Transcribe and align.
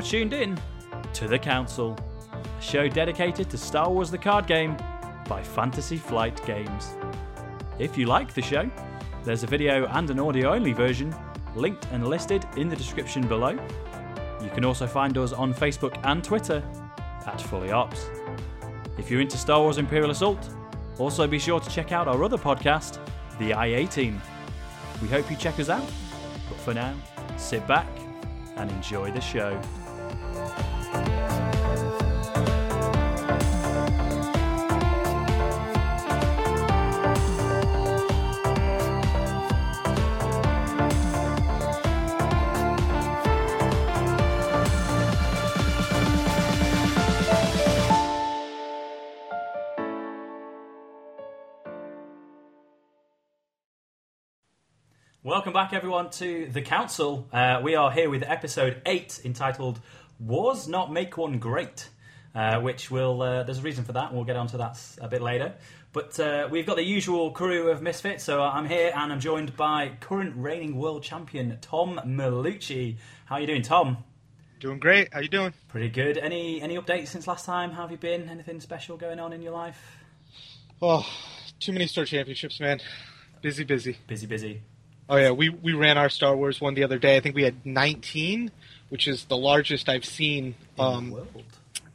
You're 0.00 0.08
tuned 0.08 0.32
in 0.32 0.58
to 1.12 1.28
The 1.28 1.38
Council, 1.38 1.94
a 2.32 2.62
show 2.62 2.88
dedicated 2.88 3.50
to 3.50 3.58
Star 3.58 3.90
Wars 3.90 4.10
the 4.10 4.16
card 4.16 4.46
game 4.46 4.74
by 5.28 5.42
Fantasy 5.42 5.98
Flight 5.98 6.42
Games. 6.46 6.96
If 7.78 7.98
you 7.98 8.06
like 8.06 8.32
the 8.32 8.40
show, 8.40 8.70
there's 9.24 9.42
a 9.42 9.46
video 9.46 9.84
and 9.88 10.08
an 10.08 10.18
audio 10.18 10.54
only 10.54 10.72
version 10.72 11.14
linked 11.54 11.86
and 11.92 12.08
listed 12.08 12.46
in 12.56 12.70
the 12.70 12.76
description 12.76 13.28
below. 13.28 13.50
You 14.42 14.48
can 14.54 14.64
also 14.64 14.86
find 14.86 15.18
us 15.18 15.34
on 15.34 15.52
Facebook 15.52 16.00
and 16.04 16.24
Twitter 16.24 16.62
at 17.26 17.38
Fully 17.38 17.70
Ops. 17.70 18.08
If 18.96 19.10
you're 19.10 19.20
into 19.20 19.36
Star 19.36 19.60
Wars 19.60 19.76
Imperial 19.76 20.12
Assault, 20.12 20.48
also 20.96 21.26
be 21.26 21.38
sure 21.38 21.60
to 21.60 21.68
check 21.68 21.92
out 21.92 22.08
our 22.08 22.24
other 22.24 22.38
podcast, 22.38 23.00
The 23.38 23.50
IA 23.50 23.86
Team. 23.86 24.22
We 25.02 25.08
hope 25.08 25.30
you 25.30 25.36
check 25.36 25.60
us 25.60 25.68
out, 25.68 25.84
but 26.48 26.56
for 26.56 26.72
now, 26.72 26.94
sit 27.36 27.66
back 27.66 27.86
and 28.56 28.70
enjoy 28.70 29.10
the 29.10 29.20
show. 29.20 29.60
Welcome 55.40 55.54
back, 55.54 55.72
everyone, 55.72 56.10
to 56.10 56.50
the 56.52 56.60
Council. 56.60 57.26
Uh, 57.32 57.62
we 57.64 57.74
are 57.74 57.90
here 57.90 58.10
with 58.10 58.22
episode 58.22 58.82
8 58.84 59.22
entitled 59.24 59.80
Wars 60.18 60.68
Not 60.68 60.92
Make 60.92 61.16
One 61.16 61.38
Great, 61.38 61.88
uh, 62.34 62.60
which 62.60 62.90
will, 62.90 63.22
uh, 63.22 63.42
there's 63.44 63.60
a 63.60 63.62
reason 63.62 63.86
for 63.86 63.92
that, 63.92 64.08
and 64.08 64.16
we'll 64.16 64.26
get 64.26 64.36
onto 64.36 64.58
that 64.58 64.78
a 65.00 65.08
bit 65.08 65.22
later. 65.22 65.54
But 65.94 66.20
uh, 66.20 66.48
we've 66.50 66.66
got 66.66 66.76
the 66.76 66.84
usual 66.84 67.30
crew 67.30 67.70
of 67.70 67.80
Misfits, 67.80 68.22
so 68.22 68.42
I'm 68.42 68.68
here 68.68 68.92
and 68.94 69.10
I'm 69.10 69.18
joined 69.18 69.56
by 69.56 69.92
current 70.00 70.34
reigning 70.36 70.76
world 70.76 71.04
champion 71.04 71.56
Tom 71.62 71.98
Malucci. 72.04 72.96
How 73.24 73.36
are 73.36 73.40
you 73.40 73.46
doing, 73.46 73.62
Tom? 73.62 74.04
Doing 74.60 74.78
great. 74.78 75.08
How 75.10 75.20
are 75.20 75.22
you 75.22 75.30
doing? 75.30 75.54
Pretty 75.68 75.88
good. 75.88 76.18
Any 76.18 76.60
any 76.60 76.76
updates 76.76 77.06
since 77.06 77.26
last 77.26 77.46
time? 77.46 77.70
How 77.70 77.80
have 77.80 77.90
you 77.90 77.96
been? 77.96 78.28
Anything 78.28 78.60
special 78.60 78.98
going 78.98 79.18
on 79.18 79.32
in 79.32 79.40
your 79.40 79.52
life? 79.52 79.80
Oh, 80.82 81.06
too 81.60 81.72
many 81.72 81.86
store 81.86 82.04
championships, 82.04 82.60
man. 82.60 82.80
Busy, 83.40 83.64
busy. 83.64 83.96
Busy, 84.06 84.26
busy. 84.26 84.60
Oh 85.10 85.16
yeah, 85.16 85.32
we 85.32 85.48
we 85.48 85.72
ran 85.72 85.98
our 85.98 86.08
Star 86.08 86.36
Wars 86.36 86.60
one 86.60 86.74
the 86.74 86.84
other 86.84 86.98
day. 86.98 87.16
I 87.16 87.20
think 87.20 87.34
we 87.34 87.42
had 87.42 87.66
19, 87.66 88.50
which 88.90 89.08
is 89.08 89.24
the 89.24 89.36
largest 89.36 89.88
I've 89.88 90.04
seen 90.04 90.54
In 90.78 90.84
um, 90.84 91.06
the 91.10 91.14
world. 91.16 91.44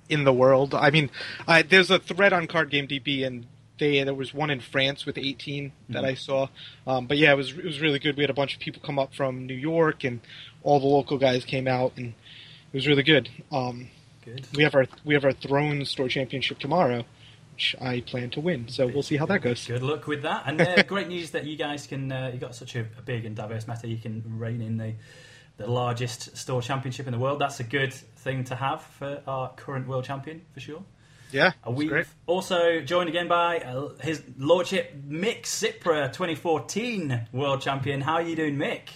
in 0.10 0.24
the 0.26 0.34
world. 0.34 0.74
I 0.76 0.90
mean, 0.92 1.10
I, 1.48 1.62
there's 1.62 1.90
a 1.90 1.98
thread 2.00 2.34
on 2.34 2.46
Card 2.48 2.70
Game 2.70 2.88
DB, 2.90 3.26
and 3.26 3.46
they 3.80 4.04
there 4.04 4.14
was 4.14 4.34
one 4.34 4.50
in 4.50 4.60
France 4.60 5.06
with 5.06 5.18
18 5.18 5.72
that 5.90 6.04
Mhm. 6.04 6.08
I 6.08 6.14
saw. 6.16 6.48
Um, 6.86 7.08
but 7.08 7.18
yeah, 7.18 7.32
it 7.32 7.36
was 7.38 7.52
it 7.52 7.64
was 7.64 7.80
really 7.80 8.00
good. 8.00 8.18
We 8.18 8.24
had 8.24 8.30
a 8.30 8.34
bunch 8.34 8.54
of 8.54 8.60
people 8.60 8.82
come 8.86 9.00
up 9.00 9.16
from 9.16 9.46
New 9.48 9.56
York, 9.56 10.04
and 10.04 10.20
all 10.62 10.82
the 10.82 10.88
local 10.88 11.18
guys 11.18 11.46
came 11.46 11.68
out, 11.70 11.94
and 11.96 12.08
it 12.08 12.74
was 12.76 12.86
really 12.86 13.04
good. 13.04 13.30
Um, 13.52 13.88
Good. 14.26 14.46
we 14.56 14.64
have 14.64 14.76
our 14.76 14.88
we 15.06 15.14
have 15.14 15.24
our 15.24 15.32
Throne 15.34 15.86
Store 15.86 16.10
Championship 16.10 16.60
tomorrow, 16.60 17.06
which 17.56 17.74
I 17.80 18.02
plan 18.02 18.30
to 18.32 18.42
win. 18.42 18.68
So 18.68 18.86
we'll 18.86 19.02
see 19.02 19.16
how 19.16 19.26
that 19.28 19.42
goes. 19.42 19.66
Good 19.66 19.82
luck 19.82 20.08
with 20.08 20.24
that. 20.24 20.44
And 20.46 20.60
uh, 20.60 20.84
great 20.88 21.08
news 21.08 21.32
that 21.32 21.46
you 21.46 21.56
guys 21.56 21.88
can, 21.88 22.12
uh, 22.12 22.30
you've 22.34 22.42
got 22.42 22.54
such 22.54 22.76
a, 22.76 22.82
a 22.82 23.02
big 23.02 23.24
and 23.24 23.34
diverse 23.34 23.66
meta, 23.66 23.88
you 23.88 23.98
can 23.98 24.22
reign 24.38 24.62
in 24.62 24.76
the, 24.76 24.94
the 25.56 25.66
largest 25.66 26.36
store 26.36 26.62
championship 26.62 27.08
in 27.08 27.14
the 27.14 27.18
world. 27.20 27.40
That's 27.40 27.62
a 27.62 27.64
good 27.64 27.94
thing 27.94 28.44
to 28.46 28.56
have 28.56 28.82
for 28.82 29.22
our 29.26 29.54
current 29.54 29.88
world 29.88 30.04
champion, 30.04 30.42
for 30.54 30.60
sure. 30.60 30.84
Yeah, 31.32 31.54
Uh, 31.66 31.72
We've 31.72 31.90
great. 31.90 32.08
also 32.28 32.82
joined 32.82 33.08
again 33.08 33.30
by 33.30 33.60
uh, 33.60 33.96
his 34.02 34.22
lordship 34.38 34.94
Mick 35.08 35.44
Cipra, 35.44 36.12
2014 36.12 37.28
world 37.32 37.62
champion. 37.62 38.02
How 38.02 38.16
are 38.16 38.22
you 38.22 38.36
doing, 38.36 38.58
Mick? 38.58 38.90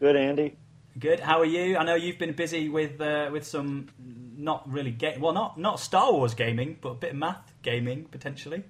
Good, 0.00 0.16
Andy. 0.16 0.56
Good. 0.98 1.20
How 1.20 1.38
are 1.40 1.44
you? 1.44 1.76
I 1.76 1.84
know 1.84 1.94
you've 1.94 2.18
been 2.18 2.34
busy 2.34 2.68
with 2.68 3.00
uh, 3.00 3.28
with 3.32 3.44
some 3.46 3.88
not 4.36 4.70
really 4.70 4.90
ga- 4.92 5.16
well, 5.18 5.32
not 5.32 5.58
not 5.58 5.80
Star 5.80 6.12
Wars 6.12 6.34
gaming, 6.34 6.76
but 6.80 6.90
a 6.90 6.94
bit 6.94 7.10
of 7.12 7.16
math 7.16 7.52
gaming 7.64 8.04
potentially. 8.04 8.62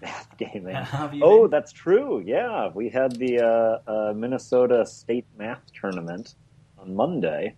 Math 0.00 0.36
gaming. 0.38 0.74
Uh, 0.74 0.84
how 0.84 0.98
have 0.98 1.14
you 1.14 1.22
Oh, 1.24 1.42
been? 1.42 1.50
that's 1.50 1.72
true. 1.72 2.22
Yeah, 2.24 2.70
we 2.74 2.88
had 2.88 3.16
the 3.16 3.40
uh, 3.40 3.90
uh, 3.90 4.12
Minnesota 4.14 4.86
State 4.86 5.26
Math 5.38 5.62
Tournament 5.78 6.34
on 6.78 6.94
Monday, 6.94 7.56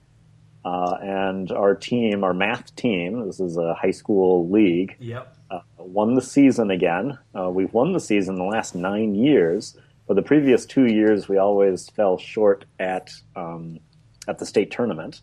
uh, 0.65 0.97
and 1.01 1.51
our 1.53 1.75
team, 1.75 2.25
our 2.25 2.35
math 2.35 2.75
team, 2.75 3.27
this 3.27 3.39
is 3.41 3.57
a 3.57 3.75
high 3.75 3.91
school 3.93 4.49
league, 4.51 4.97
Yep. 4.99 5.37
uh, 5.51 5.61
won 5.79 6.15
the 6.15 6.23
season 6.23 6.71
again. 6.71 7.19
Uh, 7.39 7.51
we've 7.51 7.73
won 7.73 7.93
the 7.93 8.01
season 8.01 8.35
the 8.37 8.45
last 8.45 8.75
nine 8.75 9.15
years, 9.15 9.77
but 10.07 10.15
the 10.15 10.23
previous 10.23 10.65
two 10.67 10.87
years 10.87 11.29
we 11.29 11.39
always 11.39 11.89
fell 11.91 12.19
short 12.19 12.65
at 12.79 13.11
um, 13.37 13.79
at 14.27 14.39
the 14.39 14.47
state 14.47 14.71
tournament. 14.71 15.21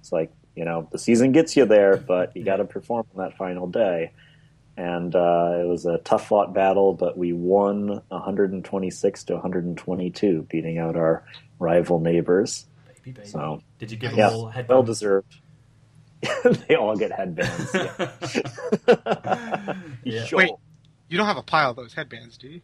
It's 0.00 0.12
like 0.12 0.32
you 0.54 0.64
know 0.64 0.88
the 0.92 0.98
season 0.98 1.32
gets 1.32 1.56
you 1.56 1.64
there, 1.66 1.96
but 1.96 2.34
you 2.36 2.44
got 2.44 2.56
to 2.56 2.64
perform 2.64 3.06
on 3.14 3.24
that 3.24 3.36
final 3.36 3.66
day. 3.66 4.12
And 4.76 5.14
uh, 5.16 5.54
it 5.60 5.66
was 5.66 5.86
a 5.86 5.98
tough 5.98 6.28
fought 6.28 6.52
battle, 6.52 6.92
but 6.92 7.16
we 7.16 7.32
won 7.32 8.02
126 8.08 9.24
to 9.24 9.32
122, 9.34 10.46
beating 10.50 10.78
out 10.78 10.96
our 10.96 11.24
rival 11.58 11.98
neighbors. 11.98 12.66
Baby, 13.04 13.12
baby. 13.12 13.26
So 13.28 13.62
Did 13.78 13.90
you 13.90 13.96
give 13.96 14.10
them 14.10 14.18
yes, 14.18 14.32
all 14.34 14.48
headbands? 14.48 14.68
well 14.68 14.82
deserved. 14.82 15.36
they 16.68 16.74
all 16.74 16.94
get 16.96 17.12
headbands. 17.12 17.74
Yeah. 17.74 18.12
Yeah. 20.04 20.24
Sure. 20.24 20.38
Wait. 20.38 20.50
You 21.08 21.16
don't 21.18 21.26
have 21.26 21.36
a 21.36 21.42
pile 21.42 21.70
of 21.70 21.76
those 21.76 21.94
headbands, 21.94 22.36
do 22.36 22.48
you? 22.48 22.60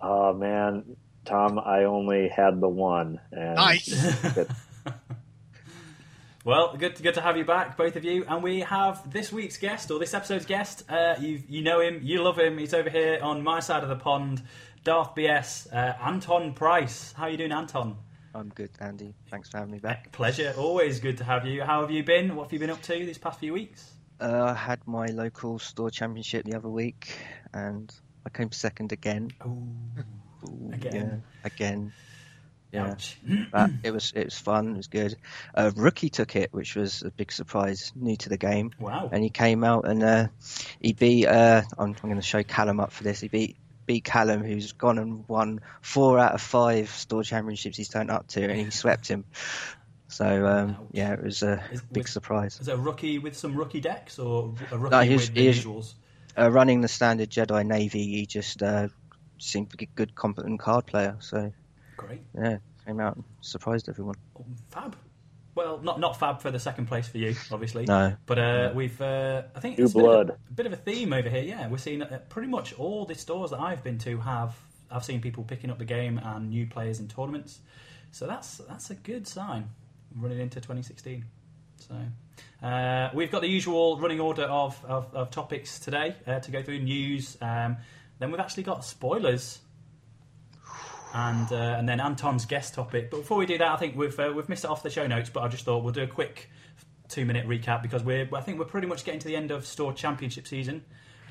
Oh 0.00 0.32
man, 0.34 0.96
Tom, 1.24 1.58
I 1.58 1.84
only 1.84 2.28
had 2.28 2.60
the 2.60 2.68
one. 2.68 3.20
And 3.32 3.54
Nice. 3.56 3.88
it- 4.36 4.48
Well, 6.44 6.76
good, 6.76 7.02
good 7.02 7.14
to 7.14 7.22
have 7.22 7.38
you 7.38 7.44
back, 7.46 7.74
both 7.78 7.96
of 7.96 8.04
you. 8.04 8.26
And 8.28 8.42
we 8.42 8.60
have 8.60 9.10
this 9.10 9.32
week's 9.32 9.56
guest, 9.56 9.90
or 9.90 9.98
this 9.98 10.12
episode's 10.12 10.44
guest. 10.44 10.84
Uh, 10.90 11.14
you, 11.18 11.42
you 11.48 11.62
know 11.62 11.80
him, 11.80 12.00
you 12.02 12.22
love 12.22 12.38
him. 12.38 12.58
He's 12.58 12.74
over 12.74 12.90
here 12.90 13.18
on 13.22 13.42
my 13.42 13.60
side 13.60 13.82
of 13.82 13.88
the 13.88 13.96
pond. 13.96 14.42
Darth 14.84 15.14
BS, 15.14 15.72
uh, 15.72 15.94
Anton 16.04 16.52
Price. 16.52 17.14
How 17.16 17.24
are 17.24 17.30
you 17.30 17.38
doing, 17.38 17.52
Anton? 17.52 17.96
I'm 18.34 18.50
good, 18.50 18.68
Andy. 18.78 19.14
Thanks 19.30 19.48
for 19.48 19.56
having 19.56 19.72
me 19.72 19.78
back. 19.78 20.12
Pleasure. 20.12 20.52
Always 20.58 21.00
good 21.00 21.16
to 21.18 21.24
have 21.24 21.46
you. 21.46 21.62
How 21.62 21.80
have 21.80 21.90
you 21.90 22.02
been? 22.04 22.36
What 22.36 22.44
have 22.44 22.52
you 22.52 22.58
been 22.58 22.68
up 22.70 22.82
to 22.82 22.92
these 22.92 23.16
past 23.16 23.40
few 23.40 23.54
weeks? 23.54 23.92
Uh, 24.20 24.48
I 24.48 24.54
had 24.54 24.86
my 24.86 25.06
local 25.06 25.58
store 25.58 25.90
championship 25.90 26.44
the 26.44 26.54
other 26.54 26.68
week, 26.68 27.16
and 27.54 27.90
I 28.26 28.28
came 28.28 28.52
second 28.52 28.92
again. 28.92 29.30
Ooh, 29.46 29.66
Ooh, 30.46 30.70
Again? 30.74 30.94
yeah, 31.42 31.46
again. 31.46 31.92
Yeah, 32.74 32.94
but 33.52 33.70
it 33.84 33.90
was 33.92 34.12
it 34.14 34.24
was 34.24 34.38
fun. 34.38 34.72
It 34.74 34.76
was 34.76 34.86
good. 34.88 35.16
A 35.54 35.70
Rookie 35.70 36.10
took 36.10 36.36
it, 36.36 36.52
which 36.52 36.74
was 36.76 37.02
a 37.02 37.10
big 37.10 37.32
surprise, 37.32 37.92
new 37.94 38.16
to 38.16 38.28
the 38.28 38.36
game, 38.36 38.72
Wow. 38.78 39.08
and 39.12 39.22
he 39.22 39.30
came 39.30 39.64
out 39.64 39.86
and 39.88 40.02
uh, 40.02 40.26
he 40.80 40.92
beat. 40.92 41.26
Uh, 41.26 41.62
I'm, 41.78 41.90
I'm 41.90 42.08
going 42.10 42.16
to 42.16 42.22
show 42.22 42.42
Callum 42.42 42.80
up 42.80 42.92
for 42.92 43.04
this. 43.04 43.20
He 43.20 43.28
beat 43.28 43.56
beat 43.86 44.02
Callum, 44.04 44.42
who's 44.42 44.72
gone 44.72 44.98
and 44.98 45.24
won 45.28 45.60
four 45.82 46.18
out 46.18 46.32
of 46.34 46.40
five 46.40 46.88
store 46.90 47.22
championships 47.22 47.76
he's 47.76 47.88
turned 47.88 48.10
up 48.10 48.26
to, 48.28 48.42
and 48.42 48.58
he 48.58 48.70
swept 48.70 49.06
him. 49.08 49.24
So 50.08 50.46
um, 50.46 50.76
yeah, 50.92 51.12
it 51.12 51.22
was 51.22 51.42
a 51.42 51.62
Is- 51.72 51.80
big 51.82 52.04
was- 52.04 52.12
surprise. 52.12 52.58
Is 52.60 52.68
it 52.68 52.74
a 52.74 52.76
rookie 52.76 53.18
with 53.18 53.36
some 53.36 53.54
rookie 53.56 53.80
decks, 53.80 54.18
or 54.18 54.54
a 54.70 54.78
rookie 54.78 54.90
No, 54.96 55.00
he 55.02 55.12
was- 55.14 55.28
with 55.28 55.34
the 55.34 55.40
he 55.42 55.48
was- 55.48 55.64
visuals? 55.64 55.94
uh, 56.38 56.50
running 56.50 56.80
the 56.80 56.88
standard 56.88 57.30
Jedi 57.30 57.64
Navy, 57.66 58.04
he 58.06 58.26
just 58.26 58.62
uh, 58.62 58.88
seemed 59.38 59.70
to 59.70 59.76
be 59.76 59.84
a 59.84 59.94
good, 59.96 60.14
competent 60.14 60.60
card 60.60 60.86
player. 60.86 61.16
So 61.20 61.52
Great. 61.96 62.22
yeah, 62.34 62.58
came 62.86 63.00
out 63.00 63.16
and 63.16 63.24
surprised 63.40 63.88
everyone. 63.88 64.16
Oh, 64.38 64.44
fab. 64.70 64.96
Well, 65.54 65.78
not 65.80 66.00
not 66.00 66.18
fab 66.18 66.40
for 66.40 66.50
the 66.50 66.58
second 66.58 66.86
place 66.86 67.06
for 67.06 67.18
you, 67.18 67.34
obviously. 67.52 67.84
No, 67.86 68.14
But 68.26 68.38
uh, 68.38 68.72
we've, 68.74 69.00
uh, 69.00 69.42
I 69.54 69.60
think 69.60 69.78
New 69.78 69.84
it's 69.84 69.94
a 69.94 69.98
bit, 69.98 70.04
of 70.04 70.10
blood. 70.10 70.30
a, 70.30 70.32
a 70.32 70.52
bit 70.54 70.66
of 70.66 70.72
a 70.72 70.76
theme 70.76 71.12
over 71.12 71.28
here. 71.28 71.42
Yeah, 71.42 71.68
we're 71.68 71.78
seeing 71.78 72.02
uh, 72.02 72.18
pretty 72.28 72.48
much 72.48 72.72
all 72.74 73.04
the 73.04 73.14
stores 73.14 73.50
that 73.52 73.60
I've 73.60 73.84
been 73.84 73.98
to 73.98 74.18
have. 74.18 74.56
I've 74.90 75.04
seen 75.04 75.20
people 75.20 75.44
picking 75.44 75.70
up 75.70 75.78
the 75.78 75.84
game 75.84 76.18
and 76.22 76.50
new 76.50 76.66
players 76.66 76.98
in 76.98 77.06
tournaments. 77.08 77.60
So 78.10 78.26
that's 78.26 78.58
that's 78.68 78.90
a 78.90 78.94
good 78.94 79.26
sign 79.28 79.70
running 80.16 80.40
into 80.40 80.60
2016. 80.60 81.24
So 81.78 81.94
uh, 82.66 83.10
we've 83.14 83.30
got 83.30 83.42
the 83.42 83.48
usual 83.48 83.98
running 84.00 84.18
order 84.20 84.44
of, 84.44 84.82
of, 84.84 85.14
of 85.14 85.30
topics 85.30 85.78
today 85.78 86.16
uh, 86.26 86.40
to 86.40 86.50
go 86.50 86.62
through 86.62 86.80
news. 86.80 87.36
Um, 87.40 87.76
then 88.18 88.30
we've 88.30 88.40
actually 88.40 88.62
got 88.64 88.84
spoilers 88.84 89.58
and 91.14 91.50
uh, 91.52 91.76
and 91.78 91.88
then 91.88 92.00
Anton's 92.00 92.44
guest 92.44 92.74
topic. 92.74 93.10
But 93.10 93.18
before 93.18 93.38
we 93.38 93.46
do 93.46 93.56
that, 93.58 93.68
I 93.68 93.76
think 93.76 93.96
we've 93.96 94.18
uh, 94.18 94.32
we've 94.34 94.48
missed 94.48 94.64
it 94.64 94.70
off 94.70 94.82
the 94.82 94.90
show 94.90 95.06
notes. 95.06 95.30
But 95.30 95.44
I 95.44 95.48
just 95.48 95.64
thought 95.64 95.84
we'll 95.84 95.92
do 95.92 96.02
a 96.02 96.08
quick 96.08 96.50
two 97.08 97.24
minute 97.24 97.46
recap 97.46 97.82
because 97.82 98.02
we're 98.02 98.28
I 98.34 98.40
think 98.40 98.58
we're 98.58 98.64
pretty 98.64 98.88
much 98.88 99.04
getting 99.04 99.20
to 99.20 99.28
the 99.28 99.36
end 99.36 99.52
of 99.52 99.64
store 99.64 99.92
championship 99.92 100.46
season. 100.46 100.84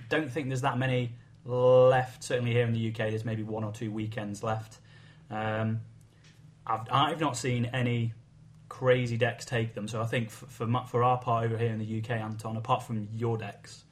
Don't 0.07 0.31
think 0.31 0.47
there's 0.47 0.62
that 0.62 0.77
many 0.77 1.12
left. 1.45 2.24
Certainly 2.24 2.53
here 2.53 2.65
in 2.65 2.71
the 2.71 2.89
UK, 2.89 2.97
there's 3.09 3.25
maybe 3.25 3.44
one 3.44 3.65
or 3.65 3.74
two 3.74 3.91
weekends 3.91 4.41
left. 4.41 4.77
Um, 5.30 5.81
I've 6.65 6.88
I've 6.89 7.19
not 7.19 7.36
seen 7.36 7.65
any 7.65 8.13
crazy 8.69 9.18
decks 9.18 9.44
take 9.44 9.74
them. 9.75 9.89
So 9.89 10.01
I 10.01 10.06
think 10.06 10.29
for 10.29 10.45
for, 10.45 10.86
for 10.88 11.03
our 11.03 11.18
part 11.18 11.44
over 11.44 11.57
here 11.57 11.71
in 11.71 11.79
the 11.79 12.00
UK, 12.00 12.12
Anton, 12.12 12.56
apart 12.56 12.83
from 12.83 13.09
your 13.13 13.38
decks, 13.38 13.83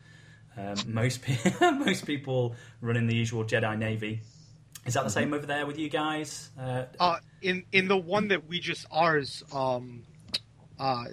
um, 0.56 0.76
most 0.88 1.22
pe- 1.22 1.38
most 1.72 2.06
people 2.06 2.56
running 2.80 3.08
the 3.08 3.16
usual 3.16 3.44
Jedi 3.44 3.78
Navy. 3.78 4.22
Is 4.86 4.96
that 4.96 5.04
the 5.04 5.10
same 5.10 5.34
over 5.34 5.46
there 5.46 5.66
with 5.66 5.78
you 5.78 5.90
guys? 5.90 6.50
Uh, 6.60 6.86
Uh, 7.00 7.18
in 7.42 7.66
in 7.72 7.88
the 7.88 7.98
one 7.98 8.30
that 8.30 8.48
we 8.48 8.60
just 8.60 8.86
ours, 8.92 9.44
um, 9.54 10.04
uh, 10.80 11.06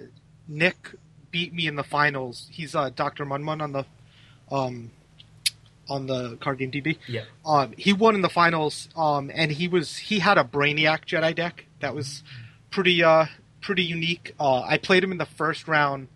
Nick 0.47 0.95
beat 1.31 1.53
me 1.53 1.67
in 1.67 1.75
the 1.75 1.83
finals. 1.83 2.47
He's 2.51 2.75
uh, 2.75 2.89
Doctor 2.89 3.25
Munmun 3.25 3.61
on 3.61 3.71
the 3.71 3.85
um, 4.51 4.91
on 5.87 6.07
the 6.07 6.35
card 6.37 6.57
game 6.59 6.71
DB. 6.71 6.97
yeah. 7.07 7.23
Um, 7.45 7.73
he 7.77 7.93
won 7.93 8.15
in 8.15 8.21
the 8.21 8.29
finals, 8.29 8.89
um, 8.95 9.29
and 9.33 9.51
he 9.51 9.67
was 9.67 9.97
he 9.97 10.19
had 10.19 10.37
a 10.37 10.43
Brainiac 10.43 11.05
Jedi 11.05 11.35
deck 11.35 11.65
that 11.79 11.93
was 11.93 12.23
pretty 12.71 13.03
uh, 13.03 13.25
pretty 13.61 13.83
unique. 13.83 14.33
Uh, 14.39 14.61
I 14.61 14.77
played 14.77 15.03
him 15.03 15.11
in 15.11 15.17
the 15.19 15.25
first 15.25 15.67
round 15.67 16.07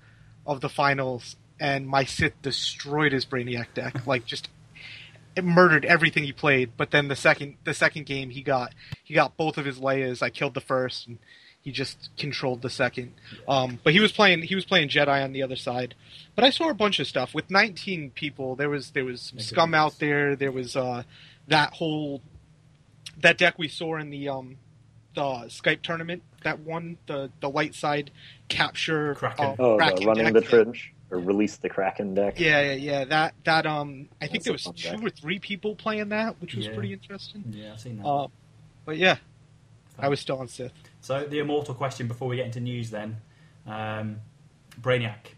of 0.47 0.61
the 0.61 0.69
finals, 0.69 1.35
and 1.59 1.87
my 1.87 2.03
Sith 2.03 2.39
destroyed 2.41 3.11
his 3.11 3.25
Brainiac 3.25 3.67
deck, 3.75 4.07
like 4.07 4.25
just 4.25 4.49
it 5.35 5.43
murdered 5.43 5.85
everything 5.85 6.23
he 6.23 6.31
played. 6.33 6.71
But 6.77 6.91
then 6.91 7.07
the 7.07 7.15
second 7.15 7.55
the 7.63 7.73
second 7.73 8.05
game, 8.05 8.29
he 8.29 8.41
got 8.41 8.73
he 9.03 9.13
got 9.13 9.37
both 9.37 9.57
of 9.57 9.65
his 9.65 9.79
Leias. 9.79 10.21
I 10.21 10.29
killed 10.29 10.53
the 10.53 10.61
first, 10.61 11.07
and 11.07 11.17
he 11.61 11.71
just 11.71 12.09
controlled 12.17 12.61
the 12.61 12.69
second. 12.69 13.13
Um, 13.47 13.79
but 13.83 13.93
he 13.93 13.99
was 13.99 14.11
playing 14.11 14.43
he 14.43 14.55
was 14.55 14.65
playing 14.65 14.89
Jedi 14.89 15.23
on 15.23 15.31
the 15.33 15.43
other 15.43 15.55
side. 15.55 15.95
But 16.35 16.43
I 16.43 16.49
saw 16.49 16.69
a 16.69 16.73
bunch 16.73 16.99
of 16.99 17.07
stuff 17.07 17.33
with 17.33 17.49
19 17.49 18.11
people. 18.11 18.55
There 18.55 18.69
was 18.69 18.91
there 18.91 19.05
was 19.05 19.21
some 19.21 19.39
scum 19.39 19.73
out 19.73 19.99
there. 19.99 20.35
There 20.35 20.51
was 20.51 20.75
uh, 20.75 21.03
that 21.47 21.73
whole 21.73 22.21
that 23.17 23.37
deck 23.37 23.57
we 23.57 23.67
saw 23.67 23.97
in 23.97 24.09
the 24.09 24.27
um, 24.29 24.57
the 25.15 25.21
Skype 25.47 25.81
tournament. 25.83 26.23
That 26.43 26.59
one, 26.59 26.97
the 27.07 27.31
the 27.39 27.49
light 27.49 27.75
side 27.75 28.11
capture 28.49 29.15
Kraken. 29.15 29.45
uh, 29.45 29.55
Oh, 29.59 29.77
Kraken 29.77 29.99
the 30.01 30.05
running 30.07 30.23
deck. 30.25 30.33
the 30.33 30.41
trench 30.41 30.93
or 31.13 31.19
release 31.19 31.57
the 31.57 31.69
Kraken 31.69 32.13
deck. 32.15 32.39
Yeah, 32.39 32.61
yeah, 32.61 32.73
yeah. 32.73 33.05
That 33.05 33.35
that 33.43 33.65
um, 33.65 34.09
I 34.21 34.27
think 34.27 34.43
That's 34.43 34.63
there 34.63 34.71
was 34.73 34.81
two 34.81 34.89
deck. 34.97 35.03
or 35.03 35.09
three 35.09 35.39
people 35.39 35.75
playing 35.75 36.09
that, 36.09 36.41
which 36.41 36.55
was 36.55 36.65
Yeah. 36.65 36.73
pretty 36.73 36.93
interesting. 36.93 37.43
Yeah, 37.51 37.73
I've 37.73 37.79
seen 37.79 37.97
that. 37.97 38.05
Uh, 38.07 38.27
but 38.85 38.97
yeah, 38.97 39.17
I 39.99 40.09
was 40.09 40.19
still 40.19 40.39
on 40.39 40.47
Sith. 40.47 40.73
So 41.01 41.25
the 41.25 41.39
immortal 41.39 41.75
question 41.75 42.07
before 42.07 42.27
we 42.27 42.37
get 42.37 42.45
into 42.47 42.59
news, 42.59 42.89
then, 42.89 43.17
um, 43.67 44.17
Brainiac. 44.81 45.35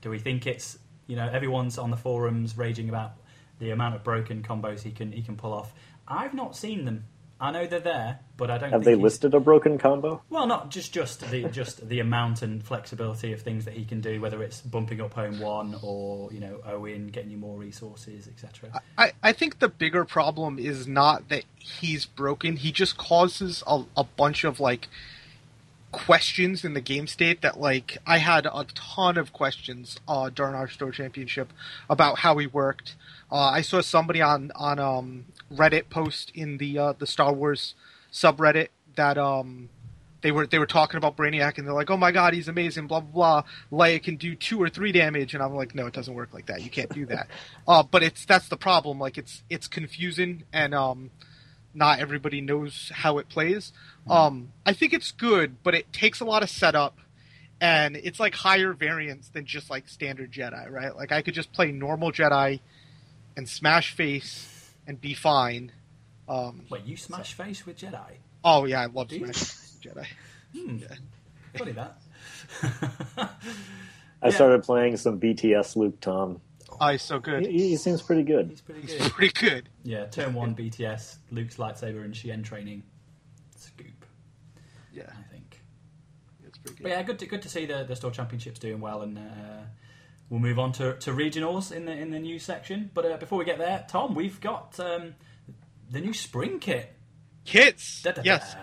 Do 0.00 0.10
we 0.10 0.18
think 0.18 0.46
it's 0.46 0.78
you 1.06 1.16
know 1.16 1.28
everyone's 1.28 1.78
on 1.78 1.90
the 1.90 1.96
forums 1.96 2.56
raging 2.56 2.88
about 2.88 3.14
the 3.58 3.70
amount 3.70 3.94
of 3.96 4.04
broken 4.04 4.42
combos 4.42 4.82
he 4.82 4.90
can 4.92 5.10
he 5.12 5.22
can 5.22 5.36
pull 5.36 5.52
off? 5.52 5.74
I've 6.06 6.34
not 6.34 6.56
seen 6.56 6.84
them. 6.84 7.04
I 7.42 7.50
know 7.50 7.66
they're 7.66 7.80
there, 7.80 8.20
but 8.36 8.52
I 8.52 8.58
don't. 8.58 8.70
Have 8.70 8.80
think 8.80 8.84
they 8.84 8.90
he's- 8.92 9.02
listed 9.02 9.34
a 9.34 9.40
broken 9.40 9.76
combo? 9.76 10.22
Well, 10.30 10.46
not 10.46 10.70
just 10.70 10.92
just 10.92 11.28
the 11.28 11.48
just 11.48 11.88
the 11.88 11.98
amount 11.98 12.40
and 12.40 12.62
flexibility 12.64 13.32
of 13.32 13.42
things 13.42 13.64
that 13.64 13.74
he 13.74 13.84
can 13.84 14.00
do, 14.00 14.20
whether 14.20 14.42
it's 14.44 14.60
bumping 14.60 15.00
up 15.00 15.14
home 15.14 15.40
one 15.40 15.76
or 15.82 16.32
you 16.32 16.38
know 16.38 16.60
Owen 16.64 17.08
getting 17.08 17.32
you 17.32 17.36
more 17.36 17.58
resources, 17.58 18.28
etc. 18.28 18.80
I, 18.96 19.12
I 19.24 19.32
think 19.32 19.58
the 19.58 19.68
bigger 19.68 20.04
problem 20.04 20.58
is 20.60 20.86
not 20.86 21.28
that 21.30 21.42
he's 21.58 22.06
broken. 22.06 22.56
He 22.56 22.70
just 22.70 22.96
causes 22.96 23.64
a, 23.66 23.82
a 23.96 24.04
bunch 24.04 24.44
of 24.44 24.60
like 24.60 24.88
questions 25.92 26.64
in 26.64 26.74
the 26.74 26.80
game 26.80 27.06
state 27.06 27.42
that 27.42 27.60
like 27.60 27.98
I 28.06 28.18
had 28.18 28.46
a 28.46 28.66
ton 28.74 29.16
of 29.18 29.32
questions 29.32 30.00
uh, 30.08 30.30
during 30.30 30.54
our 30.54 30.68
store 30.68 30.90
championship 30.90 31.52
about 31.88 32.20
how 32.20 32.36
he 32.38 32.46
worked. 32.46 32.96
Uh, 33.30 33.36
I 33.36 33.60
saw 33.60 33.80
somebody 33.80 34.20
on 34.20 34.50
on 34.54 34.78
um, 34.78 35.26
Reddit 35.52 35.88
post 35.90 36.32
in 36.34 36.58
the 36.58 36.78
uh, 36.78 36.92
the 36.98 37.06
Star 37.06 37.32
Wars 37.32 37.74
subreddit 38.12 38.68
that 38.96 39.16
um, 39.18 39.68
they 40.22 40.32
were 40.32 40.46
they 40.46 40.58
were 40.58 40.66
talking 40.66 40.96
about 40.96 41.16
Brainiac 41.16 41.58
and 41.58 41.66
they're 41.66 41.74
like, 41.74 41.90
oh 41.90 41.96
my 41.96 42.10
god, 42.10 42.34
he's 42.34 42.48
amazing, 42.48 42.86
blah 42.86 43.00
blah 43.00 43.42
blah. 43.70 43.86
Leia 43.86 44.02
can 44.02 44.16
do 44.16 44.34
two 44.34 44.60
or 44.62 44.68
three 44.68 44.92
damage, 44.92 45.34
and 45.34 45.42
I'm 45.42 45.54
like, 45.54 45.74
no, 45.74 45.86
it 45.86 45.92
doesn't 45.92 46.14
work 46.14 46.32
like 46.32 46.46
that. 46.46 46.62
You 46.62 46.70
can't 46.70 46.92
do 46.92 47.06
that. 47.06 47.28
uh, 47.68 47.82
but 47.82 48.02
it's 48.02 48.24
that's 48.24 48.48
the 48.48 48.56
problem. 48.56 48.98
Like 48.98 49.18
it's 49.18 49.42
it's 49.50 49.68
confusing 49.68 50.44
and 50.52 50.74
um, 50.74 51.10
not 51.74 51.98
everybody 52.00 52.40
knows 52.40 52.90
how 52.94 53.18
it 53.18 53.28
plays. 53.28 53.72
Um, 54.08 54.52
I 54.66 54.72
think 54.72 54.92
it's 54.92 55.10
good, 55.12 55.62
but 55.62 55.74
it 55.74 55.92
takes 55.92 56.20
a 56.20 56.24
lot 56.24 56.42
of 56.42 56.50
setup. 56.50 56.98
And 57.60 57.96
it's 57.96 58.18
like 58.18 58.34
higher 58.34 58.72
variance 58.72 59.28
than 59.28 59.46
just 59.46 59.70
like 59.70 59.88
standard 59.88 60.32
Jedi, 60.32 60.68
right? 60.70 60.94
Like 60.96 61.12
I 61.12 61.22
could 61.22 61.34
just 61.34 61.52
play 61.52 61.70
normal 61.70 62.10
Jedi 62.10 62.58
and 63.36 63.48
smash 63.48 63.94
face 63.94 64.70
and 64.86 65.00
be 65.00 65.14
fine. 65.14 65.70
Um, 66.28 66.62
Wait, 66.70 66.84
you 66.84 66.96
smash 66.96 67.34
face 67.34 67.64
with 67.64 67.78
Jedi? 67.78 68.16
oh 68.44 68.64
yeah, 68.64 68.80
I 68.80 68.86
love 68.86 69.08
Do 69.08 69.18
smash 69.18 69.36
face 69.36 69.76
with 69.84 69.94
Jedi. 69.94 70.06
Hmm. 70.58 70.76
Yeah. 70.78 70.88
Funny 71.56 71.72
that. 71.72 71.96
I 73.16 73.28
Yeah. 74.24 74.30
started 74.30 74.62
playing 74.64 74.96
some 74.98 75.18
BTS 75.18 75.76
Luke 75.76 76.00
Tom. 76.00 76.40
Oh, 76.84 76.88
he's 76.88 77.02
so 77.02 77.20
good. 77.20 77.46
he 77.46 77.76
seems 77.76 78.02
pretty 78.02 78.24
good. 78.24 78.48
He's 78.50 78.60
pretty 78.60 78.80
He's 78.80 78.94
good. 78.94 79.12
pretty 79.12 79.32
good. 79.48 79.68
Yeah, 79.84 80.06
turn 80.06 80.34
one 80.34 80.54
BTS, 80.56 81.18
Luke's 81.30 81.56
lightsaber 81.56 82.04
and 82.04 82.12
Shien 82.12 82.42
training. 82.42 82.82
Scoop, 83.56 84.04
Yeah, 84.92 85.04
I 85.08 85.22
think. 85.32 85.60
it's 86.44 86.58
pretty 86.58 86.82
But 86.82 86.88
good. 86.88 86.90
yeah, 86.90 87.02
good 87.04 87.18
to 87.20 87.26
good 87.26 87.42
to 87.42 87.48
see 87.48 87.66
the 87.66 87.84
the 87.84 87.94
store 87.94 88.10
championships 88.10 88.58
doing 88.58 88.80
well, 88.80 89.02
and 89.02 89.16
uh, 89.16 89.62
we'll 90.28 90.40
move 90.40 90.58
on 90.58 90.72
to, 90.72 90.94
to 90.98 91.12
regionals 91.12 91.70
in 91.70 91.84
the 91.84 91.92
in 91.92 92.10
the 92.10 92.18
news 92.18 92.42
section. 92.42 92.90
But 92.92 93.06
uh, 93.06 93.16
before 93.16 93.38
we 93.38 93.44
get 93.44 93.58
there, 93.58 93.84
Tom, 93.88 94.14
we've 94.16 94.40
got 94.40 94.78
um, 94.80 95.14
the 95.88 96.00
new 96.00 96.12
spring 96.12 96.58
kit. 96.58 96.92
Kits. 97.44 98.02
Da-da-da. 98.02 98.22
Yes. 98.24 98.56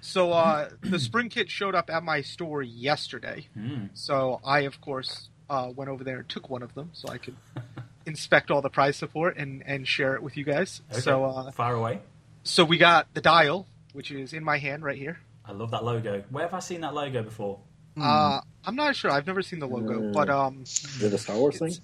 So 0.00 0.30
uh, 0.32 0.68
the 0.80 0.98
spring 1.00 1.28
kit 1.28 1.50
showed 1.50 1.74
up 1.74 1.90
at 1.90 2.04
my 2.04 2.20
store 2.20 2.62
yesterday. 2.62 3.48
Hmm. 3.54 3.86
So 3.94 4.40
I, 4.44 4.60
of 4.60 4.80
course, 4.80 5.28
uh, 5.50 5.70
went 5.74 5.90
over 5.90 6.04
there 6.04 6.18
and 6.18 6.28
took 6.28 6.48
one 6.50 6.62
of 6.62 6.74
them 6.74 6.90
so 6.92 7.08
I 7.08 7.18
could 7.18 7.36
inspect 8.06 8.50
all 8.50 8.62
the 8.62 8.70
prize 8.70 8.96
support 8.96 9.36
and, 9.36 9.62
and 9.66 9.86
share 9.86 10.14
it 10.14 10.22
with 10.22 10.36
you 10.36 10.44
guys. 10.44 10.82
Okay. 10.92 11.00
So 11.00 11.24
uh, 11.24 11.50
far 11.52 11.74
away. 11.74 12.00
so 12.42 12.64
we 12.64 12.78
got 12.78 13.12
the 13.14 13.20
dial, 13.20 13.66
which 13.92 14.10
is 14.10 14.32
in 14.32 14.44
my 14.44 14.58
hand 14.58 14.82
right 14.82 14.98
here. 14.98 15.18
I 15.44 15.52
love 15.52 15.70
that 15.70 15.84
logo. 15.84 16.22
Where 16.30 16.44
have 16.44 16.54
I 16.54 16.58
seen 16.60 16.82
that 16.82 16.94
logo 16.94 17.22
before? 17.22 17.58
Uh, 18.00 18.40
I'm 18.64 18.76
not 18.76 18.94
sure. 18.94 19.10
I've 19.10 19.26
never 19.26 19.42
seen 19.42 19.58
the 19.58 19.66
logo, 19.66 19.98
Mm. 20.00 20.12
but 20.12 20.30
um, 20.30 20.60
Is 20.62 21.02
it 21.02 21.12
a 21.12 21.18
Star 21.18 21.36
Wars 21.36 21.58
thing? 21.58 21.74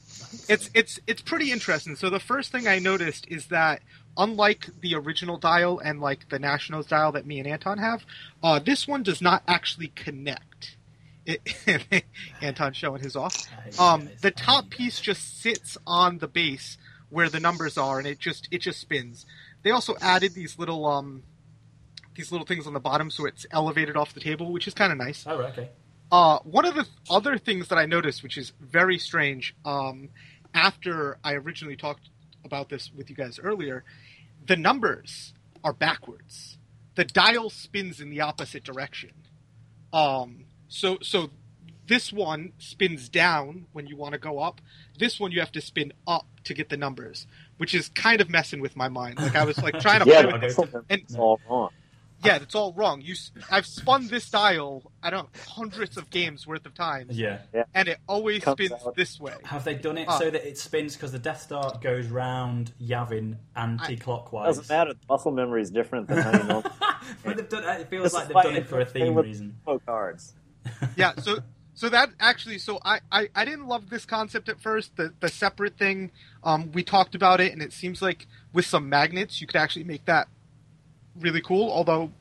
it's 0.48 0.70
it's 0.72 1.00
it's 1.08 1.20
pretty 1.22 1.50
interesting. 1.50 1.96
So 1.96 2.08
the 2.08 2.20
first 2.20 2.52
thing 2.52 2.68
I 2.68 2.78
noticed 2.78 3.26
is 3.28 3.46
that 3.46 3.82
unlike 4.16 4.68
the 4.80 4.94
original 4.94 5.38
dial 5.38 5.80
and 5.80 6.00
like 6.00 6.28
the 6.28 6.38
Nationals 6.38 6.86
dial 6.86 7.10
that 7.12 7.26
me 7.26 7.40
and 7.40 7.48
Anton 7.48 7.78
have, 7.78 8.06
uh, 8.44 8.60
this 8.60 8.86
one 8.86 9.02
does 9.02 9.20
not 9.20 9.42
actually 9.48 9.88
connect. 9.88 10.53
It, 11.26 12.04
Anton 12.42 12.72
showing 12.74 13.02
his 13.02 13.16
off. 13.16 13.34
Um, 13.78 14.10
the 14.20 14.30
top 14.30 14.70
piece 14.70 15.00
just 15.00 15.40
sits 15.40 15.78
on 15.86 16.18
the 16.18 16.28
base 16.28 16.76
where 17.08 17.28
the 17.28 17.40
numbers 17.40 17.78
are, 17.78 17.98
and 17.98 18.06
it 18.06 18.18
just 18.18 18.48
it 18.50 18.58
just 18.58 18.80
spins. 18.80 19.24
They 19.62 19.70
also 19.70 19.96
added 20.00 20.34
these 20.34 20.58
little 20.58 20.86
um 20.86 21.22
these 22.14 22.30
little 22.30 22.46
things 22.46 22.66
on 22.66 22.74
the 22.74 22.80
bottom, 22.80 23.10
so 23.10 23.26
it's 23.26 23.46
elevated 23.50 23.96
off 23.96 24.14
the 24.14 24.20
table, 24.20 24.52
which 24.52 24.68
is 24.68 24.74
kind 24.74 24.92
of 24.92 24.98
nice. 24.98 25.24
Oh, 25.26 25.40
okay. 25.40 25.70
Uh, 26.12 26.38
one 26.44 26.64
of 26.64 26.74
the 26.74 26.86
other 27.10 27.38
things 27.38 27.68
that 27.68 27.78
I 27.78 27.86
noticed, 27.86 28.22
which 28.22 28.38
is 28.38 28.52
very 28.60 28.98
strange, 28.98 29.56
um, 29.64 30.10
after 30.52 31.18
I 31.24 31.32
originally 31.34 31.76
talked 31.76 32.08
about 32.44 32.68
this 32.68 32.92
with 32.94 33.10
you 33.10 33.16
guys 33.16 33.38
earlier, 33.42 33.84
the 34.46 34.56
numbers 34.56 35.32
are 35.64 35.72
backwards. 35.72 36.58
The 36.94 37.04
dial 37.04 37.50
spins 37.50 38.00
in 38.00 38.10
the 38.10 38.20
opposite 38.20 38.62
direction. 38.62 39.10
Um, 39.92 40.44
so 40.74 40.98
so 41.02 41.30
this 41.86 42.12
one 42.12 42.52
spins 42.58 43.08
down 43.08 43.66
when 43.72 43.86
you 43.86 43.96
want 43.96 44.12
to 44.14 44.18
go 44.18 44.38
up. 44.38 44.60
This 44.98 45.20
one 45.20 45.30
you 45.32 45.40
have 45.40 45.52
to 45.52 45.60
spin 45.60 45.92
up 46.06 46.26
to 46.44 46.54
get 46.54 46.68
the 46.70 46.76
numbers, 46.78 47.26
which 47.58 47.74
is 47.74 47.88
kind 47.90 48.20
of 48.20 48.30
messing 48.30 48.60
with 48.60 48.74
my 48.74 48.88
mind. 48.88 49.18
Like 49.18 49.36
I 49.36 49.44
was 49.44 49.58
like 49.58 49.78
trying 49.80 50.00
to 50.02 50.06
Yeah, 50.10 50.22
play 50.22 50.32
with 50.32 50.40
that's 50.40 50.58
Okay. 50.58 50.72
all- 50.72 50.84
and 50.88 51.00
it's 51.02 51.14
all 51.14 51.40
wrong. 51.48 51.68
yeah, 52.24 52.36
it's 52.36 52.54
all 52.54 52.72
wrong. 52.72 53.02
You, 53.02 53.12
s- 53.12 53.32
I've 53.50 53.66
spun 53.66 54.06
this 54.08 54.30
dial, 54.30 54.90
I 55.02 55.10
don't, 55.10 55.28
hundreds 55.46 55.98
of 55.98 56.08
games 56.08 56.46
worth 56.46 56.64
of 56.64 56.72
times, 56.74 57.18
Yeah. 57.18 57.40
and 57.74 57.86
it 57.86 57.98
always 58.08 58.42
Comes 58.42 58.56
spins 58.64 58.72
out. 58.72 58.96
this 58.96 59.20
way. 59.20 59.34
Have 59.44 59.64
they 59.64 59.74
done 59.74 59.98
it 59.98 60.06
Ah. 60.08 60.18
so 60.18 60.30
that 60.30 60.48
it 60.48 60.56
spins 60.56 60.94
because 60.96 61.12
the 61.12 61.18
Death 61.18 61.42
Star 61.42 61.78
goes 61.82 62.06
round 62.06 62.72
Yavin 62.80 63.36
anti-clockwise? 63.54 64.56
Doesn't 64.56 64.74
matter. 64.74 64.94
The 64.94 65.00
muscle 65.08 65.32
memory 65.32 65.60
is 65.60 65.70
different 65.70 66.08
than 66.08 66.18
how 66.22 66.32
you 66.32 66.44
know 66.48 66.62
but 67.22 67.36
they've 67.36 67.48
done, 67.48 67.64
it 67.78 67.88
feels 67.90 68.04
This 68.04 68.14
like 68.14 68.28
they've 68.28 68.42
done 68.42 68.56
it 68.56 68.66
for 68.66 68.80
a 68.80 68.86
theme 68.86 69.14
reason. 69.16 69.56
info 69.66 69.78
cards. 69.80 70.34
Yeah, 70.96 71.12
so 71.20 71.38
so 71.74 71.88
that 71.88 72.10
actually, 72.20 72.58
so 72.58 72.78
I, 72.84 73.00
I, 73.10 73.28
I 73.34 73.44
didn't 73.44 73.66
love 73.66 73.90
this 73.90 74.04
concept 74.04 74.48
at 74.48 74.60
first. 74.60 74.96
The 74.96 75.12
the 75.20 75.28
separate 75.28 75.76
thing, 75.76 76.10
um, 76.44 76.70
we 76.72 76.82
talked 76.84 77.14
about 77.14 77.40
it, 77.40 77.52
and 77.52 77.60
it 77.62 77.72
seems 77.72 78.00
like 78.00 78.26
with 78.52 78.64
some 78.66 78.88
magnets 78.88 79.40
you 79.40 79.46
could 79.46 79.56
actually 79.56 79.84
make 79.84 80.04
that 80.04 80.28
really 81.18 81.40
cool. 81.40 81.70
Although 81.70 82.12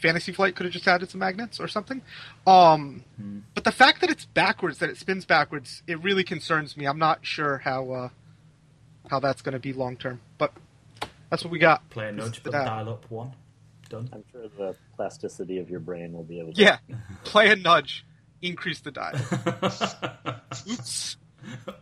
Fantasy 0.00 0.32
Flight 0.32 0.54
could 0.56 0.64
have 0.64 0.72
just 0.72 0.86
added 0.88 1.10
some 1.10 1.18
magnets 1.18 1.60
or 1.60 1.68
something. 1.68 2.02
Um, 2.46 3.04
Hmm. 3.16 3.38
but 3.54 3.64
the 3.64 3.72
fact 3.72 4.00
that 4.00 4.10
it's 4.10 4.24
backwards, 4.24 4.78
that 4.78 4.88
it 4.90 4.96
spins 4.96 5.24
backwards, 5.24 5.82
it 5.86 6.02
really 6.02 6.24
concerns 6.24 6.76
me. 6.76 6.86
I'm 6.86 6.98
not 6.98 7.24
sure 7.24 7.58
how 7.58 7.90
uh, 7.90 8.08
how 9.10 9.18
that's 9.20 9.42
going 9.42 9.52
to 9.54 9.58
be 9.58 9.72
long 9.72 9.96
term, 9.96 10.20
but 10.38 10.52
that's 11.30 11.42
what 11.44 11.50
we 11.50 11.58
got. 11.58 11.88
Play 11.90 12.08
a 12.08 12.12
This 12.12 12.24
is 12.24 12.30
nudge, 12.30 12.42
but 12.42 12.52
dial. 12.52 12.64
dial 12.66 12.88
up 12.90 13.10
one. 13.10 13.32
Done. 13.88 14.08
I'm 14.12 14.24
sure 14.30 14.42
the 14.56 14.74
plasticity 15.04 15.58
of 15.58 15.70
your 15.70 15.80
brain 15.80 16.12
will 16.12 16.22
be 16.24 16.38
able 16.40 16.52
to. 16.52 16.60
Yeah, 16.60 16.76
play 17.24 17.48
a 17.50 17.56
nudge, 17.56 18.04
increase 18.42 18.80
the 18.80 18.90
die. 18.90 19.14
Oops. 20.70 21.16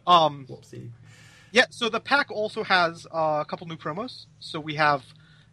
Um, 0.07 0.47
Whoopsie. 0.49 0.91
yeah, 1.51 1.65
so 1.71 1.89
the 1.89 1.99
pack 1.99 2.31
also 2.31 2.63
has 2.63 3.07
uh, 3.13 3.39
a 3.41 3.45
couple 3.45 3.67
new 3.67 3.77
promos. 3.77 4.27
So 4.39 4.61
we 4.61 4.77
have 4.77 5.03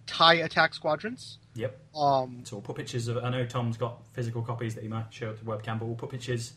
TIE 0.05 0.36
Attack 0.36 0.75
Squadrons. 0.75 1.39
Yep. 1.55 1.75
Um, 1.95 2.41
So 2.43 2.57
we'll 2.57 2.62
put 2.62 2.75
pictures 2.75 3.07
of. 3.07 3.17
I 3.17 3.29
know 3.29 3.45
Tom's 3.48 3.77
got 3.77 4.00
physical 4.13 4.43
copies 4.43 4.75
that 4.75 4.84
he 4.84 4.88
might 4.89 5.05
show 5.12 5.29
up 5.31 5.39
to 5.39 5.45
webcam, 5.45 5.79
but 5.79 5.86
we'll 5.86 5.95
put 5.95 6.12
pictures 6.12 6.53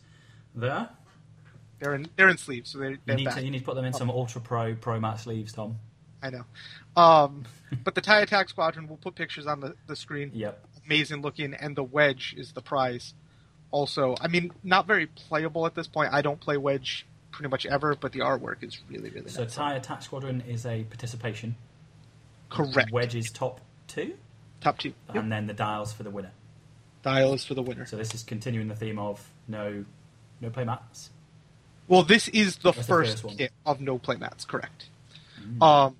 there. 0.53 0.89
they're 1.79 1.95
in 1.95 2.07
they're 2.17 2.29
in 2.29 2.37
sleeves, 2.37 2.69
so 2.69 2.77
they're, 2.77 2.91
You 2.91 2.97
they're 3.05 3.15
need 3.15 3.25
back. 3.25 3.35
to 3.35 3.43
you 3.43 3.49
need 3.49 3.59
to 3.59 3.65
put 3.65 3.75
them 3.75 3.85
in 3.85 3.93
some 3.93 4.11
Ultra 4.11 4.41
Pro 4.41 4.75
Pro-Matte 4.75 5.19
sleeves, 5.21 5.53
Tom. 5.53 5.77
I 6.21 6.29
know. 6.31 6.43
Um, 6.97 7.45
but 7.85 7.95
the 7.95 8.01
Thai 8.01 8.19
Attack 8.19 8.49
Squadron, 8.49 8.87
we'll 8.89 8.97
put 8.97 9.15
pictures 9.15 9.47
on 9.47 9.61
the, 9.61 9.73
the 9.87 9.95
screen. 9.95 10.31
Yep. 10.33 10.67
Amazing 10.89 11.21
looking, 11.21 11.53
and 11.53 11.75
the 11.75 11.83
Wedge 11.83 12.33
is 12.35 12.53
the 12.53 12.61
prize. 12.61 13.13
Also, 13.69 14.15
I 14.19 14.27
mean, 14.27 14.51
not 14.63 14.87
very 14.87 15.05
playable 15.05 15.67
at 15.67 15.75
this 15.75 15.85
point. 15.85 16.11
I 16.11 16.23
don't 16.23 16.39
play 16.39 16.57
Wedge 16.57 17.05
pretty 17.31 17.49
much 17.49 17.67
ever, 17.67 17.95
but 17.95 18.11
the 18.11 18.19
artwork 18.19 18.63
is 18.63 18.79
really, 18.89 19.11
really 19.11 19.29
So 19.29 19.43
nice. 19.43 19.53
TIE 19.53 19.75
Attack 19.75 20.01
Squadron 20.01 20.41
is 20.47 20.65
a 20.65 20.83
participation. 20.85 21.55
Correct. 22.49 22.91
Wedge 22.91 23.13
is 23.15 23.29
top 23.29 23.61
two, 23.87 24.15
Top 24.61 24.79
two. 24.79 24.93
Yep. 25.13 25.23
and 25.23 25.31
then 25.31 25.45
the 25.45 25.53
dials 25.53 25.93
for 25.93 26.01
the 26.01 26.09
winner. 26.09 26.31
Dial 27.03 27.35
is 27.35 27.45
for 27.45 27.53
the 27.53 27.61
winner. 27.61 27.85
So 27.85 27.95
this 27.95 28.15
is 28.15 28.23
continuing 28.23 28.67
the 28.67 28.75
theme 28.75 28.97
of 28.97 29.23
no, 29.47 29.85
no 30.41 30.49
play 30.49 30.63
mats. 30.63 31.11
Well, 31.87 32.01
this 32.01 32.27
is 32.29 32.57
the 32.57 32.71
That's 32.71 32.77
the 32.79 32.83
first, 32.93 33.21
first 33.21 33.23
one. 33.39 33.49
of 33.67 33.79
no 33.79 33.99
playmats, 33.99 34.47
correct? 34.47 34.85
Mm. 35.39 35.61
Um, 35.61 35.95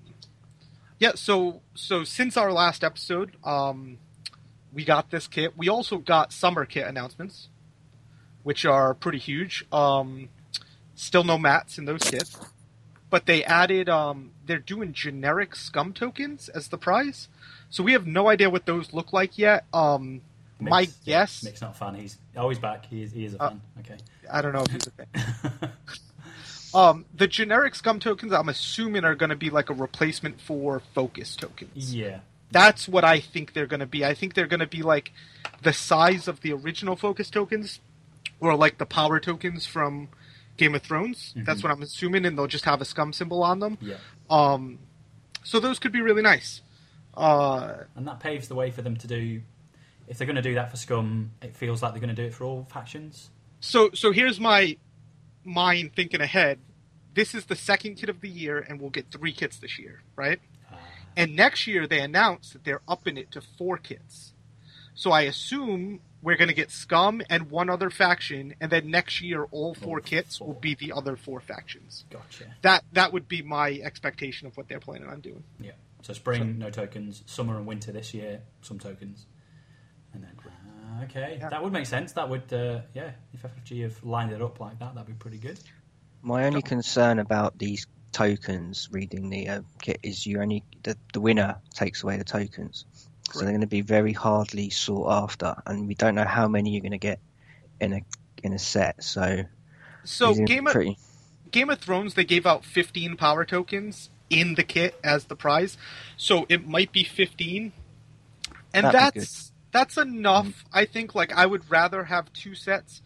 yeah. 0.98 1.12
So 1.14 1.62
so 1.74 2.02
since 2.04 2.36
our 2.36 2.52
last 2.52 2.82
episode, 2.84 3.36
um, 3.44 3.98
we 4.72 4.84
got 4.84 5.10
this 5.10 5.26
kit. 5.28 5.56
We 5.56 5.68
also 5.68 5.98
got 5.98 6.32
summer 6.32 6.64
kit 6.64 6.86
announcements, 6.86 7.48
which 8.42 8.64
are 8.64 8.94
pretty 8.94 9.18
huge. 9.18 9.64
Um, 9.72 10.28
still 10.94 11.24
no 11.24 11.38
mats 11.38 11.78
in 11.78 11.84
those 11.86 12.02
kits, 12.02 12.38
but 13.10 13.26
they 13.26 13.44
added. 13.44 13.88
Um, 13.88 14.30
they're 14.46 14.58
doing 14.58 14.92
generic 14.92 15.54
scum 15.56 15.92
tokens 15.92 16.48
as 16.48 16.68
the 16.68 16.78
prize. 16.78 17.28
So 17.70 17.82
we 17.82 17.92
have 17.92 18.06
no 18.06 18.28
idea 18.28 18.50
what 18.50 18.66
those 18.66 18.92
look 18.92 19.12
like 19.12 19.38
yet. 19.38 19.64
Um, 19.72 20.22
my 20.60 20.80
Mick's- 20.82 20.98
guess, 21.06 21.42
Mick's 21.44 21.60
not 21.62 21.70
a 21.70 21.74
fan. 21.74 21.94
He's 21.94 22.18
always 22.36 22.58
back. 22.58 22.84
He 22.86 23.02
is, 23.02 23.12
he 23.12 23.24
is 23.24 23.34
a 23.34 23.42
Uh, 23.42 23.48
fan. 23.50 23.60
Okay. 23.80 23.96
I 24.30 24.42
don't 24.42 24.52
know 24.52 24.62
if 24.62 24.70
he's 24.72 24.86
a 24.86 24.90
fan. 24.90 25.70
Um, 26.72 27.04
the 27.12 27.26
generic 27.26 27.74
scum 27.74 27.98
tokens, 27.98 28.32
I'm 28.32 28.48
assuming, 28.48 29.04
are 29.04 29.16
going 29.16 29.30
to 29.30 29.36
be 29.36 29.50
like 29.50 29.70
a 29.70 29.74
replacement 29.74 30.40
for 30.40 30.78
focus 30.94 31.34
tokens. 31.34 31.92
yeah. 31.92 32.20
That's 32.50 32.88
what 32.88 33.04
I 33.04 33.20
think 33.20 33.52
they're 33.52 33.66
going 33.66 33.80
to 33.80 33.86
be. 33.86 34.04
I 34.04 34.14
think 34.14 34.34
they're 34.34 34.46
going 34.46 34.60
to 34.60 34.66
be 34.66 34.82
like 34.82 35.12
the 35.62 35.72
size 35.72 36.26
of 36.28 36.40
the 36.40 36.52
original 36.52 36.96
focus 36.96 37.30
tokens, 37.30 37.80
or 38.40 38.56
like 38.56 38.78
the 38.78 38.86
power 38.86 39.20
tokens 39.20 39.66
from 39.66 40.08
Game 40.56 40.74
of 40.74 40.82
Thrones. 40.82 41.32
That's 41.36 41.62
what 41.62 41.70
I'm 41.72 41.82
assuming, 41.82 42.24
and 42.26 42.36
they'll 42.36 42.46
just 42.46 42.64
have 42.64 42.80
a 42.80 42.84
scum 42.84 43.12
symbol 43.12 43.42
on 43.42 43.60
them. 43.60 43.78
Yeah. 43.80 43.96
Um, 44.28 44.78
so 45.44 45.60
those 45.60 45.78
could 45.78 45.92
be 45.92 46.00
really 46.00 46.22
nice. 46.22 46.60
Uh, 47.16 47.84
And 47.96 48.06
that 48.06 48.20
paves 48.20 48.48
the 48.48 48.54
way 48.54 48.70
for 48.70 48.82
them 48.82 48.96
to 48.96 49.06
do. 49.06 49.42
If 50.08 50.18
they're 50.18 50.26
going 50.26 50.36
to 50.36 50.42
do 50.42 50.54
that 50.54 50.70
for 50.70 50.76
Scum, 50.76 51.30
it 51.40 51.54
feels 51.54 51.82
like 51.82 51.92
they're 51.92 52.00
going 52.00 52.14
to 52.14 52.20
do 52.20 52.26
it 52.26 52.34
for 52.34 52.44
all 52.44 52.66
factions. 52.70 53.30
so 53.60 53.90
so 53.94 54.10
here's 54.10 54.40
my 54.40 54.76
mind 55.44 55.92
thinking 55.94 56.20
ahead. 56.20 56.58
This 57.14 57.34
is 57.34 57.46
the 57.46 57.56
second 57.56 57.96
kit 57.96 58.08
of 58.08 58.20
the 58.20 58.28
year, 58.28 58.58
and 58.58 58.80
we'll 58.80 58.90
get 58.90 59.10
three 59.10 59.32
kits 59.32 59.58
this 59.58 59.78
year, 59.78 60.02
right? 60.16 60.40
And 61.16 61.36
next 61.36 61.66
year 61.66 61.86
they 61.86 62.00
announced 62.00 62.52
that 62.52 62.64
they're 62.64 62.82
upping 62.88 63.16
it 63.16 63.30
to 63.32 63.40
four 63.40 63.76
kits. 63.76 64.32
So 64.94 65.10
I 65.12 65.22
assume 65.22 66.00
we're 66.22 66.36
going 66.36 66.48
to 66.48 66.54
get 66.54 66.70
Scum 66.70 67.22
and 67.30 67.50
one 67.50 67.70
other 67.70 67.88
faction, 67.90 68.54
and 68.60 68.70
then 68.70 68.90
next 68.90 69.20
year 69.22 69.44
all 69.50 69.74
four 69.74 70.00
kits 70.00 70.36
four. 70.38 70.48
will 70.48 70.54
be 70.60 70.74
the 70.74 70.92
other 70.92 71.16
four 71.16 71.40
factions. 71.40 72.04
gotcha. 72.10 72.44
That 72.62 72.84
that 72.92 73.12
would 73.12 73.26
be 73.28 73.40
my 73.42 73.70
expectation 73.82 74.46
of 74.46 74.56
what 74.56 74.68
they're 74.68 74.80
planning 74.80 75.08
on 75.08 75.20
doing. 75.20 75.44
Yeah. 75.58 75.72
So 76.02 76.12
spring, 76.12 76.58
no 76.58 76.70
tokens. 76.70 77.22
Summer 77.26 77.56
and 77.56 77.66
winter 77.66 77.92
this 77.92 78.12
year, 78.14 78.42
some 78.62 78.78
tokens. 78.78 79.26
And 80.12 80.22
then, 80.24 80.32
uh, 80.44 81.04
okay, 81.04 81.36
Yeah. 81.40 81.48
that 81.50 81.62
would 81.62 81.72
make 81.72 81.86
sense. 81.86 82.12
That 82.12 82.28
would, 82.28 82.52
uh, 82.52 82.80
yeah, 82.94 83.12
if 83.32 83.42
FFG 83.44 83.82
have 83.82 84.02
lined 84.04 84.32
it 84.32 84.42
up 84.42 84.60
like 84.60 84.78
that, 84.80 84.94
that'd 84.94 85.06
be 85.06 85.12
pretty 85.14 85.38
good. 85.38 85.58
My 86.22 86.44
only 86.46 86.62
concern 86.62 87.18
about 87.18 87.58
these 87.58 87.86
tokens 88.12 88.88
reading 88.90 89.30
the 89.30 89.48
uh, 89.48 89.62
kit 89.80 90.00
is 90.02 90.26
you 90.26 90.40
only 90.40 90.64
the, 90.82 90.96
the 91.12 91.20
winner 91.20 91.56
takes 91.74 92.02
away 92.02 92.16
the 92.16 92.24
tokens, 92.24 92.84
so 93.32 93.40
they're 93.40 93.50
going 93.50 93.60
to 93.60 93.66
be 93.66 93.80
very 93.82 94.12
hardly 94.12 94.70
sought 94.70 95.10
after, 95.10 95.54
and 95.66 95.86
we 95.86 95.94
don't 95.94 96.14
know 96.14 96.24
how 96.24 96.48
many 96.48 96.70
you're 96.70 96.80
going 96.80 96.92
to 96.92 96.98
get 96.98 97.20
in 97.80 97.92
a 97.92 98.02
in 98.42 98.52
a 98.52 98.58
set. 98.58 99.02
So, 99.02 99.44
So 100.04 100.34
Game 100.34 100.66
of 100.66 100.72
pretty, 100.72 100.98
Game 101.50 101.70
of 101.70 101.78
Thrones 101.78 102.14
they 102.14 102.24
gave 102.24 102.46
out 102.46 102.64
15 102.64 103.16
power 103.16 103.44
tokens 103.44 104.10
in 104.28 104.54
the 104.54 104.62
kit 104.62 104.98
as 105.02 105.24
the 105.24 105.36
prize. 105.36 105.76
So 106.16 106.46
it 106.48 106.66
might 106.66 106.92
be 106.92 107.04
15. 107.04 107.72
And 108.72 108.86
That'd 108.86 109.14
that's 109.14 109.52
that's 109.72 109.96
enough. 109.98 110.64
I 110.72 110.84
think 110.84 111.14
like 111.14 111.32
I 111.32 111.46
would 111.46 111.70
rather 111.70 112.04
have 112.04 112.32
two 112.32 112.54
sets, 112.54 113.02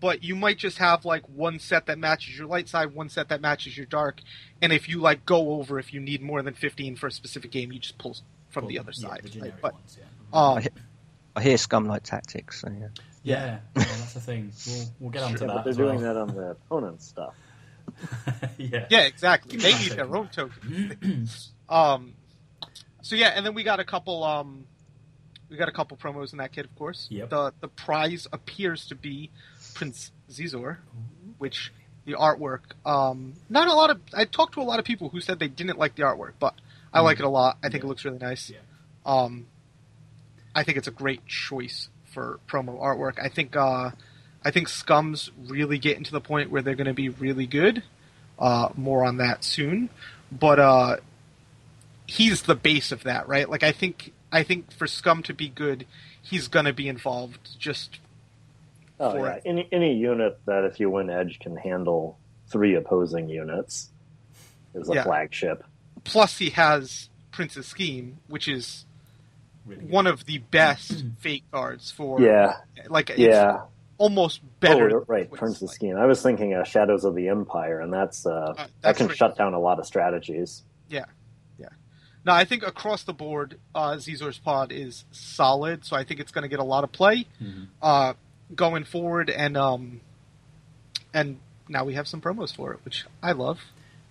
but 0.00 0.22
you 0.22 0.34
might 0.36 0.58
just 0.58 0.78
have 0.78 1.04
like 1.04 1.22
one 1.28 1.58
set 1.58 1.86
that 1.86 1.98
matches 1.98 2.36
your 2.38 2.46
light 2.46 2.68
side, 2.68 2.94
one 2.94 3.08
set 3.08 3.28
that 3.28 3.40
matches 3.40 3.76
your 3.76 3.86
dark, 3.86 4.20
and 4.62 4.72
if 4.72 4.88
you 4.88 5.00
like 5.00 5.24
go 5.26 5.52
over 5.54 5.78
if 5.78 5.92
you 5.94 6.00
need 6.00 6.22
more 6.22 6.42
than 6.42 6.54
15 6.54 6.96
for 6.96 7.06
a 7.06 7.12
specific 7.12 7.50
game, 7.50 7.72
you 7.72 7.78
just 7.78 7.98
pull 7.98 8.16
from 8.50 8.66
the 8.68 8.78
other 8.78 8.92
yeah, 8.94 9.08
side. 9.08 9.22
the 9.24 9.40
right? 9.40 9.54
But 9.60 9.72
ones, 9.74 9.98
yeah. 9.98 10.04
um, 10.38 10.58
I, 10.58 10.60
he- 10.62 10.68
I 11.36 11.42
hear 11.42 11.58
scum 11.58 11.84
like 11.86 12.02
tactics. 12.02 12.60
So 12.62 12.68
yeah. 12.70 12.88
Yeah, 13.22 13.44
yeah, 13.46 13.58
that's 13.74 14.14
the 14.14 14.20
thing. 14.20 14.52
We'll, 14.66 14.84
we'll 15.00 15.10
get 15.10 15.22
onto 15.24 15.40
Yeah, 15.40 15.46
that. 15.48 15.54
but 15.56 15.62
they're 15.64 15.70
as 15.72 15.78
well. 15.78 15.88
doing 15.90 16.02
that 16.02 16.16
on 16.16 16.28
the 16.28 16.50
opponent's 16.52 17.06
stuff. 17.06 17.34
yeah. 18.58 18.86
Yeah, 18.88 19.00
exactly. 19.00 19.56
They 19.58 19.70
Classic. 19.70 19.90
need 19.90 19.98
their 19.98 20.16
own 20.16 20.28
tokens. 20.32 21.50
um, 21.68 22.14
so 23.02 23.16
yeah, 23.16 23.28
and 23.34 23.44
then 23.44 23.54
we 23.54 23.62
got 23.64 23.80
a 23.80 23.84
couple. 23.84 24.22
Um, 24.24 24.66
we 25.48 25.56
got 25.56 25.68
a 25.68 25.72
couple 25.72 25.96
promos 25.96 26.32
in 26.32 26.38
that 26.38 26.52
kit, 26.52 26.64
of 26.64 26.74
course. 26.76 27.06
Yep. 27.10 27.30
The 27.30 27.52
the 27.60 27.68
prize 27.68 28.26
appears 28.32 28.86
to 28.86 28.94
be 28.94 29.30
Prince 29.76 30.10
Xizor, 30.30 30.78
which 31.36 31.70
the 32.06 32.14
artwork. 32.14 32.60
Um, 32.86 33.34
not 33.50 33.68
a 33.68 33.74
lot 33.74 33.90
of. 33.90 34.00
I 34.14 34.24
talked 34.24 34.54
to 34.54 34.62
a 34.62 34.62
lot 34.62 34.78
of 34.78 34.86
people 34.86 35.10
who 35.10 35.20
said 35.20 35.38
they 35.38 35.48
didn't 35.48 35.78
like 35.78 35.96
the 35.96 36.02
artwork, 36.02 36.32
but 36.38 36.54
I 36.94 37.00
like 37.00 37.18
it 37.18 37.26
a 37.26 37.28
lot. 37.28 37.58
I 37.62 37.68
think 37.68 37.84
it 37.84 37.86
looks 37.86 38.06
really 38.06 38.18
nice. 38.18 38.48
Yeah. 38.48 38.58
Um, 39.04 39.46
I 40.54 40.64
think 40.64 40.78
it's 40.78 40.88
a 40.88 40.92
great 40.92 41.26
choice 41.26 41.90
for 42.06 42.40
promo 42.48 42.80
artwork. 42.80 43.22
I 43.22 43.28
think. 43.28 43.54
Uh, 43.54 43.90
I 44.42 44.50
think 44.50 44.68
Scum's 44.68 45.30
really 45.36 45.78
getting 45.78 46.04
to 46.04 46.12
the 46.12 46.20
point 46.20 46.50
where 46.50 46.62
they're 46.62 46.76
going 46.76 46.86
to 46.86 46.94
be 46.94 47.10
really 47.10 47.46
good. 47.46 47.82
Uh, 48.38 48.68
more 48.76 49.04
on 49.04 49.16
that 49.16 49.44
soon, 49.44 49.90
but 50.30 50.58
uh, 50.58 50.96
he's 52.06 52.42
the 52.42 52.54
base 52.54 52.92
of 52.92 53.02
that, 53.04 53.28
right? 53.28 53.48
Like 53.48 53.62
I 53.62 53.72
think 53.72 54.12
I 54.32 54.42
think 54.42 54.72
for 54.72 54.86
Scum 54.86 55.22
to 55.24 55.34
be 55.34 55.48
good, 55.48 55.86
he's 56.22 56.48
going 56.48 56.64
to 56.64 56.72
be 56.72 56.88
involved. 56.88 57.58
Just 57.58 57.98
Oh 58.98 59.12
for 59.12 59.26
yeah, 59.26 59.40
any 59.44 59.68
any 59.72 59.94
unit 59.94 60.38
that 60.46 60.64
if 60.64 60.80
you 60.80 60.90
win 60.90 61.10
edge 61.10 61.38
can 61.38 61.56
handle 61.56 62.18
three 62.48 62.74
opposing 62.76 63.28
units 63.28 63.90
is 64.74 64.88
a 64.90 64.94
Yeah. 64.94 65.04
flagship. 65.04 65.64
plus 66.04 66.38
he 66.38 66.50
has 66.50 67.08
Prince's 67.32 67.66
Scheme, 67.66 68.18
which 68.28 68.48
is 68.48 68.84
Really 69.66 69.84
one 69.86 70.06
of 70.06 70.24
the 70.26 70.38
best 70.38 71.04
fate 71.18 71.42
cards 71.50 71.90
for 71.90 72.20
Yeah, 72.20 72.58
like 72.88 73.10
it's 73.10 73.18
yeah. 73.18 73.62
almost 73.98 74.40
better. 74.60 75.00
oh, 75.00 75.04
right, 75.08 75.28
Prince's 75.30 75.62
like- 75.62 75.74
Scheme. 75.74 75.96
I 75.96 76.06
was 76.06 76.22
thinking 76.22 76.54
uh, 76.54 76.62
Shadows 76.64 77.04
of 77.04 77.14
the 77.16 77.28
Empire, 77.28 77.80
and 77.80 77.92
that's 77.92 78.24
uh, 78.24 78.54
that 78.56 78.70
that's 78.80 78.98
can 78.98 79.08
right. 79.08 79.16
shut 79.16 79.36
down 79.36 79.54
a 79.54 79.58
lot 79.58 79.78
of 79.80 79.86
strategies. 79.86 80.62
Yeah. 80.88 81.06
Yeah. 81.58 81.70
Now, 82.24 82.34
I 82.34 82.44
think 82.44 82.62
across 82.64 83.02
the 83.02 83.12
board, 83.12 83.58
uh, 83.74 83.94
Xizor's 83.96 84.38
pod 84.38 84.70
is 84.70 85.04
solid, 85.10 85.84
so 85.84 85.96
I 85.96 86.04
think 86.04 86.20
it's 86.20 86.30
going 86.30 86.42
to 86.42 86.48
get 86.48 86.60
a 86.60 86.64
lot 86.64 86.84
of 86.84 86.92
play 86.92 87.26
Mhm. 87.42 87.66
Uh, 88.50 88.54
going 88.54 88.84
forward, 88.84 89.30
and 89.30 89.56
um, 89.56 90.00
and 91.14 91.38
now 91.68 91.84
we 91.84 91.94
have 91.94 92.06
some 92.08 92.20
promos 92.20 92.54
for 92.54 92.72
it, 92.72 92.80
which 92.84 93.04
I 93.22 93.32
love. 93.32 93.60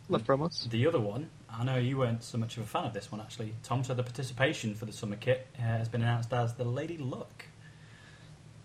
Love 0.07 0.23
promos. 0.23 0.69
The 0.69 0.85
other 0.85 0.99
one, 0.99 1.29
I 1.51 1.63
know 1.63 1.77
you 1.77 1.97
weren't 1.97 2.23
so 2.23 2.37
much 2.37 2.57
of 2.57 2.63
a 2.63 2.67
fan 2.67 2.85
of 2.85 2.93
this 2.93 3.11
one 3.11 3.19
actually. 3.21 3.55
Tom 3.63 3.83
said 3.83 3.97
the 3.97 4.03
participation 4.03 4.75
for 4.75 4.85
the 4.85 4.93
summer 4.93 5.15
kit 5.15 5.47
uh, 5.57 5.61
has 5.63 5.89
been 5.89 6.03
announced 6.03 6.31
as 6.31 6.53
the 6.53 6.63
Lady 6.63 6.97
Luck. 6.97 7.45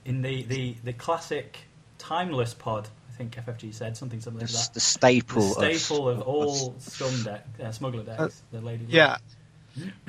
In 0.05 0.21
the, 0.23 0.43
the, 0.43 0.77
the 0.85 0.93
classic 0.93 1.59
timeless 1.99 2.53
pod, 2.53 2.89
I 3.09 3.12
think 3.17 3.37
FFG 3.37 3.73
said 3.73 3.97
something 3.97 4.21
something 4.21 4.47
The, 4.47 4.53
like 4.53 4.65
that. 4.65 4.75
the 4.75 4.81
staple, 4.81 5.55
the 5.55 5.75
staple 5.79 6.09
of, 6.11 6.19
of 6.21 6.27
all 6.29 6.75
scum 6.79 7.23
deck, 7.23 7.47
uh, 7.62 7.71
smuggler 7.73 8.03
decks, 8.03 8.43
the 8.53 8.61
Lady 8.61 8.85
Luck. 8.85 8.93
Yeah. 8.93 9.17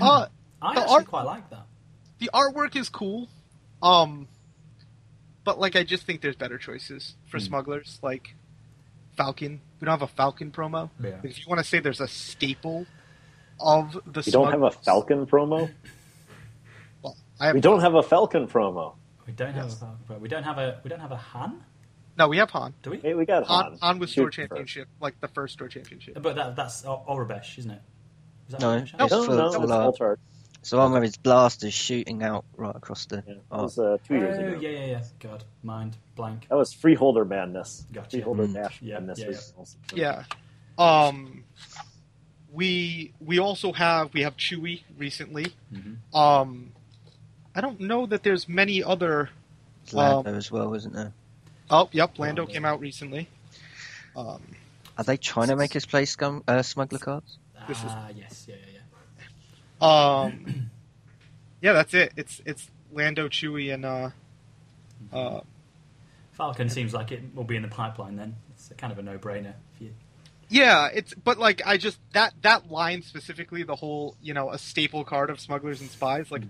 Uh, 0.02 0.26
I 0.62 0.70
actually 0.72 0.86
art- 0.94 1.08
quite 1.08 1.24
like 1.24 1.50
that. 1.52 1.66
the 2.20 2.30
artwork 2.34 2.76
is 2.76 2.90
cool, 2.90 3.30
um, 3.82 4.28
but 5.44 5.60
like 5.60 5.76
I 5.76 5.84
just 5.84 6.04
think 6.06 6.22
there's 6.22 6.36
better 6.36 6.58
choices 6.58 7.16
for 7.28 7.38
Hmm. 7.38 7.46
smugglers, 7.46 8.00
like 8.02 8.36
Falcon. 9.18 9.62
We 9.80 9.86
don't 9.86 9.94
have 10.00 10.02
a 10.02 10.14
Falcon 10.14 10.52
promo. 10.52 10.90
Yeah. 11.02 11.20
If 11.24 11.40
you 11.40 11.46
want 11.48 11.60
to 11.60 11.64
say 11.66 11.80
there's 11.80 12.00
a 12.02 12.08
staple 12.08 12.86
of 13.60 13.94
the 14.06 14.22
You 14.26 14.32
don't 14.32 14.52
have 14.52 14.64
a 14.64 14.72
Falcon 14.72 15.26
promo? 15.26 15.72
Well, 17.04 17.18
I 17.40 17.48
have 17.48 17.56
We 17.56 17.62
don't 17.62 17.82
have 17.82 17.96
a 17.96 18.04
Falcon 18.04 18.48
promo. 18.48 18.96
We 19.28 19.34
don't 19.34 19.54
have 19.54 19.66
Yes. 19.66 19.76
a 19.76 19.80
Falcon 19.80 19.98
Pro. 20.08 20.18
We 20.18 20.30
don't 20.30 20.44
have 20.44 20.58
a 20.58 20.80
we 20.84 20.90
don't 20.90 21.00
have 21.00 21.12
a 21.12 21.18
Han, 21.18 21.64
no, 22.18 22.28
we 22.28 22.38
have 22.38 22.50
Han. 22.52 22.74
do 22.84 22.92
we? 22.92 22.98
Hey, 23.00 23.14
we 23.14 23.26
got 23.26 23.46
Han. 23.46 23.64
Han, 23.72 23.78
Han 23.82 24.00
was 24.00 24.12
store 24.12 24.26
Shoot 24.32 24.42
first. 24.42 24.50
championship, 24.50 24.88
like 25.00 25.20
the 25.22 25.28
first 25.30 25.54
store 25.54 25.68
championship. 25.68 26.22
But 26.22 26.36
that, 26.36 26.56
that's 26.56 26.86
O- 26.86 27.04
Aurebesh, 27.08 27.58
isn't 27.60 27.72
it? 27.72 27.82
Is 28.48 28.52
that 28.54 28.62
No, 28.62 28.68
Aurebesh? 28.68 28.84
it's 28.84 28.94
No, 29.00 29.08
full- 29.08 29.36
no, 29.36 29.52
full 29.52 29.64
it's 29.64 29.72
art. 30.02 30.20
full 30.20 30.22
chart. 30.62 30.68
So 30.68 30.78
one 30.78 30.92
where 30.92 31.02
his 31.02 31.18
blasters 31.18 31.74
shooting 31.74 32.24
out 32.24 32.46
right 32.56 32.76
across 32.76 33.06
the. 33.06 33.18
Yeah, 33.28 33.34
that 33.34 33.42
Oh, 33.52 33.64
was 33.64 33.80
uh, 33.80 33.98
two 34.08 34.16
years 34.16 34.38
Oh, 34.40 34.48
ago. 34.48 34.60
yeah, 34.62 34.70
yeah, 34.70 34.86
yeah. 34.86 35.04
God, 35.20 35.44
mind 35.64 35.98
blank. 36.16 36.48
That 36.50 36.56
was 36.58 36.72
Freeholder 36.74 37.26
Madness. 37.26 37.86
Gotcha. 37.92 38.10
Freeholder 38.12 38.48
Mm. 38.48 38.54
Dash 38.54 38.82
Yeah, 38.82 39.00
Madness. 39.00 39.20
yeah, 39.20 39.96
yeah. 39.96 40.24
Yeah. 40.78 41.06
Um, 41.08 41.44
we 42.52 43.14
we 43.20 43.40
also 43.40 43.72
have 43.74 44.14
we 44.14 44.22
have 44.24 44.36
Chewy 44.38 44.82
recently. 44.98 45.54
Mhm. 45.74 45.98
Um, 46.16 46.72
I 47.56 47.62
don't 47.62 47.80
know 47.80 48.06
that 48.06 48.24
there's 48.24 48.48
many 48.48 48.84
other. 48.84 49.30
Lando 49.94 50.34
as 50.36 50.52
well, 50.52 50.74
isn't 50.74 50.94
there? 50.94 51.12
Oh, 51.70 51.90
yep, 51.92 52.18
Lando 52.20 52.44
Oh, 52.44 52.48
yeah. 52.48 52.54
came 52.54 52.66
out 52.66 52.80
recently. 52.80 53.28
Um, 54.16 54.42
Are 54.98 55.04
they 55.04 55.18
trying 55.18 55.48
to 55.48 55.56
make 55.56 55.76
us 55.76 55.86
play 55.86 56.06
scum 56.06 56.44
uh, 56.48 56.62
smuggler 56.62 57.00
cards? 57.00 57.38
This 57.68 57.78
is- 57.80 57.86
Ah, 57.88 58.10
yes, 58.16 58.46
yeah, 58.48 58.56
yeah, 58.56 58.66
yeah. 58.71 58.71
Um, 59.82 60.70
yeah, 61.62 61.74
that's 61.74 61.94
it. 61.94 62.14
It's 62.16 62.42
it's 62.46 62.70
Lando, 62.92 63.28
Chewy, 63.28 63.74
and 63.74 63.86
uh, 63.86 64.10
uh, 65.12 65.42
Falcon 66.34 66.70
seems 66.70 66.94
like 66.94 67.12
it 67.12 67.22
will 67.36 67.44
be 67.44 67.56
in 67.56 67.62
the 67.62 67.68
pipeline. 67.68 68.16
Then 68.16 68.36
it's 68.54 68.72
a 68.72 68.74
kind 68.76 68.92
of 68.92 69.00
a 69.00 69.02
no-brainer. 69.02 69.54
If 69.76 69.82
you, 69.82 69.94
yeah, 70.50 70.90
it's 70.94 71.14
but 71.14 71.38
like 71.38 71.62
I 71.66 71.78
just 71.78 72.00
that 72.14 72.34
that 72.42 72.70
line 72.72 73.02
specifically, 73.02 73.64
the 73.64 73.76
whole 73.76 74.16
you 74.22 74.34
know 74.34 74.52
a 74.52 74.58
staple 74.58 75.04
card 75.04 75.30
of 75.30 75.40
smugglers 75.40 75.82
and 75.82 75.90
spies. 75.90 76.32
Like, 76.32 76.44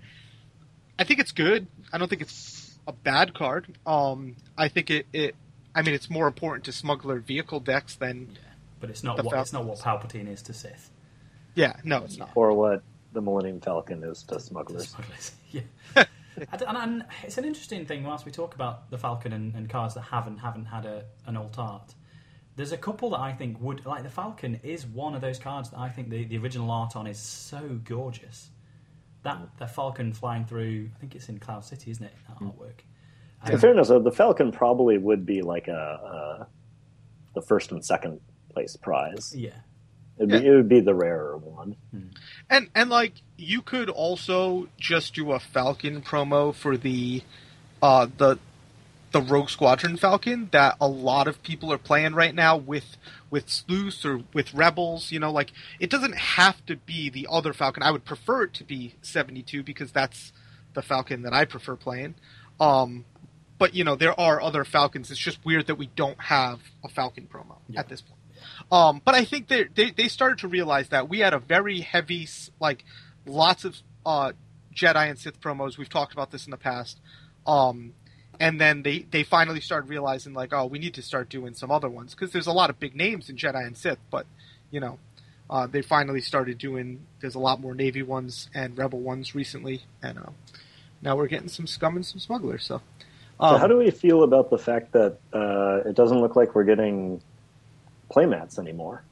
I 0.98 1.04
think 1.04 1.20
it's 1.20 1.32
good. 1.32 1.66
I 1.92 1.98
don't 1.98 2.08
think 2.08 2.22
it's 2.22 2.78
a 2.86 2.92
bad 2.92 3.34
card. 3.34 3.66
Um, 3.86 4.36
I 4.56 4.68
think 4.68 4.90
it 4.90 5.06
it. 5.12 5.34
I 5.74 5.82
mean, 5.82 5.94
it's 5.94 6.10
more 6.10 6.26
important 6.26 6.64
to 6.64 6.72
smuggler 6.72 7.18
vehicle 7.18 7.60
decks 7.60 7.94
than 7.94 8.28
yeah, 8.32 8.40
but 8.80 8.90
it's 8.90 9.02
not 9.02 9.16
The 9.16 9.22
what 9.22 9.38
it's 9.38 9.52
not 9.52 9.64
what 9.64 9.78
Palpatine 9.78 10.28
is 10.28 10.42
to 10.42 10.52
Sith. 10.52 10.90
yeah. 11.54 11.76
No, 11.84 12.04
it's 12.04 12.18
not. 12.18 12.30
Or 12.34 12.52
what 12.52 12.82
the 13.12 13.20
Millennium 13.20 13.60
Falcon 13.60 14.02
is 14.04 14.22
to 14.24 14.40
smugglers. 14.40 14.88
Smugglers. 14.88 15.32
yeah. 15.50 15.62
and, 15.96 16.62
and, 16.62 16.76
and 16.76 17.04
it's 17.22 17.38
an 17.38 17.44
interesting 17.44 17.86
thing 17.86 18.04
whilst 18.04 18.24
we 18.24 18.32
talk 18.32 18.54
about 18.54 18.90
the 18.90 18.98
Falcon 18.98 19.32
and, 19.32 19.54
and 19.54 19.68
cards 19.68 19.94
that 19.94 20.02
haven't 20.02 20.38
haven't 20.38 20.66
had 20.66 20.86
a, 20.86 21.04
an 21.26 21.36
alt 21.36 21.58
art. 21.58 21.94
There's 22.54 22.72
a 22.72 22.76
couple 22.76 23.10
that 23.10 23.20
I 23.20 23.32
think 23.32 23.60
would 23.60 23.86
like 23.86 24.02
the 24.02 24.10
Falcon 24.10 24.60
is 24.62 24.86
one 24.86 25.14
of 25.14 25.20
those 25.20 25.38
cards 25.38 25.70
that 25.70 25.78
I 25.78 25.88
think 25.88 26.10
the, 26.10 26.24
the 26.24 26.38
original 26.38 26.70
art 26.70 26.96
on 26.96 27.06
is 27.06 27.18
so 27.18 27.80
gorgeous. 27.84 28.50
That 29.22 29.38
mm. 29.38 29.48
the 29.58 29.66
Falcon 29.66 30.12
flying 30.12 30.44
through, 30.44 30.90
I 30.94 30.98
think 30.98 31.14
it's 31.14 31.28
in 31.28 31.38
Cloud 31.38 31.64
City, 31.64 31.90
isn't 31.90 32.04
it? 32.04 32.12
That 32.28 32.38
mm. 32.38 32.52
artwork. 32.52 32.80
In 33.46 33.54
um, 33.54 33.60
fairness, 33.60 33.88
though, 33.88 33.98
the 34.00 34.12
Falcon 34.12 34.52
probably 34.52 34.98
would 34.98 35.26
be 35.26 35.42
like 35.42 35.68
a, 35.68 35.72
uh 35.72 36.44
the 37.34 37.42
first 37.42 37.72
and 37.72 37.84
second 37.84 38.20
place 38.52 38.76
prize. 38.76 39.34
yeah, 39.34 39.50
It'd 40.22 40.30
be, 40.42 40.46
It 40.46 40.50
would 40.54 40.68
be 40.68 40.80
the 40.80 40.94
rarer 40.94 41.36
one. 41.36 41.76
And 42.48 42.68
and 42.74 42.90
like 42.90 43.14
you 43.36 43.62
could 43.62 43.88
also 43.88 44.68
just 44.78 45.14
do 45.14 45.32
a 45.32 45.40
Falcon 45.40 46.02
promo 46.02 46.54
for 46.54 46.76
the 46.76 47.22
uh 47.82 48.06
the 48.18 48.38
the 49.12 49.20
Rogue 49.20 49.50
Squadron 49.50 49.96
Falcon 49.98 50.48
that 50.52 50.76
a 50.80 50.88
lot 50.88 51.28
of 51.28 51.42
people 51.42 51.70
are 51.72 51.78
playing 51.78 52.14
right 52.14 52.34
now 52.34 52.56
with 52.56 52.96
with 53.30 53.48
Sleuths 53.48 54.04
or 54.04 54.20
with 54.32 54.52
Rebels, 54.54 55.10
you 55.12 55.18
know, 55.18 55.30
like 55.32 55.52
it 55.80 55.90
doesn't 55.90 56.16
have 56.16 56.64
to 56.66 56.76
be 56.76 57.10
the 57.10 57.26
other 57.30 57.52
Falcon. 57.52 57.82
I 57.82 57.90
would 57.90 58.04
prefer 58.04 58.44
it 58.44 58.54
to 58.54 58.64
be 58.64 58.94
72 59.02 59.62
because 59.62 59.92
that's 59.92 60.32
the 60.74 60.82
Falcon 60.82 61.22
that 61.22 61.32
I 61.32 61.44
prefer 61.44 61.76
playing. 61.76 62.14
Um 62.60 63.04
but 63.58 63.74
you 63.74 63.84
know, 63.84 63.96
there 63.96 64.18
are 64.18 64.40
other 64.42 64.64
Falcons. 64.64 65.10
It's 65.10 65.20
just 65.20 65.44
weird 65.44 65.66
that 65.68 65.76
we 65.76 65.86
don't 65.94 66.20
have 66.20 66.60
a 66.84 66.88
Falcon 66.88 67.28
promo 67.32 67.56
Yeah. 67.68 67.80
at 67.80 67.88
this 67.88 68.00
point. 68.00 68.18
Um, 68.70 69.00
but 69.04 69.14
I 69.14 69.24
think 69.24 69.48
they, 69.48 69.64
they 69.64 69.90
they 69.90 70.08
started 70.08 70.38
to 70.38 70.48
realize 70.48 70.88
that 70.88 71.08
we 71.08 71.20
had 71.20 71.34
a 71.34 71.38
very 71.38 71.80
heavy, 71.80 72.28
like, 72.60 72.84
lots 73.26 73.64
of 73.64 73.76
uh, 74.04 74.32
Jedi 74.74 75.08
and 75.10 75.18
Sith 75.18 75.40
promos. 75.40 75.78
We've 75.78 75.88
talked 75.88 76.12
about 76.12 76.30
this 76.30 76.46
in 76.46 76.50
the 76.50 76.56
past. 76.56 76.98
Um, 77.46 77.94
and 78.40 78.60
then 78.60 78.82
they, 78.82 79.00
they 79.10 79.22
finally 79.22 79.60
started 79.60 79.88
realizing, 79.88 80.32
like, 80.32 80.52
oh, 80.52 80.66
we 80.66 80.78
need 80.78 80.94
to 80.94 81.02
start 81.02 81.28
doing 81.28 81.54
some 81.54 81.70
other 81.70 81.88
ones 81.88 82.14
because 82.14 82.32
there's 82.32 82.46
a 82.46 82.52
lot 82.52 82.70
of 82.70 82.80
big 82.80 82.96
names 82.96 83.28
in 83.28 83.36
Jedi 83.36 83.64
and 83.66 83.76
Sith. 83.76 83.98
But 84.10 84.26
you 84.70 84.80
know, 84.80 84.98
uh, 85.50 85.66
they 85.66 85.82
finally 85.82 86.20
started 86.20 86.58
doing. 86.58 87.06
There's 87.20 87.34
a 87.34 87.38
lot 87.38 87.60
more 87.60 87.74
Navy 87.74 88.02
ones 88.02 88.48
and 88.54 88.76
Rebel 88.76 89.00
ones 89.00 89.34
recently, 89.34 89.82
and 90.02 90.18
uh, 90.18 90.30
now 91.02 91.14
we're 91.14 91.28
getting 91.28 91.48
some 91.48 91.66
scum 91.66 91.94
and 91.96 92.06
some 92.06 92.18
smugglers. 92.18 92.64
So, 92.64 92.80
So 93.38 93.46
um, 93.46 93.60
how 93.60 93.66
do 93.66 93.76
we 93.76 93.90
feel 93.90 94.22
about 94.22 94.50
the 94.50 94.58
fact 94.58 94.92
that 94.92 95.18
uh, 95.32 95.88
it 95.88 95.94
doesn't 95.94 96.20
look 96.20 96.36
like 96.36 96.54
we're 96.54 96.64
getting 96.64 97.20
playmats 98.12 98.58
anymore 98.58 99.02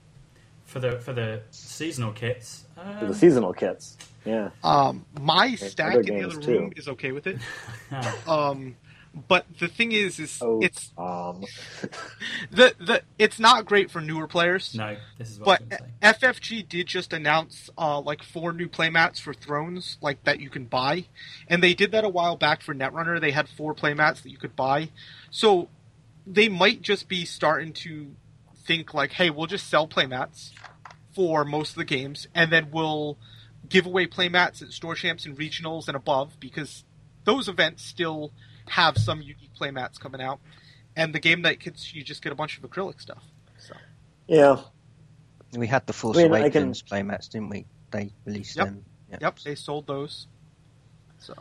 for 0.67 0.79
the 0.81 0.99
for 1.01 1.13
the 1.13 1.43
seasonal 1.51 2.13
kits. 2.13 2.65
for 2.75 2.81
the 3.01 3.07
Um, 3.07 3.15
seasonal 3.15 3.53
kits? 3.53 3.97
Yeah. 4.25 4.51
um, 4.63 5.07
my 5.21 5.55
stack 5.55 5.95
in 5.97 6.01
the 6.03 6.07
games, 6.11 6.35
other 6.35 6.43
too. 6.43 6.59
room 6.59 6.73
is 6.77 6.89
okay 6.89 7.13
with 7.13 7.27
it. 7.27 7.39
Um, 8.29 8.77
but 9.29 9.45
the 9.59 9.67
thing 9.67 9.91
is, 9.91 10.21
is 10.21 10.39
Oh, 10.41 10.61
it's 10.63 10.93
um, 10.97 11.43
the 12.53 12.75
the 12.79 13.03
it's 13.19 13.41
not 13.41 13.65
great 13.67 13.91
for 13.91 14.01
newer 14.01 14.29
players. 14.29 14.75
no, 14.77 14.97
this 15.19 15.31
is 15.31 15.41
what 15.41 15.47
But 15.47 15.61
was 15.61 15.69
going 15.81 15.91
to 16.13 16.19
say. 16.21 16.29
FFG 16.29 16.69
did 16.69 16.87
just 16.87 17.13
announce 17.13 17.71
uh, 17.77 18.01
like 18.01 18.23
four 18.23 18.53
new 18.53 18.69
playmats 18.69 19.19
for 19.21 19.35
Thrones, 19.35 19.99
like 20.01 20.23
that 20.25 20.39
you 20.39 20.49
can 20.51 20.67
buy, 20.67 21.07
and 21.49 21.61
they 21.63 21.75
did 21.75 21.91
that 21.93 22.05
a 22.05 22.09
while 22.09 22.37
back 22.37 22.63
for 22.63 22.73
Netrunner. 22.75 23.21
They 23.21 23.33
had 23.33 23.49
four 23.49 23.75
playmats 23.75 24.23
that 24.23 24.31
you 24.31 24.39
could 24.39 24.55
buy, 24.55 24.91
so 25.31 25.69
they 26.27 26.49
might 26.49 26.81
just 26.83 27.09
be 27.09 27.25
starting 27.25 27.73
to 27.73 28.15
think 28.65 28.95
like, 28.95 29.13
hey, 29.13 29.31
we'll 29.31 29.47
just 29.47 29.69
sell 29.69 29.87
playmats 29.89 30.51
for 31.15 31.45
most 31.45 31.71
of 31.71 31.77
the 31.77 31.85
games, 31.85 32.29
and 32.35 32.53
then 32.53 32.71
we'll 32.71 33.19
give 33.69 33.87
away 33.87 34.07
playmats 34.07 34.63
at 34.63 34.73
store 34.73 34.95
champs 34.95 35.27
and 35.27 35.37
regionals 35.37 35.87
and 35.89 35.97
above 35.97 36.39
because 36.41 36.85
those 37.25 37.49
events 37.49 37.85
still 37.85 38.33
have 38.69 38.97
some 38.97 39.21
unique 39.21 39.51
playmats 39.59 39.99
coming 39.99 40.21
out, 40.21 40.41
and 40.97 41.13
the 41.15 41.19
game 41.21 41.43
night 41.43 41.61
kits 41.61 41.93
you 41.95 42.03
just 42.03 42.23
get 42.23 42.33
a 42.33 42.35
bunch 42.37 42.57
of 42.59 42.65
acrylic 42.65 43.01
stuff. 43.01 43.25
So. 43.59 43.75
yeah. 44.27 44.57
We 45.57 45.67
had 45.67 45.85
the 45.87 45.93
Force 45.93 46.17
I 46.19 46.29
mean, 46.29 46.35
I 46.35 46.49
can- 46.49 46.71
playmats, 46.73 47.29
didn't 47.29 47.49
we? 47.51 47.67
They 47.91 48.13
released 48.25 48.57
Yep. 48.57 48.67
them. 48.67 48.85
Yeah. 49.11 49.19
Yep, 49.23 49.39
they 49.41 49.55
sold 49.57 49.87
those. 49.89 50.29
So 51.19 51.35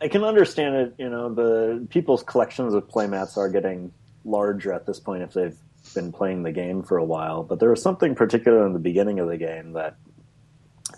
I 0.00 0.08
can 0.08 0.22
understand 0.24 0.74
it. 0.76 0.94
You 0.98 1.10
know, 1.10 1.34
the 1.34 1.86
people's 1.90 2.22
collections 2.22 2.74
of 2.74 2.88
playmats 2.88 3.36
are 3.36 3.48
getting 3.48 3.92
larger 4.24 4.72
at 4.72 4.86
this 4.86 5.00
point 5.00 5.22
if 5.22 5.32
they've 5.32 5.56
been 5.94 6.12
playing 6.12 6.42
the 6.42 6.52
game 6.52 6.82
for 6.82 6.96
a 6.96 7.04
while. 7.04 7.42
But 7.42 7.60
there 7.60 7.70
was 7.70 7.82
something 7.82 8.14
particular 8.14 8.66
in 8.66 8.72
the 8.72 8.78
beginning 8.78 9.18
of 9.18 9.28
the 9.28 9.36
game 9.36 9.72
that 9.72 9.96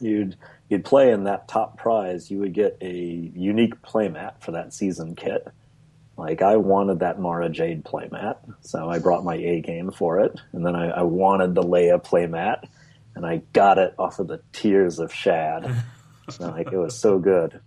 you'd 0.00 0.36
you'd 0.68 0.84
play 0.84 1.10
in 1.10 1.24
that 1.24 1.48
top 1.48 1.78
prize, 1.78 2.30
you 2.30 2.38
would 2.38 2.54
get 2.54 2.78
a 2.80 2.92
unique 2.92 3.80
playmat 3.82 4.40
for 4.40 4.52
that 4.52 4.72
season 4.72 5.14
kit. 5.14 5.46
Like 6.16 6.42
I 6.42 6.56
wanted 6.56 7.00
that 7.00 7.18
Mara 7.18 7.48
Jade 7.48 7.84
playmat, 7.84 8.36
so 8.60 8.88
I 8.88 8.98
brought 8.98 9.24
my 9.24 9.34
A 9.34 9.60
game 9.60 9.90
for 9.90 10.20
it, 10.20 10.40
and 10.52 10.64
then 10.64 10.76
I, 10.76 10.90
I 10.90 11.02
wanted 11.02 11.54
the 11.54 11.62
Leia 11.62 12.02
playmat, 12.02 12.64
and 13.16 13.26
I 13.26 13.42
got 13.52 13.78
it 13.78 13.94
off 13.98 14.20
of 14.20 14.28
the 14.28 14.40
Tears 14.52 15.00
of 15.00 15.12
Shad. 15.12 15.82
like 16.38 16.72
it 16.72 16.76
was 16.78 16.96
so 16.96 17.18
good. 17.18 17.60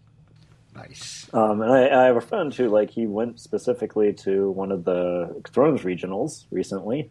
Nice. 0.78 1.30
Um, 1.34 1.62
and 1.62 1.72
I, 1.72 2.04
I 2.04 2.06
have 2.06 2.16
a 2.18 2.22
friend 2.22 2.54
who, 2.54 2.70
like, 2.70 2.92
he 2.92 3.06
went 3.08 3.40
specifically 3.40 4.14
to 4.26 4.50
one 4.52 4.72
of 4.72 4.84
the 4.86 5.42
Thrones 5.50 5.82
regionals 5.82 6.46
recently 6.52 7.10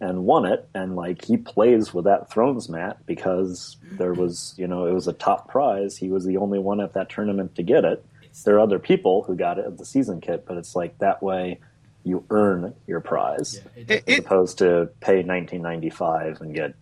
and 0.00 0.24
won 0.24 0.46
it. 0.46 0.68
And, 0.74 0.96
like, 0.96 1.24
he 1.24 1.36
plays 1.36 1.92
with 1.92 2.04
that 2.04 2.30
Thrones 2.30 2.68
mat 2.68 2.98
because 3.06 3.76
there 3.92 4.14
was, 4.14 4.54
you 4.56 4.66
know, 4.66 4.86
it 4.86 4.92
was 4.92 5.08
a 5.08 5.12
top 5.12 5.48
prize. 5.48 5.96
He 5.96 6.08
was 6.08 6.24
the 6.24 6.36
only 6.36 6.58
one 6.58 6.80
at 6.80 6.94
that 6.94 7.08
tournament 7.10 7.54
to 7.56 7.62
get 7.62 7.84
it. 7.84 8.04
There 8.44 8.54
are 8.54 8.60
other 8.60 8.78
people 8.78 9.24
who 9.24 9.34
got 9.34 9.58
it 9.58 9.66
at 9.66 9.78
the 9.78 9.84
season 9.84 10.20
kit, 10.20 10.44
but 10.46 10.56
it's 10.56 10.76
like 10.76 10.96
that 10.98 11.22
way 11.22 11.58
you 12.04 12.24
earn 12.30 12.72
your 12.86 13.00
prize 13.00 13.60
Yeah, 13.76 13.82
it, 13.82 13.90
It- 13.90 14.08
as 14.08 14.18
opposed 14.20 14.58
to 14.58 14.90
pay 15.00 15.22
1995 15.24 16.40
and 16.40 16.54
get. 16.54 16.74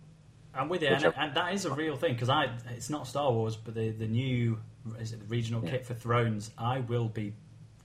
I'm 0.53 0.69
with 0.69 0.81
you, 0.81 0.87
and, 0.87 1.13
and 1.15 1.35
that 1.35 1.53
is 1.53 1.65
a 1.65 1.73
real 1.73 1.95
thing 1.95 2.13
because 2.13 2.29
I 2.29 2.49
it's 2.75 2.89
not 2.89 3.05
Star 3.07 3.31
Wars, 3.31 3.55
but 3.55 3.75
the 3.75 3.91
the 3.91 4.07
new 4.07 4.57
is 4.99 5.13
it 5.13 5.19
the 5.19 5.25
regional 5.25 5.61
kit 5.61 5.85
for 5.85 5.93
Thrones. 5.93 6.51
I 6.57 6.79
will 6.79 7.07
be 7.09 7.33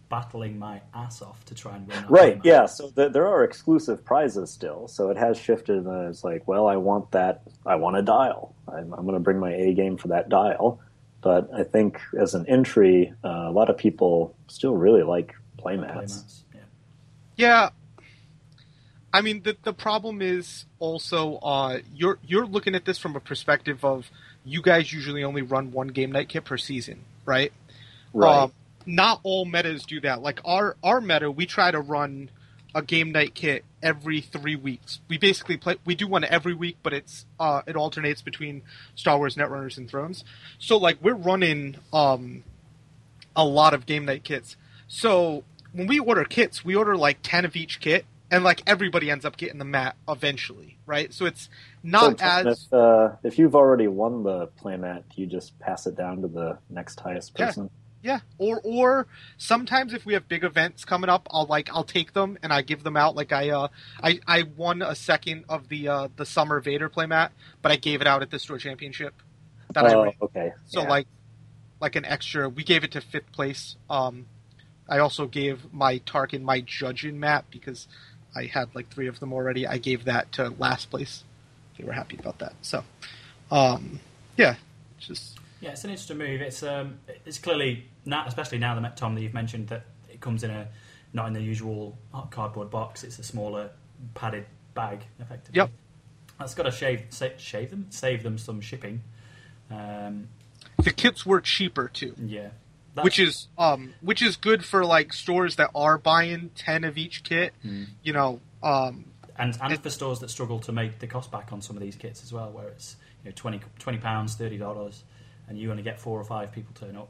battling 0.09 0.59
my 0.59 0.81
ass 0.95 1.23
off 1.23 1.43
to 1.47 1.55
try 1.55 1.77
and 1.77 1.87
win. 1.89 1.97
That 1.97 2.11
Right, 2.11 2.39
playmat. 2.39 2.45
yeah. 2.45 2.67
So 2.67 2.91
th- 2.91 3.13
there 3.13 3.27
are 3.27 3.45
exclusive 3.45 4.05
prizes 4.05 4.51
still. 4.51 4.87
So 4.89 5.09
it 5.11 5.17
has 5.17 5.39
shifted. 5.39 5.87
And 5.87 6.09
it's 6.11 6.23
like, 6.23 6.47
well, 6.47 6.67
I 6.67 6.77
want 6.77 7.11
that. 7.13 7.43
I 7.65 7.77
want 7.77 7.97
a 7.97 8.03
dial. 8.03 8.55
I'm, 8.69 8.93
I'm 8.93 9.03
going 9.05 9.15
to 9.15 9.21
bring 9.21 9.39
my 9.39 9.53
A 9.55 9.73
game 9.73 9.97
for 9.97 10.09
that 10.09 10.29
dial. 10.29 10.81
But 11.23 11.49
I 11.55 11.63
think 11.65 11.99
as 12.19 12.35
an 12.35 12.47
entry, 12.47 13.13
uh, 13.25 13.29
a 13.47 13.53
lot 13.53 13.71
of 13.71 13.79
people 13.79 14.37
still 14.49 14.75
really 14.77 15.03
like 15.03 15.35
playmats. 15.59 15.95
Playmats, 15.95 16.43
Yeah. 16.55 16.61
Yeah. 17.37 17.69
I 19.15 19.21
mean 19.21 19.43
the 19.43 19.57
the 19.63 19.75
problem 19.75 20.23
is 20.23 20.65
also 20.79 21.37
uh 21.37 21.81
you're 21.95 22.19
you're 22.27 22.47
looking 22.47 22.75
at 22.75 22.87
this 22.87 22.97
from 22.99 23.15
a 23.15 23.21
perspective 23.21 23.85
of 23.85 24.11
you 24.45 24.63
guys 24.63 24.93
usually 24.93 25.25
only 25.25 25.43
run 25.43 25.73
one 25.73 25.89
game 25.89 26.13
night 26.13 26.29
kit 26.29 26.45
per 26.45 26.57
season. 26.57 27.05
right? 27.25 27.53
Right. 28.13 28.45
Um, 28.45 28.53
not 28.85 29.21
all 29.23 29.45
metas 29.45 29.85
do 29.85 30.01
that. 30.01 30.23
Like 30.23 30.41
our 30.45 30.77
our 30.83 31.01
meta, 31.01 31.31
we 31.31 31.47
try 31.47 31.71
to 31.71 31.81
run 31.81 32.31
a 32.75 32.83
game 32.83 33.13
night 33.13 33.35
kit 33.35 33.65
every 33.83 34.21
three 34.21 34.57
weeks. 34.57 35.01
We 35.09 35.19
basically 35.19 35.57
play. 35.57 35.77
We 35.85 35.95
do 35.95 36.07
one 36.07 36.25
every 36.25 36.55
week, 36.55 36.79
but 36.83 36.93
it's 36.93 37.27
uh, 37.39 37.63
it 37.67 37.77
alternates 37.77 38.23
between 38.23 38.63
Star 38.95 39.19
Wars 39.19 39.37
Netrunners 39.37 39.79
and 39.79 39.89
Thrones. 39.89 40.25
So 40.59 40.77
like 40.77 40.99
we're 41.03 41.15
running 41.15 41.77
um, 41.93 42.45
a 43.37 43.45
lot 43.45 43.75
of 43.75 43.87
game 43.87 44.05
night 44.05 44.25
kits. 44.25 44.57
So 44.89 45.45
when 45.73 45.87
we 45.87 45.99
order 45.99 46.25
kits, 46.25 46.65
we 46.65 46.75
order 46.75 46.97
like 46.97 47.19
ten 47.23 47.45
of 47.45 47.57
each 47.57 47.81
kit, 47.81 48.05
and 48.33 48.43
like 48.43 48.63
everybody 48.67 49.11
ends 49.11 49.25
up 49.27 49.37
getting 49.37 49.59
the 49.59 49.65
mat 49.65 49.95
eventually, 50.09 50.79
right? 50.87 51.13
So 51.13 51.27
it's 51.27 51.51
not 51.83 52.19
Tom, 52.19 52.47
as 52.47 52.65
if, 52.65 52.73
uh, 52.73 53.11
if 53.23 53.39
you've 53.39 53.55
already 53.55 53.87
won 53.87 54.23
the 54.23 54.49
playmat, 54.61 55.05
you 55.17 55.27
just 55.27 55.59
pass 55.59 55.87
it 55.87 55.97
down 55.97 56.23
to 56.23 56.29
the 56.29 56.59
next 56.71 56.99
highest 56.99 57.35
person? 57.35 57.69
Yeah, 58.03 58.21
or 58.39 58.61
or 58.65 59.07
sometimes 59.37 59.93
if 59.93 60.05
we 60.05 60.15
have 60.15 60.27
big 60.27 60.43
events 60.43 60.85
coming 60.85 61.11
up, 61.11 61.29
I'll 61.31 61.47
like 61.47 61.69
I'll 61.73 61.85
take 61.85 62.15
them 62.15 62.37
and 62.43 62.53
I 62.53 62.63
give 62.63 62.83
them 62.83 62.97
out. 62.97 63.15
Like 63.15 63.33
I 63.33 63.51
uh 63.51 63.69
I, 64.03 64.19
I 64.27 64.43
won 64.43 64.83
a 64.83 64.97
second 64.97 65.45
of 65.49 65.69
the 65.69 65.89
uh 65.89 66.09
the 66.17 66.27
summer 66.27 66.59
Vader 66.59 66.89
playmat, 66.89 67.31
but 67.61 67.71
I 67.71 67.77
gave 67.77 68.01
it 68.01 68.09
out 68.09 68.23
at 68.23 68.31
the 68.31 68.41
store 68.41 68.59
championship. 68.59 69.15
That 69.75 69.85
I 69.85 69.95
oh, 69.95 70.05
ran. 70.05 70.13
okay. 70.23 70.53
So 70.67 70.83
yeah. 70.83 70.89
like 70.89 71.07
like 71.81 71.95
an 71.97 72.05
extra, 72.05 72.49
we 72.49 72.65
gave 72.65 72.83
it 72.83 72.93
to 72.93 73.01
fifth 73.01 73.31
place. 73.31 73.77
Um, 73.91 74.27
I 74.89 74.99
also 74.99 75.27
gave 75.27 75.73
my 75.73 75.99
Tarkin 76.01 76.43
my 76.43 76.61
judging 76.61 77.21
mat 77.21 77.45
because 77.51 77.87
I 78.35 78.47
had 78.47 78.75
like 78.75 78.89
three 78.91 79.07
of 79.07 79.21
them 79.21 79.33
already. 79.33 79.67
I 79.67 79.79
gave 79.79 80.05
that 80.05 80.33
to 80.33 80.51
last 80.59 80.91
place. 80.91 81.25
They 81.79 81.85
were 81.85 81.93
happy 81.93 82.17
about 82.19 82.39
that. 82.39 82.55
So, 82.63 82.85
um, 83.51 84.01
yeah, 84.37 84.57
just 84.99 85.39
Yeah, 85.61 85.71
it's 85.71 85.85
an 85.85 85.91
interesting 85.91 86.19
move. 86.19 86.41
It's 86.41 86.63
um, 86.63 86.99
it's 87.25 87.39
clearly 87.39 87.87
now, 88.05 88.25
especially 88.27 88.59
now 88.59 88.79
that 88.79 88.97
Tom 88.97 89.15
that 89.15 89.23
you've 89.23 89.35
mentioned 89.35 89.69
that 89.69 89.85
it 90.11 90.21
comes 90.21 90.45
in 90.45 90.51
a 90.51 90.69
not 91.13 91.27
in 91.27 91.33
the 91.33 91.43
usual 91.43 91.97
cardboard 92.31 92.71
box. 92.71 93.05
It's 93.05 93.19
a 93.19 93.23
smaller 93.23 93.71
padded 94.15 94.47
bag, 94.75 95.05
effectively. 95.21 95.59
Yep. 95.59 95.71
That's 96.39 96.55
got 96.55 96.65
to 96.65 96.71
shave 96.71 97.05
sa- 97.11 97.37
shave 97.37 97.71
them, 97.71 97.87
save 97.91 98.23
them 98.23 98.39
some 98.39 98.61
shipping. 98.61 99.03
Um, 99.71 100.29
the 100.83 100.91
kits 100.91 101.25
were 101.25 101.41
cheaper 101.41 101.89
too. 101.89 102.15
yeah, 102.19 102.49
That's- 102.95 103.05
which 103.05 103.19
is 103.19 103.49
um 103.59 103.95
which 104.03 104.21
is 104.23 104.37
good 104.37 104.65
for 104.65 104.85
like 104.85 105.13
stores 105.13 105.57
that 105.57 105.71
are 105.75 105.97
buying 105.99 106.51
10 106.55 106.85
of 106.85 106.99
each 106.99 107.23
kit 107.25 107.55
Hmm. 107.63 107.85
you 108.03 108.13
know 108.13 108.41
um 108.63 109.07
and 109.39 109.57
and 109.63 109.73
it- 109.73 109.83
for 109.83 109.91
stores 109.91 110.19
that 110.21 110.29
struggle 110.31 110.59
to 110.61 110.73
make 110.73 110.99
the 110.99 111.07
cost 111.07 111.31
back 111.31 111.53
on 111.53 111.63
some 111.63 111.75
of 111.77 111.83
these 111.83 111.97
kits 111.97 112.23
as 112.23 112.33
well, 112.33 112.51
where 112.51 112.69
it's 112.69 112.97
you 113.25 113.31
know 113.31 113.35
20 113.79 113.99
pounds, 113.99 114.35
thirty 114.37 114.59
dollars, 114.59 115.05
and 115.49 115.59
you 115.59 115.71
only 115.71 115.83
get 115.83 115.99
four 115.99 116.21
or 116.21 116.25
five 116.25 116.53
people 116.53 116.75
turn 116.75 116.97
up. 116.97 117.09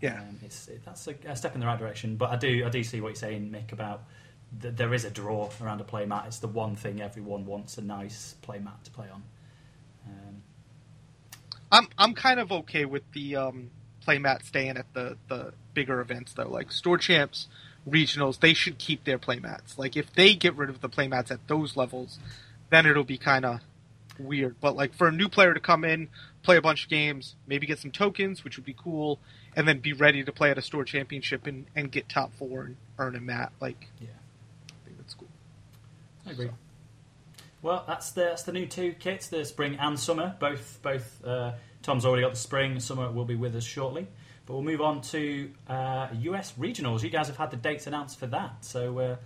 yeah 0.00 0.20
Um, 0.20 0.38
it's 0.42 0.66
it, 0.68 0.84
that's 0.84 1.06
a, 1.06 1.14
a 1.26 1.36
step 1.36 1.54
in 1.54 1.60
the 1.60 1.66
right 1.66 1.78
direction. 1.78 2.16
But 2.16 2.30
I 2.30 2.36
do 2.36 2.64
I 2.66 2.70
do 2.70 2.82
see 2.82 3.00
what 3.00 3.08
you're 3.10 3.14
saying, 3.14 3.50
Mick, 3.50 3.70
about 3.72 4.02
th- 4.60 4.74
there 4.74 4.92
is 4.92 5.04
a 5.04 5.10
draw 5.10 5.48
around 5.62 5.80
a 5.80 5.84
playmat. 5.84 6.26
It's 6.26 6.38
the 6.40 6.48
one 6.48 6.74
thing 6.74 7.00
everyone 7.00 7.46
wants 7.46 7.78
a 7.78 7.82
nice 7.82 8.34
playmat 8.42 8.82
to 8.84 8.90
play 8.90 9.06
on. 9.08 9.22
Um, 10.08 10.42
i'm 11.72 11.88
i'm 11.98 12.14
kind 12.14 12.38
of 12.40 12.52
okay 12.52 12.84
with 12.84 13.02
the 13.12 13.36
um 13.36 13.70
playmat 14.06 14.44
staying 14.44 14.76
at 14.76 14.92
the 14.94 15.16
the 15.28 15.52
bigger 15.74 16.00
events 16.00 16.32
though. 16.32 16.48
Like 16.48 16.72
store 16.72 16.98
champs 16.98 17.48
regionals 17.88 18.40
they 18.40 18.54
should 18.54 18.78
keep 18.78 19.04
their 19.04 19.18
playmats. 19.18 19.78
Like 19.78 19.96
if 19.96 20.12
they 20.12 20.34
get 20.34 20.56
rid 20.56 20.70
of 20.70 20.80
the 20.80 20.88
playmats 20.88 21.30
at 21.30 21.46
those 21.48 21.76
levels 21.76 22.18
then 22.70 22.86
it'll 22.86 23.04
be 23.04 23.18
kind 23.18 23.44
of 23.44 23.60
weird. 24.18 24.56
But 24.60 24.76
like 24.76 24.94
for 24.94 25.08
a 25.08 25.12
new 25.12 25.28
player 25.28 25.54
to 25.54 25.60
come 25.60 25.84
in 25.84 26.08
play 26.42 26.56
a 26.56 26.62
bunch 26.62 26.84
of 26.84 26.90
games 26.90 27.34
maybe 27.46 27.66
get 27.66 27.78
some 27.78 27.90
tokens 27.90 28.44
which 28.44 28.56
would 28.56 28.64
be 28.64 28.76
cool 28.76 29.18
and 29.56 29.66
then 29.66 29.80
be 29.80 29.92
ready 29.92 30.22
to 30.22 30.30
play 30.30 30.50
at 30.50 30.58
a 30.58 30.62
store 30.62 30.84
championship 30.84 31.46
and, 31.46 31.66
and 31.74 31.90
get 31.90 32.08
top 32.08 32.32
four 32.34 32.62
and 32.62 32.76
earn 32.98 33.16
a 33.16 33.20
mat 33.20 33.50
like 33.60 33.88
yeah, 34.00 34.08
i 34.68 34.84
think 34.84 34.98
that's 34.98 35.14
cool. 35.14 35.28
I 36.26 36.30
agree. 36.30 36.50
Well, 37.62 37.82
that's 37.86 38.12
the 38.12 38.22
that's 38.22 38.44
the 38.44 38.52
new 38.52 38.66
two 38.66 38.92
kits, 38.92 39.26
the 39.26 39.44
spring 39.44 39.76
and 39.80 39.98
summer. 39.98 40.36
Both 40.38 40.78
both 40.82 41.24
uh, 41.24 41.52
Tom's 41.86 42.04
already 42.04 42.22
got 42.22 42.32
the 42.32 42.38
spring. 42.38 42.80
Summer 42.80 43.12
will 43.12 43.24
be 43.24 43.36
with 43.36 43.54
us 43.54 43.62
shortly. 43.62 44.08
But 44.44 44.54
we'll 44.54 44.64
move 44.64 44.80
on 44.80 45.02
to 45.02 45.52
uh, 45.68 46.08
US 46.12 46.54
regionals. 46.58 47.04
You 47.04 47.10
guys 47.10 47.28
have 47.28 47.36
had 47.36 47.52
the 47.52 47.56
dates 47.56 47.86
announced 47.86 48.18
for 48.18 48.26
that. 48.26 48.64
So, 48.64 48.98
uh, 48.98 49.16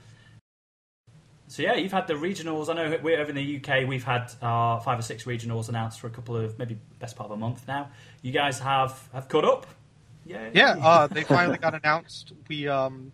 so 1.49 1.63
yeah, 1.63 1.77
you've 1.77 1.91
had 1.91 2.07
the 2.07 2.15
regionals. 2.15 2.69
I 2.69 2.75
know 2.75 2.99
we're 3.03 3.19
over 3.19 3.31
in 3.31 3.37
the 3.37 3.57
UK. 3.57 3.89
We've 3.89 4.05
had 4.05 4.31
our 4.43 4.79
five 4.83 4.99
or 4.99 5.03
six 5.03 5.25
regionals 5.25 5.71
announced 5.71 6.01
for 6.01 6.07
a 6.07 6.11
couple 6.11 6.37
of 6.37 6.59
maybe 6.59 6.77
best 6.99 7.17
part 7.17 7.31
of 7.31 7.33
a 7.35 7.41
month 7.41 7.67
now. 7.67 7.89
You 8.21 8.31
guys 8.31 8.59
have 8.59 9.09
have 9.15 9.27
caught 9.29 9.47
up. 9.47 9.67
Yeah, 10.27 10.51
Yeah, 10.53 10.77
uh, 10.83 11.07
they 11.07 11.25
finally 11.25 11.57
got 11.57 11.75
announced. 11.75 12.35
We, 12.47 12.69
um, 12.69 13.11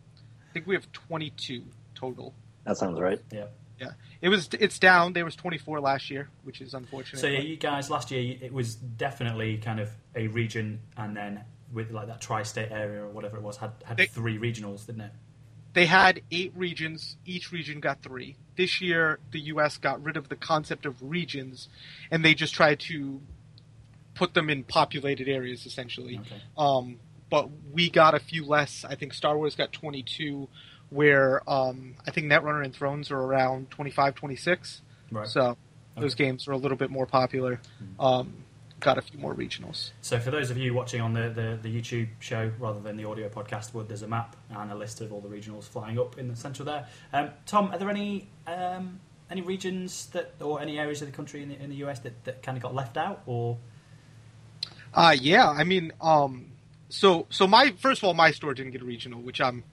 I 0.50 0.52
think 0.54 0.66
we 0.66 0.74
have 0.74 0.90
22 0.90 1.62
total. 1.94 2.34
that 2.64 2.78
sounds 2.78 2.98
right. 2.98 3.20
yeah. 3.32 3.46
Yeah, 3.80 3.92
it 4.20 4.28
was. 4.28 4.48
It's 4.58 4.78
down. 4.78 5.12
There 5.12 5.24
was 5.24 5.36
24 5.36 5.80
last 5.80 6.10
year, 6.10 6.28
which 6.44 6.60
is 6.60 6.74
unfortunate. 6.74 7.20
So 7.20 7.26
yeah, 7.26 7.40
you 7.40 7.56
guys 7.56 7.90
last 7.90 8.10
year 8.10 8.36
it 8.40 8.52
was 8.52 8.74
definitely 8.74 9.58
kind 9.58 9.80
of 9.80 9.90
a 10.14 10.26
region, 10.28 10.80
and 10.96 11.16
then 11.16 11.44
with 11.72 11.90
like 11.90 12.06
that 12.06 12.20
tri-state 12.20 12.70
area 12.70 13.02
or 13.02 13.08
whatever 13.08 13.36
it 13.36 13.42
was 13.42 13.56
had 13.58 13.72
had 13.84 13.96
They- 13.96 14.06
three 14.06 14.38
regionals, 14.38 14.86
didn't 14.86 15.02
it? 15.02 15.12
they 15.72 15.84
had 15.86 16.22
eight 16.30 16.52
regions. 16.56 17.16
Each 17.26 17.52
region 17.52 17.80
got 17.80 18.02
three. 18.02 18.36
This 18.56 18.80
year, 18.80 19.18
the 19.32 19.40
U.S. 19.40 19.76
got 19.76 20.02
rid 20.02 20.16
of 20.16 20.30
the 20.30 20.36
concept 20.36 20.86
of 20.86 21.02
regions, 21.02 21.68
and 22.10 22.24
they 22.24 22.32
just 22.34 22.54
tried 22.54 22.80
to 22.80 23.20
put 24.14 24.32
them 24.32 24.48
in 24.48 24.64
populated 24.64 25.28
areas, 25.28 25.66
essentially. 25.66 26.18
Okay. 26.20 26.40
Um, 26.56 26.96
but 27.28 27.50
we 27.72 27.90
got 27.90 28.14
a 28.14 28.18
few 28.18 28.46
less. 28.46 28.86
I 28.88 28.94
think 28.94 29.12
Star 29.12 29.36
Wars 29.36 29.54
got 29.54 29.72
22, 29.72 30.48
where 30.90 31.48
um, 31.50 31.94
I 32.06 32.10
think 32.10 32.26
Netrunner 32.26 32.64
and 32.64 32.74
Thrones 32.74 33.10
are 33.10 33.18
around 33.18 33.70
25, 33.70 34.14
26. 34.14 34.82
Right. 35.10 35.26
So 35.28 35.56
those 35.98 36.14
Okay. 36.14 36.24
games 36.24 36.46
are 36.48 36.52
a 36.52 36.56
little 36.56 36.76
bit 36.76 36.90
more 36.90 37.06
popular. 37.06 37.60
Um, 37.98 38.34
got 38.78 38.98
a 38.98 39.02
few 39.02 39.18
more 39.18 39.34
regionals. 39.34 39.90
So 40.02 40.18
for 40.18 40.30
those 40.30 40.50
of 40.50 40.58
you 40.58 40.74
watching 40.74 41.00
on 41.00 41.14
the, 41.14 41.30
the, 41.30 41.58
the 41.62 41.74
YouTube 41.74 42.08
show 42.20 42.52
rather 42.58 42.80
than 42.80 42.96
the 42.96 43.04
audio 43.06 43.28
podcast, 43.28 43.72
well, 43.72 43.84
there's 43.84 44.02
a 44.02 44.08
map 44.08 44.36
and 44.50 44.70
a 44.70 44.74
list 44.74 45.00
of 45.00 45.12
all 45.12 45.20
the 45.20 45.28
regionals 45.28 45.64
flying 45.64 45.98
up 45.98 46.18
in 46.18 46.28
the 46.28 46.36
centre 46.36 46.62
there. 46.62 46.86
Um, 47.12 47.30
Tom, 47.46 47.70
are 47.72 47.78
there 47.78 47.88
any 47.90 48.28
um, 48.46 49.00
any 49.30 49.40
regions 49.40 50.06
that 50.08 50.34
or 50.40 50.60
any 50.60 50.78
areas 50.78 51.00
of 51.02 51.08
the 51.08 51.16
country 51.16 51.42
in 51.42 51.48
the, 51.48 51.60
in 51.60 51.70
the 51.70 51.76
US 51.86 51.98
that, 52.00 52.22
that 52.24 52.42
kind 52.42 52.56
of 52.56 52.62
got 52.62 52.74
left 52.74 52.96
out, 52.96 53.22
or 53.26 53.56
Uh, 54.94 55.16
yeah, 55.18 55.48
I 55.48 55.64
mean, 55.64 55.92
um, 56.00 56.52
so 56.88 57.26
so 57.30 57.46
my 57.46 57.72
first 57.78 58.00
of 58.02 58.04
all, 58.04 58.14
my 58.14 58.30
store 58.30 58.54
didn't 58.54 58.72
get 58.72 58.82
a 58.82 58.84
regional, 58.84 59.20
which 59.20 59.40
I'm 59.40 59.64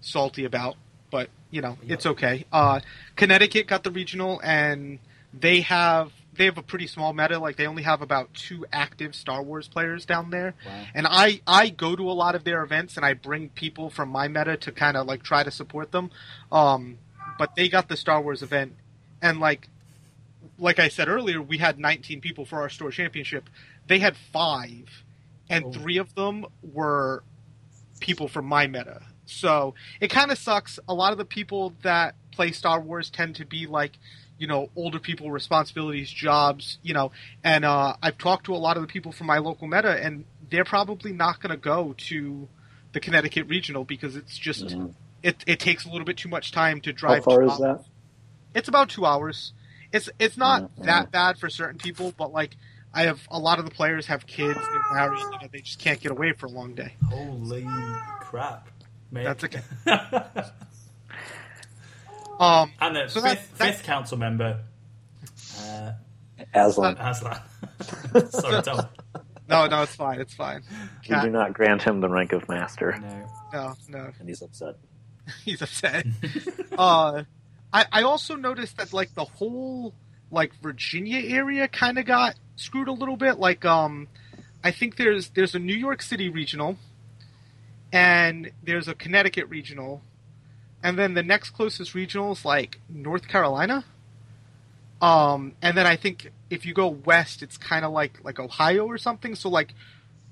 salty 0.00 0.44
about, 0.44 0.76
but 1.10 1.30
you 1.50 1.60
know, 1.62 1.78
Yeah. 1.82 1.94
it's 1.94 2.06
okay. 2.06 2.44
Uh, 2.52 2.80
Connecticut 3.16 3.66
got 3.66 3.82
the 3.84 3.90
regional, 3.90 4.40
and 4.44 4.98
they 5.32 5.60
have 5.62 6.12
they 6.34 6.44
have 6.44 6.58
a 6.58 6.62
pretty 6.62 6.86
small 6.86 7.14
meta. 7.14 7.38
Like 7.38 7.56
they 7.56 7.66
only 7.66 7.82
have 7.84 8.02
about 8.02 8.34
two 8.34 8.66
active 8.70 9.14
Star 9.14 9.42
Wars 9.42 9.68
players 9.68 10.04
down 10.04 10.28
there. 10.30 10.52
Wow. 10.66 10.84
And 10.94 11.06
I 11.08 11.40
I 11.46 11.70
go 11.70 11.96
to 11.96 12.10
a 12.10 12.12
lot 12.12 12.34
of 12.34 12.44
their 12.44 12.62
events, 12.62 12.96
and 12.96 13.06
I 13.06 13.14
bring 13.14 13.48
people 13.50 13.88
from 13.90 14.10
my 14.10 14.28
meta 14.28 14.56
to 14.58 14.72
kind 14.72 14.96
of 14.96 15.06
like 15.06 15.22
try 15.22 15.42
to 15.44 15.50
support 15.50 15.92
them. 15.92 16.10
Um, 16.52 16.98
but 17.38 17.54
they 17.56 17.68
got 17.68 17.88
the 17.88 17.96
Star 17.96 18.20
Wars 18.20 18.42
event, 18.42 18.74
and 19.22 19.40
like 19.40 19.68
like 20.58 20.78
I 20.78 20.88
said 20.88 21.08
earlier, 21.08 21.40
we 21.42 21.58
had 21.58 21.78
19 21.78 22.20
people 22.20 22.44
for 22.46 22.60
our 22.60 22.68
store 22.68 22.90
championship. 22.90 23.48
They 23.88 23.98
had 23.98 24.16
five, 24.32 25.04
and 25.50 25.64
Oh. 25.66 25.72
three 25.72 25.96
of 25.98 26.14
them 26.14 26.46
were 26.62 27.22
people 28.00 28.28
from 28.28 28.46
my 28.46 28.66
meta. 28.66 29.02
So 29.26 29.74
it 30.00 30.08
kind 30.08 30.30
of 30.30 30.38
sucks. 30.38 30.78
A 30.88 30.94
lot 30.94 31.12
of 31.12 31.18
the 31.18 31.24
people 31.24 31.74
that 31.82 32.14
play 32.32 32.52
Star 32.52 32.80
Wars 32.80 33.10
tend 33.10 33.36
to 33.36 33.44
be 33.44 33.66
like, 33.66 33.98
you 34.38 34.46
know, 34.46 34.70
older 34.76 34.98
people, 34.98 35.30
responsibilities, 35.30 36.10
jobs, 36.10 36.78
you 36.82 36.94
know. 36.94 37.10
And 37.42 37.64
uh, 37.64 37.94
I've 38.02 38.18
talked 38.18 38.46
to 38.46 38.54
a 38.54 38.56
lot 38.56 38.76
of 38.76 38.82
the 38.82 38.86
people 38.86 39.12
from 39.12 39.26
my 39.26 39.38
local 39.38 39.66
meta, 39.66 40.02
and 40.02 40.24
they're 40.50 40.64
probably 40.64 41.12
not 41.12 41.40
going 41.40 41.50
to 41.50 41.56
go 41.56 41.94
to 42.08 42.48
the 42.92 43.00
Connecticut 43.00 43.48
regional 43.48 43.84
because 43.84 44.16
it's 44.16 44.36
just 44.38 44.64
Mhm. 44.66 44.94
it, 45.22 45.42
it 45.46 45.58
takes 45.58 45.84
a 45.84 45.88
little 45.88 46.04
bit 46.04 46.16
too 46.18 46.28
much 46.28 46.52
time 46.52 46.80
to 46.82 46.92
drive. 46.92 47.24
How 47.24 47.24
drive. 47.24 47.24
far 47.24 47.38
two 47.40 47.44
is 47.46 47.50
hours. 47.52 47.60
that? 47.60 47.84
It's 48.54 48.68
about 48.68 48.88
two 48.90 49.04
hours. 49.04 49.52
It's 49.92 50.08
it's 50.18 50.36
not 50.36 50.62
Mhm. 50.62 50.84
that 50.84 51.10
bad 51.10 51.38
for 51.38 51.48
certain 51.50 51.78
people, 51.78 52.12
but 52.16 52.32
like 52.32 52.56
I 52.94 53.02
have 53.02 53.20
a 53.30 53.38
lot 53.38 53.58
of 53.58 53.64
the 53.64 53.70
players 53.70 54.06
have 54.06 54.26
kids, 54.26 54.58
they're 54.72 54.96
married, 54.96 55.18
you 55.32 55.38
know, 55.40 55.48
they 55.52 55.60
just 55.60 55.78
can't 55.78 56.00
get 56.00 56.10
away 56.12 56.32
for 56.32 56.46
a 56.46 56.50
long 56.50 56.74
day. 56.74 56.94
holy 57.10 57.66
crap, 58.20 58.68
mate. 59.16 59.24
That's 59.24 59.44
okay. 59.44 59.62
Um, 62.38 62.70
and 62.80 62.94
the 62.96 63.08
So 63.08 63.20
fifth, 63.22 63.50
that- 63.52 63.58
that- 63.58 63.74
fifth 63.76 63.84
council 63.84 64.18
member, 64.18 64.58
uh, 65.58 65.92
Aslan, 66.52 66.96
Aslan. 66.98 67.40
Sorry, 68.30 68.62
Tom. 68.62 68.86
no, 69.48 69.66
no, 69.66 69.82
it's 69.82 69.94
fine, 69.96 70.20
it's 70.20 70.34
fine. 70.34 70.62
we 71.02 71.08
Cat- 71.08 71.24
do 71.24 71.30
not 71.30 71.54
grant 71.54 71.82
him 71.82 72.00
the 72.00 72.10
rank 72.10 72.32
of 72.32 72.46
master, 72.48 72.98
No. 73.00 73.26
no, 73.54 73.74
no, 73.88 74.10
and 74.20 74.28
he's 74.28 74.42
upset. 74.42 74.74
he's 75.46 75.62
upset. 75.62 76.06
uh, 76.76 77.22
I 77.72 77.86
I 77.90 78.02
also 78.02 78.36
noticed 78.36 78.76
that 78.76 78.92
like 78.92 79.14
the 79.14 79.24
whole 79.24 79.94
like 80.30 80.52
Virginia 80.60 81.18
area 81.34 81.68
kind 81.68 81.98
of 81.98 82.04
got 82.04 82.34
screwed 82.56 82.88
a 82.88 82.92
little 82.92 83.16
bit. 83.16 83.38
Like 83.38 83.64
um, 83.64 84.08
I 84.62 84.72
think 84.72 84.96
there's 84.96 85.30
there's 85.30 85.54
a 85.54 85.58
New 85.58 85.74
York 85.74 86.02
City 86.02 86.28
regional, 86.28 86.76
and 87.96 88.50
there's 88.62 88.88
a 88.88 88.94
Connecticut 88.94 89.48
regional, 89.48 90.02
and 90.82 90.98
then 90.98 91.14
the 91.14 91.22
next 91.22 91.50
closest 91.50 91.94
regional 91.94 92.32
is 92.32 92.44
like 92.44 92.78
North 92.90 93.26
Carolina. 93.26 93.86
Um, 95.00 95.54
and 95.62 95.78
then 95.78 95.86
I 95.86 95.96
think 95.96 96.30
if 96.50 96.66
you 96.66 96.74
go 96.74 96.88
west, 96.88 97.42
it's 97.42 97.56
kind 97.56 97.86
of 97.86 97.92
like 97.92 98.22
like 98.22 98.38
Ohio 98.38 98.84
or 98.84 98.98
something. 98.98 99.34
So 99.34 99.48
like 99.48 99.72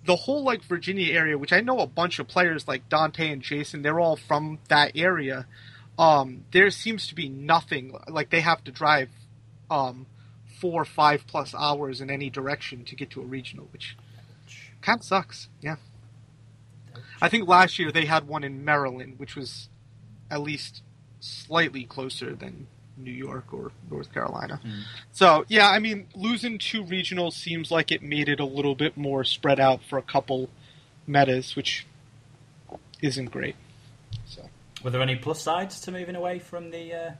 the 0.04 0.14
whole 0.14 0.44
like 0.44 0.62
Virginia 0.62 1.14
area, 1.14 1.38
which 1.38 1.54
I 1.54 1.62
know 1.62 1.78
a 1.78 1.86
bunch 1.86 2.18
of 2.18 2.28
players 2.28 2.68
like 2.68 2.90
Dante 2.90 3.30
and 3.30 3.40
Jason, 3.40 3.80
they're 3.80 4.00
all 4.00 4.16
from 4.16 4.58
that 4.68 4.92
area. 4.94 5.46
Um, 5.98 6.44
there 6.52 6.70
seems 6.70 7.06
to 7.08 7.14
be 7.14 7.30
nothing 7.30 7.96
like 8.08 8.28
they 8.28 8.42
have 8.42 8.62
to 8.64 8.72
drive 8.72 9.08
um, 9.70 10.06
four 10.60 10.82
or 10.82 10.84
five 10.84 11.26
plus 11.26 11.54
hours 11.54 12.02
in 12.02 12.10
any 12.10 12.28
direction 12.28 12.84
to 12.84 12.94
get 12.94 13.08
to 13.12 13.22
a 13.22 13.24
regional, 13.24 13.68
which 13.72 13.96
kind 14.82 15.00
of 15.00 15.06
sucks. 15.06 15.48
Yeah, 15.62 15.76
I 17.22 17.28
think 17.28 17.48
last 17.48 17.78
year 17.78 17.90
they 17.92 18.04
had 18.04 18.26
one 18.26 18.44
in 18.44 18.64
Maryland, 18.64 19.14
which 19.18 19.36
was 19.36 19.68
at 20.30 20.40
least 20.40 20.82
slightly 21.20 21.84
closer 21.84 22.34
than 22.34 22.66
New 22.96 23.12
York 23.12 23.52
or 23.52 23.72
North 23.90 24.12
Carolina. 24.12 24.60
Mm. 24.64 24.82
So 25.12 25.44
yeah, 25.48 25.68
I 25.68 25.78
mean, 25.78 26.06
losing 26.14 26.58
two 26.58 26.84
regionals 26.84 27.32
seems 27.32 27.70
like 27.70 27.90
it 27.90 28.02
made 28.02 28.28
it 28.28 28.40
a 28.40 28.44
little 28.44 28.74
bit 28.74 28.96
more 28.96 29.24
spread 29.24 29.58
out 29.58 29.82
for 29.82 29.98
a 29.98 30.02
couple 30.02 30.50
metas, 31.06 31.56
which 31.56 31.86
isn't 33.02 33.30
great. 33.30 33.56
So 34.26 34.48
Were 34.82 34.90
there 34.90 35.02
any 35.02 35.16
plus 35.16 35.40
sides 35.40 35.80
to 35.82 35.92
moving 35.92 36.16
away 36.16 36.38
from 36.38 36.70
the 36.70 36.94
uh, 36.94 37.10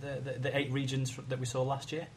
the, 0.00 0.32
the, 0.32 0.38
the 0.38 0.56
eight 0.58 0.70
regions 0.72 1.16
that 1.28 1.38
we 1.38 1.46
saw 1.46 1.62
last 1.62 1.92
year? 1.92 2.08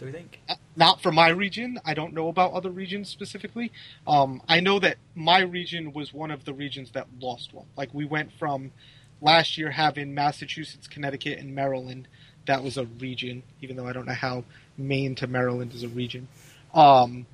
Do 0.00 0.06
we 0.06 0.12
think? 0.12 0.40
not 0.76 1.02
for 1.02 1.12
my 1.12 1.28
region. 1.28 1.78
I 1.84 1.92
don't 1.92 2.14
know 2.14 2.28
about 2.28 2.54
other 2.54 2.70
regions 2.70 3.10
specifically. 3.10 3.70
Um, 4.06 4.40
I 4.48 4.60
know 4.60 4.78
that 4.78 4.96
my 5.14 5.40
region 5.40 5.92
was 5.92 6.14
one 6.14 6.30
of 6.30 6.46
the 6.46 6.54
regions 6.54 6.90
that 6.92 7.06
lost 7.20 7.52
one. 7.52 7.66
Like 7.76 7.92
we 7.92 8.06
went 8.06 8.32
from 8.38 8.72
last 9.20 9.58
year 9.58 9.70
having 9.70 10.14
Massachusetts, 10.14 10.88
Connecticut, 10.88 11.38
and 11.38 11.54
Maryland. 11.54 12.08
That 12.46 12.64
was 12.64 12.78
a 12.78 12.86
region, 12.86 13.42
even 13.60 13.76
though 13.76 13.86
I 13.86 13.92
don't 13.92 14.06
know 14.06 14.14
how 14.14 14.44
Maine 14.78 15.14
to 15.16 15.26
Maryland 15.26 15.74
is 15.74 15.82
a 15.82 15.88
region. 15.88 16.28
Um, 16.72 17.26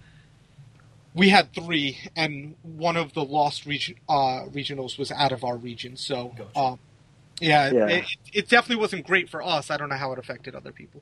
we 1.14 1.28
had 1.28 1.54
three, 1.54 1.98
and 2.16 2.56
one 2.62 2.96
of 2.96 3.14
the 3.14 3.24
lost 3.24 3.64
region 3.64 3.94
uh, 4.08 4.46
regionals 4.52 4.98
was 4.98 5.12
out 5.12 5.30
of 5.30 5.44
our 5.44 5.56
region. 5.56 5.96
So, 5.96 6.34
Gotcha. 6.36 6.58
um, 6.58 6.78
yeah, 7.40 7.70
Yeah. 7.70 7.86
It, 7.86 8.04
it 8.32 8.48
definitely 8.48 8.80
wasn't 8.80 9.06
great 9.06 9.28
for 9.28 9.40
us. 9.40 9.70
I 9.70 9.76
don't 9.76 9.88
know 9.88 9.96
how 9.96 10.12
it 10.12 10.18
affected 10.18 10.56
other 10.56 10.72
people. 10.72 11.00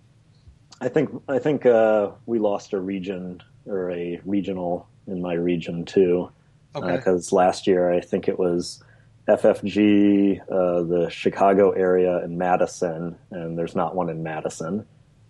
I 0.84 0.88
think 0.88 1.10
I 1.28 1.38
think 1.38 1.64
uh, 1.64 2.10
we 2.26 2.38
lost 2.38 2.74
a 2.74 2.78
region 2.80 3.42
or 3.66 3.90
a 3.90 4.20
regional 4.26 4.86
in 5.06 5.22
my 5.22 5.32
region 5.32 5.86
too. 5.86 6.30
Okay. 6.76 6.96
Because 6.96 7.32
last 7.32 7.66
year 7.66 7.90
I 7.90 8.00
think 8.00 8.28
it 8.28 8.38
was 8.38 8.82
FFG, 9.26 10.40
uh, 10.42 10.82
the 10.82 11.08
Chicago 11.10 11.70
area, 11.70 12.18
and 12.18 12.36
Madison, 12.36 13.16
and 13.30 13.56
there's 13.58 13.74
not 13.74 13.94
one 13.94 14.10
in 14.10 14.22
Madison. 14.22 14.84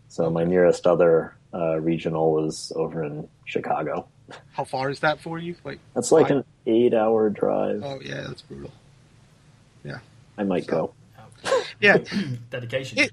So 0.08 0.28
my 0.28 0.42
nearest 0.42 0.86
other 0.88 1.36
uh, 1.52 1.78
regional 1.80 2.32
was 2.32 2.72
over 2.74 3.04
in 3.04 3.28
Chicago. 3.44 4.08
how 4.52 4.64
far 4.64 4.90
is 4.90 5.00
that 5.00 5.20
for 5.20 5.38
you? 5.38 5.54
Like, 5.62 5.78
That's 5.94 6.10
like 6.10 6.28
Fine. 6.28 6.38
an 6.38 6.44
eight-hour 6.66 7.30
drive. 7.30 7.82
oh 7.84 8.00
yeah, 8.04 8.24
that's 8.26 8.42
brutal. 8.42 8.72
Yeah, 9.84 9.98
I 10.36 10.42
might 10.42 10.66
go. 10.66 10.92
Yeah, 11.80 11.98
Dedication. 12.50 12.98
It- 12.98 13.12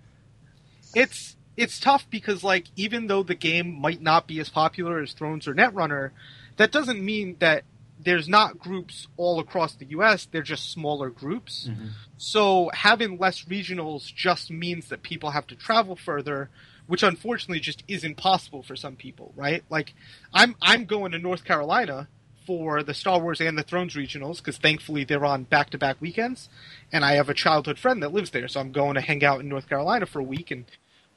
it's 0.94 1.38
it's 1.58 1.80
tough 1.80 2.08
because 2.10 2.44
like 2.44 2.68
even 2.76 3.08
though 3.08 3.24
the 3.24 3.36
game 3.36 3.80
might 3.80 4.02
not 4.02 4.28
be 4.28 4.40
as 4.40 4.50
popular 4.50 5.00
as 5.00 5.14
Thrones 5.14 5.48
or 5.48 5.54
Netrunner, 5.54 6.12
that 6.58 6.72
doesn't 6.72 7.04
mean 7.04 7.38
that 7.40 7.64
there's 8.04 8.28
not 8.28 8.58
groups 8.58 9.08
all 9.16 9.40
across 9.40 9.76
the 9.76 9.86
U.S. 9.88 10.26
They're 10.26 10.42
just 10.42 10.72
smaller 10.72 11.10
groups. 11.10 11.68
Mhm. 11.70 11.90
So 12.18 12.72
having 12.74 13.18
less 13.20 13.44
regionals 13.46 14.14
just 14.14 14.50
means 14.50 14.88
that 14.90 15.04
people 15.04 15.32
have 15.32 15.46
to 15.48 15.56
travel 15.56 15.96
further, 15.96 16.50
which 16.88 17.04
unfortunately 17.04 17.60
just 17.60 17.84
isn't 17.88 18.18
possible 18.18 18.64
for 18.64 18.76
some 18.76 18.96
people, 18.96 19.34
right? 19.36 19.64
Like 19.70 19.94
I'm 20.34 20.56
I'm 20.62 20.86
going 20.86 21.12
to 21.12 21.20
North 21.20 21.44
Carolina 21.44 22.08
for 22.48 22.82
the 22.82 22.96
Star 22.96 23.20
Wars 23.20 23.40
and 23.40 23.56
the 23.56 23.62
Thrones 23.64 23.94
regionals 23.94 24.38
because 24.38 24.58
thankfully 24.58 25.04
they're 25.04 25.24
on 25.24 25.44
back-to-back 25.44 25.98
weekends, 26.02 26.50
and 26.92 27.06
I 27.06 27.14
have 27.14 27.30
a 27.30 27.36
childhood 27.36 27.78
friend 27.78 28.02
that 28.02 28.12
lives 28.14 28.32
there, 28.32 28.48
so 28.48 28.60
I'm 28.60 28.72
going 28.72 28.96
to 28.96 29.02
hang 29.02 29.24
out 29.24 29.42
in 29.42 29.48
North 29.48 29.70
Carolina 29.70 30.08
for 30.08 30.20
a 30.20 30.24
week 30.24 30.50
and 30.50 30.66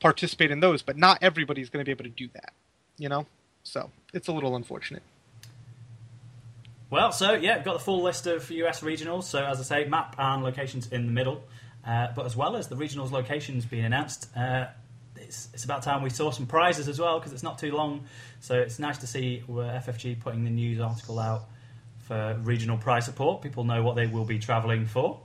participate 0.04 0.50
in 0.50 0.60
those. 0.60 0.82
But 0.82 0.98
not 0.98 1.18
everybody's 1.22 1.70
going 1.70 1.82
to 1.82 1.84
be 1.84 1.90
able 1.90 2.04
to 2.04 2.10
do 2.10 2.28
that, 2.34 2.52
you 2.98 3.08
know. 3.08 3.26
So 3.62 3.90
it's 4.12 4.28
a 4.28 4.32
little 4.32 4.54
unfortunate. 4.54 5.02
Well, 6.90 7.10
so 7.10 7.32
yeah, 7.32 7.56
we've 7.56 7.64
got 7.64 7.72
the 7.72 7.84
full 7.84 8.02
list 8.02 8.26
of 8.26 8.48
US 8.50 8.82
regionals. 8.82 9.24
So 9.24 9.42
as 9.42 9.58
I 9.58 9.62
say, 9.62 9.88
map 9.88 10.14
and 10.18 10.44
locations 10.44 10.86
in 10.88 11.06
the 11.06 11.12
middle. 11.12 11.42
Uh, 11.86 12.08
but 12.14 12.26
as 12.26 12.36
well 12.36 12.56
as 12.56 12.68
the 12.68 12.76
regionals 12.76 13.10
locations 13.10 13.64
being 13.64 13.84
announced, 13.84 14.28
uh, 14.36 14.66
it's, 15.16 15.48
it's 15.54 15.64
about 15.64 15.82
time 15.82 16.02
we 16.02 16.10
saw 16.10 16.30
some 16.30 16.46
prizes 16.46 16.86
as 16.86 17.00
well 17.00 17.18
because 17.18 17.32
it's 17.32 17.42
not 17.42 17.58
too 17.58 17.72
long. 17.72 18.04
So 18.40 18.54
it's 18.54 18.78
nice 18.78 18.98
to 18.98 19.06
see 19.06 19.42
uh, 19.48 19.52
FFG 19.52 20.20
putting 20.20 20.44
the 20.44 20.50
news 20.50 20.80
article 20.80 21.18
out 21.18 21.44
for 22.00 22.38
regional 22.42 22.76
prize 22.76 23.06
support. 23.06 23.40
People 23.40 23.64
know 23.64 23.82
what 23.82 23.96
they 23.96 24.06
will 24.06 24.26
be 24.26 24.38
travelling 24.38 24.84
for. 24.84 25.20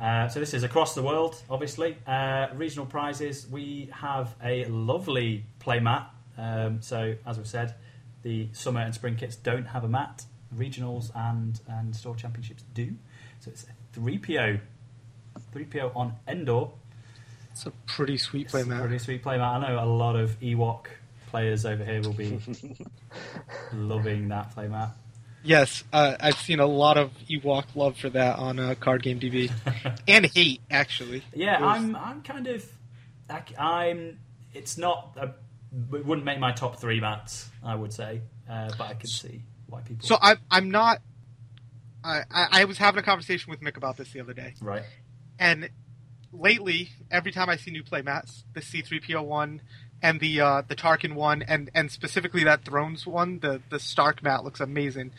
Uh, 0.00 0.28
so 0.28 0.40
this 0.40 0.54
is 0.54 0.62
across 0.62 0.94
the 0.94 1.02
world, 1.02 1.36
obviously. 1.50 1.96
Uh, 2.06 2.46
regional 2.54 2.86
prizes. 2.86 3.46
We 3.46 3.90
have 3.92 4.34
a 4.42 4.64
lovely 4.66 5.44
play 5.58 5.78
mat. 5.78 6.10
Um, 6.38 6.80
so 6.80 7.16
as 7.26 7.36
we've 7.36 7.46
said, 7.46 7.74
the 8.22 8.48
summer 8.52 8.80
and 8.80 8.94
spring 8.94 9.16
kits 9.16 9.36
don't 9.36 9.66
have 9.66 9.84
a 9.84 9.88
mat. 9.88 10.24
Regionals 10.56 11.10
and 11.14 11.60
and 11.68 11.94
store 11.94 12.16
championships 12.16 12.64
do. 12.74 12.94
So 13.40 13.50
it's 13.50 13.64
a 13.64 13.66
three 13.92 14.18
PO, 14.18 14.58
three 15.52 15.64
PO 15.64 15.92
on 15.94 16.14
Endor. 16.26 16.68
It's 17.52 17.66
a 17.66 17.70
pretty 17.86 18.16
sweet 18.16 18.48
play, 18.48 18.62
a 18.62 18.64
man. 18.64 18.80
Pretty 18.80 18.98
sweet 18.98 19.22
play 19.22 19.36
mat. 19.36 19.62
I 19.62 19.68
know 19.68 19.84
a 19.84 19.86
lot 19.86 20.16
of 20.16 20.40
Ewok 20.40 20.86
players 21.28 21.66
over 21.66 21.84
here 21.84 22.00
will 22.00 22.12
be 22.12 22.40
loving 23.74 24.28
that 24.28 24.52
play 24.52 24.66
mat. 24.66 24.90
Yes, 25.42 25.84
uh, 25.92 26.16
I've 26.20 26.36
seen 26.36 26.60
a 26.60 26.66
lot 26.66 26.96
of 26.98 27.12
Ewok 27.28 27.64
love 27.74 27.96
for 27.96 28.10
that 28.10 28.38
on 28.38 28.58
uh, 28.58 28.74
Card 28.78 29.02
Game 29.02 29.18
DB, 29.18 29.50
and 30.08 30.26
hate 30.26 30.60
actually. 30.70 31.22
Yeah, 31.34 31.60
was- 31.60 31.78
I'm. 31.78 31.96
I'm 31.96 32.22
kind 32.22 32.46
of. 32.46 32.64
I, 33.28 33.42
I'm. 33.58 34.18
It's 34.52 34.76
not. 34.76 35.16
A, 35.16 35.34
it 35.96 36.04
wouldn't 36.04 36.24
make 36.24 36.38
my 36.38 36.52
top 36.52 36.80
three 36.80 37.00
mats. 37.00 37.48
I 37.64 37.74
would 37.74 37.92
say, 37.92 38.20
uh, 38.48 38.70
but 38.76 38.88
I 38.88 38.94
could 38.94 39.10
see 39.10 39.42
why 39.66 39.80
people. 39.80 40.06
So 40.06 40.18
I'm 40.20 40.38
I'm 40.50 40.70
not. 40.70 41.00
I, 42.04 42.22
I 42.30 42.46
I 42.52 42.64
was 42.64 42.78
having 42.78 42.98
a 42.98 43.02
conversation 43.02 43.50
with 43.50 43.60
Mick 43.60 43.76
about 43.76 43.96
this 43.96 44.12
the 44.12 44.20
other 44.20 44.34
day, 44.34 44.54
right. 44.60 44.82
and 45.38 45.70
lately, 46.32 46.90
every 47.10 47.32
time 47.32 47.48
I 47.48 47.56
see 47.56 47.70
new 47.70 47.82
play 47.82 48.02
mats, 48.02 48.44
the 48.54 48.60
C3PO 48.60 49.24
one 49.24 49.62
and 50.02 50.20
the 50.20 50.40
uh, 50.40 50.62
the 50.66 50.76
Tarkin 50.76 51.14
one, 51.14 51.42
and 51.42 51.70
and 51.74 51.90
specifically 51.90 52.44
that 52.44 52.64
Thrones 52.64 53.06
one, 53.06 53.40
the 53.40 53.60
the 53.70 53.78
Stark 53.78 54.22
mat 54.22 54.44
looks 54.44 54.60
amazing. 54.60 55.12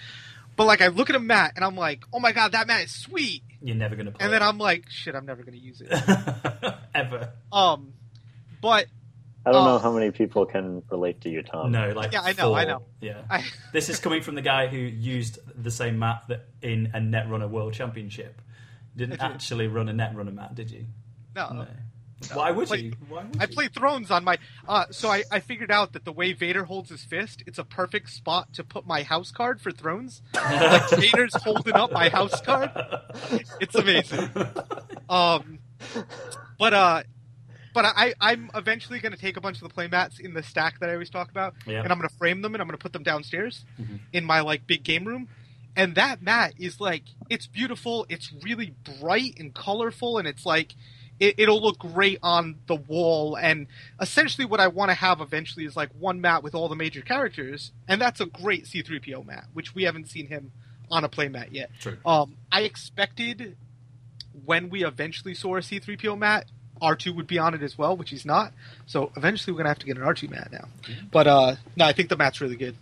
But 0.55 0.65
like 0.65 0.81
I 0.81 0.87
look 0.87 1.09
at 1.09 1.15
a 1.15 1.19
mat 1.19 1.53
and 1.55 1.63
I'm 1.63 1.75
like, 1.75 2.03
oh 2.13 2.19
my 2.19 2.31
god, 2.31 2.51
that 2.51 2.67
mat 2.67 2.83
is 2.83 2.91
sweet, 2.91 3.41
You're 3.61 3.75
never 3.75 3.95
going 3.95 4.07
to 4.07 4.11
play. 4.11 4.23
and 4.23 4.33
then 4.33 4.41
it. 4.41 4.45
I'm 4.45 4.57
like, 4.57 4.89
shit, 4.89 5.15
I'm 5.15 5.25
never 5.25 5.43
gonna 5.43 5.57
use 5.57 5.81
it. 5.81 5.91
ever. 6.95 7.29
um, 7.51 7.93
but 8.61 8.87
I 9.45 9.51
don't 9.51 9.65
know 9.65 9.79
how 9.79 9.91
many 9.91 10.11
people 10.11 10.45
can 10.45 10.83
relate 10.91 11.21
to 11.21 11.29
you, 11.29 11.41
Tom. 11.41 11.71
No, 11.71 11.89
like 11.93 12.11
Yeah, 12.11 12.21
I 12.21 12.33
know, 12.33 12.53
I 12.53 12.65
know. 12.65 12.83
Yeah. 12.99 13.21
I 13.29 13.43
This 13.73 13.89
is 13.89 13.99
coming 13.99 14.21
from 14.21 14.35
the 14.35 14.41
guy 14.41 14.67
who 14.67 14.77
used 14.77 15.39
the 15.61 15.71
same 15.71 15.97
mat 15.97 16.23
that 16.27 16.45
in 16.61 16.91
a 16.93 16.99
Netrunner 16.99 17.49
World 17.49 17.73
Championship. 17.73 18.39
Didn't 18.95 19.11
did. 19.11 19.21
actually 19.21 19.67
run 19.67 19.89
a 19.89 19.93
Netrunner 19.93 20.33
mat, 20.33 20.53
did 20.53 20.69
you? 20.69 20.85
no. 21.35 21.53
No. 21.53 21.67
Why 22.33 22.51
would 22.51 22.69
Like, 22.69 22.81
you? 22.81 22.93
Why 23.09 23.23
would 23.23 23.41
I 23.41 23.45
play 23.47 23.67
Thrones 23.67 24.11
on 24.11 24.23
my. 24.23 24.37
Uh, 24.67 24.85
so 24.91 25.09
I, 25.09 25.23
I 25.31 25.39
figured 25.39 25.71
out 25.71 25.93
that 25.93 26.05
the 26.05 26.11
way 26.11 26.33
Vader 26.33 26.63
holds 26.65 26.89
his 26.89 27.03
fist, 27.03 27.43
it's 27.47 27.57
a 27.57 27.63
perfect 27.63 28.09
spot 28.11 28.53
to 28.53 28.63
put 28.63 28.85
my 28.85 29.03
house 29.03 29.31
card 29.31 29.59
for 29.61 29.71
Thrones. 29.71 30.21
like 30.35 30.89
Vader's 30.97 31.33
holding 31.35 31.73
up 31.73 31.91
my 31.91 32.09
house 32.09 32.39
card. 32.41 32.71
It's 33.59 33.75
amazing. 33.75 34.29
Um, 35.09 35.59
but 36.59 36.73
uh, 36.73 37.03
but 37.73 37.85
I 37.85 38.13
I'm 38.21 38.51
eventually 38.53 38.99
going 38.99 39.13
to 39.13 39.17
take 39.19 39.37
a 39.37 39.41
bunch 39.41 39.61
of 39.61 39.67
the 39.67 39.73
playmats 39.73 40.19
in 40.19 40.33
the 40.33 40.43
stack 40.43 40.79
that 40.79 40.89
I 40.89 40.93
always 40.93 41.09
talk 41.09 41.31
about, 41.31 41.53
Yeah. 41.65 41.81
and 41.83 41.91
I'm 41.91 41.97
going 41.97 42.09
to 42.09 42.15
frame 42.15 42.41
them 42.41 42.53
and 42.53 42.61
I'm 42.61 42.67
going 42.67 42.77
to 42.77 42.81
put 42.81 42.93
them 42.93 43.03
downstairs 43.03 43.65
Mhm. 43.79 43.99
in 44.13 44.25
my 44.25 44.41
like 44.41 44.67
big 44.67 44.83
game 44.83 45.05
room. 45.05 45.27
And 45.75 45.95
that 45.95 46.21
mat 46.21 46.53
is 46.59 46.79
like 46.81 47.03
it's 47.29 47.47
beautiful. 47.47 48.05
It's 48.09 48.31
really 48.43 48.75
bright 48.99 49.35
and 49.39 49.53
colorful, 49.53 50.17
and 50.17 50.27
it's 50.27 50.45
like 50.45 50.75
it, 51.21 51.35
it'll 51.37 51.61
look 51.61 51.77
great 51.77 52.19
on 52.21 52.55
the 52.67 52.75
wall. 52.75 53.37
And 53.37 53.67
essentially, 54.01 54.43
what 54.43 54.59
I 54.59 54.67
want 54.67 54.89
to 54.89 54.95
have 54.95 55.21
eventually 55.21 55.65
is 55.65 55.77
like 55.77 55.89
one 55.97 56.19
mat 56.19 56.43
with 56.43 56.55
all 56.55 56.67
the 56.67 56.75
major 56.75 57.01
characters, 57.01 57.71
and 57.87 58.01
that's 58.01 58.19
a 58.19 58.25
great 58.25 58.65
C3PO 58.65 59.25
mat, 59.25 59.45
which 59.53 59.73
we 59.73 59.83
haven't 59.83 60.09
seen 60.09 60.27
him 60.27 60.51
on 60.89 61.05
a 61.05 61.09
playmat 61.09 61.49
yet. 61.51 61.69
True. 61.79 61.97
Um, 62.05 62.35
I 62.51 62.61
expected 62.61 63.55
when 64.43 64.69
we 64.69 64.83
eventually 64.83 65.35
saw 65.35 65.55
a 65.57 65.59
C3PO 65.59 66.17
mat, 66.17 66.47
R2 66.81 67.15
would 67.15 67.27
be 67.27 67.37
on 67.37 67.53
it 67.53 67.61
as 67.61 67.77
well, 67.77 67.95
which 67.95 68.09
he's 68.09 68.25
not. 68.25 68.51
So 68.87 69.11
eventually, 69.15 69.53
we're 69.53 69.59
gonna 69.59 69.69
have 69.69 69.79
to 69.79 69.85
get 69.85 69.97
an 69.97 70.03
R2 70.03 70.31
mat 70.31 70.49
now. 70.51 70.67
But 71.11 71.27
uh, 71.27 71.55
no, 71.77 71.85
I 71.85 71.93
think 71.93 72.09
the 72.09 72.17
mat's 72.17 72.41
really 72.41 72.55
good. 72.55 72.75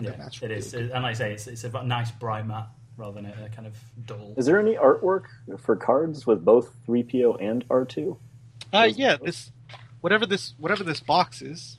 Yeah, 0.00 0.28
it 0.42 0.50
is. 0.50 0.74
And 0.74 0.90
like 0.90 1.04
I 1.04 1.12
say, 1.12 1.32
it's, 1.34 1.46
it's 1.46 1.62
a 1.62 1.82
nice 1.84 2.10
bright 2.10 2.44
matte 2.44 2.66
rather 2.96 3.14
than 3.20 3.26
a, 3.26 3.46
a 3.46 3.48
kind 3.48 3.66
of 3.66 3.76
dull. 4.06 4.34
Is 4.36 4.46
there 4.46 4.58
any 4.58 4.74
artwork 4.76 5.24
for 5.58 5.76
cards 5.76 6.26
with 6.26 6.44
both 6.44 6.74
3PO 6.86 7.42
and 7.42 7.66
R2? 7.68 8.16
Uh, 8.72 8.88
yeah, 8.94 9.16
this 9.16 9.50
whatever 10.00 10.26
this 10.26 10.54
whatever 10.58 10.82
this 10.84 11.00
box 11.00 11.42
is. 11.42 11.78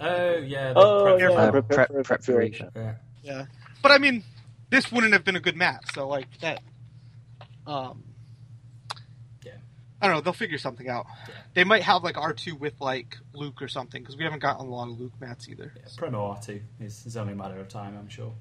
Oh 0.00 0.36
yeah. 0.36 0.72
The 0.72 0.78
Oh, 0.78 1.02
prep- 1.04 1.20
yeah. 1.20 1.28
Uh, 1.36 1.50
prep- 1.50 1.68
prep, 1.68 1.88
prep- 1.90 2.04
prep 2.04 2.22
for 2.24 2.32
prep- 2.34 2.48
each. 2.48 2.62
yeah. 2.74 2.94
Yeah, 3.22 3.44
but 3.82 3.92
I 3.92 3.98
mean, 3.98 4.24
this 4.70 4.90
wouldn't 4.90 5.12
have 5.12 5.24
been 5.24 5.36
a 5.36 5.40
good 5.40 5.56
map. 5.56 5.84
So 5.94 6.08
like 6.08 6.26
that. 6.40 6.60
Um. 7.66 8.02
Yeah. 9.44 9.52
I 10.00 10.06
don't 10.06 10.16
know. 10.16 10.20
They'll 10.22 10.32
figure 10.32 10.58
something 10.58 10.88
out. 10.88 11.06
Yeah. 11.28 11.34
They 11.54 11.64
might 11.64 11.82
have 11.82 12.02
like 12.02 12.16
R 12.16 12.32
two 12.32 12.56
with 12.56 12.74
like 12.80 13.16
Luke 13.34 13.62
or 13.62 13.68
something 13.68 14.02
because 14.02 14.16
we 14.16 14.24
haven't 14.24 14.40
gotten 14.40 14.66
a 14.66 14.70
lot 14.70 14.88
of 14.90 14.98
Luke 14.98 15.12
mats 15.20 15.48
either. 15.48 15.72
Yeah, 15.76 15.82
Promo 15.96 16.36
R2 16.36 16.60
is, 16.80 17.06
is 17.06 17.16
only 17.16 17.34
a 17.34 17.36
matter 17.36 17.60
of 17.60 17.68
time, 17.68 17.96
I'm 17.96 18.08
sure. 18.08 18.32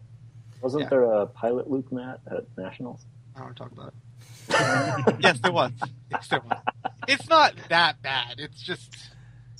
Wasn't 0.62 0.84
Yeah. 0.84 0.90
there 0.90 1.04
a 1.04 1.26
pilot 1.28 1.70
Luke 1.70 1.92
mat 1.92 2.20
at 2.30 2.46
Nationals? 2.58 3.06
I 3.36 3.40
don't 3.40 3.46
want 3.48 3.58
to 3.58 3.64
talk 3.64 3.72
about 3.72 3.88
it. 3.88 5.16
yes, 5.24 5.40
there 5.40 5.52
was. 5.52 5.72
Yes, 6.10 6.28
there 6.28 6.42
was. 6.42 6.60
It's 7.08 7.28
not 7.30 7.54
that 7.70 8.02
bad. 8.02 8.40
It's 8.40 8.62
just 8.62 8.96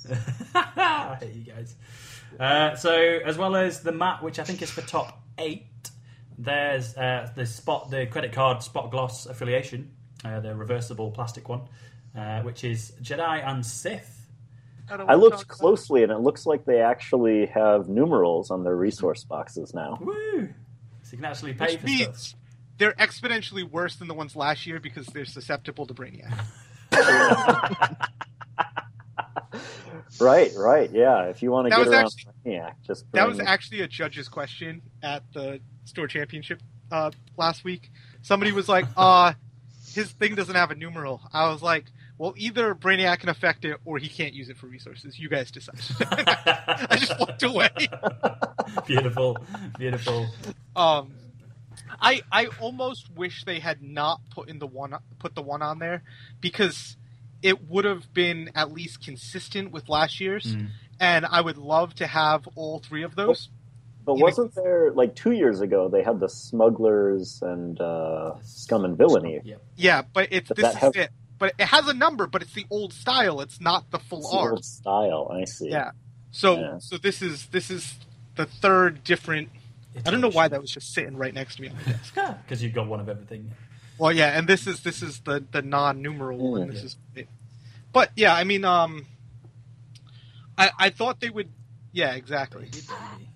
I 0.56 1.18
hate 1.20 1.34
you 1.34 1.44
guys. 1.54 1.76
Uh, 2.40 2.76
so, 2.76 2.92
as 2.94 3.38
well 3.38 3.56
as 3.56 3.82
the 3.82 3.92
map, 3.92 4.24
which 4.24 4.40
I 4.40 4.44
think 4.44 4.62
is 4.62 4.72
for 4.72 4.82
top 4.82 5.22
eight, 5.38 5.68
there's 6.38 6.96
uh, 6.98 7.30
the 7.36 7.46
spot, 7.46 7.92
the 7.92 8.06
credit 8.08 8.32
card 8.34 8.64
spot 8.64 8.90
gloss 8.92 9.26
affiliation, 9.26 9.92
uh, 10.26 10.40
the 10.40 10.56
reversible 10.56 11.12
plastic 11.12 11.48
one, 11.50 11.62
uh, 12.18 12.42
which 12.42 12.64
is 12.64 12.94
Jedi 13.02 13.48
and 13.48 13.66
Sith. 13.66 14.28
don't 14.90 15.10
I 15.10 15.16
looked 15.16 15.38
talk 15.38 15.46
about 15.46 15.58
closely, 15.58 16.04
and 16.04 16.12
it 16.12 16.20
looks 16.20 16.46
like 16.46 16.66
they 16.66 16.82
actually 16.82 17.46
have 17.48 17.88
numerals 17.90 18.50
on 18.50 18.64
their 18.64 18.76
resource 18.76 19.24
boxes 19.24 19.74
now. 19.74 20.00
Woo! 20.02 20.50
So 21.04 21.12
you 21.14 21.18
can 21.18 21.26
actually 21.26 21.54
pay 21.54 21.66
Which 21.74 21.80
for 21.80 21.86
means 21.86 22.22
stuff. 22.22 22.40
they're 22.78 22.94
exponentially 22.94 23.64
worse 23.70 23.96
than 23.96 24.08
the 24.08 24.14
ones 24.14 24.36
last 24.36 24.66
year 24.68 24.80
because 24.80 25.06
they're 25.08 25.26
susceptible 25.26 25.86
to 25.88 25.94
Brainiac. 25.94 26.34
Right, 30.20 30.52
right, 30.56 30.92
yeah. 30.92 31.24
If 31.26 31.42
you 31.42 31.52
want 31.52 31.66
to 31.68 31.70
That 31.72 31.78
get 31.86 31.88
around 31.88 32.06
actually- 32.06 32.34
Brainiac, 32.46 32.74
just 32.86 33.06
That 33.14 33.26
bring- 33.26 33.38
was 33.38 33.48
actually 33.48 33.82
a 33.82 33.88
judge's 33.88 34.28
question 34.30 34.82
at 35.02 35.24
the 35.34 35.62
store 35.86 36.08
championship 36.08 36.62
uh, 36.92 37.12
last 37.38 37.64
week. 37.64 37.90
Somebody 38.22 38.52
was 38.52 38.68
like, 38.70 38.86
"Uh, 38.96 39.34
his 39.94 40.12
thing 40.12 40.36
doesn't 40.36 40.54
have 40.56 40.70
a 40.70 40.76
numeral." 40.76 41.22
I 41.34 41.50
was 41.50 41.62
like, 41.64 41.86
"Well, 42.22 42.34
either 42.38 42.76
Brainiac 42.76 43.20
can 43.20 43.30
affect 43.30 43.66
it, 43.66 43.78
or 43.86 43.98
he 43.98 44.08
can't 44.08 44.34
use 44.34 44.50
it 44.50 44.58
for 44.58 44.68
resources. 44.68 45.18
You 45.18 45.28
guys 45.30 45.50
decide." 45.52 45.80
I 46.00 46.98
just 47.00 47.20
walked 47.20 47.44
away. 47.44 47.70
beautiful, 48.86 49.38
beautiful. 49.78 50.28
Um, 50.76 51.14
I 52.00 52.22
I 52.32 52.48
almost 52.60 53.10
wish 53.16 53.44
they 53.46 53.60
had 53.60 53.82
not 53.82 54.22
put 54.30 54.50
in 54.50 54.60
the 54.60 54.68
one 54.68 54.94
put 55.20 55.36
the 55.36 55.42
one 55.42 55.62
on 55.62 55.80
there 55.80 56.04
because 56.40 56.96
it 57.42 57.68
would 57.70 57.86
have 57.86 58.14
been 58.14 58.52
at 58.56 58.72
least 58.72 59.04
consistent 59.04 59.72
with 59.72 59.90
last 59.90 60.20
year's, 60.20 60.46
Mm. 60.56 60.68
and 61.00 61.26
I 61.26 61.42
would 61.42 61.58
love 61.58 61.96
to 61.96 62.06
have 62.08 62.48
all 62.56 62.80
three 62.80 63.04
of 63.04 63.16
those. 63.16 63.50
But 64.06 64.18
Yeah, 64.18 64.24
wasn't 64.24 64.54
there 64.56 64.92
like 64.94 65.16
two 65.16 65.32
years 65.32 65.60
ago? 65.62 65.90
They 65.90 66.04
had 66.04 66.20
the 66.20 66.30
smugglers 66.30 67.42
and 67.42 67.80
uh, 67.82 68.36
scum 68.44 68.86
and 68.86 68.96
villainy. 68.98 69.42
Yep. 69.44 69.62
Yeah, 69.76 70.02
but 70.14 70.28
it's 70.32 70.48
But 70.50 70.58
this 70.58 70.66
that 70.66 70.74
is 70.76 70.80
has- 70.82 70.96
it. 70.96 71.10
But 71.42 71.56
it 71.58 71.66
has 71.66 71.88
a 71.88 71.94
number, 71.96 72.28
but 72.28 72.44
it's 72.44 72.54
the 72.54 72.68
old 72.70 72.94
style. 72.94 73.42
It's 73.42 73.60
not 73.60 73.90
the 73.90 73.98
full 73.98 74.20
It's 74.20 74.30
the 74.30 74.38
art. 74.38 74.52
old 74.54 74.64
style. 74.66 75.32
I 75.34 75.46
see. 75.46 75.70
Yeah. 75.72 75.92
So 76.30 76.60
Yeah. 76.60 76.78
so 76.78 77.00
this 77.00 77.24
is 77.24 77.48
this 77.48 77.72
is 77.72 77.96
the 78.36 78.46
third 78.46 79.04
different. 79.04 79.50
I 80.06 80.12
don't 80.12 80.22
know 80.22 80.30
why 80.30 80.48
that 80.50 80.62
was 80.62 80.70
just 80.70 80.94
sitting 80.94 81.18
right 81.18 81.34
next 81.34 81.56
to 81.56 81.64
me 81.64 81.70
on 81.70 81.76
my 81.78 81.84
desk. 81.94 82.16
Because 82.46 82.62
you've 82.62 82.74
got 82.76 82.86
one 82.88 83.00
of 83.00 83.10
everything. 83.10 83.50
Well, 83.98 84.12
yeah, 84.12 84.38
and 84.38 84.48
this 84.48 84.68
is 84.68 84.82
this 84.84 85.02
is 85.02 85.22
the 85.22 85.44
the 85.52 85.64
non 85.64 86.04
numeral 86.04 86.38
one. 86.38 86.68
Mm. 86.68 86.72
This 86.74 86.84
is, 86.84 86.98
but 87.92 88.12
yeah, 88.16 88.36
I 88.36 88.44
mean, 88.44 88.64
um, 88.64 89.08
I 90.60 90.70
I 90.78 90.90
thought 90.92 91.22
they 91.22 91.32
would. 91.32 91.50
Yeah, 91.92 92.14
exactly. 92.14 92.66
Baby, 92.66 92.82
baby. 92.88 93.30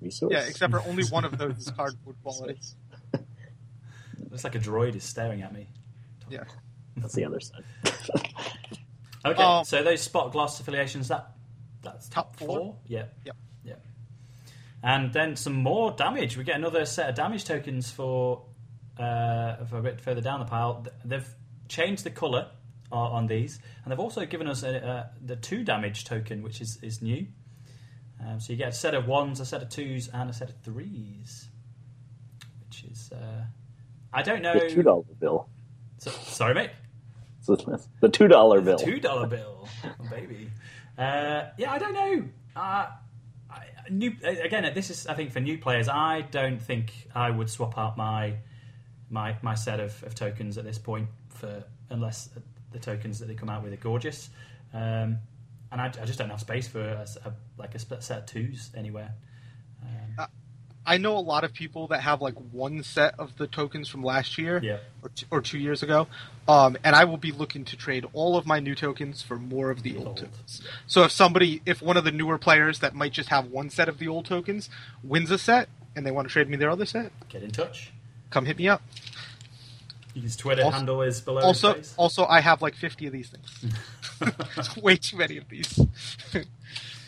Resource. 0.00 0.32
Yeah, 0.32 0.44
except 0.48 0.72
for 0.72 0.80
only 0.88 1.04
one 1.04 1.26
of 1.26 1.36
those 1.42 1.58
is 1.58 1.70
cardboard 1.70 2.16
quality. 2.22 2.58
Looks 4.30 4.42
like 4.44 4.54
a 4.54 4.58
droid 4.58 4.94
is 4.96 5.04
staring 5.04 5.42
at 5.42 5.52
me. 5.52 5.68
Yeah. 6.30 6.44
That's 6.96 7.14
the 7.14 7.24
other 7.24 7.40
side. 7.40 7.64
Okay, 9.24 9.42
Um, 9.42 9.64
so 9.64 9.82
those 9.82 10.02
spot 10.02 10.30
gloss 10.30 10.60
affiliations, 10.60 11.08
that 11.08 11.32
that's 11.82 12.08
top, 12.08 12.36
Top 12.36 12.46
four. 12.46 12.58
four? 12.58 12.76
Yeah. 12.86 13.06
Yep. 13.24 13.36
Yeah. 13.64 13.74
And 14.84 15.12
then 15.12 15.34
some 15.34 15.54
more 15.54 15.90
damage. 15.90 16.36
We 16.36 16.44
get 16.44 16.54
another 16.54 16.84
set 16.86 17.08
of 17.08 17.16
damage 17.16 17.44
tokens 17.44 17.90
for 17.90 18.44
uh, 18.98 19.64
for 19.64 19.78
a 19.78 19.82
bit 19.82 20.00
further 20.00 20.20
down 20.20 20.38
the 20.38 20.46
pile. 20.46 20.86
They've 21.04 21.28
changed 21.68 22.04
the 22.04 22.10
colour 22.10 22.50
on 22.92 23.12
on 23.12 23.26
these, 23.26 23.58
and 23.82 23.90
they've 23.90 23.98
also 23.98 24.24
given 24.26 24.46
us 24.46 24.62
a, 24.62 24.76
a, 24.76 25.10
the 25.20 25.34
two 25.34 25.64
damage 25.64 26.04
token, 26.04 26.42
which 26.44 26.60
is, 26.60 26.78
is 26.82 27.02
new. 27.02 27.26
Um, 28.24 28.38
so 28.38 28.52
you 28.52 28.56
get 28.56 28.68
a 28.68 28.72
set 28.72 28.94
of 28.94 29.08
ones, 29.08 29.40
a 29.40 29.44
set 29.44 29.60
of 29.60 29.70
twos, 29.70 30.06
and 30.08 30.30
a 30.30 30.32
set 30.32 30.50
of 30.50 30.56
threes, 30.62 31.48
which 32.64 32.84
is 32.84 33.10
uh, 33.12 33.42
I 34.12 34.22
don't 34.22 34.40
know. 34.40 34.54
The 34.56 34.70
two 34.70 34.82
dollar 34.84 35.02
bill. 35.18 35.48
So, 35.98 36.12
sorry, 36.12 36.54
mate. 36.54 36.70
The 38.00 38.08
two 38.08 38.28
dollar 38.28 38.60
bill. 38.60 38.78
Two 38.78 38.98
dollar 39.00 39.26
bill, 39.26 39.68
oh, 39.84 40.10
baby. 40.10 40.50
Uh, 40.98 41.44
yeah, 41.58 41.72
I 41.72 41.78
don't 41.78 41.92
know. 41.94 42.24
Uh, 42.54 42.86
new 43.90 44.12
again. 44.24 44.70
This 44.74 44.90
is 44.90 45.06
I 45.06 45.14
think 45.14 45.32
for 45.32 45.40
new 45.40 45.58
players. 45.58 45.88
I 45.88 46.22
don't 46.22 46.60
think 46.60 46.92
I 47.14 47.30
would 47.30 47.50
swap 47.50 47.78
out 47.78 47.96
my 47.96 48.34
my 49.10 49.36
my 49.42 49.54
set 49.54 49.80
of, 49.80 50.02
of 50.04 50.14
tokens 50.14 50.58
at 50.58 50.64
this 50.64 50.78
point 50.78 51.08
for 51.30 51.62
unless 51.90 52.30
the 52.72 52.78
tokens 52.78 53.18
that 53.20 53.26
they 53.26 53.34
come 53.34 53.48
out 53.48 53.62
with 53.62 53.72
are 53.72 53.76
gorgeous. 53.76 54.30
Um, 54.74 55.18
and 55.72 55.80
I, 55.80 55.86
I 55.86 56.04
just 56.04 56.18
don't 56.18 56.30
have 56.30 56.40
space 56.40 56.68
for 56.68 56.80
a, 56.80 57.06
a- 57.24 57.32
like 57.58 57.74
a 57.74 57.78
split 57.78 58.02
set 58.02 58.18
of 58.20 58.26
twos 58.26 58.70
anywhere. 58.76 59.14
I 60.86 60.98
know 60.98 61.16
a 61.16 61.20
lot 61.20 61.42
of 61.44 61.52
people 61.52 61.88
that 61.88 62.00
have 62.02 62.22
like 62.22 62.34
one 62.52 62.82
set 62.84 63.18
of 63.18 63.36
the 63.38 63.46
tokens 63.46 63.88
from 63.88 64.02
last 64.04 64.38
year 64.38 64.60
yeah, 64.62 64.78
or, 65.02 65.08
t- 65.08 65.26
or 65.30 65.40
two 65.40 65.58
years 65.58 65.82
ago, 65.82 66.06
um, 66.48 66.76
and 66.84 66.94
I 66.94 67.04
will 67.04 67.16
be 67.16 67.32
looking 67.32 67.64
to 67.66 67.76
trade 67.76 68.06
all 68.12 68.36
of 68.36 68.46
my 68.46 68.60
new 68.60 68.74
tokens 68.74 69.20
for 69.22 69.36
more 69.36 69.70
of 69.70 69.82
the 69.82 69.92
The 69.92 69.98
old 69.98 70.06
old. 70.08 70.16
tokens. 70.18 70.62
So 70.86 71.02
if 71.02 71.10
somebody, 71.12 71.60
if 71.66 71.82
one 71.82 71.96
of 71.96 72.04
the 72.04 72.12
newer 72.12 72.38
players 72.38 72.78
that 72.78 72.94
might 72.94 73.12
just 73.12 73.28
have 73.30 73.46
one 73.46 73.68
set 73.68 73.88
of 73.88 73.98
the 73.98 74.06
old 74.08 74.26
tokens 74.26 74.70
wins 75.02 75.30
a 75.30 75.38
set 75.38 75.68
and 75.96 76.06
they 76.06 76.10
want 76.12 76.28
to 76.28 76.32
trade 76.32 76.48
me 76.48 76.56
their 76.56 76.70
other 76.70 76.86
set, 76.86 77.10
get 77.28 77.42
in 77.42 77.50
touch. 77.50 77.90
come 78.30 78.46
hit 78.46 78.56
me 78.58 78.68
up. 78.68 78.80
His 80.14 80.36
Twitter 80.36 80.62
Also- 80.62 80.76
handle 80.76 81.02
is 81.02 81.20
below 81.20 81.42
Also, 81.42 81.80
also 81.98 82.24
I 82.26 82.40
have 82.40 82.62
like 82.62 82.74
fifty 82.74 83.06
of 83.06 83.12
these 83.12 83.28
things. 83.28 83.74
Way 84.82 84.96
too 84.96 85.16
many 85.18 85.36
of 85.36 85.48
these. 85.50 85.78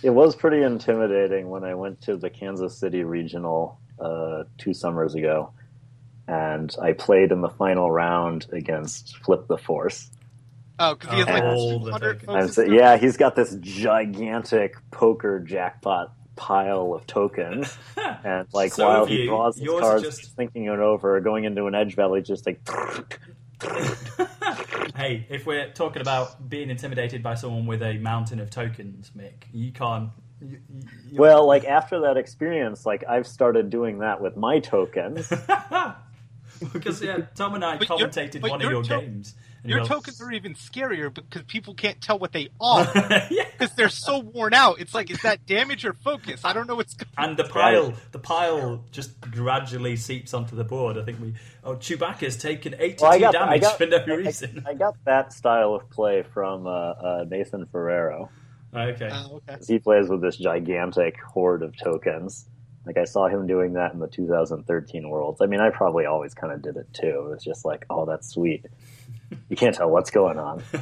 It 0.03 0.11
was 0.11 0.37
pretty 0.37 0.63
intimidating 0.63 1.49
when 1.49 1.65
I 1.65 1.75
went 1.75 2.01
to 2.03 2.17
the 2.17 2.31
Kansas 2.31 2.77
City 2.79 3.03
regional 3.05 3.81
uh, 4.01 4.45
two 4.57 4.73
summers 4.73 5.15
ago, 5.15 5.53
and 6.29 6.75
I 6.81 6.93
played 6.93 7.33
in 7.33 7.41
the 7.41 7.49
final 7.49 7.91
round 7.91 8.47
against 8.53 9.17
Flip 9.19 9.47
the 9.49 9.59
Force. 9.59 10.11
Oh, 10.79 10.95
because 10.95 11.13
he 11.13 11.19
has 11.19 11.27
like 11.29 11.43
All 11.43 11.81
200 11.81 12.23
folks 12.23 12.55
so, 12.55 12.63
yeah, 12.63 12.97
he's 12.99 13.17
got 13.17 13.35
this 13.35 13.57
gigantic 13.61 14.77
poker 14.93 15.41
jackpot 15.41 16.13
pile 16.37 16.95
of 16.95 17.05
tokens, 17.09 17.77
and 18.25 18.47
like 18.53 18.73
So 18.73 18.87
while 18.87 19.01
have 19.01 19.09
he 19.09 19.23
you. 19.23 19.27
draws 19.27 19.59
his 19.59 19.69
cards, 19.69 20.05
just- 20.05 20.37
thinking 20.37 20.65
it 20.67 20.79
over, 20.79 21.21
going 21.21 21.43
into 21.45 21.67
an 21.67 21.75
edge 21.75 21.97
battle, 21.97 22.21
just 22.21 22.47
like. 22.47 22.61
hey, 24.97 25.27
if 25.29 25.47
we're 25.47 25.71
talking 25.73 26.03
about 26.03 26.49
being 26.49 26.71
intimidated 26.71 27.23
by 27.23 27.35
someone 27.35 27.67
with 27.67 27.83
a 27.83 27.99
mountain 27.99 28.41
of 28.41 28.51
tokens, 28.51 29.11
Mick, 29.17 29.45
you 29.53 29.73
can't. 29.73 30.11
You, 30.41 30.59
you, 31.11 31.19
Well, 31.19 31.47
like 31.47 31.65
after 31.65 32.01
that 32.03 32.17
experience, 32.17 32.87
like 32.87 33.05
I've 33.09 33.27
started 33.27 33.71
doing 33.71 33.99
that 34.01 34.21
with 34.21 34.37
my 34.37 34.61
tokens. 34.61 35.33
because 36.73 37.03
yeah, 37.03 37.19
Tom 37.35 37.55
and 37.55 37.65
I 37.65 37.77
But 37.79 37.89
commentated 37.89 38.43
one 38.43 38.55
of 38.61 38.63
your 38.63 38.73
your 38.73 38.83
to- 38.85 39.01
games. 39.01 39.35
and 39.63 39.71
Your 39.71 39.81
you 39.81 39.89
go, 39.89 39.95
tokens 39.97 40.21
are 40.23 40.31
even 40.33 40.55
scarier 40.55 41.13
because 41.13 41.43
people 41.45 41.75
can't 41.75 42.01
tell 42.01 42.19
what 42.19 42.33
they 42.33 42.49
are 42.61 42.85
yeah. 43.31 43.45
because 43.59 43.75
they're 43.75 43.89
so 43.89 44.19
worn 44.21 44.55
out. 44.55 44.81
It's 44.81 44.95
like, 44.95 45.11
is 45.11 45.21
that 45.23 45.47
damage 45.47 45.85
or 45.85 45.93
focus? 45.95 46.43
I 46.45 46.53
don't 46.53 46.67
know 46.67 46.77
what's 46.77 46.95
going 46.95 47.11
And 47.19 47.37
the 47.37 47.45
pile, 47.45 47.93
the 48.13 48.19
pile 48.19 48.85
just 48.93 49.21
gradually 49.21 49.97
seeps 49.97 50.33
onto 50.35 50.55
the 50.57 50.65
board. 50.65 50.97
I 50.99 51.05
think 51.05 51.21
we. 51.21 51.35
Oh, 51.65 51.75
Chewbacca's 51.75 52.37
taken 52.37 52.75
eighty-two 52.79 53.05
Well, 53.05 53.19
got, 53.19 53.33
damage 53.33 53.51
I 53.51 53.59
got, 53.59 53.79
for 53.79 53.87
no 53.87 53.97
I- 53.99 54.05
reason. 54.17 54.65
I, 54.67 54.75
got 54.75 54.95
that 55.05 55.33
style 55.33 55.75
of 55.75 55.91
play 55.91 56.23
from 56.23 56.67
uh, 56.67 56.71
uh, 56.71 57.25
Nathan 57.29 57.67
Ferrero. 57.67 58.31
okay. 58.75 59.09
Oh, 59.13 59.37
okay. 59.37 59.57
'Cause 59.57 59.67
He 59.69 59.79
plays 59.79 60.09
with 60.09 60.21
this 60.23 60.37
gigantic 60.37 61.17
horde 61.23 61.63
of 61.63 61.75
tokens. 61.77 62.47
Like 62.89 62.97
I 62.97 63.05
saw 63.05 63.29
him 63.29 63.47
doing 63.47 63.75
that 63.75 63.93
in 63.93 63.99
the 63.99 64.07
2013 64.07 65.11
Worlds. 65.11 65.43
I 65.43 65.47
mean, 65.47 65.61
I 65.61 65.69
probably 65.69 66.07
always 66.07 66.33
kind 66.33 66.55
of 66.55 66.63
did 66.63 66.79
it 66.79 66.87
too. 66.95 67.07
It 67.07 67.29
was 67.29 67.45
just 67.45 67.67
like, 67.67 67.85
oh, 67.91 68.07
that's 68.07 68.31
sweet. 68.31 68.65
You 69.51 69.57
can't 69.57 69.75
tell 69.75 69.91
what's 69.91 70.11
going 70.11 70.39
on. 70.39 70.63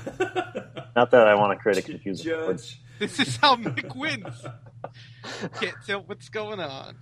Not 0.95 1.11
that 1.11 1.27
I 1.27 1.35
want 1.35 1.59
to 1.59 1.61
create 1.61 1.79
a 1.79 1.83
confusing 1.83 2.33
board. 2.33 2.59
Judge. 2.59 2.81
This 2.99 3.21
is 3.21 3.37
how 3.37 3.57
Mick 3.57 3.95
wins. 3.95 4.43
Can't 5.61 5.77
tell 5.87 6.01
what's 6.01 6.31
going 6.31 6.61
on. 6.61 6.97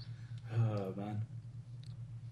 Oh 0.52 0.92
man. 0.96 1.20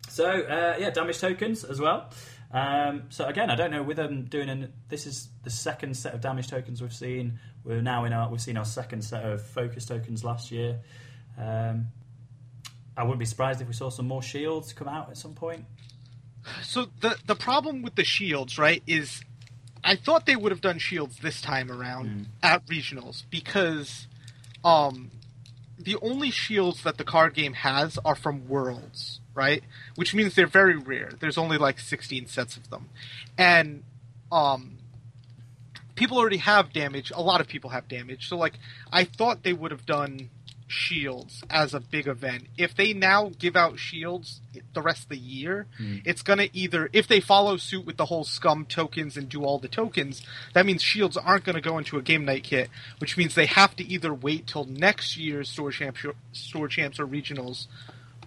So 0.09 0.29
uh, 0.29 0.79
yeah, 0.81 0.91
damage 0.91 1.21
tokens 1.21 1.63
as 1.63 1.79
well. 1.79 2.11
Um, 2.51 3.05
so 3.11 3.25
again, 3.27 3.51
I 3.51 3.55
don't 3.55 3.71
know 3.71 3.85
with 3.85 3.99
them 3.99 4.25
doing 4.25 4.49
an. 4.49 4.73
This 4.89 5.07
is 5.07 5.29
the 5.45 5.51
second 5.51 5.97
set 5.97 6.13
of 6.13 6.21
damage 6.21 6.49
tokens 6.49 6.83
we've 6.83 6.93
seen. 6.93 7.39
We're 7.63 7.83
now 7.83 8.05
in 8.05 8.13
our. 8.13 8.29
We've 8.29 8.41
seen 8.41 8.57
our 8.57 8.65
second 8.65 9.03
set 9.03 9.25
of 9.25 9.43
focus 9.43 9.85
tokens 9.85 10.25
last 10.25 10.51
year. 10.51 10.81
Um, 11.39 11.87
I 12.97 13.03
wouldn't 13.05 13.19
be 13.21 13.25
surprised 13.25 13.61
if 13.61 13.69
we 13.69 13.75
saw 13.75 13.89
some 13.91 14.07
more 14.07 14.23
shields 14.23 14.73
come 14.73 14.89
out 14.89 15.09
at 15.11 15.17
some 15.17 15.35
point. 15.35 15.65
So 16.63 16.87
the 17.01 17.17
the 17.27 17.35
problem 17.37 17.83
with 17.83 17.95
the 17.95 18.05
shields, 18.05 18.59
right, 18.59 18.83
is 18.87 19.23
I 19.85 19.97
thought 19.97 20.27
they 20.27 20.37
would 20.37 20.53
have 20.53 20.61
done 20.61 20.79
shields 20.79 21.19
this 21.19 21.41
time 21.41 21.71
around 21.71 22.09
Mm. 22.09 22.27
at 22.43 22.67
regionals 22.67 23.23
because 23.31 24.07
um 24.65 25.11
the 25.79 25.97
only 26.03 26.31
shields 26.31 26.83
that 26.85 26.97
the 26.99 27.05
card 27.05 27.35
game 27.35 27.55
has 27.55 27.99
are 28.05 28.15
from 28.15 28.47
worlds, 28.49 29.21
right? 29.35 29.65
Which 29.97 30.15
means 30.15 30.35
they're 30.35 30.47
very 30.47 30.77
rare. 30.77 31.11
There's 31.19 31.39
only 31.39 31.59
like 31.59 31.81
16 31.81 32.27
sets 32.27 32.57
of 32.57 32.71
them. 32.71 32.89
And 33.39 33.83
um 34.31 34.79
people 35.95 36.19
already 36.19 36.39
have 36.39 36.73
damage. 36.73 37.13
A 37.15 37.23
lot 37.23 37.41
of 37.41 37.47
people 37.49 37.71
have 37.71 37.89
damage. 37.89 38.29
So 38.29 38.37
like 38.37 38.55
I 38.93 39.05
thought 39.05 39.43
they 39.43 39.53
would 39.53 39.71
have 39.71 39.87
done 39.87 40.31
shields 40.73 41.43
as 41.51 41.75
a 41.75 41.81
big 41.81 42.07
event. 42.09 42.45
If 42.57 42.75
they 42.75 42.93
now 42.93 43.31
give 43.39 43.55
out 43.57 43.79
shields 43.79 44.41
the 44.75 44.83
rest 44.83 45.05
of 45.05 45.09
the 45.11 45.19
year, 45.19 45.67
it's 46.05 46.23
going 46.23 46.39
to 46.39 46.49
either 46.57 46.89
if 46.93 47.07
they 47.07 47.21
follow 47.21 47.57
suit 47.57 47.85
with 47.87 47.97
the 47.99 48.07
whole 48.07 48.25
scum 48.25 48.65
tokens 48.67 49.17
and 49.17 49.29
do 49.29 49.45
all 49.45 49.59
the 49.59 49.69
tokens, 49.69 50.23
that 50.55 50.65
means 50.67 50.83
shields 50.83 51.17
aren't 51.17 51.45
going 51.45 51.57
to 51.57 51.61
go 51.61 51.79
into 51.79 51.99
a 51.99 52.03
game 52.03 52.25
night 52.25 52.45
kit, 52.45 52.71
which 52.99 53.17
means 53.17 53.35
they 53.35 53.47
have 53.47 53.77
to 53.77 53.85
either 53.85 54.13
wait 54.15 54.47
till 54.47 54.65
next 54.65 55.17
year's 55.17 55.49
store 55.51 55.71
champs 55.71 56.01
store 56.33 56.69
champs 56.69 56.99
or 56.99 57.07
regionals 57.07 57.67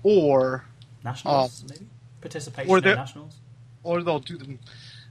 or 0.03 0.65
Nationals, 1.03 1.63
maybe 1.69 1.85
participation 2.21 2.71
or 2.71 2.77
in 2.77 2.83
nationals. 2.83 3.35
or 3.83 4.01
they'll 4.03 4.19
do 4.19 4.37
them. 4.37 4.59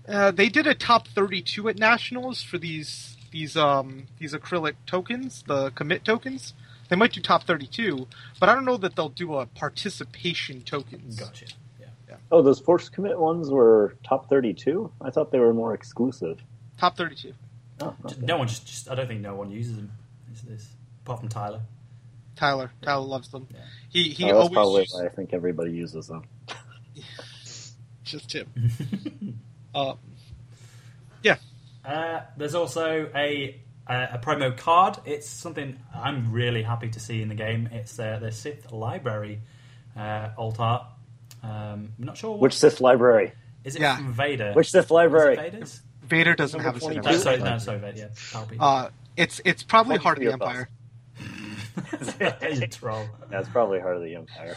Uh, 0.08 0.30
they 0.30 0.48
did 0.48 0.66
a 0.66 0.74
top 0.74 1.08
32 1.08 1.68
at 1.68 1.78
nationals 1.78 2.42
for 2.42 2.58
these 2.58 3.16
these 3.30 3.56
um 3.56 4.04
these 4.18 4.32
acrylic 4.34 4.74
tokens, 4.86 5.42
the 5.46 5.70
commit 5.70 6.04
tokens. 6.04 6.52
They 6.88 6.96
might 6.96 7.12
do 7.12 7.20
top 7.20 7.44
32, 7.44 8.06
but 8.38 8.48
I 8.48 8.54
don't 8.54 8.64
know 8.64 8.76
that 8.76 8.94
they'll 8.96 9.08
do 9.08 9.36
a 9.36 9.46
participation 9.46 10.62
tokens. 10.62 11.16
Gotcha. 11.16 11.46
Yeah. 11.80 12.16
Oh, 12.30 12.42
those 12.42 12.60
force 12.60 12.88
commit 12.88 13.18
ones 13.18 13.50
were 13.50 13.96
top 14.04 14.28
32? 14.28 14.90
I 15.00 15.10
thought 15.10 15.32
they 15.32 15.38
were 15.38 15.54
more 15.54 15.74
exclusive. 15.74 16.40
Top 16.78 16.96
32. 16.96 17.32
Oh, 17.80 17.94
okay. 18.04 18.16
No 18.20 18.38
one 18.38 18.48
just, 18.48 18.66
just. 18.66 18.90
I 18.90 18.94
don't 18.94 19.06
think 19.08 19.20
no 19.20 19.34
one 19.34 19.50
uses 19.50 19.76
them. 19.76 19.92
Is 20.32 20.42
this 20.42 20.68
apart 21.02 21.20
from 21.20 21.28
Tyler. 21.28 21.60
Tyler, 22.36 22.72
Tyler 22.82 23.06
loves 23.06 23.28
them. 23.28 23.46
Yeah. 23.50 23.60
He 23.90 24.02
he 24.10 24.24
Oh, 24.24 24.38
that's 24.38 24.52
probably 24.52 24.58
always 24.58 24.92
why 24.92 25.06
I 25.06 25.08
think 25.08 25.32
everybody 25.32 25.72
uses 25.72 26.08
them. 26.08 26.24
just 28.04 28.32
him. 28.32 29.40
uh, 29.74 29.94
yeah. 31.22 31.36
Uh, 31.84 32.22
there's 32.36 32.54
also 32.54 33.10
a, 33.14 33.60
a 33.86 34.08
a 34.14 34.18
promo 34.18 34.56
card. 34.56 34.98
It's 35.04 35.28
something 35.28 35.78
I'm 35.94 36.32
really 36.32 36.62
happy 36.62 36.88
to 36.90 37.00
see 37.00 37.22
in 37.22 37.28
the 37.28 37.34
game. 37.34 37.68
It's 37.72 37.98
uh, 37.98 38.18
the 38.20 38.32
Sith 38.32 38.72
Library 38.72 39.40
uh, 39.96 40.30
alt 40.38 40.58
art. 40.60 40.86
Um, 41.42 41.92
I'm 41.98 42.04
not 42.06 42.16
sure 42.16 42.30
what, 42.32 42.40
Which 42.40 42.58
Sith 42.58 42.80
library? 42.80 43.32
is 43.64 43.76
it 43.76 43.82
Yeah. 43.82 43.96
from 43.96 44.12
Vader. 44.14 44.52
Which 44.54 44.70
Sith 44.70 44.86
Is 44.86 44.90
library? 44.90 45.34
it 45.34 45.52
Vader's? 45.52 45.82
Vader 46.02 46.34
doesn't 46.34 46.58
Number 46.62 46.72
have 46.72 46.76
a 46.76 46.80
22. 47.00 47.02
No, 47.02 47.10
cinematic. 47.16 47.20
sorry, 47.22 47.36
no, 47.38 47.42
Library. 47.44 47.60
sorry, 47.60 47.78
Vader. 47.78 48.10
Yeah, 48.52 48.56
Uh, 48.60 48.88
it's 49.16 49.40
it's 49.44 49.62
probably 49.62 49.96
Fuck 49.96 50.02
Heart 50.04 50.18
of 50.18 50.24
the 50.24 50.32
Empire. 50.32 50.68
you 52.52 52.66
troll. 52.68 53.06
That's 53.30 53.48
probably 53.48 53.80
Heart 53.80 53.96
of 53.96 54.02
the 54.02 54.14
Empire. 54.16 54.56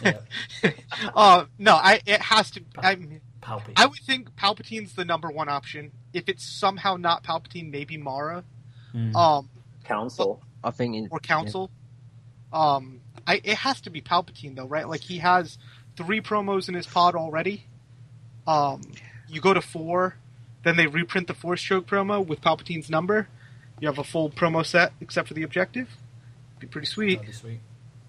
Yeah, 0.64 0.72
uh, 1.16 1.46
no, 1.58 1.76
I 1.76 2.02
it 2.06 2.22
has 2.22 2.52
to. 2.52 2.62
I 2.78 2.96
Palpy. 3.42 3.74
I 3.76 3.86
would 3.86 4.00
think 4.06 4.36
Palpatine's 4.36 4.94
the 4.94 5.06
number 5.06 5.30
one 5.30 5.50
option. 5.50 5.92
If 6.14 6.28
it's 6.30 6.44
somehow 6.46 6.96
not 6.98 7.24
Palpatine, 7.24 7.72
maybe 7.72 7.98
Mara. 7.98 8.44
Hmm. 8.98 9.16
Um, 9.16 9.50
Council. 9.84 10.42
I 10.64 10.72
think 10.72 10.96
it, 10.96 11.08
or 11.12 11.20
Council. 11.20 11.70
Um, 12.52 13.02
I 13.28 13.42
it 13.44 13.58
has 13.58 13.82
to 13.82 13.90
be 13.90 14.02
Palpatine 14.02 14.56
though, 14.56 14.66
right? 14.66 14.88
Like 14.88 15.02
he 15.02 15.20
has 15.20 15.58
three 15.96 16.20
promos 16.20 16.68
in 16.68 16.74
his 16.76 16.88
pod 16.88 17.16
already. 17.16 17.66
Um, 18.48 18.82
you 19.28 19.40
go 19.42 19.54
to 19.54 19.62
four, 19.62 20.16
then 20.64 20.78
they 20.78 20.88
reprint 20.88 21.28
the 21.28 21.34
Force 21.34 21.62
Choke 21.62 21.86
promo 21.86 22.26
with 22.26 22.42
Palpatine's 22.42 22.90
number. 22.90 23.28
You 23.80 23.88
have 23.88 24.00
a 24.00 24.04
full 24.04 24.30
promo 24.32 24.66
set 24.66 24.94
except 25.00 25.28
for 25.28 25.34
the 25.36 25.44
objective. 25.44 25.90
Be 26.60 26.66
pretty 26.68 26.88
sweet. 26.88 27.16
That'd 27.20 27.28
be 27.28 27.34
sweet. 27.34 27.60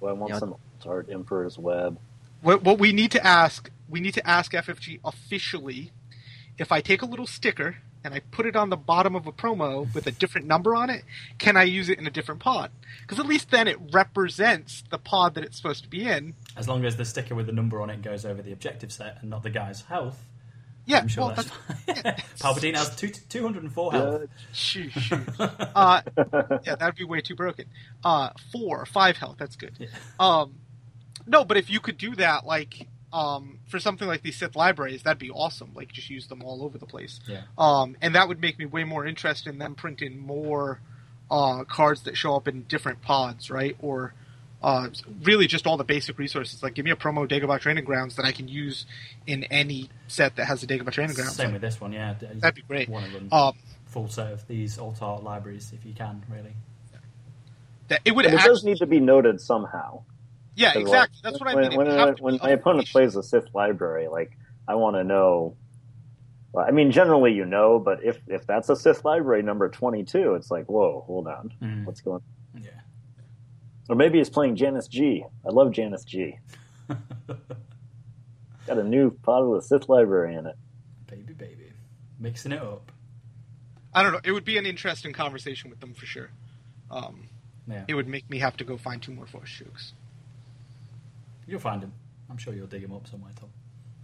Well, 0.01 0.14
I 0.14 0.18
want 0.18 0.32
Yeah. 0.32 0.39
some 0.39 0.55
art 0.86 1.09
Emperor's 1.11 1.59
Web. 1.59 1.99
What, 2.41 2.62
what 2.62 2.78
we 2.78 2.93
need 2.93 3.11
to 3.12 3.26
ask, 3.26 3.68
we 3.89 4.01
need 4.01 4.14
to 4.14 4.26
ask 4.26 4.53
FFG 4.53 5.01
officially 5.05 5.91
if 6.57 6.72
I 6.72 6.80
take 6.80 7.03
a 7.03 7.07
little 7.07 7.26
sticker 7.26 7.76
and 8.09 8.15
I 8.15 8.21
put 8.31 8.47
it 8.47 8.57
on 8.57 8.71
the 8.71 8.77
bottom 8.77 9.15
of 9.15 9.27
a 9.27 9.33
promo 9.33 9.93
with 9.95 10.07
a 10.07 10.11
different 10.11 10.47
number 10.47 10.75
on 10.75 10.89
it, 10.89 11.05
can 11.39 11.59
I 11.59 11.65
use 11.65 11.91
it 11.91 11.99
in 11.99 12.07
a 12.07 12.11
different 12.11 12.41
pod? 12.41 12.71
Because 13.03 13.19
at 13.21 13.27
least 13.27 13.51
then 13.51 13.69
it 13.69 13.77
represents 13.93 14.83
the 14.89 14.97
pod 14.99 15.35
that 15.35 15.45
it's 15.45 15.59
supposed 15.59 15.85
to 15.85 15.91
be 15.91 16.07
in. 16.09 16.33
As 16.57 16.67
long 16.67 16.87
as 16.87 16.97
the 16.97 17.05
sticker 17.05 17.35
with 17.35 17.47
the 17.47 17.53
number 17.53 17.83
on 17.83 17.91
it 17.91 18.01
goes 18.01 18.25
over 18.25 18.41
the 18.41 18.53
objective 18.53 18.91
set 18.91 19.19
and 19.21 19.29
not 19.29 19.43
the 19.43 19.51
guy's 19.51 19.83
health, 19.83 20.25
Yeah, 20.87 21.01
I'm 21.01 21.09
sure 21.09 21.27
well, 21.27 21.35
that's, 21.35 21.51
that's, 21.87 22.01
fine. 22.01 22.15
Palpatine 22.55 22.77
has 22.77 22.97
two, 22.97 23.09
204 23.09 23.93
health. 23.93 24.21
Judge. 24.21 24.31
shoot, 24.53 24.91
shoot. 24.93 25.21
Uh, 25.39 26.01
yeah, 26.65 26.77
that'd 26.77 26.95
be 26.97 27.05
way 27.05 27.21
too 27.21 27.35
broken. 27.35 27.67
Uh, 28.03 28.31
four, 28.51 28.87
five 28.87 29.19
health. 29.19 29.37
That's 29.39 29.57
good. 29.57 29.75
Yeah. 29.79 29.89
Um, 30.19 30.55
no, 31.27 31.45
but 31.45 31.59
if 31.59 31.69
you 31.69 31.81
could 31.81 31.99
do 31.99 32.15
that, 32.17 32.47
like 32.47 32.89
um, 33.13 33.59
for 33.69 33.79
something 33.79 34.07
like 34.07 34.23
these 34.23 34.37
Sith 34.37 34.57
libraries, 34.57 35.03
that'd 35.03 35.19
be 35.19 35.31
awesome. 35.31 35.71
Like 35.75 35.93
just 35.93 36.11
use 36.11 36.27
them 36.27 36.43
all 36.43 36.63
over 36.63 36.79
the 36.79 36.87
place. 36.87 37.21
Yeah. 37.27 37.43
Um, 37.57 37.97
and 38.03 38.15
that 38.15 38.29
would 38.29 38.41
make 38.41 38.59
me 38.59 38.67
way 38.67 38.85
more 38.85 39.07
interested 39.07 39.51
in 39.51 39.59
them 39.59 39.75
printing 39.75 40.19
more 40.19 40.81
uh, 41.31 41.65
cards 41.65 42.03
that 42.03 42.17
show 42.17 42.37
up 42.37 42.49
in 42.49 42.63
different 42.65 43.03
pods, 43.03 43.51
right? 43.51 43.77
Or 43.81 44.15
uh, 44.63 44.89
really 45.23 45.47
just 45.47 45.67
all 45.67 45.77
the 45.77 45.85
basic 45.85 46.19
resources. 46.19 46.63
Like 46.63 46.75
give 46.75 46.85
me 46.85 46.91
a 46.91 46.97
promo 46.97 47.29
Dagobah 47.29 47.61
Training 47.61 47.85
Grounds 47.85 48.17
that 48.17 48.27
I 48.27 48.33
can 48.33 48.49
use 48.49 48.87
in 49.27 49.45
any 49.45 49.89
set 50.07 50.37
that 50.37 50.47
has 50.47 50.63
a 50.63 50.67
Dagobah 50.67 50.93
Training 50.93 51.15
Grounds. 51.15 51.37
Same 51.37 51.53
with 51.53 51.63
this 51.63 51.81
one, 51.81 51.93
yeah. 51.93 52.15
That'd 52.21 52.55
be 52.57 52.63
great. 52.63 52.89
One 52.89 53.05
of 53.05 53.13
them. 53.13 53.29
Um, 53.33 53.55
full 53.87 54.09
set 54.09 54.33
of 54.33 54.47
these 54.49 54.79
alt 54.79 55.01
art 55.01 55.23
libraries 55.23 55.73
if 55.73 55.87
you 55.87 55.95
can, 55.95 56.25
really. 56.29 56.55
that 57.89 58.01
it 58.05 58.15
would 58.15 58.25
But 58.25 58.35
it 58.35 58.37
actually, 58.37 58.51
does 58.51 58.65
need 58.65 58.77
to 58.79 58.87
be 58.87 59.01
noted 59.01 59.41
somehow. 59.41 60.03
Yeah, 60.59 60.73
'Cause, 60.73 60.83
exactly. 60.83 61.17
like, 61.17 61.23
That's 61.23 61.41
what 61.41 61.49
I 61.49 61.55
mean. 61.55 61.73
It 61.73 61.77
When, 61.79 61.87
would 61.89 61.97
have 61.99 62.17
to 62.17 62.23
when 62.23 62.39
my 62.43 62.51
opponent 62.51 62.85
official. 62.85 63.01
plays 63.01 63.17
a 63.17 63.23
Sith 63.23 63.55
library, 63.55 64.09
like 64.09 64.37
I 64.67 64.75
want 64.75 64.97
to 64.97 65.05
know. 65.05 65.57
I 66.59 66.71
mean, 66.73 66.91
generally 66.91 67.33
you 67.33 67.45
know, 67.45 67.79
but 67.79 68.03
if 68.03 68.21
if 68.27 68.47
that's 68.47 68.69
a 68.69 68.77
Sith 68.77 69.05
library 69.05 69.43
number 69.43 69.69
twenty 69.69 70.03
two, 70.05 70.35
it's 70.35 70.51
like, 70.51 70.67
whoa, 70.67 71.03
hold 71.07 71.27
on, 71.29 71.53
Mm. 71.63 71.85
what's 71.85 72.01
going? 72.01 72.23
On? 72.55 72.63
Yeah. 72.63 72.71
Or 73.89 73.97
maybe 73.97 74.19
he's 74.19 74.31
playing 74.31 74.57
Janice 74.57 74.89
G. 74.89 75.25
I 75.47 75.51
love 75.51 75.71
Janice 75.73 76.05
G. 76.05 76.39
Got 78.67 78.79
a 78.79 78.85
new 78.85 79.11
pot 79.11 79.43
of 79.43 79.53
a 79.57 79.63
Sith 79.63 79.89
library 79.89 80.35
in 80.35 80.47
it. 80.47 80.57
baby, 81.07 81.33
baby. 81.33 81.73
Mixing 82.19 82.53
it 82.53 82.61
up. 82.61 82.93
I 83.95 84.03
don't 84.03 84.13
know. 84.13 84.21
It 84.25 84.33
would 84.33 84.45
be 84.45 84.59
an 84.59 84.67
interesting 84.67 85.13
conversation 85.13 85.71
with 85.71 85.81
them 85.81 85.95
for 85.95 86.05
sure. 86.05 86.31
Um, 86.91 87.29
Yeah. 87.67 87.85
it 87.89 87.95
would 87.95 88.09
make 88.09 88.29
me 88.29 88.39
have 88.41 88.57
to 88.59 88.65
go 88.65 88.77
find 88.77 89.01
two 89.03 89.13
more 89.13 89.27
force 89.27 89.51
chokes. 89.51 89.95
You'll 91.49 91.61
find 91.61 91.83
him. 91.83 91.93
I'm 92.31 92.37
sure 92.37 92.55
you'll 92.55 92.67
dig 92.67 92.83
him 92.85 92.93
up 92.93 93.07
somewhere, 93.09 93.33
Tom. 93.41 93.49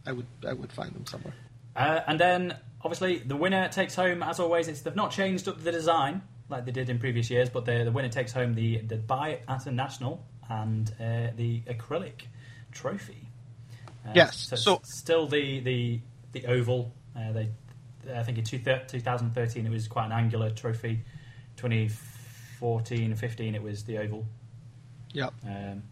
I 0.07 0.13
would 0.13 0.27
I 0.47 0.53
would 0.53 0.73
find 0.73 0.93
them 0.95 1.07
somewhere. 1.07 1.35
Uh, 1.77 2.01
and 2.07 2.19
then, 2.19 2.57
obviously, 2.83 3.19
the 3.19 3.37
winner 3.37 3.69
takes 3.69 3.95
home, 3.95 4.23
as 4.23 4.41
always, 4.41 4.69
it's, 4.69 4.81
they've 4.83 4.97
not 4.97 5.11
changed 5.11 5.47
up 5.49 5.63
the 5.63 5.73
design 5.73 6.23
like 6.49 6.65
they 6.65 6.73
did 6.73 6.89
in 6.89 6.99
previous 6.99 7.31
years, 7.31 7.49
but 7.51 7.65
the, 7.65 7.85
the 7.85 7.91
winner 7.93 8.09
takes 8.09 8.33
home 8.33 8.55
the, 8.55 8.79
the 8.79 8.97
Buy 8.97 9.41
at 9.49 9.67
a 9.67 9.71
National 9.71 10.25
and 10.49 10.89
uh, 11.01 11.29
the 11.37 11.63
acrylic 11.63 12.23
trophy. 12.73 13.29
Uh, 14.07 14.13
Yes, 14.15 14.37
So, 14.37 14.57
so- 14.57 14.81
still 14.85 15.27
the, 15.27 15.61
the, 15.61 16.01
the 16.33 16.47
oval. 16.47 16.93
Uh, 17.17 17.33
they, 17.33 17.49
I 18.15 18.23
think 18.23 18.39
in 18.39 18.45
two, 18.45 18.59
2013 18.59 19.67
it 19.67 19.71
was 19.71 19.89
quite 19.89 20.07
an 20.07 20.13
angular 20.13 20.51
trophy. 20.51 21.03
2014 21.57 23.15
15 23.15 23.55
it 23.55 23.63
was 23.63 23.85
the 23.85 23.99
oval. 23.99 24.27
Yep. 25.13 25.33
Um, 25.47 25.83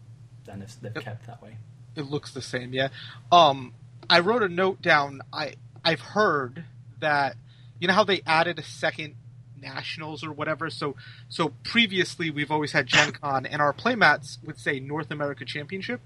and 0.47 0.61
they've, 0.61 0.81
they've 0.81 0.95
Yep. 0.95 1.03
kept 1.03 1.27
that 1.27 1.41
way. 1.41 1.57
It 1.95 2.03
looks 2.03 2.31
the 2.33 2.41
same, 2.41 2.73
yeah. 2.73 2.89
Um, 3.31 3.73
I 4.09 4.19
wrote 4.19 4.43
a 4.43 4.49
note 4.49 4.81
down. 4.81 5.21
I 5.31 5.55
I've 5.85 5.99
heard 6.01 6.65
that 6.99 7.35
you 7.79 7.87
know 7.87 7.93
how 7.93 8.03
they 8.03 8.21
added 8.25 8.57
a 8.59 8.63
second 8.63 9.15
nationals 9.61 10.23
or 10.23 10.31
whatever. 10.33 10.69
So 10.69 10.95
so 11.29 11.53
previously 11.63 12.29
we've 12.31 12.51
always 12.51 12.71
had 12.71 12.87
Gen 12.87 13.11
Con, 13.21 13.45
and 13.45 13.61
our 13.61 13.73
playmats 13.73 14.37
would 14.45 14.57
say 14.59 14.79
North 14.79 15.11
America 15.11 15.45
Championship, 15.45 16.01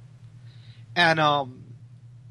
and 0.96 1.20
um, 1.20 1.64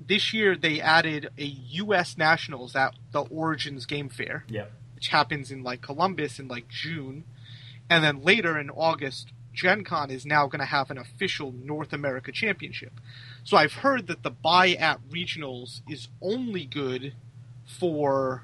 this 0.06 0.32
year 0.32 0.56
they 0.56 0.80
added 0.80 1.30
a 1.38 1.44
U.S. 1.44 2.16
Nationals 2.18 2.76
at 2.76 2.94
the 3.12 3.22
Origins 3.22 3.86
Game 3.86 4.08
Fair. 4.08 4.44
Yep. 4.48 4.70
which 4.94 5.08
happens 5.08 5.50
in 5.50 5.62
like 5.62 5.80
Columbus 5.82 6.38
in 6.38 6.46
like 6.48 6.68
June, 6.68 7.24
and 7.90 8.04
then 8.04 8.22
later 8.22 8.58
in 8.58 8.70
August, 8.70 9.32
Gen 9.56 9.84
Con 9.84 10.10
is 10.10 10.26
now 10.26 10.46
going 10.46 10.60
to 10.60 10.66
have 10.66 10.90
an 10.90 10.98
official 10.98 11.50
North 11.50 11.92
America 11.94 12.30
Championship. 12.30 12.92
So 13.42 13.56
I've 13.56 13.72
heard 13.72 14.06
that 14.08 14.22
the 14.22 14.30
buy 14.30 14.74
at 14.74 15.00
regionals 15.08 15.80
is 15.88 16.08
only 16.20 16.66
good 16.66 17.14
for 17.64 18.42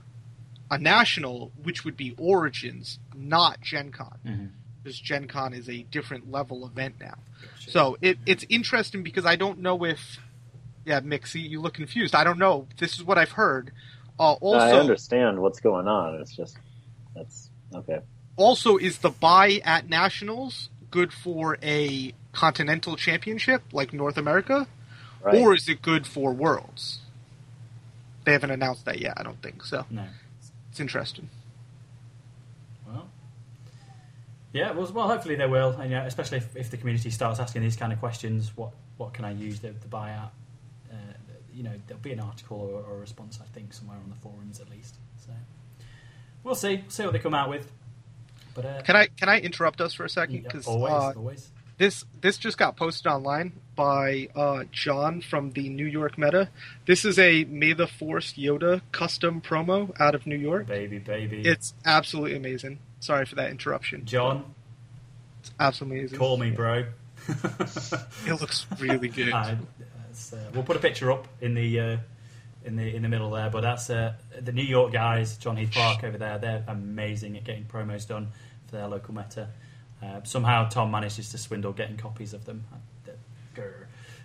a 0.71 0.79
national, 0.79 1.53
which 1.63 1.85
would 1.85 1.99
be 1.99 2.15
Origins, 2.17 2.99
not 3.15 3.61
Gen 3.61 3.93
Con. 3.93 4.19
Mhm. 4.27 4.49
Because 4.83 4.99
Gen 4.99 5.29
Con 5.29 5.53
is 5.53 5.69
a 5.69 5.83
different 5.83 6.31
level 6.31 6.67
event 6.67 6.97
now. 6.99 7.19
Gotcha. 7.43 7.71
So 7.71 7.99
it, 8.01 8.19
it's 8.27 8.45
interesting 8.49 9.03
because 9.03 9.27
I 9.27 9.37
don't 9.37 9.61
know 9.61 9.85
if. 9.85 10.19
Yeah, 10.85 11.01
Mixie, 11.01 11.49
you 11.49 11.61
look 11.61 11.75
confused. 11.75 12.13
I 12.13 12.25
don't 12.25 12.39
know. 12.39 12.67
This 12.79 12.95
is 12.95 13.05
what 13.05 13.17
I've 13.17 13.31
heard. 13.31 13.71
Uh, 14.19 14.33
also, 14.33 14.59
I 14.59 14.73
understand 14.73 15.41
what's 15.41 15.61
going 15.61 15.87
on. 15.87 16.21
It's 16.21 16.35
just 16.35 16.57
that's 17.15 17.51
okay. 17.73 18.01
also 18.35 18.79
is 18.79 18.99
the 18.99 19.11
buy 19.11 19.61
at 19.65 19.89
nationals 19.89 20.71
good 20.93 21.13
for 21.13 21.59
a 21.63 22.15
continental 22.33 22.95
championship 22.97 23.63
like 23.73 23.93
North 23.93 24.17
America, 24.17 24.69
Right. 25.21 25.35
or 25.41 25.55
is 25.55 25.69
it 25.69 25.83
good 25.83 26.07
for 26.07 26.33
worlds? 26.33 27.01
They 28.25 28.33
haven't 28.33 28.53
announced 28.53 28.85
that 28.85 29.01
yet. 29.01 29.15
I 29.17 29.25
don't 29.25 29.43
think 29.43 29.65
so. 29.65 29.85
no. 29.91 30.05
It's 30.71 30.79
interesting. 30.81 31.29
Well, 32.87 33.09
yeah. 34.53 34.71
Well, 34.73 34.91
well, 34.93 35.09
hopefully 35.09 35.35
they 35.35 35.47
will. 35.47 35.71
And, 35.73 35.91
yeah, 35.91 36.05
especially 36.07 36.39
if, 36.39 36.57
if 36.57 36.71
the 36.71 36.77
community 36.79 37.11
starts 37.11 37.41
asking 37.41 37.63
these 37.63 37.77
kind 37.77 37.93
of 37.93 37.99
questions, 37.99 38.53
what 38.57 38.71
what 38.97 39.13
can 39.13 39.25
I 39.25 39.33
use 39.33 39.61
the, 39.61 39.69
the 39.73 39.89
buyout? 39.89 40.31
Uh, 40.91 40.95
you 41.55 41.63
know, 41.63 41.73
there'll 41.87 42.03
be 42.03 42.13
an 42.13 42.21
article 42.21 42.59
or, 42.59 42.83
or 42.91 42.97
a 42.97 43.01
response, 43.01 43.39
I 43.43 43.47
think, 43.53 43.73
somewhere 43.75 43.99
on 43.99 44.09
the 44.09 44.17
forums 44.17 44.61
at 44.61 44.71
least. 44.71 44.95
So 45.27 45.33
we'll 46.45 46.55
see. 46.55 46.85
See 46.89 47.03
what 47.05 47.13
they 47.13 47.19
come 47.19 47.35
out 47.35 47.51
with. 47.51 47.71
But 48.55 48.65
uh, 48.65 48.83
Can 48.83 48.97
I 48.97 49.07
can 49.07 49.29
I 49.29 49.39
interrupt 49.41 49.81
us 49.81 49.95
for 49.95 50.05
a 50.05 50.09
second? 50.09 50.35
yeah, 50.37 50.41
Because 50.43 50.67
always, 50.67 50.93
uh, 50.93 51.13
always. 51.17 51.51
this 51.79 52.05
this 52.21 52.37
just 52.39 52.59
got 52.59 52.77
posted 52.77 53.07
online 53.07 53.53
by 53.75 54.29
uh, 54.37 54.65
John 54.71 55.21
from 55.23 55.53
the 55.53 55.69
New 55.69 55.87
York 55.87 56.19
Meta. 56.19 56.49
This 56.87 57.05
is 57.05 57.19
a 57.19 57.45
May 57.45 57.73
the 57.73 57.87
Force 57.87 58.35
Yoda 58.35 58.83
custom 58.93 59.41
promo 59.41 59.99
out 60.01 60.15
of 60.15 60.27
New 60.27 60.37
York. 60.37 60.67
Baby, 60.67 60.99
baby. 60.99 61.43
It's 61.45 61.75
absolutely 61.85 62.37
amazing. 62.37 62.79
Sorry 63.01 63.25
for 63.25 63.35
that 63.37 63.51
interruption. 63.51 64.05
John, 64.05 64.55
It's 65.41 65.51
absolutely 65.59 66.01
amazing. 66.01 66.19
call 66.19 66.37
me, 66.37 66.51
bro. 66.51 66.85
It 67.29 68.41
looks 68.41 68.67
really 68.79 69.09
good. 69.21 69.33
Uh, 69.33 69.55
we'll 70.53 70.63
put 70.65 70.77
a 70.77 70.81
picture 70.81 71.11
up 71.11 71.27
in 71.41 71.55
the 71.55 71.81
uh, 71.81 71.97
in 72.65 72.77
the 72.77 72.95
in 72.95 73.03
the 73.03 73.09
middle 73.09 73.31
there. 73.31 73.51
But 73.51 73.63
that's 73.63 73.91
uh, 73.91 74.15
the 74.41 74.53
New 74.53 74.63
York 74.65 74.93
guys, 74.93 75.37
John 75.39 75.57
Heath 75.57 75.73
Park 75.73 76.05
over 76.05 76.19
there. 76.19 76.39
They're 76.39 76.65
amazing 76.69 77.37
at 77.37 77.45
getting 77.45 77.65
promos 77.65 78.07
done 78.07 78.29
for 78.67 78.77
their 78.77 78.89
local 78.89 79.15
meta. 79.15 79.49
Uh, 80.03 80.21
somehow 80.25 80.69
Tom 80.69 80.91
manages 80.91 81.31
to 81.31 81.39
swindle 81.39 81.73
getting 81.73 81.97
copies 81.97 82.35
of 82.35 82.45
them. 82.45 82.65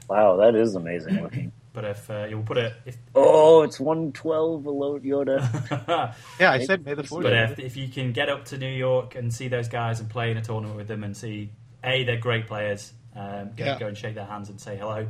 Wow, 0.10 0.38
that 0.38 0.56
is 0.56 0.76
amazing 0.76 1.22
looking. 1.22 1.52
But 1.74 1.86
if 1.86 2.10
uh, 2.10 2.26
you'll 2.28 2.42
put 2.42 2.58
it, 2.58 2.74
if 2.88 2.98
Oh, 3.14 3.62
it's 3.62 3.80
one 3.80 4.12
twelve 4.12 4.64
below 4.64 4.98
Yoda. 5.00 6.16
Yeah, 6.40 6.52
I 6.52 6.66
said 6.66 6.84
May 6.84 6.96
the 6.96 7.04
Fourth. 7.04 7.22
but 7.22 7.34
if, 7.34 7.60
if 7.60 7.78
you 7.78 7.88
can 7.88 8.14
get 8.14 8.30
up 8.30 8.46
to 8.46 8.58
New 8.58 8.66
York 8.72 9.14
and 9.14 9.32
see 9.32 9.48
those 9.48 9.68
guys 9.68 10.00
and 10.00 10.10
play 10.10 10.32
in 10.32 10.38
a 10.38 10.42
tournament 10.42 10.76
with 10.76 10.88
them 10.88 11.04
and 11.04 11.16
see 11.16 11.52
a 11.84 12.04
they're 12.04 12.18
great 12.18 12.48
players, 12.48 12.94
um, 13.16 13.52
go, 13.56 13.64
Yeah. 13.64 13.78
go 13.78 13.86
and 13.86 13.96
shake 13.96 14.16
their 14.16 14.26
hands 14.26 14.50
and 14.50 14.60
say 14.60 14.76
hello. 14.76 15.06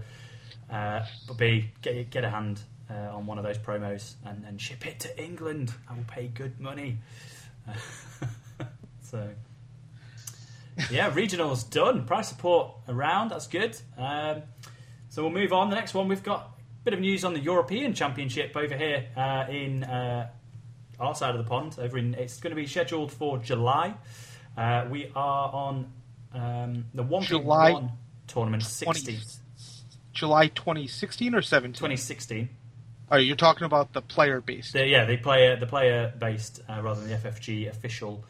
Uh, 0.69 1.05
but 1.25 1.37
b 1.37 1.71
get 1.81 2.09
get 2.09 2.25
a 2.25 2.29
hand 2.29 2.59
uh, 2.89 3.15
on 3.15 3.25
one 3.25 3.37
of 3.37 3.43
those 3.43 3.57
promos 3.57 4.15
and, 4.25 4.43
and 4.45 4.59
ship 4.61 4.85
it 4.85 4.99
to 5.01 5.23
England. 5.23 5.73
I 5.89 5.93
will 5.93 6.05
pay 6.07 6.27
good 6.27 6.59
money. 6.59 6.97
so 9.01 9.29
yeah, 10.91 11.11
regionals 11.11 11.69
done. 11.69 12.05
Price 12.05 12.29
support 12.29 12.71
around. 12.87 13.29
That's 13.29 13.47
good. 13.47 13.77
Um, 13.97 14.43
so 15.09 15.23
we'll 15.23 15.31
move 15.31 15.53
on. 15.53 15.69
The 15.69 15.75
next 15.75 15.93
one 15.93 16.07
we've 16.07 16.23
got 16.23 16.39
a 16.41 16.83
bit 16.83 16.93
of 16.93 16.99
news 16.99 17.25
on 17.25 17.33
the 17.33 17.39
European 17.39 17.93
Championship 17.93 18.55
over 18.55 18.75
here 18.75 19.07
uh, 19.15 19.45
in 19.49 19.83
uh, 19.83 20.29
our 20.99 21.15
side 21.15 21.35
of 21.35 21.43
the 21.43 21.49
pond. 21.49 21.77
Over 21.79 21.97
in 21.97 22.13
it's 22.13 22.39
going 22.39 22.51
to 22.51 22.55
be 22.55 22.67
scheduled 22.67 23.11
for 23.11 23.37
July. 23.37 23.95
Uh, 24.55 24.85
we 24.89 25.11
are 25.15 25.51
on 25.53 25.91
um, 26.33 26.85
the 26.93 27.03
one 27.03 27.23
July 27.23 27.71
one 27.71 27.91
tournament 28.27 28.63
20 28.63 28.99
16, 28.99 29.19
July 30.13 30.47
2016 30.47 31.35
or 31.35 31.41
17? 31.41 31.73
2016. 31.73 32.49
Oh, 33.09 33.17
you're 33.17 33.37
talking 33.37 33.63
about 33.63 33.93
the 33.93 34.01
player 34.01 34.41
based. 34.41 34.73
The, 34.73 34.85
yeah, 34.85 35.05
they 35.05 35.17
play 35.17 35.55
the 35.55 35.65
player 35.65 36.13
based 36.17 36.61
uh, 36.67 36.81
rather 36.81 36.99
than 36.99 37.09
the 37.09 37.15
FFG 37.15 37.69
official 37.69 38.25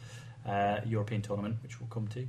uh, 0.46 0.80
European 0.86 1.20
tournament, 1.20 1.56
which 1.62 1.80
we'll 1.80 1.88
come 1.88 2.06
to. 2.08 2.26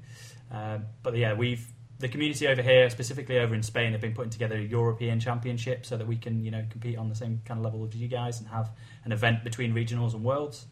Um, 0.52 0.86
but 1.04 1.16
yeah, 1.16 1.34
we've 1.34 1.66
the 2.00 2.08
community 2.08 2.48
over 2.48 2.62
here, 2.62 2.90
specifically 2.90 3.38
over 3.40 3.54
in 3.54 3.62
Spain, 3.62 3.92
have 3.92 4.02
been 4.02 4.14
putting 4.14 4.32
together 4.32 4.56
a 4.56 4.62
European 4.62 5.20
Championship 5.20 5.86
so 5.86 5.98
that 5.98 6.08
we 6.08 6.16
can 6.16 6.44
you 6.44 6.50
know 6.50 6.66
compete 6.70 6.98
on 6.98 7.10
the 7.10 7.16
same 7.16 7.42
kind 7.46 7.60
of 7.60 7.64
level 7.64 7.86
as 7.86 7.96
you 7.96 8.08
guys 8.08 8.40
and 8.40 8.50
have 8.50 8.72
an 9.06 9.12
event 9.12 9.44
between 9.44 9.74
regionals 9.74 10.14
and 10.14 10.24
worlds. 10.24 10.66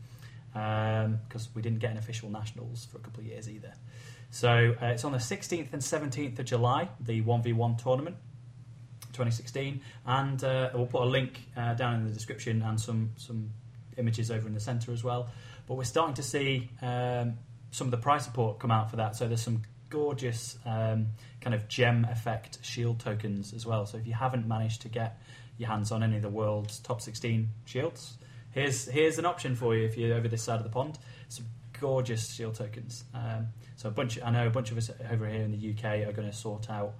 Because 0.53 1.49
we 1.53 1.61
didn't 1.61 1.80
get 1.80 1.91
an 1.91 1.97
official 1.97 2.32
nationals 2.32 2.88
for 2.91 2.97
a 2.97 3.01
couple 3.01 3.19
of 3.19 3.28
years 3.28 3.47
either. 3.47 3.73
So 4.32 4.75
uh, 4.82 4.88
it's 4.88 5.03
on 5.03 5.11
the 5.11 5.19
16th 5.19 5.71
and 5.71 5.82
17th 5.82 6.39
of 6.39 6.45
July, 6.45 6.89
the 6.99 7.21
1v1 7.21 7.78
tournament. 7.82 8.15
2016, 9.18 9.82
and 10.05 10.43
uh, 10.43 10.70
we'll 10.74 10.86
put 10.86 11.03
a 11.03 11.05
link 11.05 11.41
uh, 11.55 11.74
down 11.74 11.95
in 11.95 12.05
the 12.05 12.13
description 12.13 12.61
and 12.61 12.80
some 12.80 13.11
some 13.18 13.51
images 13.97 14.32
over 14.32 14.47
in 14.47 14.53
the 14.53 14.59
centre 14.59 14.91
as 14.91 15.03
well. 15.03 15.30
But 15.68 15.76
we're 15.76 15.84
starting 15.84 16.15
to 16.15 16.24
see 16.24 16.70
um, 16.82 17.34
some 17.72 17.88
of 17.88 17.91
the 17.91 17.97
price 17.97 18.26
support 18.26 18.59
come 18.59 18.72
out 18.72 18.89
for 18.89 18.97
that. 18.97 19.15
So 19.15 19.28
there's 19.28 19.41
some 19.41 19.63
gorgeous 19.89 20.57
um, 20.65 21.07
kind 21.41 21.53
of 21.53 21.68
gem 21.68 22.05
effect 22.09 22.59
shield 22.61 22.99
tokens 22.99 23.53
as 23.53 23.65
well. 23.65 23.86
So 23.86 23.97
if 23.97 24.07
you 24.07 24.13
haven't 24.13 24.47
managed 24.47 24.82
to 24.84 24.89
get 24.89 25.22
your 25.57 25.70
hands 25.70 25.91
on 25.91 26.03
any 26.03 26.18
of 26.18 26.22
the 26.22 26.30
world's 26.30 26.80
top 26.80 27.01
16 27.01 27.49
shields, 27.65 28.18
here's 28.51 28.86
here's 28.86 29.18
an 29.18 29.26
option 29.26 29.55
for 29.55 29.76
you 29.76 29.86
if 29.86 29.97
you're 29.97 30.15
over 30.15 30.28
this 30.28 30.43
side 30.43 30.57
of 30.57 30.63
the 30.63 30.70
pond. 30.70 30.97
Some 31.30 31.45
gorgeous 31.80 32.34
shield 32.34 32.55
tokens. 32.55 33.03
Um, 33.13 33.47
so 33.76 33.89
a 33.89 33.91
bunch, 33.91 34.20
I 34.24 34.32
know 34.32 34.47
a 34.47 34.49
bunch 34.49 34.72
of 34.72 34.78
us 34.78 34.89
over 35.11 35.28
here 35.28 35.41
in 35.41 35.51
the 35.51 35.72
UK 35.72 36.07
are 36.07 36.11
going 36.11 36.30
to 36.30 36.36
sort 36.36 36.70
out 36.70 36.95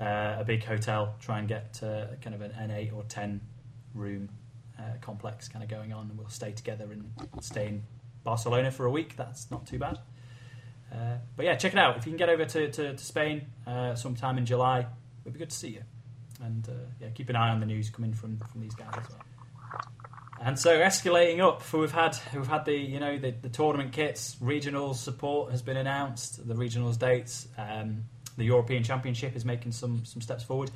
uh, 0.00 0.36
a 0.38 0.44
big 0.44 0.64
hotel, 0.64 1.14
try 1.20 1.38
and 1.38 1.48
get 1.48 1.80
uh, 1.82 2.06
kind 2.22 2.34
of 2.34 2.42
an, 2.42 2.52
an 2.52 2.70
eight 2.70 2.92
or 2.92 3.02
ten 3.04 3.40
room 3.94 4.28
uh, 4.78 4.82
complex 5.00 5.48
kind 5.48 5.62
of 5.62 5.70
going 5.70 5.92
on, 5.92 6.10
we'll 6.16 6.28
stay 6.28 6.52
together 6.52 6.86
and 6.92 7.10
stay 7.40 7.68
in 7.68 7.82
Barcelona 8.24 8.70
for 8.70 8.86
a 8.86 8.90
week. 8.90 9.16
That's 9.16 9.50
not 9.50 9.66
too 9.66 9.78
bad. 9.78 9.98
Uh, 10.92 11.16
but 11.36 11.46
yeah, 11.46 11.56
check 11.56 11.72
it 11.72 11.78
out. 11.78 11.96
If 11.96 12.06
you 12.06 12.12
can 12.12 12.18
get 12.18 12.28
over 12.28 12.44
to, 12.44 12.70
to, 12.70 12.92
to 12.94 13.04
Spain 13.04 13.46
uh, 13.66 13.94
sometime 13.94 14.38
in 14.38 14.46
July, 14.46 14.86
it'd 15.22 15.32
be 15.32 15.38
good 15.38 15.50
to 15.50 15.56
see 15.56 15.70
you. 15.70 15.82
And 16.42 16.68
uh, 16.68 16.72
yeah, 17.00 17.08
keep 17.10 17.28
an 17.28 17.36
eye 17.36 17.48
on 17.48 17.60
the 17.60 17.66
news 17.66 17.90
coming 17.90 18.12
from, 18.12 18.38
from 18.38 18.60
these 18.60 18.74
guys 18.74 18.92
as 18.96 19.08
well. 19.08 19.20
And 20.38 20.58
so 20.58 20.78
escalating 20.78 21.40
up, 21.40 21.62
for 21.62 21.80
we've 21.80 21.90
had 21.90 22.16
we've 22.34 22.46
had 22.46 22.66
the 22.66 22.74
you 22.74 23.00
know 23.00 23.18
the, 23.18 23.30
the 23.30 23.48
tournament 23.48 23.92
kits, 23.92 24.36
regional 24.38 24.92
support 24.92 25.50
has 25.50 25.62
been 25.62 25.78
announced, 25.78 26.46
the 26.46 26.54
regionals 26.54 26.98
dates. 26.98 27.48
Um, 27.56 28.04
the 28.36 28.44
European 28.44 28.82
Championship 28.82 29.36
is 29.36 29.44
making 29.44 29.72
some 29.72 30.04
some 30.04 30.22
steps 30.22 30.44
forward. 30.44 30.70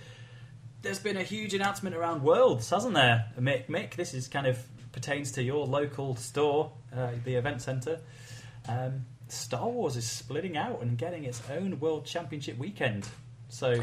There's 0.83 0.99
been 0.99 1.17
a 1.17 1.23
huge 1.23 1.53
announcement 1.53 1.95
around 1.95 2.23
Worlds, 2.23 2.71
hasn't 2.71 2.95
there, 2.95 3.27
Mick? 3.39 3.67
Mick, 3.67 3.97
this 3.97 4.15
is 4.15 4.29
kind 4.29 4.47
of 4.47 4.59
pertains 4.93 5.33
to 5.33 5.43
your 5.43 5.67
local 5.67 6.17
store, 6.17 6.73
uh, 6.97 7.11
the 7.25 7.35
event 7.35 7.61
centre. 7.61 8.01
Um, 8.67 9.05
Star 9.29 9.69
Wars 9.69 9.97
is 9.97 10.09
splitting 10.09 10.57
out 10.57 10.81
and 10.83 10.97
getting 10.97 11.25
its 11.25 11.43
own 11.51 11.79
World 11.81 12.05
Championship 12.05 12.59
weekend. 12.59 13.09
So 13.49 13.83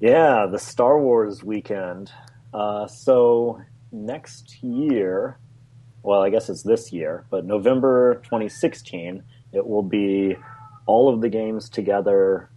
Yeah, 0.00 0.46
the 0.50 0.58
Star 0.58 1.00
Wars 1.00 1.44
weekend. 1.44 2.10
Uh, 2.52 2.86
so 2.86 3.60
next 3.92 4.62
year, 4.62 5.38
well, 6.02 6.22
I 6.22 6.30
guess 6.30 6.48
it's 6.48 6.62
this 6.62 6.92
year, 6.92 7.24
but 7.30 7.44
November 7.44 8.16
2016, 8.24 9.22
it 9.52 9.66
will 9.66 9.82
be 9.82 10.36
all 10.86 11.12
of 11.12 11.20
the 11.20 11.28
games 11.28 11.68
together 11.68 12.50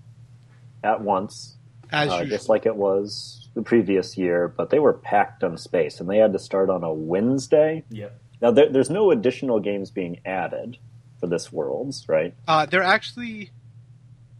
at 0.84 1.02
once, 1.02 1.56
As 1.92 2.10
uh, 2.10 2.24
just 2.26 2.50
like 2.50 2.66
it 2.66 2.76
was 2.76 3.50
the 3.54 3.62
previous 3.62 4.18
year, 4.18 4.48
but 4.48 4.70
they 4.70 4.80
were 4.80 4.94
packed 4.94 5.44
on 5.44 5.58
space 5.58 6.00
and 6.00 6.10
they 6.10 6.18
had 6.18 6.34
to 6.34 6.40
start 6.40 6.70
on 6.70 6.84
a 6.84 6.94
Wednesday. 6.94 7.84
yeah, 7.90 8.10
Now, 8.42 8.52
there, 8.52 8.70
there's 8.72 8.90
no 8.90 9.12
additional 9.12 9.60
games 9.60 9.90
being 9.92 10.20
added 10.26 10.78
for 11.20 11.28
this 11.28 11.52
Worlds, 11.52 12.06
right? 12.08 12.36
Uh, 12.48 12.66
there 12.68 12.84
actually 12.84 13.52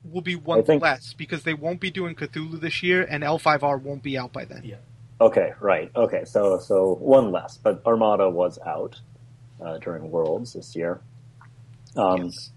will 0.04 0.22
be 0.22 0.36
one 0.36 0.64
think- 0.64 0.82
less 0.84 1.14
because 1.14 1.44
they 1.44 1.54
won't 1.56 1.80
be 1.80 1.90
doing 1.92 2.16
Cthulhu 2.16 2.60
this 2.62 2.84
year, 2.84 3.02
and 3.04 3.24
L5R 3.24 3.82
won't 3.82 4.04
be 4.04 4.18
out 4.18 4.32
by 4.32 4.46
then. 4.46 4.62
yeah. 4.64 4.76
Okay, 5.20 5.54
right. 5.60 5.90
Okay, 5.96 6.26
so 6.26 6.60
so 6.60 6.94
one 7.00 7.32
less, 7.32 7.58
but 7.58 7.82
Armada 7.88 8.30
was 8.30 8.60
out 8.64 9.02
uh, 9.60 9.80
during 9.80 10.12
Worlds 10.12 10.54
this 10.54 10.76
year. 10.76 11.02
Um, 11.96 12.26
Yes. 12.26 12.52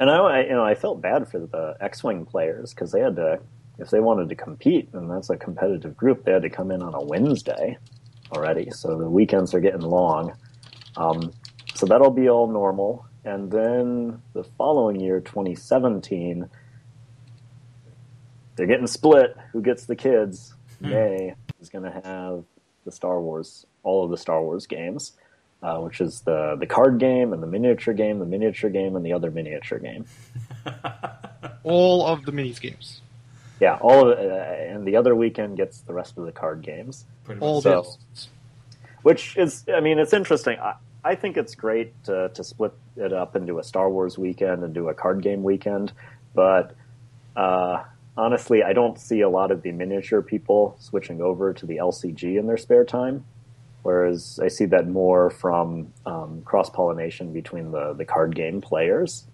And 0.00 0.10
I, 0.10 0.16
I, 0.16 0.40
you 0.44 0.50
know, 0.50 0.64
I 0.64 0.74
felt 0.74 1.00
bad 1.00 1.28
for 1.28 1.38
the 1.38 1.76
X-wing 1.80 2.26
players 2.26 2.74
because 2.74 2.92
they 2.92 3.00
had 3.00 3.16
to, 3.16 3.40
if 3.78 3.90
they 3.90 4.00
wanted 4.00 4.28
to 4.28 4.34
compete, 4.34 4.88
and 4.92 5.10
that's 5.10 5.30
a 5.30 5.36
competitive 5.36 5.96
group, 5.96 6.24
they 6.24 6.32
had 6.32 6.42
to 6.42 6.50
come 6.50 6.70
in 6.70 6.82
on 6.82 6.94
a 6.94 7.02
Wednesday 7.02 7.78
already. 8.32 8.70
So 8.70 8.98
the 8.98 9.08
weekends 9.08 9.54
are 9.54 9.60
getting 9.60 9.82
long. 9.82 10.34
Um, 10.96 11.32
so 11.74 11.86
that'll 11.86 12.10
be 12.10 12.28
all 12.28 12.48
normal, 12.48 13.06
and 13.24 13.50
then 13.50 14.22
the 14.32 14.44
following 14.44 15.00
year, 15.00 15.20
2017, 15.20 16.48
they're 18.56 18.66
getting 18.66 18.86
split. 18.86 19.36
Who 19.52 19.62
gets 19.62 19.86
the 19.86 19.96
kids? 19.96 20.54
May 20.80 21.34
is 21.60 21.68
going 21.70 21.84
to 21.84 22.00
have 22.04 22.44
the 22.84 22.92
Star 22.92 23.20
Wars, 23.20 23.66
all 23.82 24.04
of 24.04 24.10
the 24.10 24.18
Star 24.18 24.42
Wars 24.42 24.66
games, 24.66 25.12
uh, 25.64 25.80
which 25.80 26.00
is 26.00 26.20
the 26.20 26.56
the 26.60 26.66
card 26.66 26.98
game 26.98 27.32
and 27.32 27.42
the 27.42 27.46
miniature 27.46 27.94
game, 27.94 28.18
the 28.18 28.26
miniature 28.26 28.70
game, 28.70 28.94
and 28.94 29.04
the 29.04 29.12
other 29.12 29.30
miniature 29.30 29.78
game. 29.78 30.04
All 31.64 32.06
of 32.06 32.24
the 32.24 32.32
minis 32.32 32.60
games. 32.60 33.00
Yeah, 33.60 33.78
all 33.80 34.10
of 34.10 34.18
it, 34.18 34.30
uh, 34.30 34.74
and 34.74 34.84
the 34.86 34.96
other 34.96 35.14
weekend 35.14 35.56
gets 35.56 35.80
the 35.80 35.94
rest 35.94 36.18
of 36.18 36.26
the 36.26 36.32
card 36.32 36.60
games. 36.62 37.06
All 37.40 37.56
much. 37.56 37.62
So- 37.62 37.82
the 37.82 38.26
which 39.04 39.36
is 39.36 39.64
i 39.72 39.80
mean 39.80 39.98
it's 40.00 40.12
interesting 40.12 40.58
i, 40.58 40.74
I 41.04 41.14
think 41.14 41.36
it's 41.36 41.54
great 41.54 41.92
to, 42.04 42.30
to 42.30 42.42
split 42.42 42.72
it 42.96 43.12
up 43.12 43.36
into 43.36 43.58
a 43.58 43.62
star 43.62 43.88
wars 43.88 44.18
weekend 44.18 44.64
and 44.64 44.74
do 44.74 44.88
a 44.88 44.94
card 44.94 45.22
game 45.22 45.44
weekend 45.44 45.92
but 46.34 46.74
uh, 47.36 47.84
honestly 48.16 48.64
i 48.64 48.72
don't 48.72 48.98
see 48.98 49.20
a 49.20 49.28
lot 49.28 49.52
of 49.52 49.62
the 49.62 49.70
miniature 49.70 50.22
people 50.22 50.76
switching 50.80 51.20
over 51.20 51.52
to 51.52 51.66
the 51.66 51.76
lcg 51.76 52.38
in 52.38 52.46
their 52.46 52.56
spare 52.56 52.84
time 52.84 53.24
whereas 53.84 54.40
i 54.42 54.48
see 54.48 54.64
that 54.64 54.88
more 54.88 55.30
from 55.30 55.92
um, 56.04 56.42
cross-pollination 56.44 57.32
between 57.32 57.70
the, 57.70 57.94
the 57.94 58.04
card 58.04 58.34
game 58.34 58.60
players. 58.60 59.24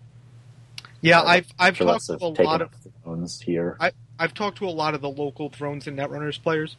Yeah, 1.02 1.22
I've 1.22 1.46
I've 1.58 1.78
talked 1.78 2.06
to 2.06 2.16
a 2.16 2.44
lot 2.44 2.60
of 2.60 2.68
up 2.68 2.74
phones 3.04 3.40
here. 3.40 3.76
I, 3.80 3.92
I've 4.18 4.34
talked 4.34 4.58
to 4.58 4.66
a 4.66 4.70
lot 4.70 4.94
of 4.94 5.00
the 5.00 5.08
local 5.08 5.48
Thrones 5.48 5.86
and 5.86 5.98
Netrunners 5.98 6.42
players 6.42 6.76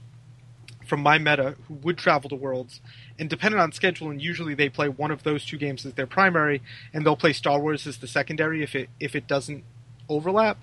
from 0.85 1.01
my 1.01 1.17
meta 1.17 1.55
who 1.67 1.75
would 1.75 1.97
travel 1.97 2.29
to 2.29 2.35
Worlds, 2.35 2.81
and 3.17 3.29
depending 3.29 3.59
on 3.59 3.71
schedule, 3.71 4.11
and 4.11 4.21
usually 4.21 4.53
they 4.53 4.69
play 4.69 4.89
one 4.89 5.09
of 5.09 5.23
those 5.23 5.45
two 5.45 5.57
games 5.57 5.85
as 5.85 5.93
their 5.93 6.05
primary, 6.05 6.61
and 6.93 7.05
they'll 7.05 7.15
play 7.15 7.33
Star 7.33 7.59
Wars 7.59 7.87
as 7.87 7.97
the 7.97 8.07
secondary 8.07 8.61
if 8.61 8.75
it 8.75 8.89
if 8.99 9.15
it 9.15 9.27
doesn't 9.27 9.63
overlap, 10.07 10.59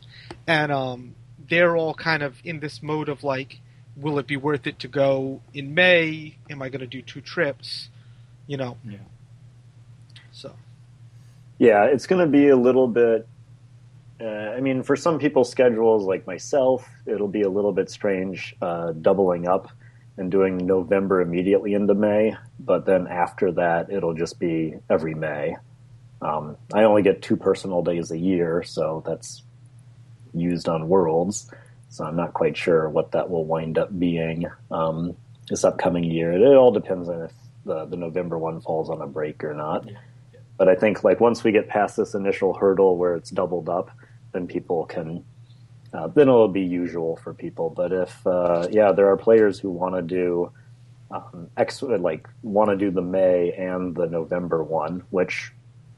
and 0.47 0.71
um, 0.71 1.15
they're 1.49 1.77
all 1.77 1.95
kind 1.95 2.23
of 2.23 2.37
in 2.45 2.61
this 2.61 2.83
mode 2.83 3.09
of 3.09 3.25
like, 3.25 3.61
will 4.01 4.19
it 4.19 4.27
be 4.27 4.37
worth 4.37 4.67
it 4.67 4.79
to 4.81 4.89
go 4.89 5.41
in 5.55 5.75
May? 5.75 6.37
Am 6.51 6.63
I 6.63 6.69
going 6.69 6.81
to 6.81 6.87
do 6.87 7.03
two 7.03 7.21
trips? 7.21 7.89
You 8.47 8.57
know, 8.57 8.77
Yeah. 8.89 8.99
so 10.33 10.53
Yeah, 11.59 11.85
it's 11.85 12.07
going 12.07 12.25
to 12.25 12.31
be 12.31 12.49
a 12.49 12.57
little 12.57 12.89
bit. 12.89 13.27
Uh, 14.21 14.25
I 14.57 14.61
mean, 14.61 14.83
for 14.83 14.97
some 14.97 15.19
people's 15.19 15.51
schedules, 15.51 16.05
like 16.05 16.27
myself, 16.27 16.89
it'll 17.07 17.29
be 17.29 17.43
a 17.43 17.49
little 17.49 17.73
bit 17.73 17.91
strange 17.91 18.55
uh, 18.61 18.93
doubling 18.93 19.47
up 19.47 19.69
and 20.17 20.31
doing 20.31 20.57
November 20.59 21.21
immediately 21.21 21.75
into 21.75 21.95
May. 21.95 22.35
But 22.59 22.85
then 22.87 23.07
after 23.07 23.53
that, 23.53 23.91
it'll 23.91 24.15
just 24.15 24.39
be 24.41 24.75
every 24.91 25.15
May. 25.15 25.57
Um, 26.21 26.57
I 26.75 26.83
only 26.83 27.03
get 27.03 27.23
two 27.23 27.37
personal 27.37 27.83
days 27.83 28.11
a 28.11 28.19
year, 28.19 28.65
so 28.65 29.05
that's 29.07 29.43
used 30.35 30.69
on 30.69 30.89
Worlds. 30.89 31.51
So 31.89 32.05
I'm 32.05 32.17
not 32.17 32.35
quite 32.35 32.57
sure 32.57 32.89
what 32.89 33.13
that 33.13 33.31
will 33.31 33.45
wind 33.45 33.79
up 33.79 33.97
being 33.99 34.47
um, 34.71 35.17
this 35.49 35.65
upcoming 35.65 36.05
year. 36.05 36.33
It 36.33 36.57
all 36.57 36.71
depends 36.71 37.09
on 37.09 37.23
if 37.23 37.33
the, 37.65 37.87
the 37.87 37.97
November 37.97 38.39
one 38.39 38.61
falls 38.61 38.91
on 38.91 39.01
a 39.01 39.07
break 39.07 39.43
or 39.43 39.55
not. 39.55 39.89
Yeah. 39.89 39.99
But 40.57 40.69
I 40.69 40.75
think 40.75 41.05
like 41.05 41.21
once 41.21 41.45
we 41.45 41.53
get 41.53 41.69
past 41.69 41.97
this 41.97 42.15
initial 42.15 42.55
hurdle 42.55 42.97
where 42.97 43.15
it's 43.15 43.31
doubled 43.31 43.69
up, 43.69 43.91
then 44.33 44.47
people 44.47 44.85
can. 44.87 45.25
Uh, 45.95 46.09
then 46.09 46.29
it'll 46.29 46.49
be 46.49 46.61
usual 46.61 47.17
for 47.17 47.33
people. 47.33 47.71
But 47.71 47.93
if 47.93 48.27
uh, 48.27 48.69
yeah, 48.71 48.93
there 48.93 49.09
are 49.09 49.17
players 49.17 49.59
who 49.59 49.71
want 49.71 49.95
to 49.95 50.03
do 50.03 50.53
um, 51.11 51.49
X 51.57 51.83
like 51.83 52.29
want 52.43 52.71
to 52.71 52.77
do 52.77 52.91
the 52.91 53.01
May 53.01 53.53
and 53.53 53.95
the 53.95 54.07
November 54.07 54.63
one, 54.63 55.05
which 55.11 55.53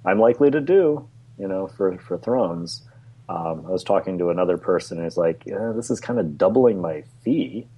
I'm 0.04 0.20
likely 0.20 0.50
to 0.50 0.60
do. 0.60 1.08
You 1.38 1.48
know, 1.48 1.66
for 1.66 1.98
for 1.98 2.18
Thrones. 2.18 2.82
Um, 3.30 3.64
I 3.66 3.70
was 3.70 3.84
talking 3.84 4.18
to 4.18 4.30
another 4.30 4.58
person 4.58 4.98
who's 4.98 5.16
like, 5.16 5.44
yeah, 5.46 5.72
this 5.76 5.88
is 5.88 6.00
kind 6.00 6.18
of 6.18 6.36
doubling 6.36 6.80
my 6.80 7.04
fee 7.22 7.68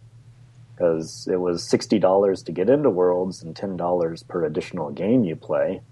because 0.75 1.29
it 1.31 1.37
was 1.37 1.63
sixty 1.63 1.99
dollars 1.99 2.43
to 2.45 2.53
get 2.53 2.71
into 2.71 2.89
Worlds 2.89 3.43
and 3.43 3.55
ten 3.55 3.77
dollars 3.77 4.23
per 4.23 4.45
additional 4.45 4.91
game 4.91 5.25
you 5.25 5.37
play 5.37 5.83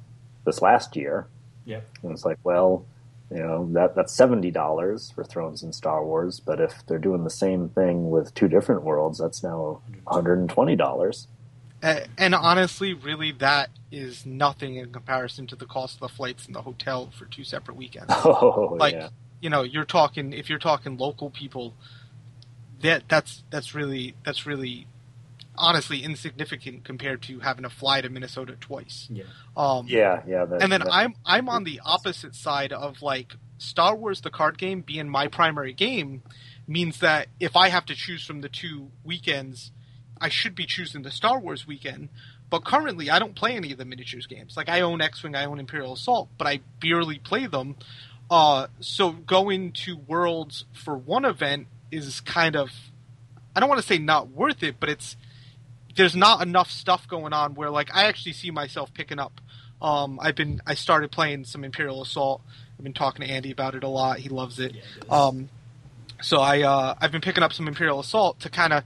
this 0.47 0.63
last 0.63 0.97
year. 0.97 1.27
Yep. 1.67 1.87
And 2.03 2.13
it's 2.13 2.25
like, 2.25 2.39
well, 2.43 2.87
you 3.31 3.37
know, 3.39 3.69
that 3.73 3.95
that's 3.95 4.15
seventy 4.15 4.51
dollars 4.51 5.11
for 5.15 5.25
Thrones 5.25 5.63
and 5.63 5.75
Star 5.75 6.03
Wars, 6.05 6.41
but 6.41 6.59
if 6.59 6.73
they're 6.87 6.99
doing 6.99 7.25
the 7.25 7.31
same 7.31 7.69
thing 7.69 8.09
with 8.11 8.35
two 8.35 8.49
different 8.49 8.83
worlds, 8.83 9.19
that's 9.19 9.43
now 9.43 9.83
one 10.05 10.15
hundred 10.15 10.39
and 10.39 10.49
twenty 10.49 10.75
dollars. 10.75 11.29
A- 11.83 12.07
And 12.17 12.35
honestly, 12.35 12.95
really, 12.95 13.33
that 13.33 13.69
is 13.93 14.25
nothing 14.25 14.77
in 14.77 14.91
comparison 14.91 15.47
to 15.49 15.57
the 15.57 15.67
cost 15.67 15.95
of 15.97 16.01
the 16.01 16.09
flights 16.09 16.47
and 16.47 16.55
the 16.55 16.63
hotel 16.63 17.11
for 17.17 17.27
two 17.27 17.45
separate 17.45 17.77
weekends. 17.77 18.13
Oh 18.25 18.77
Like, 18.81 18.95
yeah. 18.95 19.09
You 19.41 19.51
know, 19.51 19.63
you're 19.63 19.85
talking 19.85 20.33
if 20.33 20.49
you're 20.49 20.59
talking 20.59 20.97
local 20.97 21.31
people, 21.31 21.75
that 22.83 23.05
that's 23.09 23.43
that's 23.51 23.75
really 23.75 24.15
that's 24.25 24.47
really 24.47 24.87
honestly 25.57 26.03
insignificant 26.03 26.85
compared 26.85 27.23
to 27.23 27.41
having 27.41 27.65
to 27.65 27.71
fly 27.71 28.01
to 28.01 28.09
Minnesota 28.09 28.57
twice. 28.59 29.09
Yeah. 29.11 29.25
Um, 29.57 29.87
Yeah, 29.89 30.23
yeah. 30.27 30.45
That, 30.47 30.63
and 30.63 30.73
then 30.73 30.81
that- 30.81 30.93
I'm 30.93 31.15
I'm 31.25 31.49
on 31.49 31.65
the 31.65 31.81
opposite 31.85 32.35
side 32.35 32.73
of 32.73 33.03
like 33.03 33.35
Star 33.59 33.95
Wars 33.95 34.21
the 34.23 34.31
card 34.31 34.59
game 34.59 34.81
being 34.81 35.09
my 35.09 35.29
primary 35.29 35.73
game 35.73 36.23
means 36.67 37.01
that 37.01 37.29
if 37.39 37.57
I 37.57 37.69
have 37.69 37.85
to 37.87 37.95
choose 37.95 38.25
from 38.25 38.41
the 38.41 38.49
two 38.49 38.91
weekends, 39.05 39.73
I 40.21 40.29
should 40.29 40.55
be 40.55 40.67
choosing 40.67 41.03
the 41.03 41.11
Star 41.11 41.39
Wars 41.39 41.67
weekend. 41.67 42.09
But 42.49 42.65
currently, 42.65 43.11
I 43.11 43.19
don't 43.19 43.35
play 43.37 43.55
any 43.55 43.71
of 43.73 43.79
the 43.79 43.85
miniatures 43.85 44.27
games. 44.27 44.57
Like 44.57 44.69
I 44.69 44.81
own 44.81 45.01
X-wing, 45.01 45.37
I 45.37 45.45
own 45.45 45.61
Imperial 45.61 45.93
Assault, 45.93 46.29
but 46.37 46.47
I 46.49 46.61
barely 46.81 47.19
play 47.19 47.47
them. 47.47 47.77
Uh, 48.31 48.69
so 48.79 49.11
going 49.11 49.73
to 49.73 49.97
Worlds 49.97 50.65
for 50.73 50.97
one 50.97 51.25
event 51.25 51.67
is 51.91 52.21
kind 52.21 52.55
of 52.55 52.71
I 53.55 53.61
don't 53.61 53.69
want 53.69 53.81
to 53.81 53.87
say 53.87 53.99
not 53.99 54.29
worth 54.29 54.63
it, 54.63 54.77
but 54.79 54.89
it's 54.89 55.17
there's 55.97 56.15
not 56.15 56.41
enough 56.41 56.71
stuff 56.71 57.09
going 57.09 57.33
on 57.33 57.55
where 57.55 57.71
like 57.71 57.95
I 57.95 58.05
actually 58.05 58.33
see 58.33 58.51
myself 58.51 58.95
picking 58.95 59.19
up. 59.19 59.41
Um, 59.83 60.21
I've 60.23 60.37
been 60.37 60.61
I 60.67 60.75
started 60.75 61.11
playing 61.11 61.45
some 61.45 61.65
Imperial 61.65 62.03
Assault. 62.03 62.43
I've 62.79 62.85
been 62.85 62.93
talking 62.93 63.27
to 63.27 63.33
Andy 63.33 63.51
about 63.51 63.75
it 63.75 63.83
a 63.83 63.89
lot. 63.89 64.19
He 64.21 64.29
loves 64.29 64.59
it. 64.61 64.75
Yeah, 64.75 64.83
it. 65.03 65.11
Um, 65.11 65.49
so 66.23 66.41
I 66.41 66.63
uh, 66.63 66.95
I've 67.01 67.13
been 67.13 67.21
picking 67.21 67.43
up 67.43 67.53
some 67.53 67.67
Imperial 67.67 67.99
Assault 67.99 68.41
to 68.41 68.51
kind 68.51 68.73
of 68.73 68.85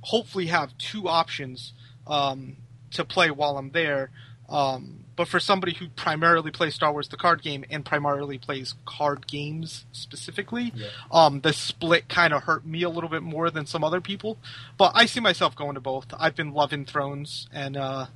hopefully 0.00 0.46
have 0.46 0.76
two 0.78 1.08
options 1.08 1.74
um, 2.06 2.56
to 2.92 3.04
play 3.04 3.30
while 3.30 3.58
I'm 3.58 3.70
there. 3.72 4.10
Um, 4.48 4.99
but 5.20 5.28
for 5.28 5.38
somebody 5.38 5.74
who 5.74 5.86
primarily 5.90 6.50
plays 6.50 6.74
Star 6.74 6.92
Wars 6.92 7.08
the 7.08 7.16
card 7.18 7.42
game 7.42 7.62
and 7.68 7.84
primarily 7.84 8.38
plays 8.38 8.74
card 8.86 9.26
games 9.26 9.84
specifically, 9.92 10.72
Yeah. 10.74 10.86
um, 11.12 11.42
the 11.42 11.52
split 11.52 12.08
kind 12.08 12.32
of 12.32 12.44
hurt 12.44 12.64
me 12.64 12.82
a 12.84 12.88
little 12.88 13.10
bit 13.10 13.22
more 13.22 13.50
than 13.50 13.66
some 13.66 13.84
other 13.84 14.00
people. 14.00 14.38
But 14.78 14.92
I 14.94 15.04
see 15.04 15.20
myself 15.20 15.54
going 15.54 15.74
to 15.74 15.80
both. 15.82 16.06
I've 16.18 16.34
been 16.34 16.54
loving 16.54 16.86
Thrones, 16.86 17.48
and 17.52 17.76
uh, 17.76 18.06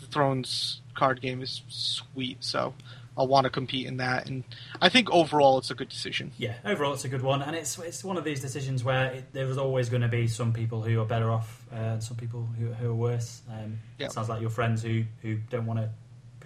the 0.00 0.06
Thrones 0.06 0.80
card 0.94 1.20
game 1.20 1.42
is 1.42 1.60
sweet, 1.68 2.42
so 2.42 2.72
I'll 3.14 3.26
want 3.28 3.44
to 3.44 3.50
compete 3.50 3.86
in 3.86 3.98
that. 3.98 4.26
And 4.26 4.44
I 4.80 4.88
think 4.88 5.10
overall 5.10 5.58
it's 5.58 5.70
a 5.70 5.74
good 5.74 5.90
decision. 5.90 6.32
Yeah, 6.38 6.54
overall 6.64 6.94
it's 6.94 7.04
a 7.04 7.10
good 7.10 7.20
one, 7.20 7.42
and 7.42 7.54
it's 7.54 7.78
it's 7.78 8.02
one 8.02 8.16
of 8.16 8.24
these 8.24 8.40
decisions 8.40 8.82
where 8.82 9.08
it, 9.12 9.34
there 9.34 9.46
is 9.50 9.58
always 9.58 9.90
going 9.90 10.00
to 10.00 10.08
be 10.08 10.28
some 10.28 10.54
people 10.54 10.80
who 10.80 10.98
are 10.98 11.04
better 11.04 11.30
off 11.30 11.66
uh, 11.70 11.76
and 11.76 12.02
some 12.02 12.16
people 12.16 12.48
who, 12.58 12.72
who 12.72 12.88
are 12.90 12.94
worse. 12.94 13.42
Um, 13.52 13.80
Yeah. 13.98 14.08
Sounds 14.08 14.30
like 14.30 14.40
your 14.40 14.48
friends 14.48 14.82
who, 14.82 15.04
who 15.20 15.36
don't 15.50 15.66
want 15.66 15.80
to 15.80 15.90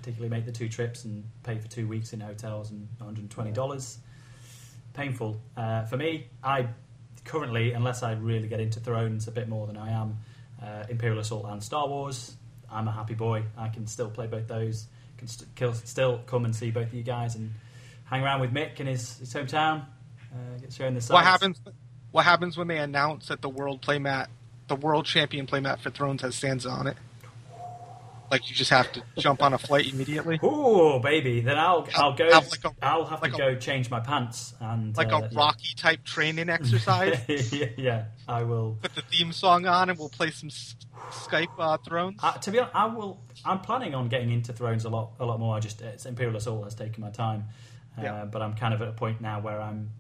particularly 0.01 0.30
make 0.30 0.46
the 0.46 0.53
two 0.53 0.68
trips 0.68 1.05
and 1.05 1.24
pay 1.42 1.59
for 1.59 1.68
two 1.68 1.86
weeks 1.86 2.12
in 2.14 2.20
hotels 2.20 2.70
and 2.70 2.88
one 2.98 3.09
hundred 3.09 3.20
and 3.20 3.30
twenty 3.30 3.53
dollars. 3.53 3.98
Painful 4.94 5.40
uh, 5.57 5.84
for 5.84 5.96
me. 5.96 6.26
I 6.42 6.68
currently, 7.24 7.72
unless 7.72 8.03
I 8.03 8.12
really 8.12 8.48
get 8.48 8.61
into 8.61 8.80
Thrones 8.80 9.28
a 9.28 9.30
bit 9.30 9.48
more 9.48 9.66
than 9.66 9.76
I 9.76 9.92
am, 9.92 10.18
uh, 10.62 10.84
Imperial 10.88 11.18
Assault 11.20 11.44
and 11.46 11.62
Star 11.62 11.86
Wars. 11.86 12.34
I'm 12.70 12.88
a 12.88 12.92
happy 12.92 13.14
boy. 13.14 13.44
I 13.59 13.68
can 13.68 13.86
still 13.86 14.11
play 14.11 14.26
both 14.26 14.48
those. 14.48 14.86
Can 15.18 15.28
st- 15.28 15.55
kill, 15.55 15.74
still 15.74 16.22
come 16.26 16.44
and 16.44 16.57
see 16.57 16.70
both 16.70 16.86
of 16.86 16.94
you 16.94 17.03
guys 17.03 17.34
and 17.34 17.53
hang 18.05 18.22
around 18.22 18.40
with 18.40 18.53
Mick 18.53 18.80
in 18.80 18.86
his, 18.86 19.18
his 19.18 19.34
hometown. 19.34 19.84
Uh, 20.32 20.59
get 20.61 20.72
shown 20.72 20.94
the 20.94 21.01
sights. 21.01 21.12
What 21.12 21.24
happens? 21.24 21.61
What 22.11 22.24
happens 22.24 22.57
when 22.57 22.68
they 22.68 22.78
announce 22.78 23.28
that 23.28 23.42
the 23.42 23.48
world 23.48 23.82
playmat, 23.82 24.28
the 24.68 24.76
world 24.76 25.05
champion 25.05 25.46
playmat 25.46 25.80
for 25.80 25.90
Thrones 25.90 26.22
has 26.22 26.34
Sansa 26.34 26.70
on 26.70 26.86
it? 26.86 26.96
Like 28.31 28.49
you 28.49 28.55
just 28.55 28.70
have 28.70 28.93
to 28.93 29.03
jump 29.18 29.43
on 29.43 29.53
a 29.55 29.59
flight 29.59 29.93
immediately, 29.93 30.39
Oh 30.43 31.01
baby, 31.01 31.41
then 31.41 31.59
I'll 31.59 31.89
I'll 31.97 32.14
go. 32.14 32.31
Have 32.31 32.49
like 32.49 32.64
a- 32.64 32.74
I'll 32.81 33.05
have 33.05 33.22
like 33.22 33.33
to 33.35 33.45
a- 33.47 33.55
go 33.55 33.59
change 33.59 33.91
my 33.91 33.99
pants 34.01 34.55
and 34.61 34.97
like 34.97 35.12
uh, 35.12 35.22
a 35.22 35.35
Rocky 35.35 35.74
type 35.76 36.05
training 36.05 36.49
exercise. 36.59 37.53
yeah. 37.76 38.05
I 38.28 38.45
will. 38.45 38.78
Put 38.81 38.95
the 38.95 39.03
theme 39.03 39.33
song 39.33 39.66
on, 39.66 39.91
and 39.91 39.99
we'll 39.99 40.09
play 40.11 40.31
some 40.31 40.49
Skype 40.49 41.49
uh, 41.59 41.78
Thrones. 41.78 42.20
Uh, 42.22 42.33
to 42.35 42.51
be 42.53 42.61
honest, 42.61 42.74
I 42.76 42.87
will. 42.87 43.20
I'm 43.45 43.61
planning 43.61 43.95
on 43.97 44.09
getting 44.09 44.31
into 44.31 44.53
Thrones 44.53 44.85
a 44.85 44.91
lot, 44.91 45.12
a 45.18 45.24
lot 45.24 45.41
more. 45.41 45.57
I 45.57 45.61
just 45.61 45.81
it's 45.83 46.07
Imperial 46.07 46.37
Assault 46.37 46.62
has 46.64 46.74
taken 46.76 47.01
my 47.03 47.11
time, 47.11 47.47
uh, 47.99 48.03
Yeah. 48.03 48.24
but 48.26 48.43
I'm 48.43 48.55
kind 48.55 48.72
of 48.74 48.81
at 48.83 48.89
a 48.89 48.93
point 48.93 49.20
now 49.20 49.41
where 49.41 49.61
I'm. 49.61 49.91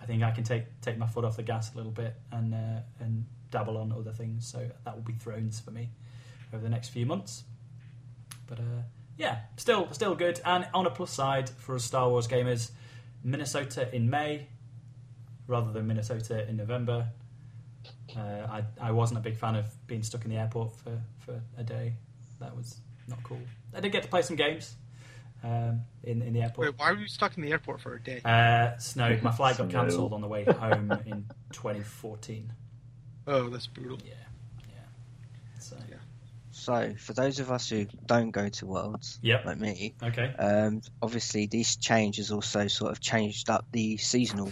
I 0.00 0.04
think 0.04 0.22
I 0.22 0.30
can 0.30 0.44
take 0.44 0.64
take 0.82 0.98
my 0.98 1.06
foot 1.06 1.24
off 1.24 1.36
the 1.36 1.42
gas 1.42 1.72
a 1.72 1.76
little 1.78 1.90
bit 1.92 2.14
and 2.30 2.52
uh, 2.52 2.80
and 3.00 3.24
dabble 3.50 3.78
on 3.78 3.92
other 3.92 4.12
things. 4.12 4.46
So 4.46 4.68
that 4.84 4.94
will 4.94 5.02
be 5.02 5.14
Thrones 5.14 5.58
for 5.58 5.70
me 5.70 5.88
over 6.56 6.64
the 6.64 6.70
next 6.70 6.88
few 6.88 7.06
months. 7.06 7.44
But 8.46 8.58
uh, 8.58 8.82
yeah, 9.16 9.40
still 9.56 9.92
still 9.92 10.14
good. 10.14 10.40
And 10.44 10.66
on 10.74 10.86
a 10.86 10.90
plus 10.90 11.12
side 11.12 11.50
for 11.50 11.74
us 11.76 11.84
Star 11.84 12.08
Wars 12.08 12.26
gamers, 12.26 12.70
Minnesota 13.22 13.94
in 13.94 14.10
May 14.10 14.48
rather 15.46 15.72
than 15.72 15.86
Minnesota 15.86 16.48
in 16.48 16.56
November. 16.56 17.08
Uh, 18.16 18.20
I 18.20 18.64
I 18.80 18.90
wasn't 18.92 19.18
a 19.18 19.22
big 19.22 19.36
fan 19.36 19.54
of 19.56 19.66
being 19.86 20.02
stuck 20.02 20.24
in 20.24 20.30
the 20.30 20.36
airport 20.36 20.72
for, 20.72 20.98
for 21.18 21.40
a 21.58 21.62
day. 21.62 21.94
That 22.40 22.56
was 22.56 22.80
not 23.08 23.22
cool. 23.22 23.40
I 23.74 23.80
did 23.80 23.92
get 23.92 24.02
to 24.02 24.08
play 24.08 24.22
some 24.22 24.36
games 24.36 24.74
um, 25.44 25.82
in 26.02 26.22
in 26.22 26.32
the 26.32 26.42
airport. 26.42 26.68
Wait, 26.68 26.78
why 26.78 26.92
were 26.92 26.98
you 26.98 27.08
stuck 27.08 27.36
in 27.36 27.42
the 27.42 27.50
airport 27.52 27.80
for 27.80 27.94
a 27.94 28.02
day? 28.02 28.20
Uh, 28.24 28.76
snowed. 28.78 29.22
My 29.22 29.32
flight 29.32 29.58
got 29.58 29.70
cancelled 29.78 30.12
on 30.12 30.20
the 30.20 30.28
way 30.28 30.44
home 30.44 30.90
in 31.04 31.26
2014. 31.52 32.52
Oh, 33.26 33.48
that's 33.48 33.66
brutal. 33.66 33.98
Yeah, 34.04 34.14
yeah. 34.68 35.58
So, 35.58 35.76
Yeah. 35.90 35.96
So, 36.66 36.94
for 36.98 37.12
those 37.12 37.38
of 37.38 37.52
us 37.52 37.70
who 37.70 37.86
don't 38.06 38.32
go 38.32 38.48
to 38.48 38.66
Worlds, 38.66 39.20
Yep. 39.22 39.44
like 39.44 39.58
me, 39.60 39.94
okay. 40.02 40.34
um, 40.36 40.82
obviously 41.00 41.46
this 41.46 41.76
change 41.76 42.16
has 42.16 42.32
also 42.32 42.66
sort 42.66 42.90
of 42.90 42.98
changed 42.98 43.50
up 43.50 43.66
the 43.70 43.98
seasonal 43.98 44.50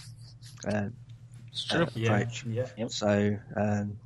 uh, 0.65 0.91
uh, 1.73 1.83
approach. 1.83 2.45
yeah. 2.47 2.69
Yep. 2.77 2.91
So, 2.93 3.37
um, 3.57 3.99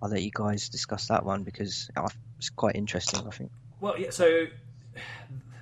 I'll 0.00 0.08
let 0.08 0.22
you 0.22 0.30
guys 0.32 0.70
discuss 0.70 1.08
that 1.08 1.26
one 1.26 1.42
because 1.42 1.90
it's 2.38 2.48
quite 2.48 2.76
interesting, 2.76 3.26
I 3.26 3.30
think. 3.30 3.50
Well, 3.78 4.00
yeah. 4.00 4.08
So 4.08 4.46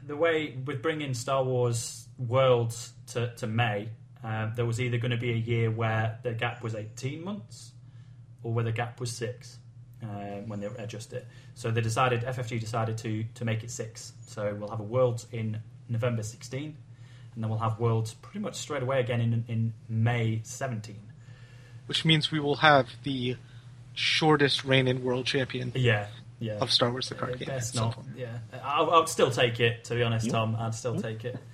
the 0.07 0.15
way 0.15 0.57
with 0.65 0.83
bringing 0.83 1.15
Star 1.15 1.43
Wars 1.43 2.07
Worlds 2.17 2.93
to 3.09 3.35
to 3.35 3.49
May, 3.49 3.89
um, 4.23 4.53
there 4.55 4.67
was 4.67 4.81
either 4.81 4.99
going 4.99 5.11
to 5.11 5.17
be 5.17 5.33
a 5.33 5.37
year 5.37 5.69
where 5.69 6.21
the 6.23 6.33
gap 6.33 6.63
was 6.63 6.77
18 6.77 7.25
months, 7.25 7.73
or 8.45 8.53
where 8.53 8.65
the 8.65 8.71
gap 8.71 9.01
was 9.01 9.11
six 9.11 9.59
uh, 10.03 10.41
when 10.47 10.61
they 10.61 10.67
adjust 10.79 11.13
it. 11.13 11.27
So 11.55 11.71
they 11.71 11.81
decided 11.81 12.23
FFG 12.23 12.61
decided 12.61 12.99
to 12.99 13.25
to 13.35 13.45
make 13.45 13.63
it 13.63 13.71
six. 13.71 14.13
So 14.27 14.55
we'll 14.59 14.71
have 14.71 14.81
a 14.81 14.85
Worlds 14.85 15.27
in 15.33 15.61
November 15.89 16.23
16, 16.23 16.77
and 17.35 17.43
then 17.43 17.51
we'll 17.51 17.59
have 17.59 17.79
Worlds 17.79 18.15
pretty 18.15 18.41
much 18.41 18.57
straight 18.57 18.83
away 18.83 19.01
again 19.01 19.21
in 19.21 19.45
in 19.49 19.75
May 19.89 20.41
17. 20.45 20.97
Which 21.87 22.05
means 22.05 22.31
we 22.31 22.41
will 22.41 22.57
have 22.57 22.89
the 23.03 23.37
shortest 23.95 24.65
reigning 24.65 25.05
world 25.05 25.27
champion 25.27 25.73
Yeah, 25.75 26.07
yeah. 26.43 26.55
of 26.55 26.71
Star 26.71 26.91
Wars: 26.91 27.09
The 27.09 27.15
Card 27.15 27.35
Uh, 27.35 27.37
Game. 27.37 27.49
Best 27.49 27.75
not. 27.75 27.99
Yeah, 28.17 28.39
I'll, 28.65 28.91
I'll 28.91 29.07
still 29.07 29.31
take 29.31 29.61
it. 29.61 29.85
To 29.85 29.95
be 29.95 30.03
honest, 30.03 30.29
Tom, 30.31 30.57
I'd 30.59 30.75
still 30.75 31.01
take 31.01 31.25
it. 31.25 31.37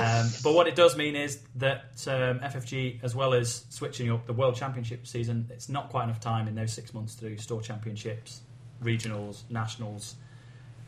Um, 0.00 0.30
but 0.42 0.54
what 0.54 0.66
it 0.66 0.74
does 0.76 0.96
mean 0.96 1.14
is 1.16 1.40
that 1.56 1.82
um, 2.06 2.38
FFG, 2.40 3.02
as 3.02 3.14
well 3.14 3.34
as 3.34 3.64
switching 3.68 4.10
up 4.10 4.26
the 4.26 4.32
World 4.32 4.54
Championship 4.54 5.06
season, 5.06 5.46
it's 5.50 5.68
not 5.68 5.90
quite 5.90 6.04
enough 6.04 6.20
time 6.20 6.48
in 6.48 6.54
those 6.54 6.72
six 6.72 6.94
months 6.94 7.14
to 7.16 7.28
do 7.28 7.36
store 7.36 7.60
championships, 7.60 8.40
regionals, 8.82 9.42
nationals, 9.50 10.14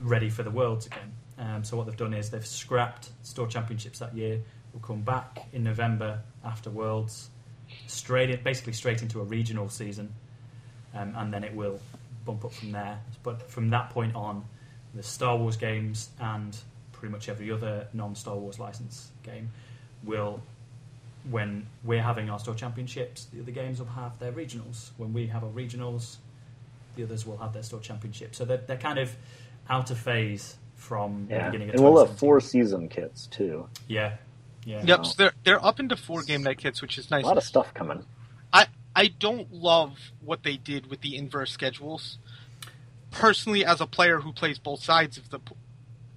ready 0.00 0.30
for 0.30 0.42
the 0.42 0.50
Worlds 0.50 0.86
again. 0.86 1.12
Um, 1.38 1.64
so 1.64 1.76
what 1.76 1.86
they've 1.86 1.96
done 1.96 2.14
is 2.14 2.30
they've 2.30 2.46
scrapped 2.46 3.10
store 3.22 3.46
championships 3.48 3.98
that 3.98 4.14
year. 4.14 4.40
We'll 4.72 4.82
come 4.82 5.02
back 5.02 5.48
in 5.52 5.62
November 5.64 6.20
after 6.44 6.70
Worlds, 6.70 7.30
straight 7.86 8.30
in, 8.30 8.42
basically 8.42 8.72
straight 8.72 9.02
into 9.02 9.20
a 9.20 9.24
regional 9.24 9.68
season, 9.68 10.14
um, 10.94 11.14
and 11.16 11.32
then 11.34 11.44
it 11.44 11.54
will 11.54 11.80
bump 12.24 12.44
up 12.44 12.52
from 12.52 12.72
there. 12.72 12.98
But 13.22 13.50
from 13.50 13.70
that 13.70 13.90
point 13.90 14.14
on, 14.14 14.44
the 14.94 15.02
Star 15.02 15.36
Wars 15.36 15.56
games 15.56 16.10
and 16.20 16.56
pretty 16.92 17.12
much 17.12 17.28
every 17.28 17.50
other 17.50 17.86
non-Star 17.92 18.36
Wars 18.36 18.58
license 18.58 19.10
game 19.22 19.50
will, 20.04 20.40
when 21.30 21.66
we're 21.84 22.02
having 22.02 22.30
our 22.30 22.38
store 22.38 22.54
championships, 22.54 23.26
the 23.32 23.40
other 23.40 23.52
games 23.52 23.78
will 23.78 23.86
have 23.86 24.18
their 24.18 24.32
regionals. 24.32 24.90
When 24.96 25.12
we 25.12 25.26
have 25.28 25.44
our 25.44 25.50
regionals, 25.50 26.16
the 26.96 27.04
others 27.04 27.26
will 27.26 27.38
have 27.38 27.52
their 27.52 27.62
store 27.62 27.80
championships. 27.80 28.38
So 28.38 28.44
they're, 28.44 28.62
they're 28.66 28.76
kind 28.76 28.98
of 28.98 29.14
out 29.68 29.90
of 29.90 29.98
phase 29.98 30.56
from 30.74 31.26
the 31.28 31.34
Yeah, 31.34 31.46
beginning 31.46 31.68
of 31.68 31.74
and 31.76 31.84
we'll 31.84 32.04
have 32.04 32.18
four 32.18 32.40
season 32.40 32.88
kits 32.88 33.26
too. 33.26 33.68
Yeah, 33.86 34.16
yeah. 34.64 34.82
Yep, 34.84 35.06
so 35.06 35.12
they're 35.16 35.32
they're 35.44 35.64
up 35.64 35.78
into 35.78 35.96
four 35.96 36.22
game 36.22 36.42
night 36.42 36.58
kits, 36.58 36.80
which 36.82 36.98
is 36.98 37.10
nice. 37.10 37.24
A 37.24 37.26
lot 37.26 37.36
of 37.36 37.44
stuff 37.44 37.72
coming. 37.74 38.04
I 39.01 39.07
don't 39.07 39.51
love 39.51 40.12
what 40.20 40.42
they 40.42 40.59
did 40.59 40.90
with 40.90 41.01
the 41.01 41.16
inverse 41.16 41.51
schedules. 41.51 42.18
Personally, 43.11 43.64
as 43.64 43.80
a 43.80 43.86
player 43.86 44.20
who 44.20 44.30
plays 44.30 44.59
both 44.59 44.82
sides 44.82 45.16
of 45.16 45.30
the 45.30 45.38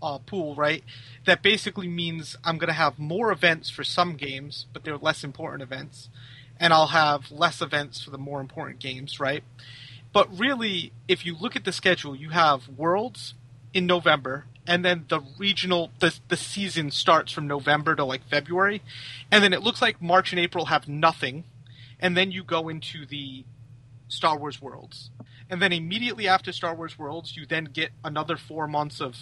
uh, 0.02 0.18
pool, 0.18 0.54
right, 0.54 0.84
that 1.24 1.42
basically 1.42 1.88
means 1.88 2.36
I'm 2.44 2.58
going 2.58 2.68
to 2.68 2.74
have 2.74 3.00
more 3.00 3.32
events 3.32 3.70
for 3.70 3.86
some 3.86 4.18
games, 4.18 4.66
but 4.74 4.84
they're 4.84 4.98
less 4.98 5.24
important 5.24 5.64
events, 5.64 6.10
and 6.60 6.74
I'll 6.74 6.88
have 6.88 7.32
less 7.32 7.62
events 7.62 8.04
for 8.04 8.10
the 8.10 8.18
more 8.18 8.42
important 8.42 8.80
games, 8.80 9.18
right? 9.18 9.46
But 10.12 10.38
really, 10.38 10.92
if 11.08 11.26
you 11.26 11.38
look 11.38 11.56
at 11.56 11.64
the 11.64 11.72
schedule, 11.72 12.14
you 12.14 12.32
have 12.32 12.68
Worlds 12.68 13.34
in 13.74 13.86
November, 13.86 14.44
and 14.68 14.84
then 14.84 15.06
the 15.08 15.22
regional 15.38 15.92
the 16.00 16.20
the 16.28 16.36
season 16.36 16.92
starts 16.92 17.32
from 17.32 17.48
November 17.48 17.96
to 17.96 18.04
like 18.04 18.28
February, 18.28 18.82
and 19.32 19.42
then 19.42 19.54
it 19.54 19.64
looks 19.64 19.82
like 19.82 20.02
March 20.02 20.34
and 20.34 20.40
April 20.40 20.66
have 20.66 20.90
nothing, 20.90 21.46
and 22.04 22.18
then 22.18 22.32
you 22.32 22.44
go 22.44 22.68
into 22.68 23.06
the 23.06 23.46
Star 24.10 24.38
Wars 24.38 24.62
Worlds, 24.62 25.10
and 25.50 25.62
then 25.62 25.72
immediately 25.72 26.28
after 26.28 26.52
Star 26.52 26.76
Wars 26.76 27.00
Worlds, 27.00 27.36
you 27.36 27.46
then 27.48 27.64
get 27.64 27.92
another 28.04 28.36
four 28.36 28.68
months 28.68 29.00
of 29.00 29.16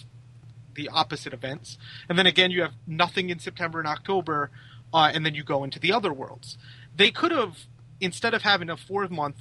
the 0.73 0.89
opposite 0.89 1.31
events, 1.31 1.77
and 2.09 2.17
then 2.17 2.25
again 2.25 2.49
you 2.49 2.63
have 2.63 2.73
nothing 2.87 3.29
in 3.29 3.37
September 3.37 3.77
and 3.79 3.87
October, 3.87 4.49
uh, 4.93 5.11
and 5.13 5.23
then 5.23 5.35
you 5.35 5.43
go 5.43 5.63
into 5.63 5.79
the 5.79 5.93
other 5.93 6.11
worlds. 6.11 6.57
They 6.93 7.11
could 7.11 7.31
have 7.31 7.67
instead 8.01 8.33
of 8.33 8.41
having 8.41 8.69
a 8.69 8.75
four 8.75 9.07
month 9.07 9.35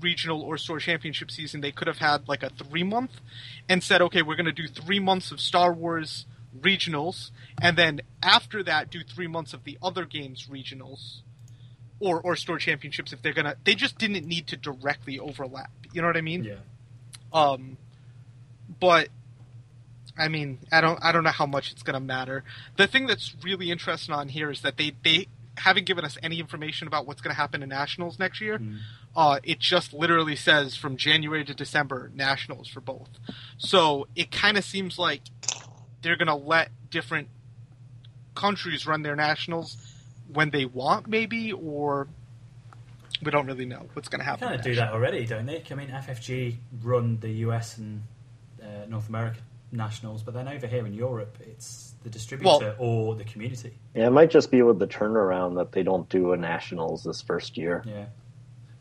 regional 0.00 0.42
or 0.42 0.56
store 0.56 0.78
championship 0.78 1.30
season, 1.30 1.60
they 1.62 1.72
could 1.72 1.88
have 1.88 1.98
had 1.98 2.28
like 2.28 2.44
a 2.44 2.50
three 2.50 2.84
month 2.84 3.20
and 3.68 3.82
said, 3.82 4.02
okay, 4.02 4.22
we're 4.22 4.36
going 4.36 4.46
to 4.46 4.52
do 4.52 4.68
three 4.68 5.00
months 5.00 5.32
of 5.32 5.40
Star 5.40 5.72
Wars 5.72 6.26
regionals, 6.58 7.32
and 7.60 7.76
then 7.76 8.02
after 8.22 8.62
that, 8.62 8.88
do 8.88 9.00
three 9.02 9.26
months 9.26 9.52
of 9.52 9.64
the 9.64 9.76
other 9.82 10.04
games 10.04 10.46
regionals 10.48 11.22
or 12.04 12.20
or 12.20 12.36
store 12.36 12.58
championships 12.58 13.12
if 13.12 13.22
they're 13.22 13.32
gonna. 13.32 13.56
They 13.64 13.74
just 13.74 13.98
didn't 13.98 14.26
need 14.26 14.46
to 14.48 14.56
directly 14.56 15.18
overlap. 15.18 15.70
You 15.92 16.02
know 16.02 16.08
what 16.08 16.16
I 16.16 16.22
mean? 16.22 16.44
yeah. 16.44 16.54
Um, 17.32 17.76
but 18.80 19.08
I 20.16 20.28
mean, 20.28 20.60
I 20.70 20.80
don't, 20.80 20.98
I 21.02 21.12
don't 21.12 21.24
know 21.24 21.30
how 21.30 21.46
much 21.46 21.72
it's 21.72 21.82
to 21.94 22.00
matter. 22.00 22.44
The 22.76 22.86
thing 22.86 23.06
that's 23.06 23.34
really 23.42 23.70
interesting 23.70 24.14
on 24.14 24.28
here 24.28 24.50
is 24.50 24.62
that 24.62 24.76
they, 24.76 24.92
they 25.02 25.26
haven't 25.56 25.86
given 25.86 26.04
us 26.04 26.16
any 26.22 26.38
information 26.38 26.86
about 26.86 27.06
what's 27.06 27.20
to 27.34 27.40
happen 27.40 27.62
in 27.62 27.68
nationals 27.68 28.18
next 28.18 28.40
year. 28.40 28.58
Mm. 28.58 28.78
Uh, 29.16 29.40
it 29.42 29.58
just 29.58 29.92
literally 29.92 30.36
says 30.36 30.76
from 30.76 30.96
January 30.96 31.44
to 31.44 31.54
December 31.54 32.10
nationals 32.14 32.68
for 32.68 32.80
both. 32.80 33.08
So 33.58 34.06
it 34.14 34.30
kind 34.30 34.56
of 34.56 34.64
seems 34.64 34.98
like 34.98 35.22
they're 36.02 36.16
to 36.28 36.34
let 36.34 36.70
different 36.90 37.28
countries 38.34 38.86
run 38.86 39.02
their 39.02 39.16
nationals 39.16 39.93
when 40.32 40.50
they 40.50 40.64
want, 40.64 41.06
maybe, 41.06 41.52
or 41.52 42.08
we 43.22 43.30
don't 43.30 43.46
really 43.46 43.66
know 43.66 43.86
what's 43.92 44.08
going 44.08 44.20
to 44.20 44.24
happen. 44.24 44.48
kind 44.48 44.58
of 44.58 44.64
do 44.64 44.74
that 44.74 44.92
already, 44.92 45.26
don't 45.26 45.46
they? 45.46 45.62
I 45.70 45.74
mean, 45.74 45.88
FFG 45.88 46.56
run 46.82 47.18
the 47.20 47.30
US 47.30 47.78
and 47.78 48.02
uh, 48.62 48.86
North 48.88 49.08
America 49.08 49.38
nationals, 49.72 50.22
but 50.22 50.34
then 50.34 50.48
over 50.48 50.66
here 50.66 50.86
in 50.86 50.94
Europe, 50.94 51.36
it's 51.40 51.94
the 52.02 52.10
distributor 52.10 52.76
or 52.78 53.14
the 53.14 53.24
community. 53.24 53.72
Yeah, 53.94 54.06
it 54.06 54.10
might 54.10 54.30
just 54.30 54.50
be 54.50 54.62
with 54.62 54.78
the 54.78 54.86
turnaround 54.86 55.56
that 55.56 55.72
they 55.72 55.82
don't 55.82 56.08
do 56.08 56.32
a 56.32 56.36
nationals 56.36 57.04
this 57.04 57.22
first 57.22 57.56
year. 57.56 57.82
Yeah, 57.86 58.06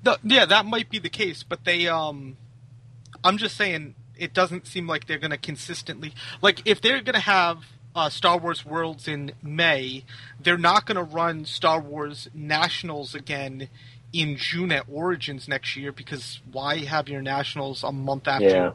The, 0.03 0.19
yeah, 0.23 0.45
that 0.45 0.65
might 0.65 0.89
be 0.89 0.99
the 0.99 1.09
case, 1.09 1.43
but 1.43 1.63
they 1.65 1.87
um 1.87 2.37
I'm 3.23 3.37
just 3.37 3.55
saying 3.55 3.95
it 4.17 4.33
doesn't 4.33 4.67
seem 4.67 4.87
like 4.87 5.07
they're 5.07 5.17
going 5.17 5.31
to 5.31 5.37
consistently 5.37 6.13
like 6.41 6.61
if 6.65 6.81
they're 6.81 7.01
going 7.01 7.15
to 7.15 7.19
have 7.19 7.63
uh, 7.95 8.09
Star 8.09 8.37
Wars 8.37 8.65
Worlds 8.65 9.07
in 9.07 9.33
May, 9.41 10.03
they're 10.41 10.57
not 10.57 10.85
going 10.85 10.95
to 10.97 11.03
run 11.03 11.45
Star 11.45 11.79
Wars 11.79 12.29
Nationals 12.33 13.13
again 13.15 13.69
in 14.11 14.37
June 14.37 14.71
at 14.71 14.85
Origins 14.91 15.47
next 15.47 15.75
year 15.75 15.91
because 15.91 16.39
why 16.51 16.77
have 16.79 17.07
your 17.09 17.21
Nationals 17.21 17.83
a 17.83 17.91
month 17.91 18.27
after? 18.27 18.45
Yeah. 18.47 18.71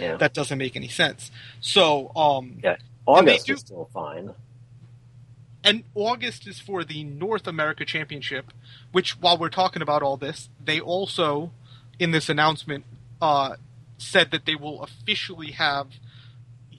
Yeah, 0.00 0.16
That 0.16 0.32
doesn't 0.32 0.56
make 0.56 0.74
any 0.74 0.88
sense. 0.88 1.30
So, 1.60 2.10
um, 2.16 2.60
yeah. 2.64 2.76
August 3.04 3.46
do- 3.46 3.52
is 3.54 3.60
still 3.60 3.90
fine. 3.92 4.30
and 5.62 5.84
August 5.94 6.46
is 6.46 6.58
for 6.60 6.82
the 6.82 7.04
North 7.04 7.46
America 7.46 7.84
Championship, 7.84 8.52
which, 8.92 9.20
while 9.20 9.36
we're 9.36 9.50
talking 9.50 9.82
about 9.82 10.02
all 10.02 10.16
this, 10.16 10.48
they 10.64 10.80
also, 10.80 11.50
in 11.98 12.10
this 12.10 12.28
announcement, 12.30 12.84
uh, 13.20 13.56
said 13.98 14.30
that 14.30 14.46
they 14.46 14.54
will 14.54 14.82
officially 14.82 15.52
have 15.52 15.88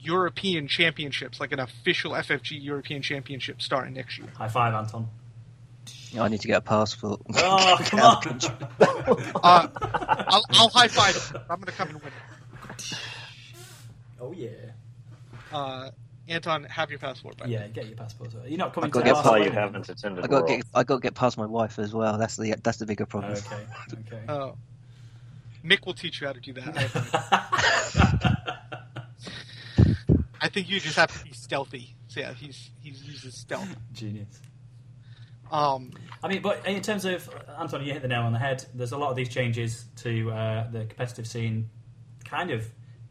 European 0.00 0.68
championships, 0.68 1.40
like 1.40 1.52
an 1.52 1.60
official 1.60 2.12
FFG 2.12 2.62
European 2.62 3.02
Championship 3.02 3.60
starting 3.60 3.94
next 3.94 4.18
year. 4.18 4.28
high 4.36 4.48
five, 4.48 4.74
Anton. 4.74 5.08
I 6.18 6.28
need 6.28 6.40
to 6.40 6.48
get 6.48 6.56
a 6.58 6.60
passport. 6.62 7.20
Oh, 7.36 7.76
come 7.80 8.00
on! 8.00 8.40
Uh, 9.42 9.68
I'll, 10.28 10.42
I'll 10.50 10.68
high 10.70 10.88
five. 10.88 11.16
it. 11.16 11.32
I'm 11.50 11.56
going 11.60 11.66
to 11.66 11.72
come 11.72 11.88
and 11.88 12.00
win. 12.02 12.12
It. 12.78 12.98
oh 14.20 14.32
yeah, 14.32 14.48
Uh, 15.52 15.90
Anton, 16.28 16.64
have 16.64 16.90
your 16.90 16.98
passport 16.98 17.36
back. 17.38 17.48
yeah. 17.48 17.66
Get 17.68 17.86
your 17.86 17.96
passport. 17.96 18.34
You're 18.46 18.58
not 18.58 18.74
coming 18.74 18.88
I've 18.88 18.92
got 18.92 19.00
to 19.00 19.04
to 19.06 19.14
get 19.14 19.24
That's 19.24 19.44
you 19.46 19.50
haven't 19.52 19.88
attended. 19.88 20.24
I 20.24 20.28
got 20.28 20.46
get 20.46 20.62
I 20.74 20.84
got 20.84 20.96
to 20.96 21.00
get 21.00 21.14
past 21.14 21.38
my 21.38 21.46
wife 21.46 21.78
as 21.78 21.94
well. 21.94 22.18
That's 22.18 22.36
the 22.36 22.54
that's 22.62 22.76
the 22.78 22.86
bigger 22.86 23.06
problem. 23.06 23.32
Okay, 23.32 23.66
okay. 24.14 24.22
Uh, 24.28 24.52
Mick 25.64 25.86
will 25.86 25.94
teach 25.94 26.20
you 26.20 26.26
how 26.26 26.32
to 26.34 26.40
do 26.40 26.52
that. 26.54 28.44
I 30.40 30.44
have 30.44 30.44
no- 30.44 30.46
I 30.46 30.48
think 30.50 30.68
you 30.70 30.80
just 30.80 30.96
have 30.96 31.16
to 31.18 31.24
be 31.24 31.32
stealthy. 31.32 31.94
So 32.08 32.20
yeah, 32.20 32.32
he's 32.34 32.70
he 32.80 32.90
uses 32.90 33.34
stealth. 33.36 33.68
Genius. 33.92 34.40
Um, 35.50 35.92
I 36.22 36.28
mean, 36.28 36.42
but 36.42 36.66
in 36.66 36.82
terms 36.82 37.04
of 37.06 37.28
Anton, 37.58 37.82
you 37.84 37.92
hit 37.92 38.02
the 38.02 38.08
nail 38.08 38.22
on 38.22 38.32
the 38.32 38.38
head. 38.38 38.64
There's 38.74 38.92
a 38.92 38.98
lot 38.98 39.10
of 39.10 39.16
these 39.16 39.30
changes 39.30 39.86
to 39.96 40.30
uh, 40.30 40.70
the 40.70 40.80
competitive 40.84 41.26
scene, 41.26 41.70
kind 42.24 42.50
of 42.50 42.66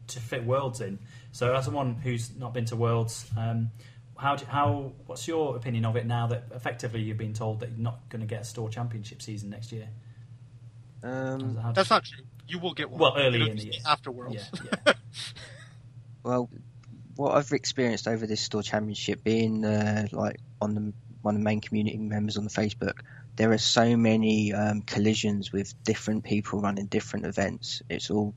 to 0.08 0.20
fit 0.20 0.44
Worlds 0.44 0.80
in. 0.80 0.98
So, 1.32 1.54
as 1.54 1.64
someone 1.64 1.94
who's 1.96 2.34
not 2.36 2.54
been 2.54 2.64
to 2.66 2.76
Worlds, 2.76 3.28
um, 3.36 3.70
how 4.16 4.36
do, 4.36 4.44
how 4.46 4.92
what's 5.06 5.26
your 5.26 5.56
opinion 5.56 5.84
of 5.84 5.96
it 5.96 6.06
now 6.06 6.28
that 6.28 6.44
effectively 6.54 7.00
you've 7.02 7.18
been 7.18 7.34
told 7.34 7.60
that 7.60 7.70
you're 7.70 7.78
not 7.78 8.08
going 8.08 8.20
to 8.20 8.26
get 8.26 8.42
a 8.42 8.44
store 8.44 8.68
championship 8.68 9.20
season 9.20 9.50
next 9.50 9.72
year? 9.72 9.88
Um, 11.02 11.56
How- 11.56 11.72
that's 11.72 11.90
not 11.90 12.04
true. 12.04 12.24
You 12.46 12.58
will 12.60 12.72
get 12.74 12.88
one. 12.88 13.00
Well, 13.00 13.14
early 13.16 13.36
It'll 13.42 13.50
in 13.50 13.56
the 13.56 13.64
year. 13.64 13.72
after 13.86 14.10
Worlds. 14.12 14.48
yeah, 14.54 14.70
yeah. 14.86 14.92
well, 16.22 16.48
what 17.18 17.34
I've 17.34 17.50
experienced 17.50 18.06
over 18.06 18.28
this 18.28 18.40
store 18.40 18.62
championship, 18.62 19.24
being 19.24 19.64
uh, 19.64 20.06
like 20.12 20.38
on 20.62 20.74
the 20.76 20.92
one 21.22 21.34
of 21.34 21.40
the 21.40 21.44
main 21.44 21.60
community 21.60 21.98
members 21.98 22.36
on 22.36 22.44
the 22.44 22.50
Facebook, 22.50 23.00
there 23.34 23.50
are 23.50 23.58
so 23.58 23.96
many 23.96 24.52
um, 24.54 24.82
collisions 24.82 25.52
with 25.52 25.74
different 25.82 26.22
people 26.22 26.60
running 26.60 26.86
different 26.86 27.26
events. 27.26 27.82
It's 27.90 28.08
all 28.08 28.34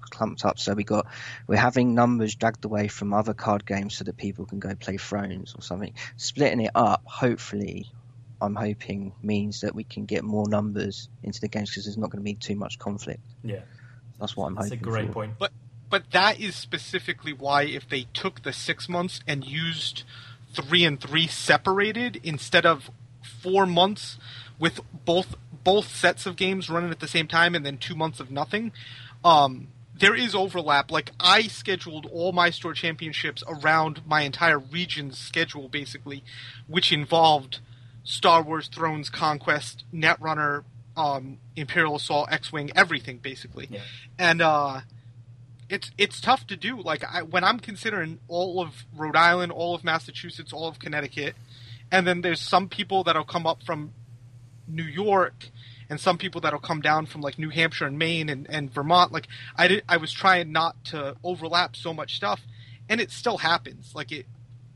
clumped 0.00 0.44
up. 0.44 0.58
So 0.58 0.74
we 0.74 0.82
got 0.82 1.06
we're 1.46 1.56
having 1.56 1.94
numbers 1.94 2.34
dragged 2.34 2.64
away 2.64 2.88
from 2.88 3.14
other 3.14 3.34
card 3.34 3.64
games 3.64 3.94
so 3.96 4.02
that 4.02 4.16
people 4.16 4.46
can 4.46 4.58
go 4.58 4.74
play 4.74 4.96
Thrones 4.96 5.54
or 5.56 5.62
something. 5.62 5.94
Splitting 6.16 6.60
it 6.60 6.72
up, 6.74 7.02
hopefully. 7.04 7.86
I'm 8.40 8.56
hoping 8.56 9.12
means 9.22 9.60
that 9.60 9.76
we 9.76 9.84
can 9.84 10.06
get 10.06 10.24
more 10.24 10.48
numbers 10.48 11.08
into 11.22 11.40
the 11.40 11.46
games 11.46 11.70
because 11.70 11.84
there's 11.84 11.96
not 11.96 12.10
going 12.10 12.18
to 12.18 12.24
be 12.24 12.34
too 12.34 12.56
much 12.56 12.80
conflict. 12.80 13.22
yeah. 13.44 13.60
That's 14.18 14.36
what 14.36 14.46
I'm 14.46 14.56
hoping. 14.56 14.70
That's 14.70 14.80
a 14.80 14.84
great 14.84 15.06
for. 15.08 15.12
point. 15.12 15.34
But 15.38 15.52
that 15.90 16.40
is 16.40 16.54
specifically 16.56 17.32
why 17.32 17.62
if 17.64 17.88
they 17.88 18.06
took 18.12 18.42
the 18.42 18.52
six 18.52 18.88
months 18.88 19.20
and 19.26 19.44
used 19.44 20.02
three 20.54 20.84
and 20.84 21.00
three 21.00 21.26
separated 21.26 22.20
instead 22.22 22.64
of 22.66 22.90
four 23.42 23.66
months 23.66 24.18
with 24.58 24.80
both 25.04 25.34
both 25.64 25.88
sets 25.94 26.26
of 26.26 26.36
games 26.36 26.68
running 26.68 26.90
at 26.90 27.00
the 27.00 27.08
same 27.08 27.26
time 27.26 27.54
and 27.54 27.64
then 27.64 27.78
two 27.78 27.94
months 27.94 28.20
of 28.20 28.30
nothing, 28.30 28.70
um, 29.24 29.68
there 29.98 30.14
is 30.14 30.34
overlap. 30.34 30.90
Like 30.90 31.10
I 31.18 31.42
scheduled 31.42 32.06
all 32.12 32.32
my 32.32 32.50
store 32.50 32.74
championships 32.74 33.42
around 33.48 34.02
my 34.06 34.22
entire 34.22 34.58
region's 34.58 35.16
schedule, 35.18 35.68
basically, 35.68 36.22
which 36.66 36.92
involved 36.92 37.60
Star 38.02 38.42
Wars, 38.42 38.68
Thrones, 38.68 39.08
Conquest, 39.08 39.84
Netrunner, 39.92 40.64
um, 40.96 41.38
Imperial 41.56 41.96
Assault, 41.96 42.28
X-wing, 42.30 42.70
everything 42.76 43.16
basically, 43.18 43.68
Yeah. 43.70 43.80
and 44.18 44.42
uh, 44.42 44.80
it's 45.68 45.90
it's 45.96 46.20
tough 46.20 46.46
to 46.48 46.56
do. 46.56 46.80
Like 46.80 47.04
I, 47.04 47.22
when 47.22 47.44
I'm 47.44 47.58
considering 47.58 48.18
all 48.28 48.60
of 48.60 48.84
Rhode 48.94 49.16
Island, 49.16 49.52
all 49.52 49.74
of 49.74 49.84
Massachusetts, 49.84 50.52
all 50.52 50.68
of 50.68 50.78
Connecticut, 50.78 51.34
and 51.90 52.06
then 52.06 52.20
there's 52.20 52.40
some 52.40 52.68
people 52.68 53.04
that'll 53.04 53.24
come 53.24 53.46
up 53.46 53.62
from 53.62 53.92
New 54.66 54.84
York, 54.84 55.50
and 55.88 56.00
some 56.00 56.18
people 56.18 56.40
that'll 56.40 56.58
come 56.58 56.80
down 56.80 57.06
from 57.06 57.20
like 57.20 57.38
New 57.38 57.50
Hampshire 57.50 57.86
and 57.86 57.98
Maine 57.98 58.28
and, 58.28 58.46
and 58.48 58.72
Vermont. 58.72 59.12
Like 59.12 59.28
I 59.56 59.68
did, 59.68 59.84
I 59.88 59.96
was 59.96 60.12
trying 60.12 60.52
not 60.52 60.82
to 60.86 61.16
overlap 61.24 61.76
so 61.76 61.94
much 61.94 62.16
stuff, 62.16 62.40
and 62.88 63.00
it 63.00 63.10
still 63.10 63.38
happens. 63.38 63.92
Like 63.94 64.12
it, 64.12 64.26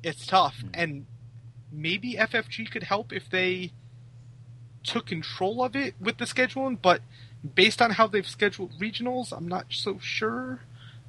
it's 0.02 0.26
tough, 0.26 0.60
hmm. 0.60 0.68
and 0.74 1.06
maybe 1.70 2.14
FFG 2.14 2.70
could 2.70 2.84
help 2.84 3.12
if 3.12 3.28
they 3.28 3.72
took 4.82 5.06
control 5.06 5.62
of 5.62 5.76
it 5.76 5.94
with 6.00 6.16
the 6.16 6.24
scheduling, 6.24 6.78
but 6.80 7.02
based 7.54 7.82
on 7.82 7.90
how 7.90 8.06
they've 8.06 8.26
scheduled 8.26 8.72
regionals, 8.80 9.36
I'm 9.36 9.46
not 9.46 9.66
so 9.68 9.98
sure 10.00 10.60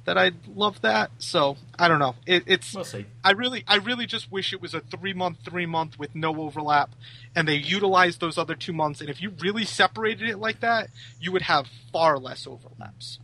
that 0.04 0.16
I'd 0.18 0.46
love 0.46 0.80
that. 0.82 1.10
So 1.18 1.56
I 1.78 1.88
don't 1.88 1.98
know. 1.98 2.14
It, 2.26 2.44
it's 2.46 2.74
We'll 2.74 2.84
see. 2.84 3.06
I 3.22 3.32
really 3.32 3.64
I 3.66 3.76
really 3.76 4.06
just 4.06 4.30
wish 4.30 4.52
it 4.52 4.60
was 4.60 4.74
a 4.74 4.80
three 4.80 5.12
month 5.12 5.38
three 5.44 5.66
month 5.66 5.98
with 5.98 6.14
no 6.14 6.40
overlap, 6.40 6.90
and 7.34 7.46
they 7.46 7.56
utilized 7.56 8.20
those 8.20 8.38
other 8.38 8.54
two 8.54 8.72
months. 8.72 9.00
And 9.00 9.10
if 9.10 9.20
you 9.20 9.32
really 9.40 9.64
separated 9.64 10.28
it 10.28 10.38
like 10.38 10.60
that, 10.60 10.90
you 11.20 11.32
would 11.32 11.42
have 11.42 11.66
far 11.92 12.18
less 12.18 12.46
overlaps. 12.46 13.18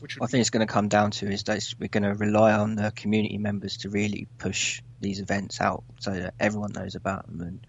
Which 0.00 0.16
I 0.20 0.26
think 0.26 0.40
it's 0.40 0.50
going 0.50 0.66
to 0.66 0.72
come 0.72 0.88
down 0.88 1.10
to 1.12 1.30
is 1.30 1.42
that 1.44 1.62
we're 1.78 1.88
going 1.88 2.04
to 2.04 2.14
rely 2.14 2.52
on 2.52 2.74
the 2.74 2.90
community 2.96 3.36
members 3.36 3.76
to 3.78 3.90
really 3.90 4.28
push 4.38 4.80
these 5.00 5.20
events 5.20 5.60
out 5.60 5.84
so 5.98 6.12
that 6.12 6.34
everyone 6.40 6.72
knows 6.72 6.94
about 6.94 7.26
them 7.26 7.40
and 7.42 7.66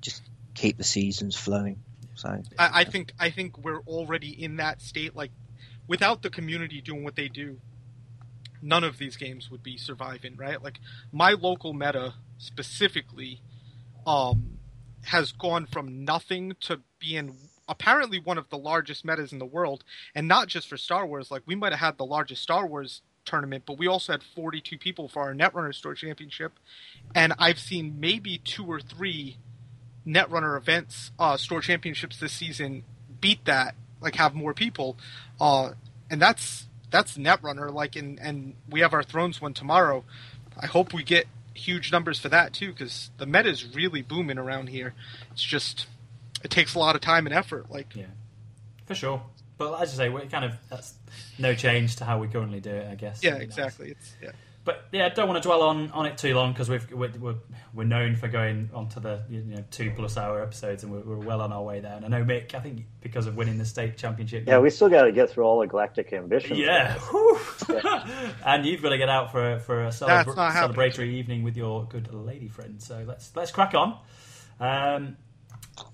just 0.00 0.22
keep 0.54 0.76
the 0.76 0.84
seasons 0.84 1.36
flowing. 1.36 1.80
So 2.14 2.42
I, 2.58 2.80
I 2.80 2.84
think 2.84 3.12
I 3.20 3.30
think 3.30 3.58
we're 3.58 3.80
already 3.80 4.30
in 4.30 4.56
that 4.56 4.82
state. 4.82 5.14
Like, 5.14 5.30
without 5.88 6.22
the 6.22 6.30
community 6.30 6.80
doing 6.80 7.02
what 7.02 7.16
they 7.16 7.28
do, 7.28 7.58
none 8.62 8.84
of 8.84 8.98
these 8.98 9.16
games 9.16 9.50
would 9.50 9.62
be 9.62 9.76
surviving. 9.76 10.36
Right? 10.36 10.62
Like, 10.62 10.78
my 11.10 11.32
local 11.32 11.72
meta 11.72 12.14
specifically, 12.38 13.40
um, 14.06 14.58
has 15.04 15.32
gone 15.32 15.66
from 15.66 16.04
nothing 16.04 16.54
to 16.60 16.80
being 16.98 17.36
apparently 17.68 18.18
one 18.18 18.38
of 18.38 18.48
the 18.48 18.58
largest 18.58 19.04
metas 19.04 19.32
in 19.32 19.38
the 19.38 19.46
world, 19.46 19.84
and 20.14 20.26
not 20.26 20.48
just 20.48 20.68
for 20.68 20.76
Star 20.76 21.06
Wars. 21.06 21.30
Like, 21.30 21.42
we 21.46 21.54
might 21.54 21.72
have 21.72 21.80
had 21.80 21.98
the 21.98 22.06
largest 22.06 22.42
Star 22.42 22.66
Wars 22.66 23.02
tournament, 23.24 23.64
but 23.66 23.78
we 23.78 23.86
also 23.86 24.12
had 24.12 24.22
42 24.22 24.78
people 24.78 25.08
for 25.08 25.22
our 25.22 25.34
Netrunner 25.34 25.74
Store 25.74 25.94
Championship, 25.94 26.52
and 27.14 27.34
I've 27.38 27.58
seen 27.58 28.00
maybe 28.00 28.38
two 28.38 28.66
or 28.66 28.80
three 28.80 29.36
Netrunner 30.06 30.56
events, 30.56 31.10
uh, 31.18 31.36
store 31.36 31.60
championships 31.60 32.18
this 32.18 32.32
season 32.32 32.84
beat 33.20 33.44
that, 33.44 33.74
like 34.00 34.14
have 34.14 34.34
more 34.34 34.54
people, 34.54 34.96
uh, 35.40 35.72
and 36.10 36.20
that's 36.20 36.66
that's 36.90 37.16
Netrunner. 37.16 37.72
Like, 37.72 37.96
and 37.96 38.18
and 38.20 38.54
we 38.68 38.80
have 38.80 38.92
our 38.92 39.02
Thrones 39.02 39.40
one 39.40 39.54
tomorrow. 39.54 40.04
I 40.58 40.66
hope 40.66 40.92
we 40.92 41.02
get 41.02 41.26
huge 41.54 41.90
numbers 41.92 42.18
for 42.18 42.28
that 42.28 42.52
too, 42.52 42.68
because 42.72 43.10
the 43.18 43.26
meta 43.26 43.48
is 43.48 43.74
really 43.74 44.02
booming 44.02 44.38
around 44.38 44.68
here. 44.68 44.94
It's 45.32 45.42
just 45.42 45.86
it 46.42 46.50
takes 46.50 46.74
a 46.74 46.78
lot 46.78 46.94
of 46.94 47.00
time 47.00 47.26
and 47.26 47.34
effort. 47.34 47.70
Like, 47.70 47.94
Yeah, 47.94 48.06
for 48.86 48.94
sure. 48.94 49.22
But 49.56 49.80
as 49.82 49.92
you 49.92 49.96
say, 49.96 50.08
we're 50.08 50.26
kind 50.26 50.44
of 50.44 50.52
that's 50.70 50.94
no 51.38 51.54
change 51.54 51.96
to 51.96 52.04
how 52.04 52.18
we 52.18 52.28
currently 52.28 52.60
do 52.60 52.70
it, 52.70 52.88
I 52.90 52.94
guess. 52.94 53.22
yeah, 53.24 53.36
exactly. 53.36 53.90
It's 53.90 54.14
yeah. 54.22 54.30
But 54.68 54.84
yeah, 54.92 55.08
don't 55.08 55.26
want 55.26 55.42
to 55.42 55.48
dwell 55.48 55.62
on, 55.62 55.90
on 55.92 56.04
it 56.04 56.18
too 56.18 56.34
long 56.34 56.52
because 56.52 56.68
we've 56.68 56.92
we're, 56.92 57.10
we're, 57.18 57.36
we're 57.72 57.84
known 57.84 58.16
for 58.16 58.28
going 58.28 58.68
on 58.74 58.90
to 58.90 59.00
the 59.00 59.22
you 59.30 59.40
know 59.40 59.64
two 59.70 59.90
plus 59.96 60.18
hour 60.18 60.42
episodes 60.42 60.82
and 60.82 60.92
we're, 60.92 61.00
we're 61.00 61.24
well 61.24 61.40
on 61.40 61.54
our 61.54 61.62
way 61.62 61.80
there. 61.80 61.94
And 61.94 62.04
I 62.04 62.08
know 62.08 62.22
Mick, 62.22 62.52
I 62.54 62.60
think 62.60 62.84
because 63.00 63.26
of 63.26 63.34
winning 63.34 63.56
the 63.56 63.64
state 63.64 63.96
championship. 63.96 64.44
Yeah, 64.46 64.58
we 64.58 64.68
still 64.68 64.90
got 64.90 65.04
to 65.04 65.12
get 65.12 65.30
through 65.30 65.44
all 65.44 65.60
the 65.60 65.66
Galactic 65.66 66.12
Ambitions. 66.12 66.58
Yeah, 66.58 66.98
Whew. 66.98 67.40
and 68.44 68.66
you've 68.66 68.82
got 68.82 68.90
to 68.90 68.98
get 68.98 69.08
out 69.08 69.32
for 69.32 69.54
a, 69.54 69.58
for 69.58 69.84
a 69.84 69.88
celebra- 69.88 70.34
That's 70.36 70.54
happening. 70.54 70.90
celebratory 70.90 71.12
evening 71.14 71.44
with 71.44 71.56
your 71.56 71.86
good 71.86 72.12
lady 72.12 72.48
friend. 72.48 72.82
So 72.82 73.06
let's 73.08 73.34
let's 73.34 73.50
crack 73.50 73.72
on. 73.72 73.98
Um, 74.60 75.16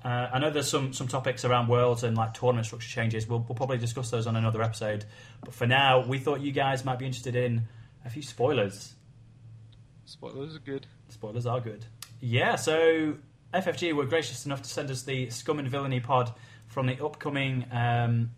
uh, 0.05 0.31
I 0.33 0.41
know 0.41 0.51
there's 0.51 0.69
some 0.69 0.93
some 0.93 1.07
topics 1.07 1.45
around 1.45 1.69
worlds 1.69 2.03
and 2.03 2.17
like 2.17 2.35
tournament 2.35 2.67
structure 2.67 2.89
changes. 2.89 3.29
We'll, 3.29 3.45
we'll 3.49 3.55
probably 3.55 3.79
discuss 3.79 4.11
those 4.11 4.27
on 4.27 4.35
another 4.35 4.63
episode. 4.63 5.05
But 5.45 5.55
for 5.55 5.69
now, 5.69 6.05
we 6.05 6.19
thought 6.19 6.41
you 6.41 6.51
guys 6.51 6.85
might 6.85 6.99
be 6.99 7.07
interested 7.07 7.37
in 7.37 7.69
a 8.05 8.11
few 8.11 8.23
spoilers. 8.23 8.95
Spoilers 10.05 10.57
are 10.57 10.61
good. 10.61 10.87
Spoilers 11.09 11.47
are 11.47 11.61
good. 11.61 11.87
Yeah, 12.21 12.57
so 12.57 13.17
FFG 13.53 13.95
were 13.95 14.07
gracious 14.07 14.47
enough 14.47 14.63
to 14.63 14.69
send 14.69 14.91
us 14.91 15.03
the 15.03 15.31
Scum 15.31 15.59
and 15.59 15.69
Villainy 15.69 16.01
pod 16.01 16.33
from 16.67 16.87
the 16.87 17.05
upcoming 17.05 17.67
um, 17.71 18.31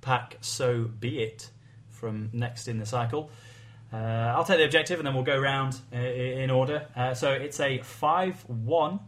pack 0.00 0.38
So 0.40 0.84
Be 0.84 1.22
It 1.22 1.50
from 1.88 2.30
next 2.32 2.68
in 2.68 2.78
the 2.78 2.86
cycle. 2.86 3.30
Uh, 3.92 3.96
I'll 3.96 4.44
take 4.44 4.58
the 4.58 4.64
objective 4.64 4.98
and 4.98 5.06
then 5.06 5.14
we'll 5.14 5.24
go 5.24 5.38
round 5.38 5.78
uh, 5.92 5.98
in 5.98 6.50
order. 6.50 6.86
Uh, 6.96 7.14
so 7.14 7.32
it's 7.32 7.60
a 7.60 7.78
5 7.78 8.48
1 8.48 9.00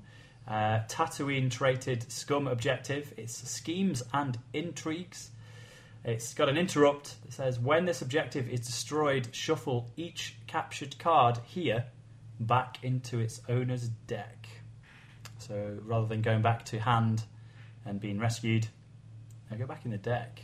uh, 0.47 0.53
Tatooine 0.89 1.51
traded 1.51 2.11
Scum 2.11 2.47
objective. 2.47 3.15
It's 3.17 3.49
schemes 3.49 4.03
and 4.13 4.39
intrigues. 4.53 5.31
It's 6.05 6.35
got 6.35 6.49
an 6.49 6.57
interrupt 6.57 7.23
that 7.23 7.33
says 7.33 7.61
when 7.61 7.85
this 7.85 8.03
objective 8.03 8.49
is 8.49 8.61
destroyed, 8.61 9.29
shuffle 9.33 9.91
each 9.97 10.37
captured 10.47 10.99
card 10.99 11.39
here 11.47 11.85
back 12.41 12.79
into 12.83 13.21
its 13.21 13.41
owner's 13.49 13.89
deck. 14.09 14.49
So 15.39 15.79
rather 15.85 16.07
than 16.07 16.23
going 16.23 16.43
back 16.43 16.65
to 16.67 16.81
hand 16.81 17.23
and 17.85 18.01
being 18.01 18.19
rescued, 18.19 18.67
I 19.51 19.55
go 19.57 19.67
back 19.67 19.85
in 19.85 19.91
the 19.93 19.99
deck. 19.99 20.41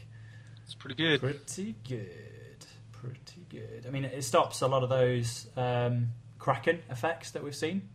It's 0.65 0.75
pretty 0.75 0.95
good. 0.95 1.21
Pretty 1.21 1.75
good. 1.89 2.67
Pretty 2.93 3.47
good. 3.49 3.85
I 3.87 3.91
mean, 3.91 4.05
it 4.05 4.23
stops 4.23 4.61
a 4.61 4.67
lot 4.69 4.83
of 4.83 4.91
those 4.91 5.49
um, 5.57 6.09
Kraken 6.39 6.81
effects 6.91 7.33
that 7.33 7.43
we've 7.43 7.55
seen. 7.55 7.89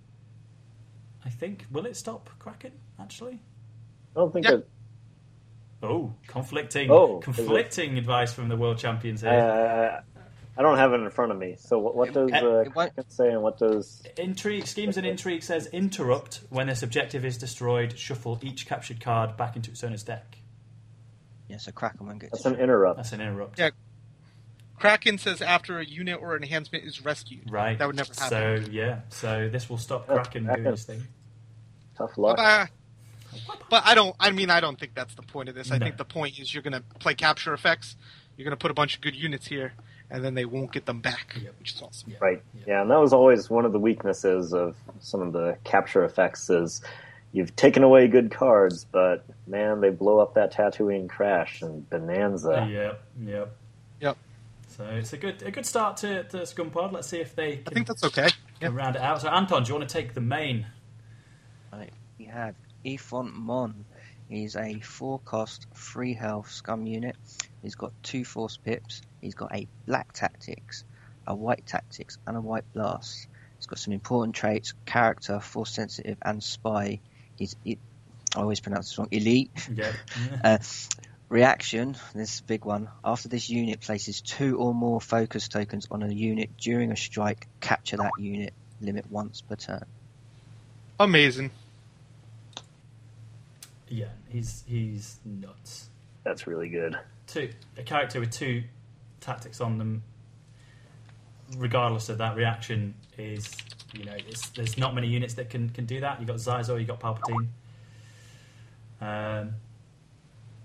I 1.26 1.30
think. 1.30 1.66
Will 1.72 1.86
it 1.86 1.96
stop 1.96 2.30
Kraken, 2.40 2.74
actually? 3.00 3.40
I 4.16 4.20
don't 4.20 4.34
think 4.34 4.46
Yeah. 4.46 4.52
that. 4.56 4.68
Oh, 5.84 6.14
conflicting, 6.28 6.90
Oh, 6.90 7.20
conflicting 7.20 7.98
advice 7.98 8.34
from 8.34 8.48
the 8.48 8.56
world 8.56 8.78
champions 8.78 9.22
here. 9.22 9.30
Uh, 9.32 10.02
I 10.58 10.62
don't 10.62 10.78
have 10.78 10.94
it 10.94 10.98
in 11.02 11.10
front 11.10 11.32
of 11.32 11.38
me. 11.38 11.56
So 11.58 11.80
what, 11.80 11.96
what 11.96 12.14
does 12.14 12.32
uh, 12.32 12.64
it 12.98 13.12
say 13.12 13.30
and 13.32 13.42
what 13.42 13.58
does? 13.58 14.04
Intrigue 14.18 14.68
schemes 14.68 14.98
and 14.98 15.06
intrigue 15.06 15.44
says 15.44 15.68
interrupt 15.68 16.42
when 16.50 16.68
this 16.68 16.84
objective 16.84 17.26
is 17.26 17.38
destroyed. 17.38 17.98
Shuffle 17.98 18.40
each 18.42 18.68
captured 18.68 19.02
card 19.02 19.36
back 19.36 19.56
into 19.56 19.72
its 19.72 19.84
owner's 19.84 20.04
deck. 20.04 20.38
yeah, 21.50 21.58
so 21.58 21.72
Kraken 21.72 22.06
won't 22.06 22.20
get. 22.20 22.32
That's 22.32 22.46
an 22.46 22.56
interrupt. 22.56 22.98
That's 22.98 23.12
an 23.14 23.22
interrupt, 23.22 23.60
Yeah. 23.60 23.72
Kraken 24.80 25.18
says 25.18 25.42
after 25.42 25.80
a 25.80 25.86
unit 25.86 26.20
or 26.22 26.36
enhancement 26.36 26.84
is 26.84 27.04
rescued. 27.06 27.50
right? 27.52 27.78
That 27.78 27.88
would 27.88 27.96
never 27.96 28.12
happen. 28.14 28.66
So 28.66 28.72
yeah, 28.72 29.02
so 29.10 29.50
this 29.50 29.70
will 29.70 29.78
stop 29.78 30.08
Kraken 30.08 30.46
doing 30.46 30.64
this 30.64 30.84
thing. 30.84 31.02
Tough 31.98 32.18
luck. 32.18 32.38
Bye-bye. 32.38 32.70
But 33.70 33.84
I 33.86 33.96
don't. 33.96 34.16
I 34.20 34.32
mean, 34.32 34.50
I 34.50 34.60
don't 34.60 34.80
think 34.80 34.94
that's 34.96 35.16
the 35.16 35.22
point 35.24 35.50
of 35.50 35.56
this. 35.56 35.72
I 35.72 35.78
No. 35.78 35.86
think 35.86 35.98
the 35.98 36.06
point 36.06 36.40
is 36.40 36.54
you're 36.54 36.64
going 36.64 36.74
to 36.74 36.84
play 37.00 37.14
capture 37.16 37.54
effects. 37.54 37.96
You're 38.38 38.46
going 38.46 38.58
to 38.58 38.62
put 38.62 38.72
a 38.72 38.74
bunch 38.74 38.96
of 38.96 39.02
good 39.02 39.16
units 39.16 39.48
here, 39.48 39.74
and 40.10 40.24
then 40.24 40.34
they 40.34 40.46
won't 40.46 40.72
get 40.72 40.86
them 40.86 41.02
back, 41.02 41.36
Yep. 41.42 41.54
which 41.60 41.74
is 41.74 41.82
awesome. 41.82 42.12
Yeah. 42.12 42.18
Right. 42.22 42.42
Yeah. 42.56 42.64
Yeah, 42.68 42.82
and 42.82 42.92
that 42.92 43.00
was 43.00 43.14
always 43.14 43.50
one 43.50 43.66
of 43.66 43.72
the 43.74 43.80
weaknesses 43.80 44.54
of 44.54 44.76
some 45.00 45.22
of 45.22 45.34
the 45.34 45.58
capture 45.64 46.04
effects 46.04 46.50
is 46.50 46.82
you've 47.32 47.56
taken 47.56 47.84
away 47.84 48.08
good 48.08 48.32
cards, 48.32 48.86
but 48.86 49.24
man, 49.48 49.82
they 49.82 49.90
blow 49.92 50.20
up 50.20 50.34
that 50.36 50.52
Tatooine 50.54 51.08
crash 51.10 51.62
and 51.62 51.88
Bonanza. 51.90 52.68
Yep, 52.72 53.04
yep. 53.22 53.56
Yep. 54.02 54.18
So 54.70 54.86
it's 54.86 55.14
a 55.14 55.18
good 55.18 55.44
a 55.44 55.52
good 55.52 55.66
start 55.68 55.98
to, 55.98 56.24
to 56.24 56.46
Scum 56.48 56.72
Pod. 56.72 56.92
Let's 56.94 57.08
see 57.08 57.20
if 57.20 57.36
they 57.36 57.62
I 57.68 57.70
think 57.72 57.86
that's 57.88 58.04
okay. 58.04 58.30
Yeah. 58.60 58.68
can 58.70 58.74
round 58.76 58.96
it 58.96 59.02
out. 59.04 59.22
So 59.22 59.30
Anton, 59.30 59.64
do 59.64 59.68
you 59.72 59.76
want 59.78 59.88
to 59.88 59.94
take 59.94 60.16
the 60.16 60.22
main? 60.22 60.66
Right, 61.72 61.92
we 62.18 62.26
have 62.26 62.56
Ephant 62.86 63.34
Mon. 63.34 63.86
is 64.30 64.56
a 64.56 64.80
four 64.80 65.20
cost, 65.20 65.68
three 65.76 66.14
health 66.14 66.50
scum 66.52 66.86
unit. 66.86 67.16
He's 67.62 67.76
got 67.76 67.94
two 68.04 68.26
force 68.26 68.58
pips. 68.58 69.02
He's 69.22 69.36
got 69.36 69.54
a 69.56 69.68
black 69.86 70.12
tactics, 70.14 70.84
a 71.28 71.36
white 71.36 71.66
tactics, 71.66 72.18
and 72.28 72.36
a 72.38 72.42
white 72.42 72.66
blast. 72.74 73.28
He's 73.58 73.68
got 73.68 73.80
some 73.80 73.94
important 73.94 74.36
traits: 74.36 74.74
character, 74.86 75.40
force 75.40 75.72
sensitive, 75.72 76.18
and 76.24 76.44
spy. 76.44 77.00
He's 77.36 77.56
e- 77.64 77.78
I 78.36 78.42
always 78.42 78.60
pronounce 78.60 78.90
this 78.90 78.98
wrong. 78.98 79.10
Elite. 79.12 79.52
Yeah. 79.74 79.92
Uh, 80.44 80.58
reaction, 81.30 81.96
this 82.14 82.34
is 82.36 82.40
a 82.42 82.44
big 82.44 82.66
one. 82.66 82.90
After 83.04 83.30
this 83.30 83.50
unit 83.50 83.80
places 83.80 84.22
two 84.22 84.58
or 84.58 84.74
more 84.74 85.00
focus 85.00 85.48
tokens 85.48 85.88
on 85.90 86.04
a 86.04 86.12
unit 86.12 86.50
during 86.58 86.92
a 86.92 86.98
strike, 86.98 87.48
capture 87.62 87.98
that 87.98 88.12
unit. 88.20 88.54
Limit 88.82 89.10
once 89.10 89.42
per 89.42 89.56
turn. 89.56 89.86
Amazing. 91.00 91.52
Yeah. 93.94 94.08
He's 94.28 94.64
he's 94.68 95.20
nuts. 95.24 95.90
That's 96.24 96.48
really 96.48 96.68
good. 96.68 96.98
Two 97.28 97.50
a 97.78 97.84
character 97.84 98.20
with 98.20 98.32
two 98.32 98.64
tactics 99.22 99.62
on 99.62 99.78
them, 99.78 100.04
regardless 101.58 102.10
of 102.10 102.18
that 102.18 102.36
reaction, 102.36 102.96
is 103.20 103.56
you 103.94 104.06
know 104.06 104.16
it's, 104.28 104.50
there's 104.50 104.80
not 104.80 104.96
many 104.96 105.08
units 105.08 105.36
that 105.36 105.52
can, 105.52 105.70
can 105.70 105.86
do 105.86 106.00
that. 106.00 106.20
You 106.20 106.26
have 106.26 106.44
got 106.44 106.64
Xizor, 106.64 106.70
you 106.70 106.88
have 106.88 107.00
got 107.00 107.00
Palpatine. 107.00 107.48
Um, 109.00 109.54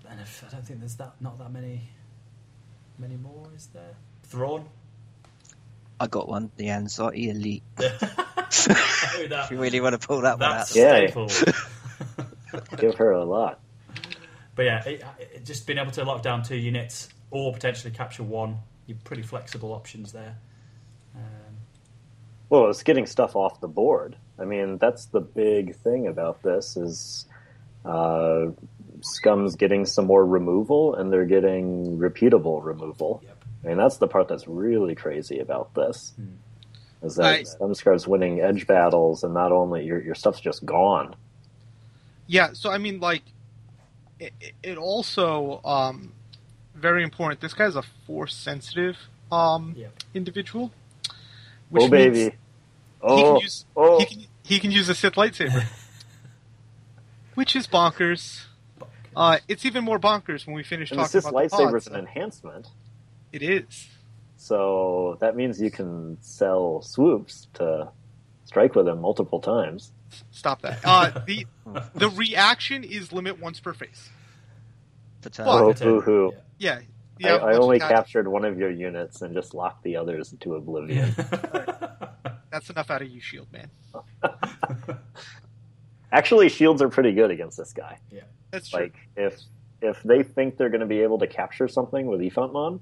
and 0.08 0.20
if, 0.20 0.42
I 0.46 0.50
don't 0.50 0.66
think 0.66 0.80
there's 0.80 0.96
that 0.96 1.12
not 1.20 1.38
that 1.38 1.52
many 1.52 1.82
many 2.98 3.16
more. 3.16 3.46
Is 3.54 3.66
there? 3.74 3.94
Thrawn. 4.22 4.64
I 6.00 6.06
got 6.06 6.28
one, 6.28 6.50
the 6.56 6.70
Anxiety 6.70 7.28
Elite. 7.28 7.62
Oh, 8.50 9.26
that, 9.28 9.44
If 9.44 9.50
you 9.50 9.58
really 9.58 9.80
want 9.80 10.00
to 10.00 10.04
pull 10.04 10.22
that 10.22 10.38
one 10.38 10.50
out. 10.50 10.74
Yeah. 10.74 11.10
Staple. 12.78 12.90
Give 12.90 12.98
her 12.98 13.12
a 13.12 13.24
lot. 13.24 13.60
But 14.54 14.64
yeah, 14.64 14.84
it, 14.84 15.04
it, 15.20 15.44
just 15.44 15.66
being 15.66 15.78
able 15.78 15.92
to 15.92 16.04
lock 16.04 16.22
down 16.22 16.42
two 16.42 16.56
units 16.56 17.08
or 17.30 17.52
potentially 17.52 17.92
capture 17.92 18.24
one, 18.24 18.58
you're 18.86 18.98
pretty 19.04 19.22
flexible 19.22 19.72
options 19.72 20.12
there. 20.12 20.36
Um, 21.14 21.56
Well, 22.48 22.68
it's 22.70 22.82
getting 22.82 23.06
stuff 23.06 23.36
off 23.36 23.60
the 23.60 23.68
board. 23.68 24.16
I 24.38 24.44
mean, 24.44 24.78
that's 24.78 25.06
the 25.06 25.20
big 25.20 25.76
thing 25.76 26.06
about 26.06 26.42
this 26.42 26.76
is 26.76 27.26
uh, 27.84 28.46
Scum's 29.00 29.56
getting 29.56 29.84
some 29.84 30.06
more 30.06 30.24
removal, 30.24 30.94
and 30.94 31.12
they're 31.12 31.26
getting 31.26 31.98
repeatable 31.98 32.64
removal. 32.64 33.20
Yep. 33.24 33.44
I 33.64 33.68
mean, 33.68 33.76
that's 33.76 33.98
the 33.98 34.08
part 34.08 34.28
that's 34.28 34.46
really 34.46 34.94
crazy 34.94 35.38
about 35.38 35.74
this. 35.74 36.14
Hmm. 36.16 37.06
Is 37.06 37.16
that 37.16 37.22
Right. 37.22 37.46
Scum 37.46 37.74
starts 37.74 38.08
winning 38.08 38.40
edge 38.40 38.66
battles, 38.66 39.22
and 39.22 39.32
not 39.32 39.52
only 39.52 39.84
your 39.84 40.02
your 40.02 40.16
stuff's 40.16 40.40
just 40.40 40.64
gone. 40.64 41.14
Yeah. 42.28 42.50
So 42.54 42.70
I 42.70 42.78
mean, 42.78 43.00
like, 43.00 43.24
it, 44.20 44.34
it 44.62 44.78
also 44.78 45.60
um, 45.64 46.14
very 46.74 47.02
important. 47.04 47.40
This 47.40 47.54
guy's 47.54 47.76
a 47.76 47.82
force 48.06 48.34
sensitive 48.36 48.96
um, 49.32 49.76
Yep. 49.76 49.94
individual. 50.14 50.72
Which 51.70 51.84
oh 51.84 51.88
means 51.90 52.30
baby! 52.30 52.36
He 53.06 53.22
Oh, 53.22 53.24
can 53.24 53.36
use 53.36 53.66
oh! 53.76 53.98
he 53.98 54.06
can 54.06 54.26
he 54.44 54.60
can 54.60 54.70
use 54.72 54.88
a 54.88 54.94
Sith 54.94 55.14
lightsaber, 55.14 55.64
which 57.34 57.56
is 57.56 57.66
bonkers. 57.68 58.44
Uh, 59.16 59.38
it's 59.48 59.64
even 59.66 59.84
more 59.84 59.98
bonkers 60.00 60.46
when 60.46 60.56
we 60.56 60.62
finish 60.64 60.92
and 60.92 61.00
the 61.00 61.04
talking 61.04 61.20
Sith 61.20 61.22
about 61.22 61.34
the 61.36 61.42
lightsaber 61.48 61.76
is 61.78 61.86
an 61.86 61.96
enhancement, 61.96 62.68
It 63.32 63.42
is. 63.42 63.88
so 64.36 65.18
that 65.20 65.36
means 65.36 65.60
you 65.60 65.70
can 65.70 66.18
sell 66.22 66.82
swoops 66.82 67.48
to 67.54 67.90
strike 68.44 68.74
with 68.74 68.86
them 68.86 69.00
multiple 69.00 69.40
times. 69.40 69.92
Stop 70.30 70.62
that. 70.62 70.80
Uh, 70.84 71.20
the 71.26 71.46
the 71.94 72.08
reaction 72.10 72.82
is 72.84 73.12
limit 73.12 73.40
once 73.40 73.60
per 73.60 73.72
face. 73.74 74.08
Per 75.22 75.30
turn. 75.30 75.46
Well, 75.46 75.58
Oh, 75.58 75.72
Potato. 75.72 75.94
boo 75.96 76.00
hoo! 76.00 76.32
Yeah. 76.58 76.80
You 77.18 77.28
I, 77.28 77.32
have 77.32 77.40
a 77.42 77.44
I 77.44 77.46
bunch 77.46 77.56
of 77.56 77.62
only 77.64 77.78
tactics. 77.80 77.96
captured 77.98 78.28
one 78.28 78.44
of 78.44 78.58
your 78.58 78.70
units 78.70 79.22
and 79.22 79.34
just 79.34 79.52
locked 79.52 79.82
the 79.82 79.96
others 79.96 80.32
to 80.40 80.54
oblivion. 80.54 81.12
That's 82.50 82.70
enough 82.70 82.90
out 82.90 83.02
of 83.02 83.08
you, 83.08 83.20
Shield 83.20 83.48
Man. 83.52 83.70
Actually, 86.12 86.48
shields 86.48 86.80
are 86.80 86.88
pretty 86.88 87.12
good 87.12 87.30
against 87.30 87.58
this 87.58 87.72
guy. 87.72 87.98
Yeah, 88.10 88.22
That's 88.50 88.70
true. 88.70 88.80
Like 88.82 88.94
if 89.16 89.38
if 89.82 90.02
they 90.02 90.22
think 90.22 90.56
they're 90.56 90.70
going 90.70 90.80
to 90.80 90.86
be 90.86 91.00
able 91.00 91.18
to 91.18 91.26
capture 91.26 91.68
something 91.68 92.06
with 92.06 92.20
Ephant 92.22 92.52
Mon, 92.52 92.80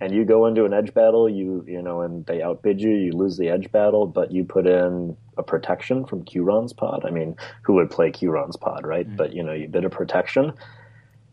and 0.00 0.12
you 0.14 0.24
go 0.24 0.46
into 0.46 0.64
an 0.64 0.72
edge 0.72 0.94
battle, 0.94 1.28
you 1.28 1.64
you 1.66 1.82
know, 1.82 2.02
and 2.02 2.24
they 2.26 2.42
outbid 2.42 2.80
you, 2.80 2.90
you 2.90 3.12
lose 3.12 3.36
the 3.36 3.48
edge 3.48 3.70
battle, 3.72 4.06
but 4.06 4.30
you 4.32 4.44
put 4.44 4.66
in 4.66 5.16
a 5.36 5.42
protection 5.42 6.04
from 6.04 6.24
Curon's 6.24 6.72
pod. 6.72 7.04
I 7.06 7.10
mean, 7.10 7.36
who 7.62 7.74
would 7.74 7.90
play 7.90 8.10
Curon's 8.10 8.56
pod, 8.56 8.86
right? 8.86 9.08
Mm. 9.08 9.16
But 9.16 9.32
you 9.32 9.42
know, 9.42 9.52
you 9.52 9.68
bid 9.68 9.84
a 9.84 9.90
protection. 9.90 10.52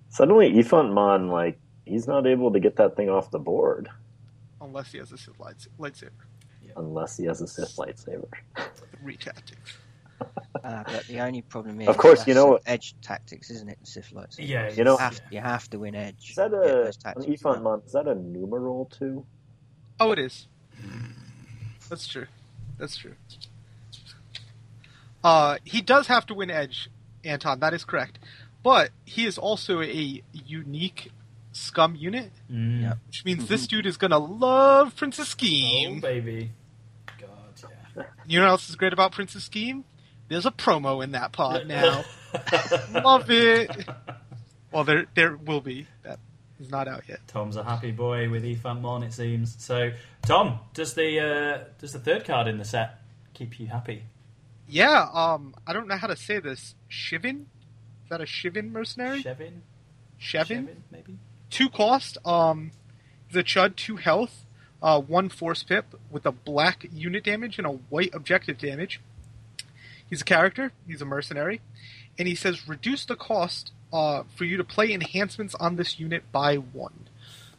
Suddenly, 0.09 0.57
Ephant 0.59 0.93
Mon, 0.93 1.27
like 1.29 1.59
he's 1.85 2.07
not 2.07 2.25
able 2.25 2.51
to 2.53 2.59
get 2.59 2.77
that 2.77 2.95
thing 2.95 3.09
off 3.09 3.31
the 3.31 3.39
board 3.39 3.89
Unless 4.61 4.91
he 4.93 4.97
has 4.97 5.11
a 5.11 5.17
Sith 5.17 5.39
lights- 5.39 5.67
lightsaber. 5.79 6.09
unless 6.77 7.17
he 7.17 7.25
has 7.25 7.41
a 7.41 7.47
Sith 7.47 7.75
lightsaber. 7.75 8.27
Three 9.01 9.17
tactics. 9.17 9.77
Uh, 10.63 10.83
but 10.85 11.05
the 11.07 11.19
only 11.19 11.41
problem 11.41 11.79
is, 11.81 11.87
Of 11.87 11.97
course, 11.97 12.25
you 12.25 12.33
know- 12.33 12.57
edge 12.65 12.95
tactics, 13.01 13.49
isn't 13.51 13.69
it? 13.69 13.77
The 13.81 13.87
Sith 13.87 14.11
lights. 14.13 14.39
yeah, 14.39 14.71
You 14.71 14.83
know- 14.83 14.93
you 14.93 14.97
have, 14.97 15.21
you 15.31 15.39
have 15.41 15.69
to 15.71 15.79
win 15.79 15.93
edge. 15.95 16.29
Is 16.31 16.35
that 16.37 16.47
a 16.47 16.49
those 16.57 16.95
an 16.95 17.01
tactics 17.01 17.41
done. 17.41 17.81
Is 17.85 17.91
that 17.93 18.07
a 18.07 18.15
numeral 18.15 18.85
too? 18.85 19.25
Oh, 19.99 20.11
it 20.11 20.19
is. 20.19 20.47
That's 21.89 22.07
true. 22.07 22.25
That's 22.79 22.97
true. 22.97 23.13
Uh, 25.23 25.57
he 25.63 25.81
does 25.81 26.07
have 26.07 26.25
to 26.27 26.33
win 26.33 26.49
edge, 26.49 26.89
Anton. 27.23 27.59
That 27.59 27.73
is 27.73 27.83
correct. 27.83 28.19
But 28.63 28.91
he 29.05 29.25
is 29.25 29.37
also 29.37 29.81
a 29.81 30.23
unique 30.33 31.11
scum 31.51 31.95
unit, 31.95 32.31
Mm. 32.51 32.81
Yeah. 32.81 32.93
which 33.07 33.23
means 33.25 33.47
this 33.47 33.67
dude 33.71 33.85
is 33.85 33.97
gonna 33.97 34.17
love 34.17 34.95
Prince's 34.95 35.27
Oh, 35.27 35.29
Scheme. 35.29 35.99
baby. 35.99 36.51
God, 37.19 37.27
yeah. 37.95 38.03
you 38.27 38.39
know 38.39 38.45
what 38.45 38.51
else 38.51 38.69
is 38.69 38.75
great 38.75 38.93
about 38.93 39.11
Prince's 39.13 39.43
Scheme? 39.45 39.85
There's 40.27 40.45
a 40.45 40.51
promo 40.51 41.03
in 41.03 41.11
that 41.11 41.31
pod 41.31 41.67
now. 41.67 42.03
love 42.93 43.29
it. 43.29 43.69
Well, 44.71 44.83
there 44.83 45.05
there 45.15 45.35
will 45.37 45.61
be. 45.61 45.87
That 46.03 46.19
is 46.59 46.69
not 46.69 46.87
out 46.87 47.03
yet. 47.07 47.19
Tom's 47.27 47.55
a 47.55 47.63
happy 47.63 47.91
boy 47.91 48.29
with 48.29 48.43
Ephant 48.43 48.81
Mon, 48.81 49.03
it 49.03 49.13
seems. 49.13 49.55
So, 49.63 49.91
Tom, 50.23 50.59
does 50.73 50.93
the 50.93 51.19
uh, 51.19 51.63
does 51.79 51.93
the 51.93 51.99
third 51.99 52.25
card 52.25 52.47
in 52.47 52.57
the 52.57 52.65
set 52.65 52.99
keep 53.33 53.59
you 53.59 53.67
happy? 53.67 54.03
Yeah. 54.67 55.07
Um, 55.13 55.53
I 55.67 55.73
don't 55.73 55.87
know 55.87 55.97
how 55.97 56.07
to 56.07 56.15
say 56.15 56.39
this. 56.39 56.75
Shivin. 56.89 57.41
Is 58.03 58.09
that 58.09 58.21
a 58.21 58.25
Shivin 58.25 58.71
mercenary? 58.71 59.23
Shevin? 59.23 59.61
Shevin. 60.19 60.67
maybe? 60.91 61.17
two 61.49 61.69
cost. 61.69 62.17
Um, 62.25 62.71
the 63.31 63.43
Chud 63.43 63.75
two 63.75 63.95
health, 63.97 64.45
uh, 64.81 64.99
one 65.01 65.29
force 65.29 65.63
pip 65.63 65.95
with 66.11 66.25
a 66.25 66.31
black 66.31 66.85
unit 66.91 67.23
damage 67.23 67.57
and 67.57 67.65
a 67.65 67.71
white 67.71 68.13
objective 68.13 68.57
damage. 68.57 69.01
He's 70.09 70.21
a 70.21 70.25
character. 70.25 70.71
He's 70.87 71.01
a 71.01 71.05
mercenary, 71.05 71.61
and 72.17 72.27
he 72.27 72.35
says 72.35 72.67
reduce 72.67 73.05
the 73.05 73.15
cost 73.15 73.71
uh, 73.91 74.23
for 74.35 74.45
you 74.45 74.57
to 74.57 74.63
play 74.63 74.91
enhancements 74.93 75.55
on 75.55 75.75
this 75.75 75.99
unit 75.99 76.23
by 76.31 76.55
one. 76.55 77.07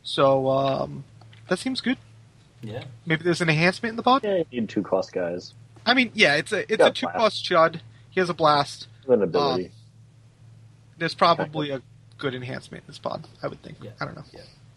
So 0.02 0.48
um, 0.48 1.04
that 1.48 1.58
seems 1.58 1.80
good. 1.80 1.98
Yeah. 2.62 2.84
Maybe 3.04 3.22
there's 3.24 3.40
an 3.40 3.48
enhancement 3.48 3.90
in 3.92 3.96
the 3.96 4.02
pod. 4.02 4.22
Yeah, 4.24 4.42
you 4.50 4.60
need 4.62 4.68
two 4.68 4.82
cost 4.82 5.12
guys. 5.12 5.54
I 5.84 5.94
mean, 5.94 6.10
yeah, 6.14 6.34
it's 6.36 6.52
a 6.52 6.60
it's 6.72 6.80
Yeah, 6.80 6.88
a 6.88 6.92
two 6.92 7.06
cost 7.06 7.44
Chud. 7.44 7.80
He 8.10 8.20
has 8.20 8.30
a 8.30 8.34
blast. 8.34 8.88
An 9.08 9.22
ability. 9.22 9.70
There's 10.98 11.14
probably 11.14 11.70
a 11.70 11.82
good 12.18 12.34
enhancement 12.34 12.84
in 12.84 12.86
this 12.88 12.98
pod. 12.98 13.26
I 13.42 13.48
would 13.48 13.62
think. 13.62 13.78
Yeah. 13.82 13.90
I 14.00 14.04
don't 14.04 14.16
know. 14.16 14.24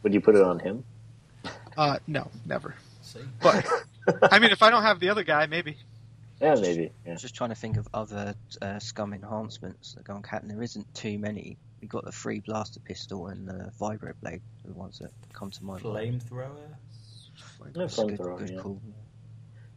Would 0.04 0.14
you 0.14 0.22
put 0.22 0.36
it 0.36 0.42
on 0.44 0.60
him? 0.60 0.84
Uh, 1.78 1.98
no, 2.08 2.30
never. 2.46 2.76
See? 3.02 3.20
But 3.42 3.66
I 4.32 4.40
mean, 4.40 4.52
if 4.52 4.62
I 4.62 4.70
don't 4.70 4.84
have 4.84 5.00
the 5.00 5.10
other 5.10 5.24
guy, 5.24 5.46
maybe. 5.48 5.78
Yeah, 6.42 6.56
maybe. 6.56 6.92
Yeah. 7.06 7.16
Just 7.16 7.36
trying 7.36 7.50
to 7.50 7.56
think 7.56 7.78
of 7.78 7.88
other 7.94 8.34
uh, 8.62 8.80
scum 8.80 9.14
enhancements 9.14 9.94
that 9.94 10.06
go 10.06 10.14
on 10.14 10.24
Cat, 10.24 10.42
and 10.42 10.50
there 10.50 10.62
isn't 10.62 10.94
too 10.96 11.20
many. 11.20 11.58
We 11.82 11.88
got 11.88 12.06
the 12.06 12.12
free 12.12 12.40
blaster 12.40 12.80
pistol 12.80 13.28
and 13.28 13.48
the 13.48 13.72
vibro 13.80 14.14
blade, 14.22 14.42
the 14.66 14.74
ones 14.74 15.00
that 15.00 15.12
come 15.34 15.52
to 15.52 15.64
mind. 15.64 15.84
Flamethrower? 15.84 16.56
Yeah, 16.60 17.68
That's 17.74 17.98
a 17.98 18.06
good, 18.06 18.20
flamethrower, 18.20 18.40
good 18.40 18.50
yeah. 18.52 18.60
call. 18.60 18.82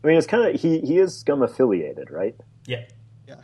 I 0.03 0.07
mean, 0.07 0.17
it's 0.17 0.27
kind 0.27 0.55
of 0.55 0.61
he 0.61 0.81
he 0.81 0.99
is 0.99 1.17
scum 1.19 1.43
affiliated, 1.43 2.11
right? 2.11 2.37
Yeah. 2.67 2.85
Yeah. 3.29 3.37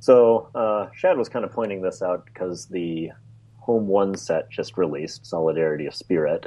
So 0.00 0.50
uh, 0.54 0.88
Shad 0.94 1.16
was 1.16 1.28
kind 1.28 1.44
of 1.44 1.52
pointing 1.52 1.82
this 1.82 2.02
out 2.02 2.26
because 2.26 2.66
the 2.66 3.10
Home 3.58 3.88
One 3.88 4.16
set 4.16 4.50
just 4.50 4.76
released 4.76 5.26
Solidarity 5.26 5.86
of 5.86 5.94
Spirit, 5.94 6.46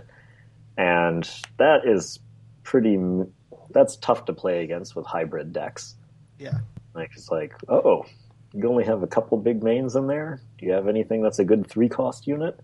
and 0.78 1.30
that 1.58 1.86
is 1.86 2.20
pretty. 2.64 2.98
That's 3.72 3.98
tough 3.98 4.26
to 4.26 4.34
play 4.34 4.64
against 4.64 4.96
with 4.96 5.06
hybrid 5.06 5.54
decks. 5.54 5.96
Yeah. 6.40 6.58
Like 6.96 7.12
it's 7.14 7.30
like, 7.30 7.54
oh, 7.68 8.06
you 8.54 8.68
only 8.68 8.86
have 8.86 9.04
a 9.04 9.08
couple 9.08 9.38
big 9.38 9.62
mains 9.62 9.96
in 9.96 10.08
there. 10.08 10.42
Do 10.58 10.66
you 10.66 10.72
have 10.72 10.88
anything 10.88 11.22
that's 11.22 11.40
a 11.40 11.46
good 11.46 11.68
three 11.68 11.90
cost 11.90 12.26
unit? 12.26 12.60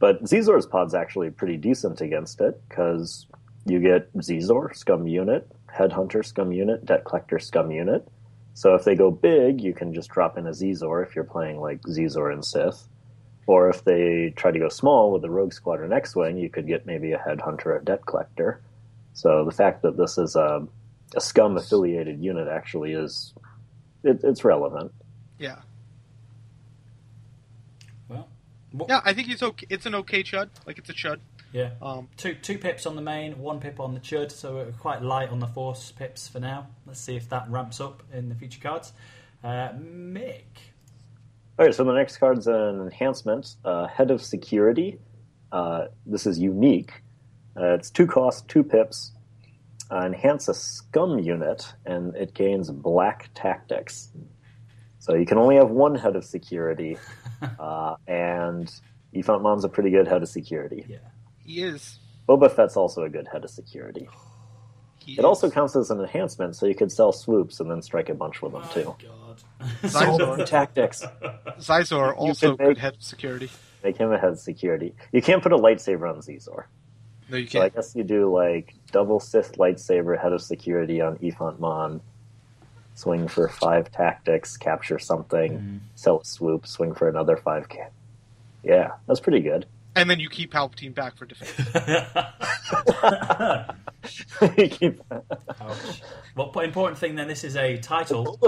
But 0.00 0.24
Xizor's 0.24 0.66
pod's 0.66 0.94
actually 0.94 1.30
pretty 1.30 1.56
decent 1.56 2.00
against 2.00 2.40
it 2.40 2.60
because 2.68 3.26
you 3.66 3.78
get 3.78 4.12
Xizor 4.14 4.74
scum 4.74 5.06
unit, 5.06 5.46
Headhunter 5.68 6.24
scum 6.24 6.52
unit, 6.52 6.84
Debt 6.86 7.04
Collector 7.04 7.38
scum 7.38 7.70
unit. 7.70 8.08
So 8.54 8.74
if 8.74 8.84
they 8.84 8.94
go 8.94 9.10
big, 9.10 9.60
you 9.60 9.72
can 9.72 9.94
just 9.94 10.10
drop 10.10 10.36
in 10.36 10.46
a 10.46 10.50
Xizor 10.50 11.06
if 11.06 11.14
you're 11.14 11.24
playing 11.24 11.60
like 11.60 11.82
Xizor 11.82 12.32
and 12.32 12.44
Sith. 12.44 12.88
Or 13.46 13.68
if 13.68 13.84
they 13.84 14.32
try 14.36 14.50
to 14.50 14.58
go 14.58 14.68
small 14.68 15.12
with 15.12 15.22
the 15.22 15.30
Rogue 15.30 15.52
Squadron 15.52 15.92
X-Wing, 15.92 16.38
you 16.38 16.48
could 16.48 16.66
get 16.66 16.86
maybe 16.86 17.12
a 17.12 17.18
Headhunter 17.18 17.66
or 17.66 17.80
Debt 17.80 18.06
Collector. 18.06 18.62
So 19.12 19.44
the 19.44 19.52
fact 19.52 19.82
that 19.82 19.96
this 19.96 20.18
is 20.18 20.36
a, 20.36 20.66
a 21.16 21.20
scum 21.20 21.56
affiliated 21.56 22.22
unit 22.22 22.48
actually 22.48 22.92
is 22.92 23.34
it, 24.02 24.20
it's 24.22 24.44
relevant. 24.44 24.92
Yeah. 25.38 25.56
Well, 28.08 28.28
what, 28.72 28.88
Yeah, 28.88 29.00
I 29.04 29.12
think 29.12 29.28
it's 29.28 29.42
okay. 29.42 29.66
It's 29.70 29.86
an 29.86 29.94
okay 29.96 30.22
chud. 30.22 30.48
Like 30.66 30.78
it's 30.78 30.90
a 30.90 30.94
chud. 30.94 31.18
yeah. 31.52 31.70
Um, 31.82 32.08
Two 32.16 32.34
two 32.34 32.58
pips 32.58 32.86
on 32.86 32.96
the 32.96 33.02
main, 33.02 33.38
one 33.38 33.60
pip 33.60 33.80
on 33.80 33.94
the 33.94 34.00
chud, 34.00 34.30
so 34.30 34.54
we're 34.54 34.72
quite 34.72 35.02
light 35.02 35.30
on 35.30 35.40
the 35.40 35.46
force 35.48 35.92
pips 35.92 36.28
for 36.28 36.40
now. 36.40 36.68
Let's 36.86 37.00
see 37.00 37.16
if 37.16 37.28
that 37.30 37.48
ramps 37.50 37.80
up 37.80 38.02
in 38.12 38.28
the 38.28 38.34
future 38.34 38.60
cards. 38.60 38.92
Uh, 39.42 39.70
Mick. 39.72 40.44
All 41.58 41.66
right, 41.66 41.74
so 41.74 41.84
the 41.84 41.92
next 41.92 42.18
card's 42.18 42.46
an 42.46 42.80
enhancement, 42.80 43.56
uh, 43.64 43.86
Head 43.86 44.10
of 44.10 44.22
Security. 44.22 44.98
Uh, 45.52 45.86
this 46.06 46.26
is 46.26 46.38
unique. 46.38 47.02
Uh, 47.56 47.74
it's 47.74 47.90
two 47.90 48.06
cost, 48.06 48.48
two 48.48 48.62
pips. 48.62 49.12
Uh, 49.90 50.06
enhance 50.06 50.48
a 50.48 50.54
scum 50.54 51.18
unit, 51.18 51.72
and 51.84 52.14
it 52.14 52.32
gains 52.34 52.70
black 52.70 53.28
tactics. 53.34 54.10
So 55.00 55.14
you 55.14 55.26
can 55.26 55.36
only 55.38 55.56
have 55.56 55.70
one 55.70 55.94
head 55.96 56.14
of 56.14 56.24
security, 56.24 56.96
uh, 57.58 57.96
and 58.06 58.70
Ephant 59.14 59.42
Mon's 59.42 59.64
a 59.64 59.68
pretty 59.68 59.90
good 59.90 60.06
head 60.06 60.22
of 60.22 60.28
security. 60.28 60.84
Yeah. 60.88 60.98
he 61.44 61.62
is. 61.62 61.98
Boba 62.28 62.50
Fett's 62.54 62.76
also 62.76 63.02
a 63.02 63.08
good 63.08 63.26
head 63.32 63.44
of 63.44 63.50
security. 63.50 64.08
He 65.02 65.14
It 65.18 65.24
also 65.24 65.50
counts 65.50 65.74
as 65.76 65.90
an 65.90 65.98
enhancement, 65.98 66.54
so 66.56 66.66
you 66.66 66.74
could 66.74 66.92
sell 66.92 67.10
swoops 67.10 67.58
and 67.58 67.70
then 67.70 67.80
strike 67.80 68.10
a 68.10 68.14
bunch 68.14 68.42
with 68.42 68.52
them 68.52 68.60
My 68.60 68.68
too. 68.68 68.94
God. 69.02 69.42
So 69.90 69.98
Xizor. 69.98 70.44
tactics. 70.46 71.02
Xizor 71.58 72.14
also 72.14 72.50
could 72.50 72.58
make- 72.58 72.68
good 72.68 72.78
head 72.78 72.94
of 72.96 73.02
security. 73.02 73.48
Make 73.82 73.96
him 73.96 74.12
a 74.12 74.18
head 74.18 74.32
of 74.32 74.38
security. 74.38 74.94
You 75.10 75.22
can't 75.22 75.42
put 75.42 75.52
a 75.54 75.56
lightsaber 75.56 76.06
on 76.06 76.20
Xizor. 76.20 76.64
No, 77.30 77.38
you 77.38 77.46
can't. 77.48 77.64
I 77.64 77.68
guess 77.70 77.96
you 77.96 78.04
do 78.04 78.30
like 78.30 78.74
double 78.90 79.20
Sith 79.20 79.56
lightsaber, 79.58 80.20
head 80.20 80.32
of 80.32 80.42
security 80.42 81.00
on 81.00 81.18
Ephant 81.22 81.60
Mon, 81.60 82.00
swing 82.94 83.28
for 83.28 83.48
five 83.48 83.90
tactics, 83.90 84.56
capture 84.56 84.98
something, 84.98 85.58
Mm. 85.58 85.78
sell 85.94 86.20
a 86.20 86.24
swoop, 86.24 86.66
swing 86.66 86.94
for 86.94 87.08
another 87.08 87.36
five. 87.36 87.68
Ca- 87.68 87.90
yeah, 88.62 88.92
that's 89.06 89.20
pretty 89.20 89.40
good. 89.40 89.66
And 89.96 90.08
then 90.08 90.20
you 90.20 90.28
keep 90.28 90.52
Palpatine 90.52 90.94
back 90.94 91.16
for 91.16 91.26
defense. 91.26 91.50
Keep- 94.78 95.02
Ouch. 95.60 96.02
Well, 96.36 96.52
important 96.60 96.98
thing 96.98 97.16
then, 97.16 97.28
this 97.28 97.44
is 97.44 97.56
a 97.56 97.76
title. 97.78 98.38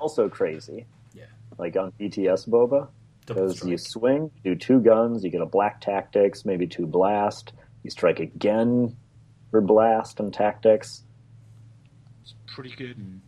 Also 0.00 0.28
crazy. 0.28 0.86
Yeah. 1.14 1.24
Like 1.56 1.76
on 1.76 1.92
BTS 1.92 2.48
Boba, 2.48 2.88
Double 3.26 3.28
because 3.46 3.64
you 3.64 3.78
strike. 3.78 3.90
swing, 3.90 4.30
do 4.44 4.54
two 4.54 4.80
guns, 4.80 5.24
you 5.24 5.30
get 5.30 5.40
a 5.40 5.46
black 5.46 5.80
tactics, 5.80 6.44
maybe 6.44 6.66
two 6.66 6.86
blast. 6.86 7.52
You 7.84 7.90
strike 7.90 8.20
again 8.20 8.96
for 9.50 9.60
blast 9.60 10.20
and 10.20 10.32
tactics. 10.32 11.02
It's 12.22 12.34
pretty 12.46 12.74
good. 12.76 13.20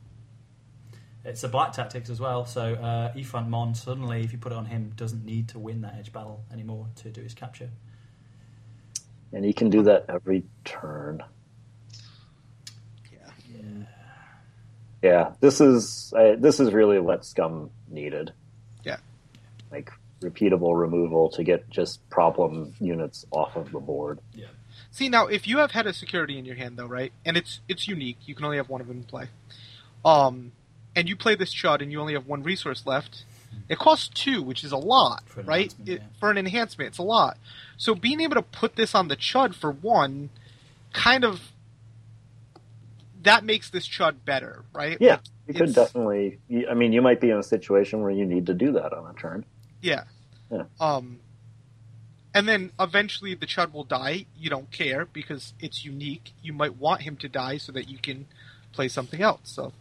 It's 1.24 1.44
a 1.44 1.48
black 1.48 1.72
tactics 1.72 2.08
as 2.08 2.18
well, 2.18 2.46
so 2.46 2.74
uh, 2.74 3.12
Ephant 3.16 3.48
Mon 3.48 3.74
suddenly, 3.74 4.22
if 4.22 4.32
you 4.32 4.38
put 4.38 4.52
it 4.52 4.58
on 4.58 4.64
him, 4.66 4.92
doesn't 4.96 5.24
need 5.24 5.48
to 5.50 5.58
win 5.58 5.82
that 5.82 5.94
edge 5.98 6.12
battle 6.12 6.44
anymore 6.50 6.88
to 6.96 7.10
do 7.10 7.20
his 7.20 7.34
capture. 7.34 7.70
And 9.32 9.44
he 9.44 9.52
can 9.52 9.68
do 9.70 9.82
that 9.84 10.06
every 10.08 10.44
turn. 10.64 11.22
Yeah. 13.12 13.30
Yeah. 13.54 13.84
Yeah, 15.02 15.32
this 15.40 15.60
is 15.60 16.12
uh, 16.16 16.36
this 16.38 16.58
is 16.58 16.72
really 16.72 16.98
what 17.00 17.24
Scum 17.24 17.70
needed. 17.88 18.32
Yeah. 18.82 18.96
like 19.70 19.90
repeatable 20.20 20.78
removal 20.78 21.30
to 21.30 21.42
get 21.44 21.68
just 21.70 22.06
problem 22.10 22.74
units 22.80 23.24
off 23.30 23.56
of 23.56 23.72
the 23.72 23.80
board. 23.80 24.20
Yeah. 24.34 24.46
See 24.92 25.08
now, 25.08 25.26
if 25.26 25.46
you 25.46 25.58
have 25.58 25.70
head 25.70 25.86
of 25.86 25.94
security 25.94 26.38
in 26.38 26.44
your 26.44 26.56
hand, 26.56 26.76
though, 26.76 26.86
right, 26.86 27.12
and 27.24 27.36
it's 27.36 27.60
it's 27.68 27.86
unique, 27.86 28.18
you 28.26 28.34
can 28.34 28.44
only 28.44 28.56
have 28.56 28.68
one 28.68 28.80
of 28.80 28.88
them 28.88 28.98
in 28.98 29.04
play. 29.04 29.28
Um, 30.04 30.52
and 30.96 31.08
you 31.08 31.14
play 31.16 31.36
this 31.36 31.54
chud, 31.54 31.80
and 31.80 31.92
you 31.92 32.00
only 32.00 32.14
have 32.14 32.26
one 32.26 32.42
resource 32.42 32.82
left. 32.86 33.24
It 33.68 33.78
costs 33.78 34.08
two, 34.08 34.42
which 34.42 34.64
is 34.64 34.72
a 34.72 34.76
lot, 34.76 35.22
For 35.26 35.42
right? 35.42 35.72
It, 35.86 36.00
yeah. 36.00 36.06
For 36.18 36.30
an 36.30 36.38
enhancement, 36.38 36.88
it's 36.88 36.98
a 36.98 37.02
lot. 37.02 37.36
So 37.76 37.94
being 37.94 38.20
able 38.20 38.34
to 38.36 38.42
put 38.42 38.76
this 38.76 38.94
on 38.94 39.08
the 39.08 39.16
chud 39.16 39.54
for 39.54 39.70
one, 39.70 40.30
kind 40.92 41.24
of, 41.24 41.40
that 43.22 43.44
makes 43.44 43.70
this 43.70 43.88
chud 43.88 44.16
better, 44.24 44.64
right? 44.72 44.96
Yeah, 45.00 45.12
Like, 45.12 45.20
you 45.48 45.54
could 45.54 45.74
definitely. 45.74 46.38
I 46.68 46.74
mean, 46.74 46.92
you 46.92 47.02
might 47.02 47.20
be 47.20 47.30
in 47.30 47.38
a 47.38 47.42
situation 47.42 48.02
where 48.02 48.10
you 48.10 48.24
need 48.24 48.46
to 48.46 48.54
do 48.54 48.72
that 48.72 48.92
on 48.92 49.08
a 49.08 49.18
turn. 49.18 49.44
Yeah. 49.80 50.04
Yeah. 50.50 50.64
Um, 50.80 51.20
and 52.34 52.48
then 52.48 52.72
eventually 52.78 53.34
the 53.34 53.46
Chud 53.46 53.72
will 53.72 53.84
die. 53.84 54.26
You 54.38 54.50
don't 54.50 54.70
care 54.70 55.04
because 55.06 55.52
it's 55.60 55.84
unique. 55.84 56.32
You 56.42 56.52
might 56.52 56.76
want 56.76 57.02
him 57.02 57.16
to 57.18 57.28
die 57.28 57.58
so 57.58 57.72
that 57.72 57.88
you 57.88 57.98
can 57.98 58.26
play 58.72 58.88
something 58.88 59.20
else. 59.22 59.40
So 59.44 59.72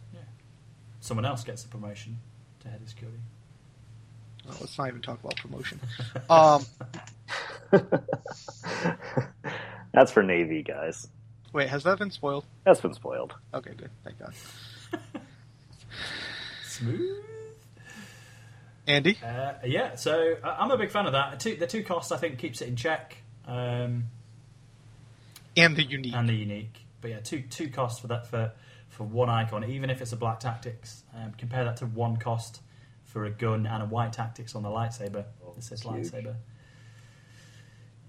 Someone 1.02 1.24
else 1.24 1.42
gets 1.44 1.62
the 1.62 1.68
promotion 1.70 2.18
to 2.60 2.68
head 2.68 2.82
of 2.82 2.88
security. 2.88 3.18
well, 4.46 4.56
let's 4.60 4.76
not 4.76 4.88
even 4.88 5.00
talk 5.00 5.18
about 5.20 5.36
promotion. 5.36 5.80
um, 6.30 6.62
That's 9.92 10.12
for 10.12 10.22
Navy 10.22 10.62
guys. 10.62 11.08
wait, 11.52 11.68
has 11.68 11.84
that 11.84 11.98
been 11.98 12.10
spoiled? 12.10 12.44
That's 12.64 12.80
been 12.80 12.92
spoiled. 12.94 13.34
Okay, 13.54 13.72
good. 13.76 13.90
Thank 14.04 14.18
God. 14.18 14.34
Smooth. 16.66 17.24
Andy, 18.90 19.16
Uh, 19.24 19.52
yeah, 19.64 19.94
so 19.94 20.36
I- 20.42 20.56
I'm 20.62 20.70
a 20.70 20.76
big 20.78 20.90
fan 20.90 21.06
of 21.06 21.12
that. 21.12 21.38
Two, 21.40 21.56
the 21.56 21.66
two 21.66 21.82
costs, 21.84 22.12
I 22.12 22.16
think, 22.16 22.38
keeps 22.38 22.60
it 22.60 22.68
in 22.68 22.76
check, 22.76 23.16
um, 23.46 24.08
and 25.56 25.76
the 25.76 25.84
unique. 25.84 26.14
and 26.14 26.28
the 26.28 26.34
unique. 26.34 26.84
But 27.00 27.10
yeah, 27.10 27.20
two 27.20 27.42
two 27.42 27.68
costs 27.70 28.00
for 28.00 28.08
that 28.08 28.26
for 28.26 28.52
for 28.88 29.04
one 29.04 29.30
icon, 29.30 29.64
even 29.64 29.88
if 29.90 30.02
it's 30.02 30.12
a 30.12 30.16
black 30.16 30.40
tactics. 30.40 31.04
Um, 31.14 31.32
compare 31.38 31.64
that 31.64 31.76
to 31.78 31.86
one 31.86 32.16
cost 32.16 32.60
for 33.04 33.24
a 33.24 33.30
gun 33.30 33.66
and 33.66 33.82
a 33.82 33.86
white 33.86 34.12
tactics 34.12 34.54
on 34.54 34.62
the 34.62 34.68
lightsaber. 34.68 35.24
Oh, 35.44 35.54
It 35.56 35.64
says 35.64 35.80
that's 35.82 35.94
huge. 36.10 36.10
lightsaber. 36.24 36.34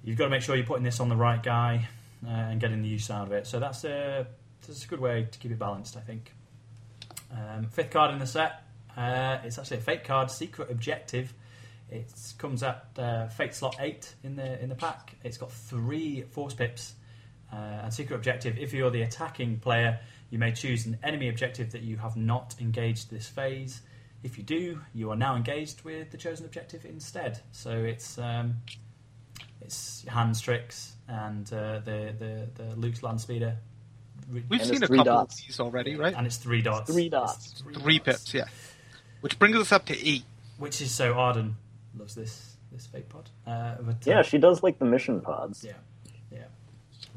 You've 0.03 0.17
got 0.17 0.25
to 0.25 0.29
make 0.31 0.41
sure 0.41 0.55
you're 0.55 0.65
putting 0.65 0.83
this 0.83 0.99
on 0.99 1.09
the 1.09 1.15
right 1.15 1.41
guy 1.41 1.87
uh, 2.25 2.29
and 2.29 2.59
getting 2.59 2.81
the 2.81 2.87
use 2.89 3.09
out 3.11 3.27
of 3.27 3.33
it. 3.33 3.45
So 3.47 3.59
that's 3.59 3.83
a 3.83 4.25
that's 4.65 4.83
a 4.83 4.87
good 4.87 4.99
way 4.99 5.27
to 5.31 5.39
keep 5.39 5.51
it 5.51 5.59
balanced, 5.59 5.95
I 5.95 6.01
think. 6.01 6.33
Um, 7.31 7.67
fifth 7.67 7.91
card 7.91 8.11
in 8.11 8.19
the 8.19 8.25
set. 8.27 8.63
Uh, 8.97 9.37
it's 9.43 9.57
actually 9.57 9.77
a 9.77 9.81
fate 9.81 10.03
card, 10.03 10.29
Secret 10.31 10.69
Objective. 10.71 11.33
It 11.89 12.11
comes 12.37 12.63
at 12.63 12.85
uh, 12.97 13.27
Fate 13.27 13.53
slot 13.53 13.75
eight 13.79 14.15
in 14.23 14.35
the 14.35 14.61
in 14.61 14.69
the 14.69 14.75
pack. 14.75 15.15
It's 15.23 15.37
got 15.37 15.51
three 15.51 16.21
force 16.23 16.53
pips 16.53 16.93
uh, 17.51 17.55
and 17.55 17.93
Secret 17.93 18.15
Objective. 18.15 18.57
If 18.57 18.73
you're 18.73 18.91
the 18.91 19.01
attacking 19.01 19.59
player, 19.59 19.99
you 20.29 20.39
may 20.39 20.51
choose 20.53 20.85
an 20.85 20.97
enemy 21.03 21.27
objective 21.27 21.71
that 21.73 21.81
you 21.81 21.97
have 21.97 22.15
not 22.15 22.55
engaged 22.61 23.11
this 23.11 23.27
phase. 23.27 23.81
If 24.23 24.37
you 24.37 24.43
do, 24.43 24.79
you 24.93 25.09
are 25.11 25.15
now 25.17 25.35
engaged 25.35 25.81
with 25.81 26.11
the 26.11 26.17
chosen 26.17 26.45
objective 26.45 26.85
instead. 26.85 27.39
So 27.51 27.71
it's 27.71 28.17
um, 28.17 28.57
it's 29.61 30.05
hands 30.07 30.39
tricks 30.41 30.93
and 31.07 31.51
uh, 31.51 31.79
the, 31.79 32.13
the 32.17 32.63
the 32.63 32.75
Luke's 32.75 33.03
land 33.03 33.19
speeder. 33.19 33.57
We've 34.31 34.45
And 34.49 34.61
seen 34.61 34.83
a 34.83 34.87
couple 34.87 35.03
dots. 35.03 35.41
of 35.41 35.47
these 35.47 35.59
already, 35.59 35.95
right? 35.97 36.13
and 36.15 36.25
it's 36.25 36.37
three 36.37 36.61
dots. 36.61 36.89
Three 36.89 37.05
It's 37.05 37.11
dots. 37.11 37.63
Three 37.81 37.99
pips, 37.99 38.33
yeah. 38.33 38.45
Which 39.21 39.39
brings 39.39 39.55
us 39.57 39.71
up 39.71 39.85
to 39.85 40.07
eight. 40.07 40.23
Which 40.57 40.81
is 40.81 40.91
so 40.91 41.13
Arden 41.13 41.55
loves 41.97 42.15
this 42.15 42.55
this 42.71 42.87
fate 42.87 43.09
pod. 43.09 43.29
Uh, 43.45 43.75
but, 43.81 43.95
uh, 43.95 44.11
Yeah, 44.11 44.21
she 44.21 44.37
does 44.37 44.63
like 44.63 44.79
the 44.79 44.85
mission 44.85 45.21
pods. 45.21 45.63
Yeah, 45.63 45.73
yeah. 46.31 46.45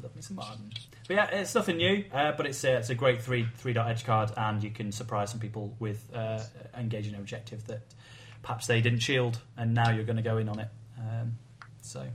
Love 0.01 0.15
me 0.15 0.21
some 0.21 0.39
Arden. 0.39 0.71
But 1.07 1.15
yeah, 1.15 1.27
it's 1.31 1.53
nothing 1.53 1.77
new, 1.77 2.03
uh, 2.11 2.31
but 2.31 2.47
it's 2.47 2.63
a, 2.63 2.77
it's 2.77 2.89
a 2.89 2.95
great 2.95 3.21
three 3.21 3.47
three 3.57 3.73
dot 3.73 3.87
edge 3.89 4.03
card, 4.05 4.31
and 4.35 4.63
you 4.63 4.71
can 4.71 4.91
surprise 4.91 5.29
some 5.29 5.39
people 5.39 5.75
with 5.79 6.09
uh, 6.15 6.39
engaging 6.77 7.13
an 7.13 7.19
objective 7.19 7.65
that 7.67 7.81
perhaps 8.41 8.67
they 8.67 8.81
didn't 8.81 8.99
shield, 8.99 9.39
and 9.55 9.73
now 9.73 9.91
you're 9.91 10.03
going 10.03 10.17
to 10.17 10.23
go 10.23 10.37
in 10.37 10.49
on 10.49 10.59
it. 10.59 10.69
Um, 10.97 11.37
so 11.81 12.07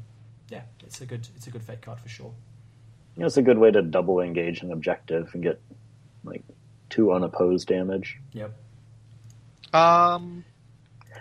yeah, 0.51 0.63
it's 0.83 1.01
a 1.01 1.07
good 1.07 1.29
it's 1.37 1.47
a 1.47 1.51
good 1.51 1.63
fate 1.63 1.83
card 1.83 2.01
for 2.01 2.09
sure. 2.09 2.33
You 3.17 3.21
know, 3.21 3.27
it's 3.27 3.37
a 3.37 3.43
good 3.43 3.59
way 3.59 3.71
to 3.71 3.83
double 3.83 4.21
engage 4.21 4.63
an 4.63 4.73
objective 4.73 5.31
and 5.35 5.43
get 5.43 5.61
like 6.25 6.43
two 6.89 7.13
unopposed 7.13 7.69
damage. 7.69 8.19
Yep. 8.33 8.53
Um, 9.73 10.45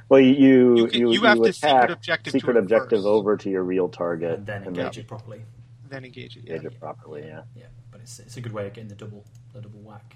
Well, 0.10 0.20
you 0.22 0.34
you 0.34 0.76
You 0.78 0.88
can- 0.88 1.00
you, 1.02 1.12
you 1.12 1.22
have 1.24 1.38
to 1.42 1.54
secret 1.54 1.70
attack 1.72 1.90
objective 1.92 2.32
to 2.34 2.40
secret 2.40 2.56
it 2.58 2.60
objective 2.60 3.06
over 3.06 3.38
to 3.38 3.50
your 3.50 3.64
real 3.64 3.90
target 3.90 4.40
and 4.40 4.46
then 4.48 4.58
and 4.64 4.68
engage 4.78 4.96
then 4.96 5.04
it 5.04 5.08
properly. 5.08 5.42
then 5.90 6.06
engage 6.06 6.36
it. 6.38 6.44
Yeah. 6.46 6.56
engage 6.56 6.74
it 6.74 6.80
properly. 6.80 7.24
Yeah. 7.28 7.42
Yeah, 7.56 7.66
but 7.92 8.02
it's, 8.02 8.20
it's 8.20 8.38
a 8.38 8.42
good 8.42 8.54
way 8.54 8.66
of 8.68 8.74
getting 8.74 8.90
the 8.90 8.96
double 8.96 9.24
the 9.54 9.62
double 9.62 9.80
whack 9.82 10.16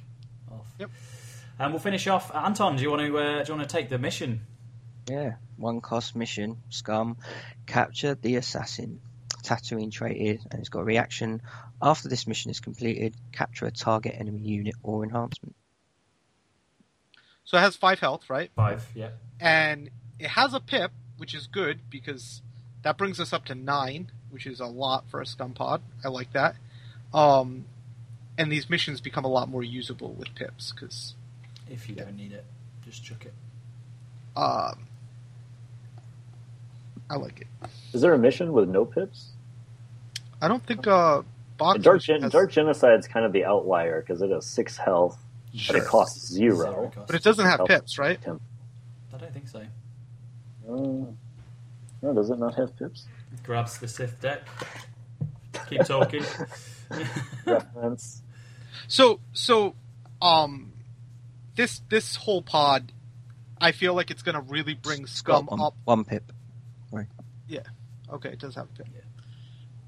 off. 0.51 0.65
Yep. 0.79 0.89
And 1.59 1.71
we'll 1.71 1.79
finish 1.79 2.07
off. 2.07 2.33
Anton, 2.33 2.75
do 2.77 2.81
you 2.83 2.89
want 2.89 3.01
to 3.03 3.17
uh, 3.17 3.43
do 3.43 3.51
you 3.51 3.57
want 3.57 3.69
to 3.69 3.75
take 3.75 3.89
the 3.89 3.99
mission? 3.99 4.41
Yeah, 5.07 5.33
one 5.57 5.81
cost 5.81 6.15
mission, 6.15 6.57
Scum, 6.69 7.17
capture 7.67 8.15
the 8.15 8.37
assassin. 8.37 8.99
Tatooine 9.43 9.91
traded, 9.91 10.39
and 10.49 10.59
it's 10.61 10.69
got 10.69 10.79
a 10.79 10.83
reaction. 10.85 11.41
After 11.81 12.07
this 12.07 12.25
mission 12.27 12.49
is 12.49 12.61
completed, 12.61 13.13
capture 13.33 13.65
a 13.65 13.71
target 13.71 14.15
enemy 14.17 14.39
unit 14.39 14.75
or 14.81 15.03
enhancement. 15.03 15.53
So 17.45 17.57
it 17.57 17.61
has 17.61 17.75
five 17.75 17.99
health, 17.99 18.29
right? 18.29 18.49
Five. 18.55 18.87
Yeah. 18.95 19.09
And 19.39 19.89
it 20.19 20.29
has 20.29 20.53
a 20.53 20.59
pip, 20.59 20.91
which 21.17 21.33
is 21.33 21.47
good 21.47 21.79
because 21.89 22.41
that 22.83 22.97
brings 22.97 23.19
us 23.19 23.33
up 23.33 23.45
to 23.45 23.55
nine, 23.55 24.11
which 24.29 24.45
is 24.45 24.59
a 24.59 24.65
lot 24.65 25.05
for 25.09 25.21
a 25.21 25.25
scum 25.25 25.53
pod. 25.53 25.81
I 26.03 26.07
like 26.09 26.31
that. 26.33 26.55
Um, 27.13 27.65
and 28.37 28.51
these 28.51 28.69
missions 28.69 29.01
become 29.01 29.25
a 29.25 29.29
lot 29.29 29.49
more 29.49 29.63
usable 29.63 30.13
with 30.13 30.33
pips 30.35 30.71
because 30.71 31.15
If 31.69 31.87
you 31.89 31.95
don't 31.95 32.15
need 32.15 32.31
it, 32.31 32.45
just 32.85 33.03
chuck 33.03 33.25
it. 33.25 33.33
um, 34.35 34.87
I 37.09 37.15
like 37.17 37.41
it. 37.41 37.47
Is 37.93 38.01
there 38.01 38.13
a 38.13 38.17
mission 38.17 38.53
with 38.53 38.69
no 38.69 38.85
pips? 38.85 39.27
I 40.41 40.47
don't 40.47 40.65
think 40.65 40.87
uh, 40.87 41.21
box 41.57 41.81
Dark, 41.83 41.97
mission 41.97 42.15
Gen- 42.15 42.21
has- 42.23 42.31
Dark 42.31 42.51
Genocide's 42.51 43.07
kind 43.07 43.25
of 43.25 43.33
the 43.33 43.45
outlier 43.45 44.01
because 44.01 44.21
it 44.21 44.31
has 44.31 44.45
six 44.45 44.77
health, 44.77 45.22
but 45.67 45.75
it 45.75 45.85
costs 45.85 46.27
zero. 46.27 46.91
cost. 46.93 47.07
but 47.07 47.15
it 47.15 47.23
doesn't 47.23 47.45
have 47.45 47.59
Health. 47.59 47.69
pips, 47.69 47.97
right? 47.99 48.19
I 48.25 49.17
don't 49.17 49.33
think 49.33 49.47
so. 49.47 49.59
Uh, 50.67 51.11
no, 52.01 52.13
does 52.13 52.29
it 52.29 52.39
not 52.39 52.55
have 52.55 52.75
pips? 52.77 53.05
Grabs 53.43 53.77
the 53.79 53.87
Sith 53.87 54.19
deck. 54.21 54.41
Keep 55.69 55.85
talking. 55.85 56.23
Reference. 57.45 58.21
So 58.87 59.19
so 59.33 59.75
um 60.21 60.73
this 61.55 61.81
this 61.89 62.15
whole 62.15 62.41
pod 62.41 62.91
I 63.61 63.71
feel 63.71 63.93
like 63.93 64.11
it's 64.11 64.21
gonna 64.23 64.41
really 64.41 64.73
bring 64.73 65.05
scum 65.05 65.45
one, 65.45 65.61
up. 65.61 65.75
one 65.85 66.03
pip. 66.03 66.31
Sorry. 66.89 67.07
Yeah. 67.47 67.61
Okay, 68.11 68.29
it 68.29 68.39
does 68.39 68.55
have 68.55 68.65
a 68.65 68.77
pip. 68.83 68.87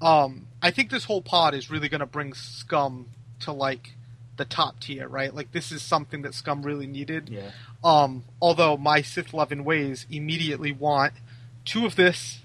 Um 0.00 0.46
I 0.62 0.70
think 0.70 0.90
this 0.90 1.04
whole 1.04 1.22
pod 1.22 1.54
is 1.54 1.70
really 1.70 1.88
gonna 1.88 2.06
bring 2.06 2.32
scum 2.34 3.08
to 3.40 3.52
like 3.52 3.96
the 4.36 4.44
top 4.44 4.80
tier, 4.80 5.08
right? 5.08 5.34
Like 5.34 5.52
this 5.52 5.72
is 5.72 5.82
something 5.82 6.22
that 6.22 6.34
scum 6.34 6.62
really 6.62 6.86
needed. 6.86 7.28
yeah. 7.28 7.50
Um 7.84 8.24
although 8.40 8.76
my 8.76 9.02
Sith 9.02 9.32
loving 9.34 9.64
ways 9.64 10.06
immediately 10.10 10.72
want 10.72 11.12
two 11.64 11.86
of 11.86 11.96
this, 11.96 12.40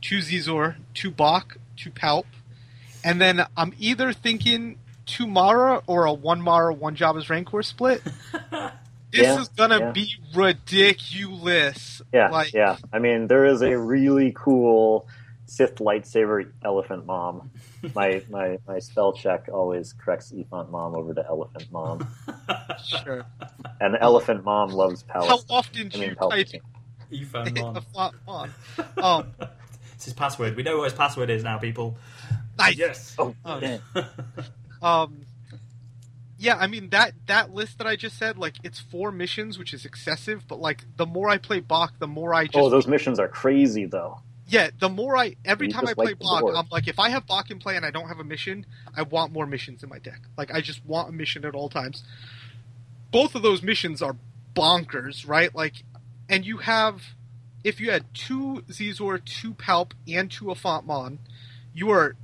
two 0.00 0.18
Xizor, 0.18 0.76
two 0.94 1.10
Bach, 1.10 1.56
two 1.76 1.90
Palp, 1.90 2.24
and 3.04 3.20
then 3.20 3.44
I'm 3.56 3.72
either 3.78 4.12
thinking 4.12 4.78
two 5.06 5.26
Mara 5.26 5.82
or 5.86 6.04
a 6.04 6.12
one 6.12 6.40
Mara, 6.40 6.72
one 6.72 6.96
Jabba's 6.96 7.28
Rancor 7.30 7.62
split. 7.62 8.02
This 9.12 9.24
Yeah, 9.24 9.40
is 9.42 9.48
gonna 9.48 9.78
yeah. 9.78 9.90
be 9.92 10.14
ridiculous. 10.34 12.00
Yeah, 12.14 12.30
Like, 12.30 12.54
yeah. 12.54 12.76
I 12.92 12.98
mean, 12.98 13.26
there 13.26 13.44
is 13.44 13.60
a 13.62 13.78
really 13.78 14.32
cool 14.34 15.06
Sith 15.44 15.76
lightsaber 15.76 16.50
elephant 16.64 17.04
mom. 17.04 17.50
My 17.94 18.22
my 18.30 18.58
my 18.66 18.78
spell 18.78 19.12
check 19.12 19.48
always 19.52 19.92
corrects 19.92 20.32
Ephant 20.36 20.70
mom 20.70 20.94
over 20.94 21.12
to 21.14 21.26
elephant 21.26 21.66
mom, 21.72 22.06
Sure. 22.84 23.24
and 23.80 23.96
elephant 24.00 24.44
mom 24.44 24.70
loves 24.70 25.02
palace. 25.02 25.28
How 25.28 25.38
Palpatine. 25.38 25.44
often 25.50 25.86
I 25.86 25.88
do 25.88 25.98
mean, 25.98 26.08
you 26.10 26.14
type 26.14 26.46
Palpatine. 26.46 26.60
You 27.10 27.26
found 27.26 27.58
a 27.58 28.12
one. 28.24 28.50
Um, 28.96 29.32
It's 29.94 30.06
his 30.06 30.14
password. 30.14 30.56
We 30.56 30.62
know 30.64 30.78
what 30.78 30.84
his 30.84 30.94
password 30.94 31.30
is 31.30 31.44
now, 31.44 31.58
people. 31.58 31.96
nice. 32.58 32.76
Yes. 32.76 33.14
Oh, 33.18 33.34
Oh. 33.44 33.58
yeah. 33.60 33.78
Um, 34.82 35.26
yeah, 36.38 36.56
I 36.56 36.66
mean 36.66 36.90
that 36.90 37.12
that 37.26 37.54
list 37.54 37.78
that 37.78 37.86
I 37.86 37.94
just 37.94 38.18
said, 38.18 38.36
like 38.36 38.56
it's 38.64 38.80
four 38.80 39.12
missions, 39.12 39.58
which 39.60 39.72
is 39.72 39.84
excessive. 39.84 40.42
But 40.48 40.60
like 40.60 40.84
the 40.96 41.06
more 41.06 41.28
I 41.28 41.38
play 41.38 41.60
Bach, 41.60 41.92
the 42.00 42.08
more 42.08 42.34
I 42.34 42.46
just 42.46 42.56
oh, 42.56 42.68
those 42.68 42.88
missions 42.88 43.20
are 43.20 43.28
crazy 43.28 43.84
though. 43.86 44.20
Yeah, 44.52 44.68
the 44.78 44.90
more 44.90 45.16
I 45.16 45.36
every 45.46 45.68
You 45.68 45.72
time 45.72 45.88
I 45.88 45.94
play 45.94 46.08
like 46.08 46.18
Bach. 46.18 46.44
I'm 46.54 46.66
like, 46.70 46.86
if 46.86 46.98
I 46.98 47.08
have 47.08 47.26
Bach 47.26 47.50
in 47.50 47.58
play 47.58 47.74
and 47.76 47.86
I 47.86 47.90
don't 47.90 48.08
have 48.08 48.18
a 48.18 48.24
mission, 48.24 48.66
I 48.94 49.00
want 49.00 49.32
more 49.32 49.46
missions 49.46 49.82
in 49.82 49.88
my 49.88 49.98
deck. 49.98 50.20
Like 50.36 50.52
I 50.52 50.60
just 50.60 50.84
want 50.84 51.08
a 51.08 51.12
mission 51.12 51.46
at 51.46 51.54
all 51.54 51.70
times. 51.70 52.04
Both 53.10 53.34
of 53.34 53.40
those 53.40 53.62
missions 53.62 54.02
are 54.02 54.14
bonkers, 54.54 55.26
right? 55.26 55.54
Like, 55.54 55.84
and 56.28 56.44
you 56.44 56.58
have 56.58 57.00
if 57.64 57.80
you 57.80 57.92
had 57.92 58.04
two 58.12 58.62
Xizor, 58.68 59.24
two 59.24 59.54
Palp, 59.54 59.92
and 60.06 60.30
two 60.30 60.50
Ephant 60.50 60.86
Mon, 60.86 61.18
you 61.72 61.88
are 61.88 62.14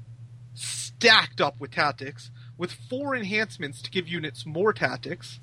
stacked 0.52 1.40
up 1.40 1.58
with 1.58 1.70
tactics 1.70 2.30
with 2.58 2.72
four 2.72 3.16
enhancements 3.16 3.80
to 3.80 3.90
give 3.90 4.06
units 4.06 4.44
more 4.44 4.74
tactics. 4.74 5.40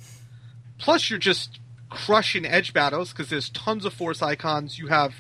Plus, 0.78 1.10
you're 1.10 1.18
just 1.18 1.60
crushing 1.90 2.46
edge 2.46 2.74
battles 2.74 3.12
because 3.12 3.32
there's 3.32 3.50
tons 3.50 3.86
of 3.86 3.94
force 3.94 4.22
icons. 4.22 4.78
You 4.78 4.88
have 4.88 5.16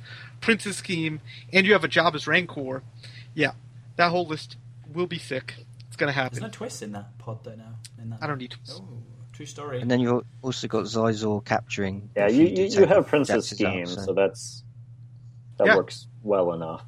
Prince's 0.45 0.77
Scheme, 0.77 1.21
and 1.51 1.65
you 1.65 1.73
have 1.73 1.83
a 1.83 1.87
Jabba's 1.87 2.27
Rancor. 2.27 2.83
Yeah, 3.33 3.53
that 3.95 4.11
whole 4.11 4.27
list 4.27 4.57
will 4.93 5.07
be 5.07 5.17
thick. 5.17 5.55
It's 5.87 5.95
gonna 5.97 6.11
happen. 6.11 6.39
There's 6.39 6.51
no 6.51 6.55
twist 6.55 6.83
in 6.83 6.91
that 6.91 7.17
pod 7.17 7.43
though 7.43 7.55
now. 7.55 7.75
In 7.99 8.11
that. 8.11 8.19
I 8.21 8.27
don't 8.27 8.37
need 8.37 8.51
to. 8.51 8.57
Oh, 8.73 8.87
true 9.33 9.47
story. 9.47 9.81
And 9.81 9.89
then 9.89 9.99
you've 9.99 10.23
also 10.43 10.67
got 10.67 10.83
Xizor 10.83 11.43
capturing. 11.43 12.11
Yeah, 12.15 12.27
you, 12.27 12.43
you, 12.45 12.65
you 12.65 12.85
have 12.85 13.07
Prince's 13.07 13.51
objectives 13.51 13.91
Scheme, 13.91 13.99
out, 13.99 14.05
so 14.05 14.13
that's 14.13 14.63
that 15.57 15.65
Yeah. 15.65 15.77
works 15.77 16.05
well 16.21 16.53
enough. 16.53 16.83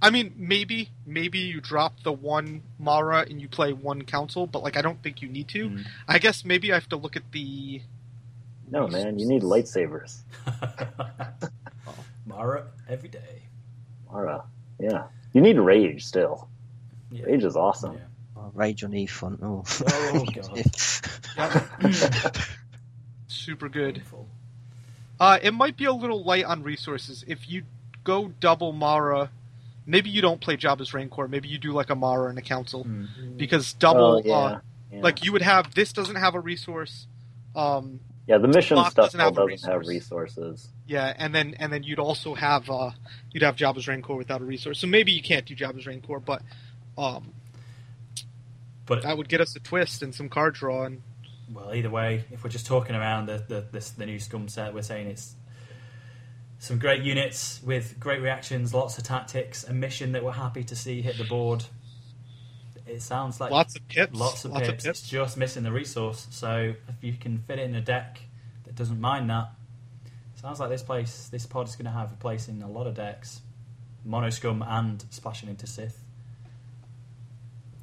I 0.00 0.08
mean, 0.08 0.32
maybe 0.38 0.88
maybe 1.04 1.38
you 1.38 1.60
drop 1.60 2.02
the 2.04 2.12
one 2.12 2.62
Mara 2.78 3.26
and 3.28 3.42
you 3.42 3.48
play 3.48 3.74
one 3.74 4.02
Council, 4.02 4.46
but 4.46 4.62
like 4.62 4.78
I 4.78 4.80
don't 4.80 5.02
think 5.02 5.20
you 5.20 5.28
need 5.28 5.48
to. 5.48 5.68
Mm. 5.68 5.84
I 6.08 6.18
guess 6.18 6.46
maybe 6.46 6.72
I 6.72 6.76
have 6.76 6.88
to 6.88 6.96
look 6.96 7.14
at 7.14 7.30
the. 7.30 7.82
No, 8.70 8.88
man, 8.88 9.18
you 9.18 9.28
need 9.28 9.42
lightsabers. 9.42 10.22
Mara 12.32 12.64
every 12.88 13.08
day. 13.08 13.42
Mara. 14.10 14.44
Yeah. 14.78 15.04
You 15.32 15.40
need 15.40 15.58
rage 15.58 16.04
still. 16.04 16.48
Yeah. 17.10 17.24
Rage 17.26 17.44
is 17.44 17.56
awesome. 17.56 17.94
Yeah. 17.94 18.00
Oh, 18.36 18.50
Rage 18.54 18.84
on 18.84 18.94
E-Font. 18.94 19.40
Oh, 19.42 19.64
Oh, 19.92 20.24
God. 21.36 22.42
Super 23.28 23.68
good. 23.68 24.02
Uh, 25.20 25.38
it 25.42 25.52
might 25.52 25.76
be 25.76 25.84
a 25.84 25.92
little 25.92 26.22
light 26.24 26.44
on 26.44 26.62
resources. 26.62 27.24
If 27.26 27.48
you 27.48 27.62
go 28.04 28.32
double 28.40 28.72
Mara, 28.72 29.30
maybe 29.86 30.10
you 30.10 30.20
don't 30.22 30.40
play 30.40 30.56
Jabba's 30.56 30.92
Rancor. 30.92 31.28
Maybe 31.28 31.48
you 31.48 31.58
do 31.58 31.72
like 31.72 31.90
a 31.90 31.94
Mara 31.94 32.28
and 32.28 32.38
a 32.38 32.42
Council. 32.42 32.84
Mm. 32.84 33.36
Because 33.36 33.72
double, 33.74 34.16
Oh, 34.16 34.22
yeah. 34.24 34.34
uh, 34.34 34.60
yeah. 34.90 35.00
like 35.02 35.24
you 35.24 35.32
would 35.32 35.42
have, 35.42 35.74
this 35.74 35.92
doesn't 35.92 36.16
have 36.16 36.34
a 36.34 36.40
resource. 36.40 37.06
Um, 37.54 38.00
yeah, 38.26 38.38
the 38.38 38.48
mission 38.48 38.76
Bach 38.76 38.92
stuff 38.92 39.06
doesn't 39.06 39.20
have 39.20 39.34
doesn't 39.34 39.62
have 39.70 39.86
resources. 39.86 40.68
Yeah, 40.92 41.14
and 41.16 41.34
then 41.34 41.54
and 41.58 41.72
then 41.72 41.82
you'd 41.82 41.98
also 41.98 42.34
have 42.34 42.68
uh, 42.68 42.90
you'd 43.30 43.42
have 43.42 43.56
Jabba's 43.56 43.88
Rancor 43.88 44.14
without 44.14 44.42
a 44.42 44.44
resource. 44.44 44.78
So 44.78 44.86
maybe 44.86 45.10
you 45.12 45.22
can't 45.22 45.46
do 45.46 45.56
Jabba's 45.56 45.86
Rancor, 45.86 46.20
but 46.20 46.42
um, 46.98 47.32
But 48.84 49.02
that 49.04 49.16
would 49.16 49.30
get 49.30 49.40
us 49.40 49.56
a 49.56 49.60
twist 49.60 50.02
and 50.02 50.14
some 50.14 50.28
card 50.28 50.52
draw. 50.54 50.84
And 50.84 51.00
well, 51.50 51.74
either 51.74 51.88
way, 51.88 52.24
if 52.30 52.44
we're 52.44 52.50
just 52.50 52.66
talking 52.66 52.94
around 52.94 53.26
the 53.26 53.42
the, 53.48 53.64
this, 53.72 53.90
the 53.90 54.04
new 54.04 54.18
Scum 54.18 54.48
set, 54.48 54.74
we're 54.74 54.82
saying 54.82 55.06
it's 55.06 55.34
some 56.58 56.78
great 56.78 57.02
units 57.02 57.60
with 57.64 57.98
great 57.98 58.20
reactions, 58.20 58.74
lots 58.74 58.98
of 58.98 59.04
tactics, 59.04 59.64
a 59.64 59.72
mission 59.72 60.12
that 60.12 60.22
we're 60.22 60.32
happy 60.32 60.62
to 60.64 60.76
see 60.76 61.00
hit 61.00 61.16
the 61.16 61.24
board. 61.24 61.64
It 62.86 63.00
sounds 63.00 63.40
like 63.40 63.50
lots 63.50 63.76
of 63.76 63.88
pips. 63.88 64.14
lots 64.14 64.44
of 64.44 64.52
pips. 64.52 64.84
It's 64.84 65.08
just 65.08 65.38
missing 65.38 65.62
the 65.62 65.72
resource. 65.72 66.26
So 66.30 66.74
if 66.86 66.94
you 67.00 67.14
can 67.14 67.38
fit 67.38 67.58
it 67.58 67.62
in 67.62 67.74
a 67.74 67.80
deck 67.80 68.20
that 68.64 68.74
doesn't 68.74 69.00
mind 69.00 69.30
that, 69.30 69.48
sounds 70.42 70.60
like 70.60 70.68
this 70.68 70.82
place, 70.82 71.28
this 71.30 71.46
pod 71.46 71.68
is 71.68 71.76
going 71.76 71.86
to 71.86 71.92
have 71.92 72.12
a 72.12 72.16
place 72.16 72.48
in 72.48 72.62
a 72.62 72.68
lot 72.68 72.86
of 72.86 72.94
decks. 72.94 73.40
Mono 74.04 74.30
Scum 74.30 74.62
and 74.66 75.04
splashing 75.10 75.48
into 75.48 75.66
Sith. 75.66 76.02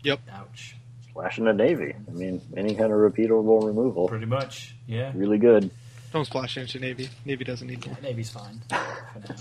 Yep. 0.03 0.19
Ouch. 0.31 0.75
Splashing 1.09 1.47
a 1.47 1.53
navy. 1.53 1.93
I 2.07 2.11
mean, 2.11 2.41
any 2.55 2.75
kind 2.75 2.91
of 2.91 2.99
repeatable 2.99 3.65
removal. 3.65 4.07
Pretty 4.07 4.25
much. 4.25 4.75
Yeah. 4.87 5.11
Really 5.15 5.37
good. 5.37 5.71
Don't 6.11 6.25
splash 6.25 6.57
into 6.57 6.79
Navy. 6.79 7.09
Navy 7.23 7.43
doesn't 7.43 7.67
need 7.67 7.85
more. 7.85 7.95
Navy's 8.01 8.31
fine 8.31 8.61
for 8.69 8.75
now. 9.19 9.35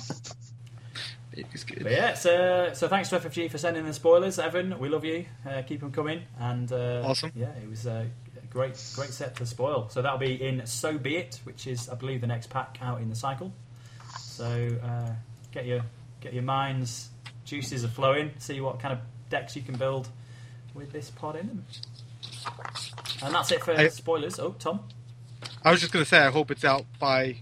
Navy's 1.34 1.64
good. 1.64 1.82
But 1.82 1.92
yeah, 1.92 2.14
so, 2.14 2.70
so 2.74 2.88
thanks 2.88 3.08
to 3.10 3.18
FFG 3.20 3.50
for 3.50 3.56
sending 3.58 3.86
the 3.86 3.94
spoilers, 3.94 4.38
Evan. 4.38 4.78
We 4.78 4.88
love 4.90 5.04
you. 5.04 5.24
Uh, 5.48 5.62
keep 5.62 5.80
them 5.80 5.92
coming. 5.92 6.22
And 6.38 6.70
uh, 6.70 7.02
Awesome. 7.04 7.32
Yeah, 7.34 7.52
it 7.62 7.68
was 7.70 7.86
a 7.86 8.06
great, 8.50 8.74
great 8.94 9.10
set 9.10 9.36
to 9.36 9.46
spoil. 9.46 9.88
So 9.90 10.02
that'll 10.02 10.18
be 10.18 10.34
in 10.42 10.66
So 10.66 10.98
Be 10.98 11.16
It, 11.16 11.40
which 11.44 11.66
is, 11.66 11.88
I 11.88 11.94
believe, 11.94 12.20
the 12.20 12.26
next 12.26 12.50
pack 12.50 12.78
out 12.80 13.00
in 13.00 13.08
the 13.08 13.14
cycle. 13.16 13.52
So 14.20 14.68
uh, 14.82 15.10
get 15.52 15.66
your 15.66 15.82
get 16.20 16.32
your 16.34 16.42
minds 16.42 17.08
juices 17.44 17.84
are 17.84 17.88
flowing. 17.88 18.32
See 18.38 18.60
what 18.60 18.80
kind 18.80 18.92
of 18.92 19.00
decks 19.30 19.56
you 19.56 19.62
can 19.62 19.76
build 19.76 20.08
with 20.74 20.92
this 20.92 21.10
pod 21.10 21.36
in 21.36 21.46
them. 21.48 21.64
And 23.22 23.34
that's 23.34 23.50
it 23.52 23.62
for 23.64 23.72
I- 23.72 23.88
spoilers. 23.88 24.38
Oh, 24.38 24.54
Tom. 24.58 24.80
I 25.64 25.70
was 25.70 25.80
just 25.80 25.92
gonna 25.92 26.04
say 26.04 26.18
I 26.18 26.30
hope 26.30 26.50
it's 26.50 26.64
out 26.64 26.84
by 26.98 27.36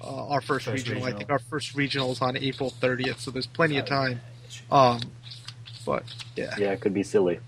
uh, 0.00 0.28
our 0.28 0.40
first, 0.40 0.66
First 0.66 0.88
regional. 0.88 1.04
I 1.04 1.12
think 1.12 1.30
our 1.30 1.38
first 1.38 1.74
regional 1.74 2.10
is 2.12 2.20
on 2.20 2.36
April 2.36 2.72
30th, 2.80 3.18
so 3.18 3.30
there's 3.30 3.46
plenty 3.46 3.78
of 3.78 3.84
Oh, 3.84 3.88
time. 3.88 4.20
Um, 4.70 5.00
but 5.86 6.04
yeah, 6.36 6.54
Yeah, 6.58 6.72
it 6.72 6.80
could 6.80 6.92
be 6.94 7.02
silly. 7.02 7.38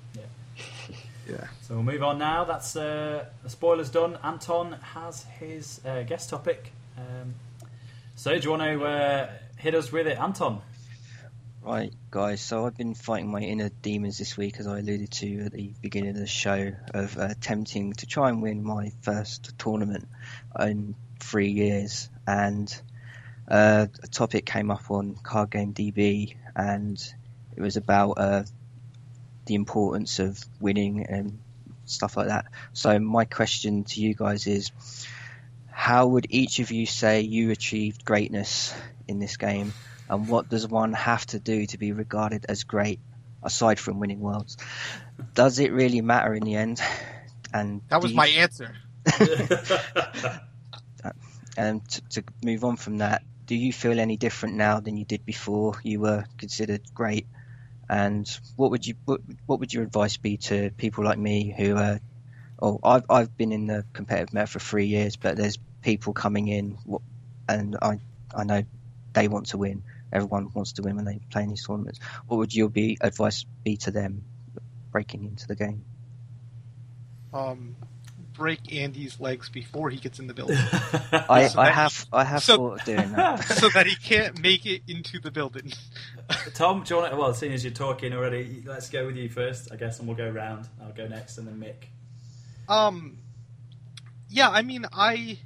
Yeah. 1.29 1.47
So 1.63 1.75
we'll 1.75 1.83
move 1.83 2.03
on 2.03 2.19
now. 2.19 2.45
That's 2.45 2.77
uh, 2.77 3.27
the 3.43 3.51
spoilers 3.51 3.91
done. 3.91 4.19
Anton 4.23 4.73
has 4.95 5.25
his 5.39 5.81
uh, 5.85 6.03
guest 6.03 6.31
topic. 6.31 6.73
Um, 6.97 7.35
so 8.15 8.37
do 8.39 8.41
you 8.41 8.51
want 8.51 8.63
to 8.63 8.85
uh, 8.85 9.31
hit 9.57 9.75
us 9.75 9.91
with 9.91 10.07
it, 10.07 10.19
Anton? 10.19 10.61
Right, 11.63 11.95
guys. 12.11 12.43
So 12.43 12.67
I've 12.67 12.77
been 12.77 12.95
fighting 12.95 13.31
my 13.31 13.41
inner 13.41 13.71
demons 13.81 14.19
this 14.19 14.37
week, 14.37 14.61
as 14.61 14.67
I 14.67 14.81
alluded 14.81 15.11
to 15.13 15.47
at 15.47 15.53
the 15.53 15.73
beginning 15.81 16.11
of 16.11 16.17
the 16.17 16.27
show, 16.27 16.73
of 16.93 17.17
uh, 17.17 17.29
attempting 17.31 17.95
to 17.95 18.07
try 18.07 18.29
and 18.29 18.43
win 18.43 18.63
my 18.63 18.93
first 19.01 19.59
tournament 19.59 20.07
in 20.61 20.95
three 21.21 21.51
years. 21.51 22.11
And 22.27 22.71
uh, 23.49 23.87
a 24.03 24.07
topic 24.09 24.45
came 24.45 24.71
up 24.71 24.91
on 24.91 25.15
Card 25.23 25.51
Game 25.51 25.73
DB, 25.73 26.37
and 26.55 27.03
it 27.57 27.61
was 27.63 27.79
about 27.79 28.13
uh, 28.19 28.43
the 29.47 29.55
importance 29.55 30.19
of 30.19 30.43
winning 30.61 31.05
and 31.07 31.39
stuff 31.87 32.17
like 32.17 32.29
that. 32.29 32.47
So 32.73 32.99
my 32.99 33.25
question 33.25 33.85
to 33.85 34.01
you 34.01 34.15
guys 34.15 34.47
is, 34.47 34.71
how 35.71 36.07
would 36.07 36.27
each 36.31 36.61
of 36.61 36.71
you 36.71 36.87
say 36.87 37.21
you 37.21 37.51
achieved 37.51 38.05
greatness 38.05 38.75
in 39.09 39.19
this 39.19 39.37
game? 39.37 39.73
and 40.07 40.29
what 40.29 40.51
does 40.51 40.69
one 40.69 40.93
have 40.93 41.25
to 41.25 41.39
do 41.41 41.65
to 41.65 41.79
be 41.79 41.93
regarded 41.93 42.45
as 42.47 42.65
great 42.65 43.01
aside 43.43 43.81
from 43.81 44.01
winning 44.01 44.21
worlds 44.21 44.59
does 45.33 45.59
it 45.59 45.73
really 45.73 46.03
matter 46.03 46.35
in 46.35 46.43
the 46.45 46.55
end 46.55 46.79
and 47.55 47.81
That 47.89 48.03
was 48.03 48.11
you- 48.11 48.17
my 48.19 48.27
answer. 48.29 48.77
and 51.57 51.87
to, 51.89 52.01
to 52.11 52.25
move 52.43 52.65
on 52.65 52.77
from 52.77 52.99
that 52.99 53.23
do 53.47 53.55
you 53.55 53.73
feel 53.73 53.99
any 53.99 54.17
different 54.17 54.57
now 54.57 54.81
than 54.81 54.97
you 54.97 55.05
did 55.05 55.25
before 55.25 55.79
you 55.83 56.01
were 56.01 56.25
considered 56.39 56.83
great 56.95 57.27
and 57.89 58.29
what 58.57 58.71
would 58.71 58.87
you 58.87 58.95
what, 59.05 59.21
what 59.47 59.61
would 59.61 59.73
your 59.73 59.85
advice 59.85 60.17
be 60.17 60.37
to 60.39 60.71
people 60.77 61.05
like 61.05 61.19
me 61.19 61.55
who 61.57 61.77
are? 61.77 62.01
oh 62.63 62.79
I've, 62.83 63.05
I've 63.11 63.37
been 63.37 63.53
in 63.53 63.67
the 63.67 63.85
competitive 63.93 64.33
meta 64.33 64.47
for 64.47 64.61
three 64.61 64.87
years 64.87 65.17
but 65.17 65.37
there's 65.37 65.59
people 65.83 66.13
coming 66.13 66.49
in 66.49 66.79
and 67.49 67.77
I 67.83 68.01
I 68.35 68.45
know 68.45 68.63
they 69.15 69.29
want 69.29 69.47
to 69.49 69.59
win 69.59 69.83
everyone 70.13 70.51
wants 70.55 70.73
to 70.75 70.83
win 70.83 70.97
when 70.97 71.05
they 71.05 71.21
play 71.33 71.43
in 71.43 71.51
these 71.51 71.65
tournaments 71.67 71.99
what 72.27 72.39
would 72.39 72.55
your 72.55 72.71
be 72.71 72.97
advice 73.01 73.45
be 73.65 73.77
to 73.79 73.91
them 73.91 74.25
breaking 74.93 75.25
into 75.25 75.47
the 75.49 75.57
game 75.57 75.85
Um, 77.33 77.77
break 78.35 78.75
Andy's 78.75 79.19
legs 79.21 79.49
before 79.49 79.89
he 79.91 79.97
gets 79.97 80.19
in 80.19 80.27
the 80.27 80.35
building, 80.35 80.57
I, 81.13 81.49
So 81.49 81.61
I 81.61 81.67
that- 81.67 81.73
have 81.75 82.07
I 82.13 82.25
have 82.25 82.43
so- 82.43 82.57
thought 82.57 82.81
of 82.81 82.85
doing 82.85 83.13
that 83.13 83.45
so 83.45 83.69
that 83.71 83.87
he 83.87 83.95
can't 83.97 84.41
make 84.41 84.67
it 84.67 84.83
into 84.89 85.19
the 85.21 85.31
building. 85.31 85.73
Tom, 86.55 86.83
do 86.85 86.95
you 86.95 87.01
want 87.01 87.13
to, 87.13 87.17
well, 87.19 87.33
seeing 87.35 87.53
as 87.53 87.65
you're 87.65 87.73
talking 87.73 88.13
already, 88.13 88.63
let's 88.67 88.91
go 88.91 89.07
with 89.07 89.17
you 89.17 89.29
first, 89.29 89.71
I 89.73 89.77
guess, 89.77 89.99
and 89.99 90.09
we'll 90.09 90.17
go 90.17 90.29
round. 90.29 90.69
I'll 90.83 90.93
go 90.93 91.07
next, 91.07 91.39
and 91.39 91.47
then 91.47 91.59
Mick. 91.59 91.87
Um, 92.69 93.19
yeah, 94.31 94.49
I 94.51 94.63
mean, 94.63 94.87
I 94.93 95.39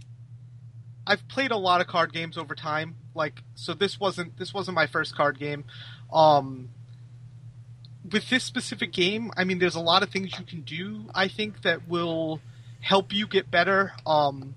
I've 1.07 1.27
played 1.29 1.51
a 1.51 1.57
lot 1.57 1.81
of 1.81 1.87
card 1.87 2.13
games 2.13 2.39
over 2.39 2.55
time. 2.55 2.97
Like, 3.15 3.43
so 3.55 3.75
this 3.75 3.99
wasn't 3.99 4.39
this 4.39 4.55
wasn't 4.55 4.75
my 4.77 4.87
first 4.87 5.17
card 5.17 5.39
game. 5.39 5.65
Um, 6.13 6.69
with 8.11 8.31
this 8.31 8.45
specific 8.45 8.93
game, 8.93 9.31
I 9.37 9.45
mean, 9.45 9.59
there's 9.59 9.75
a 9.75 9.81
lot 9.81 10.03
of 10.03 10.11
things 10.11 10.39
you 10.39 10.45
can 10.45 10.63
do. 10.63 11.05
I 11.15 11.29
think 11.29 11.63
that 11.63 11.89
will 11.89 12.41
help 12.81 13.13
you 13.13 13.27
get 13.27 13.51
better. 13.51 13.93
Um, 14.07 14.55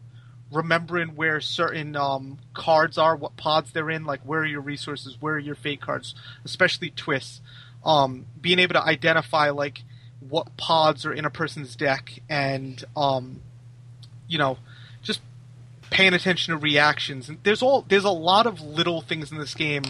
remembering 0.52 1.16
where 1.16 1.40
certain 1.40 1.96
um, 1.96 2.38
cards 2.54 2.98
are, 2.98 3.16
what 3.16 3.38
pods 3.38 3.72
they're 3.72 3.90
in, 3.90 4.06
like 4.06 4.22
where 4.22 4.42
are 4.42 4.46
your 4.46 4.62
resources, 4.62 5.18
where 5.20 5.36
are 5.36 5.40
your 5.40 5.56
fate 5.56 5.82
cards, 5.82 6.14
especially 6.44 6.90
twists. 6.90 7.42
Um, 7.84 8.26
being 8.40 8.60
able 8.60 8.74
to 8.74 8.84
identify 8.84 9.50
like 9.50 9.82
what 10.20 10.56
pods 10.58 11.06
are 11.06 11.14
in 11.14 11.26
a 11.26 11.30
person's 11.30 11.76
deck 11.76 12.20
and 12.30 12.84
um, 12.96 13.42
you 14.28 14.38
know 14.38 14.58
just 15.02 15.22
paying 15.90 16.14
attention 16.14 16.54
to 16.54 16.58
reactions 16.58 17.28
and 17.28 17.40
there's 17.44 17.62
all 17.62 17.84
there's 17.90 18.04
a 18.04 18.10
lot 18.10 18.46
of 18.46 18.62
little 18.62 19.02
things 19.02 19.32
in 19.32 19.40
this 19.40 19.56
game 19.56 19.84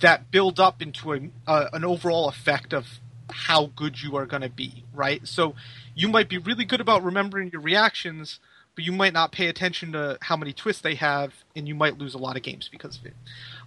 that 0.00 0.30
build 0.30 0.60
up 0.60 0.82
into 0.82 1.12
a, 1.12 1.20
uh, 1.46 1.68
an 1.72 1.84
overall 1.84 2.28
effect 2.28 2.72
of 2.72 3.00
how 3.32 3.66
good 3.74 4.00
you 4.02 4.16
are 4.16 4.26
going 4.26 4.42
to 4.42 4.48
be 4.48 4.84
right 4.94 5.26
so 5.26 5.54
you 5.94 6.08
might 6.08 6.28
be 6.28 6.38
really 6.38 6.64
good 6.64 6.80
about 6.80 7.02
remembering 7.02 7.50
your 7.50 7.60
reactions 7.60 8.38
but 8.74 8.84
you 8.84 8.92
might 8.92 9.12
not 9.12 9.32
pay 9.32 9.48
attention 9.48 9.92
to 9.92 10.16
how 10.22 10.36
many 10.36 10.52
twists 10.52 10.82
they 10.82 10.94
have 10.94 11.32
and 11.56 11.68
you 11.68 11.74
might 11.74 11.98
lose 11.98 12.14
a 12.14 12.18
lot 12.18 12.36
of 12.36 12.42
games 12.42 12.68
because 12.70 12.98
of 12.98 13.06
it 13.06 13.14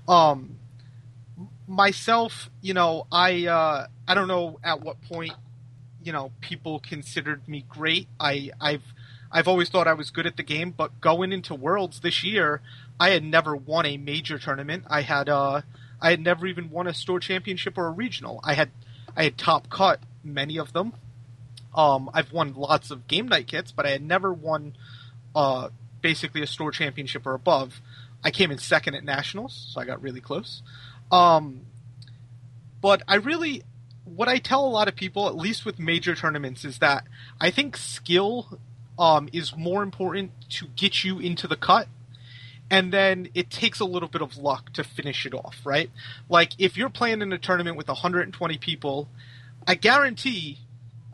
um 0.08 0.58
myself 1.68 2.50
you 2.62 2.74
know 2.74 3.06
i 3.12 3.46
uh 3.48 3.88
i 4.08 4.14
don't 4.14 4.28
know 4.28 4.60
at 4.64 4.82
what 4.82 5.02
point 5.02 5.34
you 6.06 6.14
know 6.14 6.32
people 6.40 6.80
considered 6.80 7.48
me 7.48 7.66
great. 7.68 8.08
I 8.20 8.52
I've 8.62 8.94
I've 9.32 9.48
always 9.48 9.70
thought 9.70 9.88
I 9.88 9.94
was 9.94 10.12
good 10.12 10.28
at 10.28 10.38
the 10.38 10.44
game, 10.44 10.72
but 10.72 11.02
going 11.02 11.34
into 11.34 11.56
Worlds 11.56 12.00
this 12.00 12.24
year, 12.24 12.62
I 13.00 13.10
had 13.10 13.24
never 13.24 13.56
won 13.56 13.86
a 13.86 13.98
major 13.98 14.38
tournament. 14.38 14.84
I 14.88 15.02
had 15.02 15.28
uh 15.28 15.62
I 16.00 16.12
had 16.12 16.22
never 16.22 16.46
even 16.46 16.70
won 16.70 16.88
a 16.88 16.94
store 16.94 17.20
championship 17.20 17.78
or 17.78 17.88
a 17.88 17.92
regional. 17.92 18.40
I 18.44 18.54
had 18.54 18.70
I 19.16 19.24
had 19.24 19.38
top 19.38 19.70
cut 19.70 20.00
many 20.24 20.58
of 20.58 20.74
them. 20.74 20.94
Um, 21.74 22.10
I've 22.14 22.32
won 22.32 22.54
lots 22.54 22.92
of 22.92 23.08
game 23.08 23.28
night 23.28 23.48
kits, 23.48 23.72
but 23.72 23.86
I 23.86 23.90
had 23.90 24.02
never 24.02 24.32
won 24.34 24.76
uh, 25.36 25.70
basically 26.02 26.42
a 26.42 26.48
store 26.48 26.72
championship 26.72 27.26
or 27.26 27.34
above. 27.34 27.82
I 28.24 28.32
came 28.32 28.50
in 28.50 28.58
second 28.58 28.96
at 28.96 29.04
nationals, 29.04 29.72
so 29.74 29.82
I 29.82 29.86
got 29.86 30.02
really 30.02 30.22
close. 30.22 30.62
Um, 31.12 31.62
but 32.82 33.04
I 33.08 33.16
really, 33.16 33.64
what 34.06 34.28
I 34.28 34.38
tell 34.38 34.66
a 34.66 34.70
lot 34.70 34.88
of 34.88 34.96
people, 34.96 35.28
at 35.28 35.36
least 35.36 35.66
with 35.66 35.80
major 35.80 36.16
tournaments, 36.16 36.64
is 36.66 36.80
that 36.80 37.06
I 37.40 37.52
think 37.52 37.78
skill 37.78 38.60
um, 38.98 39.30
is 39.34 39.56
more 39.56 39.84
important 39.84 40.32
to 40.52 40.68
get 40.76 41.04
you 41.04 41.20
into 41.20 41.48
the 41.48 41.56
cut, 41.56 41.88
and 42.70 42.92
then 42.92 43.30
it 43.34 43.50
takes 43.50 43.80
a 43.80 43.86
little 43.86 44.10
bit 44.10 44.22
of 44.22 44.38
luck 44.38 44.74
to 44.74 44.84
finish 44.84 45.26
it 45.26 45.34
off, 45.34 45.58
right? 45.64 45.90
Like 46.30 46.54
if 46.58 46.78
you're 46.78 46.90
playing 46.90 47.22
in 47.22 47.32
a 47.32 47.38
tournament 47.38 47.78
with 47.78 47.88
120 47.88 48.58
people, 48.58 49.08
I 49.68 49.76
guarantee 49.76 50.60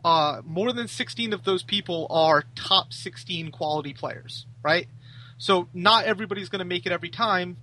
uh, 0.04 0.42
more 0.44 0.72
than 0.72 0.88
16 0.88 1.32
of 1.32 1.44
those 1.44 1.62
people 1.62 2.06
are 2.10 2.44
top 2.54 2.92
16 2.92 3.50
quality 3.50 3.92
players, 3.92 4.46
right? 4.62 4.88
So 5.38 5.68
not 5.74 6.04
everybody's 6.04 6.48
going 6.48 6.60
to 6.60 6.64
make 6.64 6.86
it 6.86 6.92
every 6.92 7.10
time, 7.10 7.58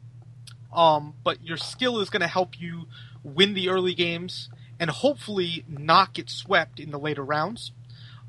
um, 0.73 1.15
but 1.23 1.43
your 1.43 1.57
skill 1.57 1.99
is 1.99 2.09
going 2.09 2.21
to 2.21 2.27
help 2.27 2.59
you 2.59 2.85
win 3.23 3.53
the 3.53 3.69
early 3.69 3.93
games 3.93 4.49
and 4.79 4.89
hopefully 4.89 5.65
not 5.67 6.13
get 6.13 6.29
swept 6.29 6.79
in 6.79 6.91
the 6.91 6.99
later 6.99 7.23
rounds, 7.23 7.71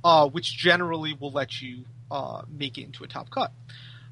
uh, 0.02 0.28
which 0.28 0.56
generally 0.56 1.16
will 1.18 1.30
let 1.30 1.60
you 1.60 1.84
uh, 2.10 2.42
make 2.48 2.76
it 2.78 2.84
into 2.84 3.04
a 3.04 3.06
top 3.06 3.30
cut. 3.30 3.52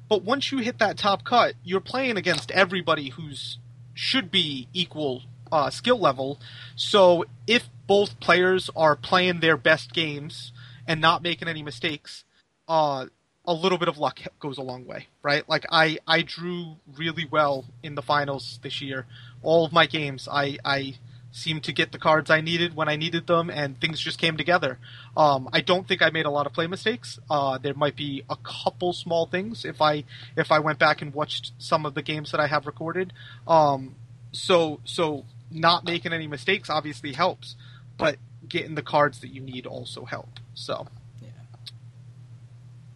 But 0.09 0.23
once 0.23 0.51
you 0.51 0.57
hit 0.57 0.79
that 0.79 0.97
top 0.97 1.23
cut, 1.23 1.53
you're 1.63 1.79
playing 1.79 2.17
against 2.17 2.51
everybody 2.51 3.09
who's 3.09 3.59
should 3.93 4.31
be 4.31 4.67
equal 4.73 5.23
uh, 5.51 5.69
skill 5.69 5.99
level. 5.99 6.39
So 6.75 7.25
if 7.47 7.69
both 7.87 8.19
players 8.19 8.69
are 8.75 8.95
playing 8.95 9.39
their 9.39 9.57
best 9.57 9.93
games 9.93 10.51
and 10.87 10.99
not 11.01 11.21
making 11.21 11.47
any 11.47 11.63
mistakes, 11.63 12.23
uh, 12.67 13.07
a 13.45 13.53
little 13.53 13.77
bit 13.77 13.87
of 13.87 13.97
luck 13.97 14.19
goes 14.39 14.57
a 14.57 14.61
long 14.61 14.85
way, 14.85 15.07
right? 15.23 15.47
Like 15.49 15.65
I, 15.71 15.97
I 16.07 16.21
drew 16.21 16.77
really 16.95 17.25
well 17.29 17.65
in 17.83 17.95
the 17.95 18.01
finals 18.01 18.59
this 18.63 18.81
year. 18.81 19.05
All 19.41 19.65
of 19.65 19.73
my 19.73 19.85
games, 19.85 20.27
I, 20.31 20.57
I 20.63 20.95
seemed 21.31 21.63
to 21.63 21.71
get 21.71 21.91
the 21.91 21.99
cards 21.99 22.29
I 22.29 22.41
needed 22.41 22.75
when 22.75 22.89
I 22.89 22.95
needed 22.95 23.27
them, 23.27 23.49
and 23.49 23.79
things 23.79 23.99
just 23.99 24.17
came 24.17 24.37
together. 24.37 24.79
Um, 25.15 25.49
I 25.53 25.61
don't 25.61 25.87
think 25.87 26.01
I 26.01 26.09
made 26.09 26.25
a 26.25 26.31
lot 26.31 26.47
of 26.47 26.53
play 26.53 26.67
mistakes. 26.67 27.19
Uh, 27.29 27.57
there 27.57 27.73
might 27.73 27.95
be 27.95 28.23
a 28.29 28.35
couple 28.37 28.93
small 28.93 29.25
things 29.25 29.65
if 29.65 29.81
I 29.81 30.03
if 30.35 30.51
I 30.51 30.59
went 30.59 30.79
back 30.79 31.01
and 31.01 31.13
watched 31.13 31.53
some 31.57 31.85
of 31.85 31.93
the 31.93 32.01
games 32.01 32.31
that 32.31 32.39
I 32.39 32.47
have 32.47 32.65
recorded. 32.65 33.13
Um, 33.47 33.95
so 34.31 34.79
so 34.85 35.25
not 35.51 35.83
making 35.85 36.13
any 36.13 36.27
mistakes 36.27 36.69
obviously 36.69 37.13
helps, 37.13 37.55
but 37.97 38.17
getting 38.47 38.75
the 38.75 38.81
cards 38.81 39.19
that 39.21 39.29
you 39.29 39.41
need 39.41 39.65
also 39.65 40.05
help. 40.05 40.39
So 40.53 40.87
Yeah. 41.21 41.29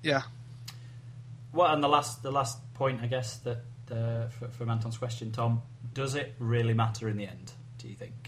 yeah. 0.01 0.21
Well, 1.51 1.71
and 1.71 1.83
the 1.83 1.87
last 1.87 2.23
the 2.23 2.31
last 2.31 2.57
point, 2.73 3.01
I 3.01 3.07
guess, 3.07 3.37
that 3.37 3.63
uh, 3.91 4.27
for, 4.29 4.47
from 4.47 4.69
Anton's 4.69 4.97
question, 4.97 5.31
Tom, 5.31 5.61
does 5.93 6.15
it 6.15 6.33
really 6.39 6.73
matter 6.73 7.07
in 7.07 7.17
the 7.17 7.27
end? 7.27 7.51
Do 7.77 7.87
you 7.87 7.95
think 7.95 8.22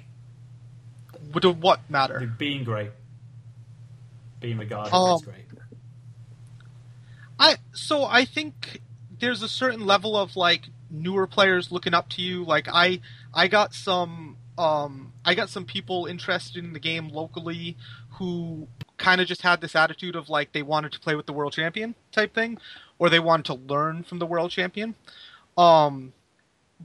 Would 1.36 1.62
what 1.62 1.90
matter? 1.90 2.34
being 2.38 2.64
great, 2.64 2.92
being 4.40 4.58
regarded 4.58 4.94
Um, 4.94 5.16
as 5.16 5.22
great? 5.22 5.46
I 7.38 7.58
so 7.74 8.06
I 8.06 8.24
think 8.24 8.82
there's 9.20 9.44
a 9.44 9.50
certain 9.50 9.86
level 9.86 10.16
of 10.16 10.38
like 10.38 10.70
newer 10.90 11.28
players 11.28 11.74
looking 11.74 11.94
up 11.94 12.08
to 12.12 12.22
you. 12.22 12.46
Like 12.46 12.68
I 12.72 13.02
I 13.34 13.50
got 13.50 13.74
some 13.74 14.38
um 14.58 15.12
I 15.26 15.36
got 15.36 15.50
some 15.50 15.66
people 15.66 16.06
interested 16.06 16.64
in 16.64 16.72
the 16.72 16.80
game 16.80 17.10
locally 17.10 17.76
who 18.12 18.70
kind 18.98 19.20
of 19.20 19.28
just 19.28 19.42
had 19.42 19.60
this 19.60 19.76
attitude 19.76 20.16
of 20.16 20.30
like 20.30 20.54
they 20.54 20.64
wanted 20.64 20.94
to 20.94 21.02
play 21.02 21.16
with 21.16 21.26
the 21.26 21.34
world 21.34 21.52
champion 21.52 21.96
type 22.14 22.34
thing 22.34 22.58
or 22.98 23.10
they 23.10 23.20
wanted 23.20 23.46
to 23.48 23.56
learn 23.56 24.04
from 24.04 24.20
the 24.20 24.26
world 24.26 24.52
champion. 24.52 24.96
Um, 25.58 26.14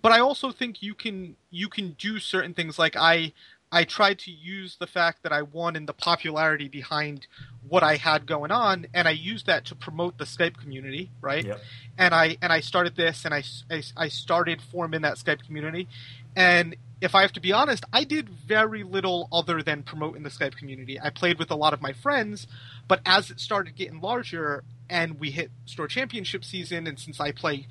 but 0.03 0.11
I 0.11 0.19
also 0.19 0.51
think 0.51 0.83
you 0.83 0.95
can 0.95 1.37
you 1.51 1.69
can 1.69 1.93
do 1.93 2.19
certain 2.19 2.55
things 2.55 2.81
like 2.81 2.97
I 2.97 3.33
I 3.73 3.85
tried 3.85 4.19
to 4.21 4.31
use 4.31 4.77
the 4.81 4.87
fact 4.87 5.23
that 5.23 5.33
I 5.33 5.43
won 5.43 5.77
and 5.77 5.89
the 5.89 5.93
popularity 5.93 6.69
behind 6.69 7.27
what 7.69 7.83
I 7.83 7.97
had 7.97 8.27
going 8.27 8.51
on, 8.51 8.87
and 8.93 9.07
I 9.07 9.13
used 9.13 9.47
that 9.47 9.67
to 9.67 9.75
promote 9.75 10.19
the 10.19 10.25
Skype 10.25 10.57
community, 10.57 11.11
right? 11.21 11.45
Yep. 11.45 11.61
And 11.97 12.15
I 12.15 12.37
and 12.43 12.53
I 12.53 12.61
started 12.61 12.97
this, 12.97 13.25
and 13.25 13.33
I, 13.33 13.45
I, 13.71 13.83
I 13.97 14.09
started 14.09 14.61
forming 14.61 15.03
that 15.03 15.17
Skype 15.17 15.45
community, 15.47 15.89
and 16.35 16.77
if 17.01 17.15
I 17.15 17.23
have 17.23 17.33
to 17.33 17.41
be 17.41 17.53
honest, 17.53 17.85
I 17.93 18.05
did 18.05 18.29
very 18.29 18.83
little 18.83 19.29
other 19.33 19.63
than 19.63 19.83
promote 19.83 20.17
in 20.17 20.23
the 20.23 20.29
Skype 20.29 20.57
community. 20.57 21.01
I 21.01 21.11
played 21.11 21.39
with 21.39 21.51
a 21.51 21.55
lot 21.55 21.73
of 21.73 21.81
my 21.81 21.93
friends, 21.93 22.47
but 22.89 23.01
as 23.07 23.31
it 23.31 23.41
started 23.41 23.75
getting 23.75 24.01
larger 24.01 24.65
and 24.89 25.19
we 25.19 25.31
hit 25.31 25.51
store 25.65 25.89
championship 25.89 26.45
season, 26.45 26.87
and 26.87 26.99
since 26.99 27.19
I 27.21 27.33
play 27.33 27.69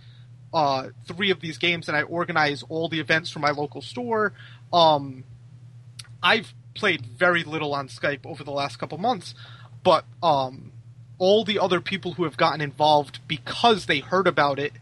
uh, 0.52 0.88
three 1.06 1.30
of 1.30 1.42
these 1.42 1.58
games 1.60 1.88
and 1.88 1.96
I 1.96 2.02
organize 2.02 2.64
all 2.70 2.90
the 2.90 3.00
events 3.00 3.30
for 3.30 3.40
my 3.40 3.52
local 3.52 3.82
store, 3.82 4.34
um, 4.74 5.24
I've 6.22 6.54
played 6.76 7.06
very 7.06 7.44
little 7.44 7.74
on 7.74 7.88
Skype 7.88 8.26
over 8.26 8.44
the 8.44 8.52
last 8.52 8.78
couple 8.80 8.98
months, 8.98 9.34
but 9.84 10.06
um, 10.24 10.72
all 11.18 11.44
the 11.44 11.60
other 11.60 11.82
people 11.82 12.14
who 12.14 12.24
have 12.24 12.38
gotten 12.38 12.62
involved 12.62 13.20
because 13.28 13.86
they 13.86 14.00
heard 14.00 14.28
about 14.28 14.60
it 14.60 14.74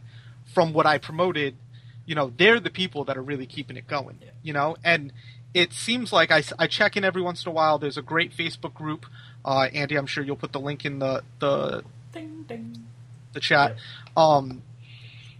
from 0.53 0.73
what 0.73 0.85
I 0.85 0.97
promoted, 0.97 1.55
you 2.05 2.15
know, 2.15 2.31
they're 2.37 2.59
the 2.59 2.69
people 2.69 3.03
that 3.05 3.17
are 3.17 3.21
really 3.21 3.45
keeping 3.45 3.77
it 3.77 3.87
going, 3.87 4.17
Yeah. 4.21 4.29
you 4.43 4.53
know, 4.53 4.75
and 4.83 5.11
it 5.53 5.73
seems 5.73 6.11
like 6.13 6.31
I, 6.31 6.43
I 6.59 6.67
check 6.67 6.97
in 6.97 7.03
every 7.03 7.21
once 7.21 7.45
in 7.45 7.49
a 7.49 7.53
while. 7.53 7.79
There's 7.79 7.97
a 7.97 8.01
great 8.01 8.35
Facebook 8.35 8.73
group. 8.73 9.05
Uh, 9.43 9.67
Andy, 9.73 9.95
I'm 9.95 10.05
sure 10.05 10.23
you'll 10.23 10.35
put 10.35 10.51
the 10.51 10.59
link 10.59 10.85
in 10.85 10.99
the, 10.99 11.23
the, 11.39 11.83
Ding 12.13 12.43
ding. 12.47 12.85
the 13.33 13.39
chat. 13.39 13.75
Um, 14.15 14.61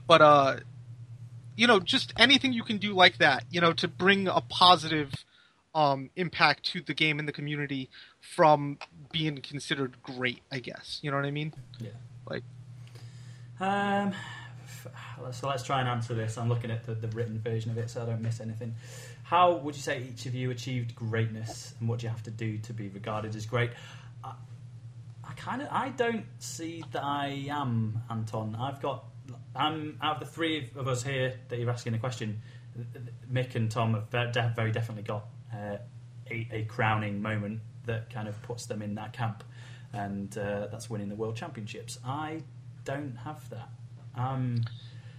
but 0.08 0.22
uh, 0.22 0.56
you 1.56 1.68
know, 1.68 1.80
just 1.80 2.14
anything 2.18 2.54
you 2.54 2.64
can 2.64 2.78
do 2.78 2.94
like 2.94 3.18
that, 3.18 3.44
you 3.52 3.60
know, 3.62 3.74
to 3.74 3.88
bring 3.88 4.28
a 4.28 4.42
positive 4.42 5.12
um, 5.78 6.10
impact 6.16 6.64
to 6.64 6.82
the 6.82 6.96
game 6.96 7.20
and 7.20 7.28
the 7.28 7.32
community 7.32 7.88
from 8.20 8.80
being 9.12 9.38
considered 9.38 10.02
great. 10.02 10.42
I 10.52 10.58
guess 10.58 11.00
you 11.04 11.12
know 11.12 11.18
what 11.18 11.26
I 11.26 11.32
mean. 11.32 11.54
Yeah. 11.80 11.92
Like, 12.28 12.44
Um, 13.60 14.14
so 15.32 15.48
let's 15.48 15.64
try 15.64 15.80
and 15.80 15.88
answer 15.88 16.16
this. 16.16 16.38
I'm 16.38 16.50
looking 16.50 16.72
at 16.72 16.86
the, 16.86 16.96
the 16.96 17.08
written 17.10 17.40
version 17.40 17.70
of 17.70 17.78
it, 17.78 17.92
so 17.92 18.02
I 18.02 18.06
don't 18.06 18.22
miss 18.22 18.42
anything. 18.42 18.74
How 19.24 19.54
would 19.54 19.76
you 19.76 19.82
say 19.82 20.02
each 20.02 20.26
of 20.26 20.34
you 20.34 20.50
achieved 20.50 20.96
greatness, 20.96 21.76
and 21.80 21.88
what 21.88 22.00
do 22.00 22.06
you 22.06 22.10
have 22.10 22.24
to 22.24 22.32
do 22.32 22.58
to 22.58 22.74
be 22.74 22.90
regarded 22.90 23.36
as 23.36 23.46
great? 23.46 23.70
I, 24.24 24.34
I 25.24 25.34
kind 25.34 25.62
of, 25.62 25.68
I 25.70 25.90
don't 25.90 26.26
see 26.40 26.84
that 26.92 27.04
I 27.04 27.46
am 27.50 28.02
Anton. 28.10 28.58
I've 28.60 28.82
got, 28.82 29.06
I'm 29.56 30.00
out 30.02 30.22
of 30.22 30.28
the 30.28 30.34
three 30.34 30.72
of 30.76 30.88
us 30.88 31.04
here 31.04 31.36
that 31.50 31.60
you're 31.60 31.70
asking 31.70 31.94
the 31.94 32.00
question. 32.00 32.42
Mick 33.32 33.56
and 33.56 33.70
Tom 33.70 33.94
have 33.94 34.10
ve- 34.10 34.54
very 34.56 34.72
definitely 34.72 35.04
got 35.04 35.26
uh, 35.54 35.78
a, 36.30 36.48
a 36.52 36.64
crowning 36.64 37.22
moment 37.22 37.62
that 37.86 38.10
kind 38.10 38.28
of 38.28 38.42
puts 38.44 38.66
them 38.66 38.82
in 38.82 38.96
that 38.96 39.14
camp, 39.14 39.44
and 39.94 40.38
uh, 40.38 40.68
that's 40.68 40.90
winning 40.90 41.10
the 41.10 41.16
world 41.16 41.36
championships. 41.36 42.00
I 42.06 42.42
don't 42.84 43.18
have 43.24 43.50
that. 43.50 43.70
Um, 44.16 44.64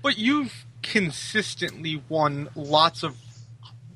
but 0.02 0.18
you've 0.18 0.66
consistently 0.82 2.02
won 2.08 2.48
lots 2.54 3.02
of 3.02 3.16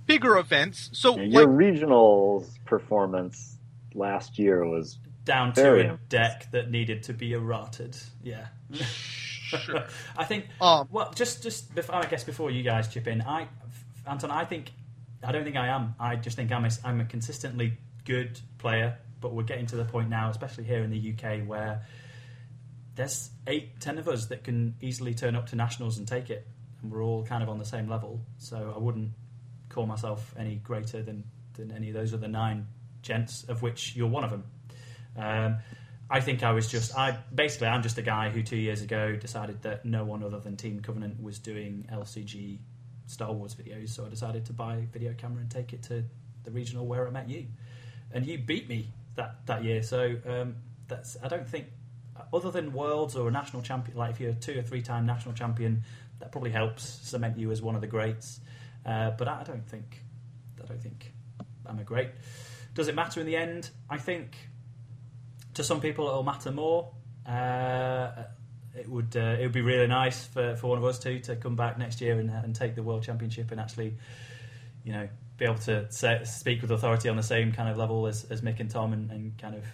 bigger 0.07 0.37
events. 0.39 0.91
So 0.93 1.17
Yeah, 1.17 1.23
like, 1.23 1.33
your 1.33 1.49
regional 1.49 2.47
performance 2.65 3.59
last 3.95 4.39
year 4.39 4.65
was 4.65 4.99
down 5.25 5.53
to 5.55 5.93
a 5.93 5.99
deck 6.09 6.49
that 6.53 6.71
needed 6.71 7.03
to 7.05 7.13
be 7.13 7.33
errated. 7.35 7.97
Yeah. 8.23 8.49
Sure. 8.73 9.85
I 10.17 10.25
think. 10.25 10.47
Um, 10.61 10.89
well, 10.91 11.13
just 11.15 11.43
just 11.43 11.75
before, 11.75 11.97
I 11.97 12.07
guess 12.07 12.25
before 12.25 12.51
you 12.51 12.63
guys 12.63 12.89
chip 12.89 13.07
in, 13.07 13.23
I, 13.23 13.49
Anton, 14.07 14.31
I 14.31 14.45
think 14.45 14.73
I 15.24 15.32
don't 15.32 15.44
think 15.44 15.57
I 15.57 15.69
am. 15.69 15.94
I 16.01 16.16
just 16.16 16.36
think 16.36 16.51
I'm 16.53 16.65
a, 16.65 16.70
I'm 16.85 17.01
a 17.01 17.05
consistently 17.05 17.78
good 18.05 18.40
player, 18.59 18.99
but 19.20 19.32
we're 19.32 19.44
getting 19.44 19.66
to 19.66 19.77
the 19.77 19.85
point 19.85 20.09
now, 20.09 20.31
especially 20.31 20.65
here 20.65 20.82
in 20.82 20.90
the 20.90 21.12
UK, 21.12 21.47
where 21.47 21.82
there's 22.94 23.31
eight, 23.47 23.81
ten 23.81 23.99
of 23.99 24.09
us 24.09 24.27
that 24.27 24.44
can 24.44 24.74
easily 24.81 25.15
turn 25.15 25.36
up 25.36 25.47
to 25.49 25.57
nationals 25.57 25.99
and 25.99 26.07
take 26.07 26.31
it, 26.31 26.47
and 26.82 26.90
we're 26.90 27.03
all 27.03 27.24
kind 27.24 27.43
of 27.43 27.49
on 27.49 27.59
the 27.59 27.65
same 27.65 27.89
level. 27.89 28.20
So 28.39 28.73
I 28.74 28.78
wouldn't 28.78 29.11
call 29.69 29.86
myself 29.86 30.35
any 30.39 30.57
greater 30.57 31.03
than 31.03 31.24
than 31.55 31.73
any 31.73 31.89
of 31.89 31.94
those 31.94 32.15
other 32.15 32.28
nine 32.28 32.66
gents, 33.03 33.44
of 33.44 33.62
which 33.62 33.94
you're 33.94 34.09
one 34.09 34.24
of 34.24 34.31
them. 34.31 34.44
Um, 35.16 35.59
I 36.11 36.20
think 36.20 36.43
I 36.43 36.53
was 36.53 36.69
just 36.69 36.97
I 36.97 37.19
basically 37.35 37.69
I'm 37.69 37.82
just 37.82 37.97
a 37.99 38.03
guy 38.03 38.31
who 38.31 38.43
two 38.43 38.57
years 38.57 38.82
ago 38.82 39.16
decided 39.16 39.62
that 39.62 39.85
no 39.85 40.05
one 40.05 40.23
other 40.23 40.40
than 40.40 40.57
Team 40.57 40.81
Covenant 40.81 41.23
was 41.23 41.39
doing 41.39 41.89
LCG 41.90 42.59
Star 43.07 43.33
Wars 43.33 43.55
videos, 43.55 43.91
so 43.91 44.07
I 44.07 44.09
decided 44.09 44.47
to 44.47 44.53
buy 44.53 44.77
a 44.77 44.81
video 44.81 45.15
camera 45.15 45.41
and 45.41 45.51
take 45.51 45.73
it 45.73 45.83
to 45.85 46.05
the 46.45 46.51
regional 46.51 46.87
where 46.87 47.07
I 47.07 47.11
met 47.11 47.29
you, 47.29 47.47
and 48.12 48.27
you 48.27 48.39
beat 48.39 48.69
me 48.69 48.93
that 49.16 49.47
that 49.47 49.65
year. 49.65 49.83
So 49.83 50.16
um, 50.27 50.57
that's 50.89 51.16
I 51.23 51.29
don't 51.29 51.49
think 51.49 51.66
other 52.33 52.51
than 52.51 52.73
worlds 52.73 53.16
or 53.16 53.29
a 53.29 53.31
national 53.31 53.62
champion, 53.62 53.97
like 53.97 54.11
if 54.11 54.20
you're 54.20 54.31
a 54.31 54.35
two 54.35 54.59
or 54.59 54.62
three 54.62 54.83
time 54.83 55.07
national 55.07 55.35
champion, 55.35 55.85
that 56.19 56.33
probably 56.33 56.51
helps 56.51 56.85
cement 57.03 57.39
you 57.39 57.51
as 57.51 57.62
one 57.62 57.74
of 57.74 57.81
the 57.81 57.87
greats. 57.87 58.41
Uh, 58.85 59.11
but 59.11 59.29
I 59.29 59.43
don't 59.45 59.66
think 59.66 60.03
I 60.62 60.66
don't 60.66 60.83
think 60.83 61.12
I'm 61.66 61.79
a 61.79 61.85
great. 61.85 62.11
Does 62.74 62.89
it 62.89 62.95
matter 62.95 63.20
in 63.20 63.27
the 63.27 63.37
end? 63.37 63.70
I 63.91 63.99
think 63.99 64.37
to 65.55 65.65
some 65.65 65.81
people 65.81 66.09
it'll 66.09 66.23
matter 66.23 66.51
more. 66.51 66.93
Uh, 67.27 68.24
it 68.74 68.89
would 68.89 69.16
uh, 69.16 69.36
it 69.39 69.43
would 69.43 69.53
be 69.53 69.61
really 69.61 69.86
nice 69.86 70.24
for, 70.24 70.57
for 70.57 70.69
one 70.69 70.78
of 70.78 70.85
us 70.85 70.99
two 70.99 71.19
to 71.20 71.36
come 71.36 71.57
back 71.57 71.78
next 71.78 72.01
year 72.01 72.19
and, 72.19 72.31
and 72.31 72.55
take 72.55 72.74
the 72.74 72.82
world 72.82 73.03
championship 73.03 73.51
and 73.51 73.61
actually, 73.61 73.97
you 74.85 74.93
know, 74.93 75.09
be 75.36 75.44
able 75.44 75.57
to 75.57 75.86
speak 76.24 76.62
with 76.62 76.70
authority 76.70 77.09
on 77.09 77.16
the 77.16 77.23
same 77.23 77.53
kind 77.53 77.69
of 77.69 77.77
level 77.77 78.07
as, 78.07 78.24
as 78.24 78.40
Mick 78.40 78.61
and 78.61 78.70
Tom 78.70 78.93
and, 78.93 79.11
and 79.11 79.39
kind 79.39 79.57
of 79.57 79.65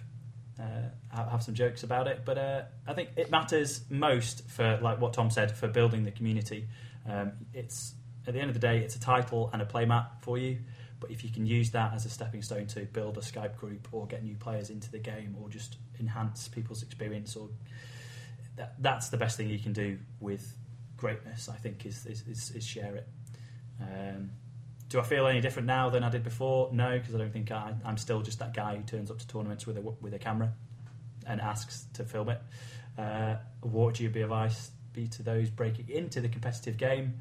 uh, 0.60 0.88
have, 1.14 1.30
have 1.30 1.42
some 1.42 1.54
jokes 1.54 1.82
about 1.82 2.08
it. 2.08 2.22
But 2.24 2.38
uh, 2.38 2.62
I 2.86 2.92
think 2.92 3.10
it 3.16 3.30
matters 3.30 3.82
most 3.88 4.48
for 4.48 4.78
like 4.82 5.00
what 5.00 5.12
Tom 5.12 5.30
said 5.30 5.56
for 5.56 5.68
building 5.68 6.04
the 6.04 6.10
community. 6.10 6.68
Um, 7.08 7.32
it's 7.54 7.94
at 8.26 8.34
the 8.34 8.40
end 8.40 8.50
of 8.50 8.54
the 8.54 8.60
day, 8.60 8.78
it's 8.78 8.96
a 8.96 9.00
title 9.00 9.50
and 9.52 9.62
a 9.62 9.64
playmat 9.64 10.06
for 10.20 10.38
you. 10.38 10.58
But 11.00 11.10
if 11.10 11.22
you 11.22 11.30
can 11.30 11.46
use 11.46 11.70
that 11.70 11.94
as 11.94 12.04
a 12.06 12.10
stepping 12.10 12.42
stone 12.42 12.66
to 12.68 12.80
build 12.80 13.16
a 13.18 13.20
Skype 13.20 13.56
group 13.56 13.88
or 13.92 14.06
get 14.06 14.24
new 14.24 14.34
players 14.34 14.68
into 14.68 14.90
the 14.90 14.98
game 14.98 15.36
or 15.40 15.48
just 15.48 15.76
enhance 16.00 16.48
people's 16.48 16.82
experience, 16.82 17.36
or 17.36 17.48
that, 18.58 18.74
that's 18.78 19.08
the 19.08 19.16
best 19.16 19.36
thing 19.36 19.48
you 19.48 19.58
can 19.58 19.72
do 19.72 19.98
with 20.20 20.54
greatness. 20.96 21.48
I 21.48 21.56
think 21.56 21.86
is 21.86 22.04
is, 22.06 22.22
is, 22.28 22.50
is 22.54 22.66
share 22.66 22.96
it. 22.96 23.08
Um, 23.80 24.30
do 24.88 24.98
I 24.98 25.02
feel 25.02 25.26
any 25.26 25.40
different 25.40 25.66
now 25.66 25.90
than 25.90 26.02
I 26.02 26.10
did 26.10 26.24
before? 26.24 26.70
No, 26.72 26.98
because 26.98 27.14
I 27.14 27.18
don't 27.18 27.32
think 27.32 27.50
I, 27.50 27.74
I'm 27.84 27.98
still 27.98 28.22
just 28.22 28.38
that 28.38 28.54
guy 28.54 28.76
who 28.76 28.82
turns 28.82 29.10
up 29.10 29.18
to 29.18 29.26
tournaments 29.26 29.66
with 29.66 29.76
a 29.76 29.80
with 29.80 30.14
a 30.14 30.18
camera 30.18 30.52
and 31.26 31.40
asks 31.40 31.86
to 31.94 32.04
film 32.04 32.30
it. 32.30 32.40
Uh, 32.96 33.36
what 33.60 33.86
would 33.86 34.00
your 34.00 34.10
advice 34.10 34.70
be 34.92 35.06
to 35.06 35.22
those 35.22 35.50
breaking 35.50 35.88
into 35.88 36.20
the 36.20 36.28
competitive 36.28 36.76
game? 36.76 37.14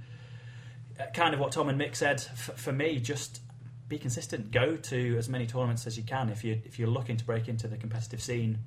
Uh, 1.00 1.06
kind 1.14 1.34
of 1.34 1.40
what 1.40 1.52
Tom 1.52 1.70
and 1.70 1.80
Mick 1.80 1.96
said. 1.96 2.26
F- 2.32 2.52
for 2.56 2.72
me, 2.72 3.00
just 3.00 3.42
be 3.88 4.00
consistent. 4.00 4.52
Go 4.52 4.76
to 4.76 5.18
as 5.18 5.30
many 5.30 5.46
tournaments 5.46 5.86
as 5.86 5.98
you 5.98 6.04
can. 6.04 6.30
If 6.30 6.44
you 6.44 6.62
if 6.66 6.80
you're 6.80 6.88
looking 6.88 7.18
to 7.18 7.26
break 7.26 7.48
into 7.48 7.68
the 7.68 7.78
competitive 7.78 8.22
scene, 8.22 8.60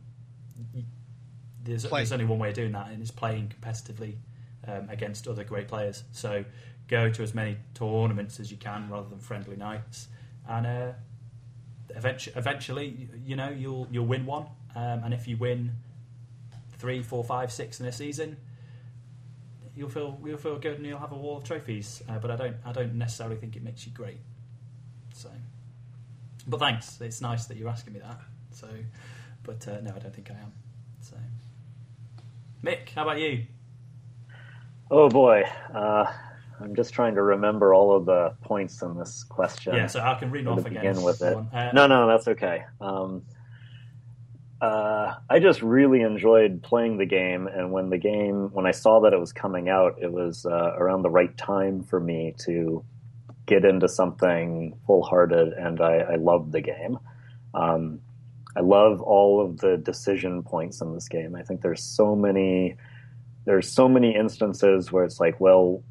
there's, 1.64 1.84
there's 1.84 2.12
only 2.12 2.24
one 2.24 2.38
way 2.38 2.50
of 2.50 2.54
doing 2.54 2.72
that, 2.72 2.88
and 2.88 3.00
it's 3.00 3.10
playing 3.10 3.52
competitively 3.60 4.14
um, 4.66 4.88
against 4.88 5.26
other 5.26 5.44
great 5.44 5.68
players. 5.68 6.04
So 6.12 6.44
go 6.88 7.10
to 7.10 7.22
as 7.22 7.34
many 7.34 7.56
tournaments 7.74 8.40
as 8.40 8.50
you 8.50 8.56
can 8.56 8.88
rather 8.90 9.08
than 9.08 9.18
friendly 9.18 9.56
nights, 9.56 10.08
and 10.48 10.66
uh, 10.66 10.92
eventually, 11.94 12.36
eventually, 12.36 13.08
you 13.24 13.36
know, 13.36 13.50
you'll 13.50 13.86
you'll 13.90 14.06
win 14.06 14.26
one. 14.26 14.46
Um, 14.74 15.02
and 15.04 15.14
if 15.14 15.26
you 15.26 15.36
win 15.36 15.72
three, 16.78 17.02
four, 17.02 17.24
five, 17.24 17.52
six 17.52 17.80
in 17.80 17.86
a 17.86 17.92
season, 17.92 18.36
you'll 19.76 19.88
feel 19.88 20.18
you'll 20.24 20.38
feel 20.38 20.58
good 20.58 20.76
and 20.76 20.86
you'll 20.86 20.98
have 20.98 21.12
a 21.12 21.16
wall 21.16 21.38
of 21.38 21.44
trophies. 21.44 22.02
Uh, 22.08 22.18
but 22.18 22.30
I 22.30 22.36
don't 22.36 22.56
I 22.64 22.72
don't 22.72 22.94
necessarily 22.94 23.36
think 23.36 23.56
it 23.56 23.62
makes 23.62 23.86
you 23.86 23.92
great. 23.92 24.18
So, 25.14 25.30
but 26.46 26.60
thanks. 26.60 27.00
It's 27.00 27.20
nice 27.20 27.46
that 27.46 27.56
you're 27.56 27.68
asking 27.68 27.94
me 27.94 28.00
that. 28.00 28.20
So, 28.52 28.68
but 29.42 29.66
uh, 29.68 29.80
no, 29.80 29.92
I 29.94 29.98
don't 29.98 30.14
think 30.14 30.30
I 30.30 30.34
am. 30.34 30.52
Mick, 32.64 32.90
how 32.90 33.02
about 33.02 33.18
you? 33.18 33.44
Oh 34.90 35.08
boy, 35.08 35.44
uh, 35.74 36.04
I'm 36.60 36.74
just 36.74 36.92
trying 36.92 37.14
to 37.14 37.22
remember 37.22 37.72
all 37.72 37.96
of 37.96 38.06
the 38.06 38.34
points 38.42 38.82
in 38.82 38.98
this 38.98 39.24
question. 39.24 39.74
Yeah, 39.74 39.86
so 39.86 40.00
I 40.00 40.14
can 40.14 40.30
read 40.30 40.46
off 40.46 40.66
again. 40.66 40.74
begin 40.74 41.02
with 41.02 41.22
it. 41.22 41.36
Uh, 41.36 41.70
No, 41.72 41.86
no, 41.86 42.06
that's 42.06 42.28
okay. 42.28 42.64
Um, 42.80 43.22
uh, 44.60 45.14
I 45.30 45.38
just 45.38 45.62
really 45.62 46.02
enjoyed 46.02 46.62
playing 46.62 46.98
the 46.98 47.06
game, 47.06 47.46
and 47.46 47.72
when 47.72 47.88
the 47.88 47.96
game, 47.96 48.50
when 48.52 48.66
I 48.66 48.72
saw 48.72 49.00
that 49.00 49.14
it 49.14 49.20
was 49.20 49.32
coming 49.32 49.70
out, 49.70 49.96
it 50.02 50.12
was 50.12 50.44
uh, 50.44 50.74
around 50.76 51.02
the 51.02 51.10
right 51.10 51.34
time 51.38 51.82
for 51.82 51.98
me 51.98 52.34
to 52.40 52.84
get 53.46 53.64
into 53.64 53.88
something 53.88 54.78
full-hearted, 54.86 55.54
and 55.54 55.80
I, 55.80 55.98
I 56.00 56.14
loved 56.16 56.52
the 56.52 56.60
game. 56.60 56.98
Um, 57.54 58.00
I 58.60 58.62
love 58.62 59.00
all 59.00 59.40
of 59.40 59.56
the 59.56 59.78
decision 59.78 60.42
points 60.42 60.82
in 60.82 60.92
this 60.92 61.08
game. 61.08 61.34
I 61.34 61.42
think 61.42 61.62
there's 61.62 61.82
so 61.82 62.14
many 62.14 62.76
there's 63.46 63.72
so 63.72 63.88
many 63.88 64.14
instances 64.14 64.92
where 64.92 65.02
it's 65.02 65.18
like, 65.18 65.40
well, 65.40 65.82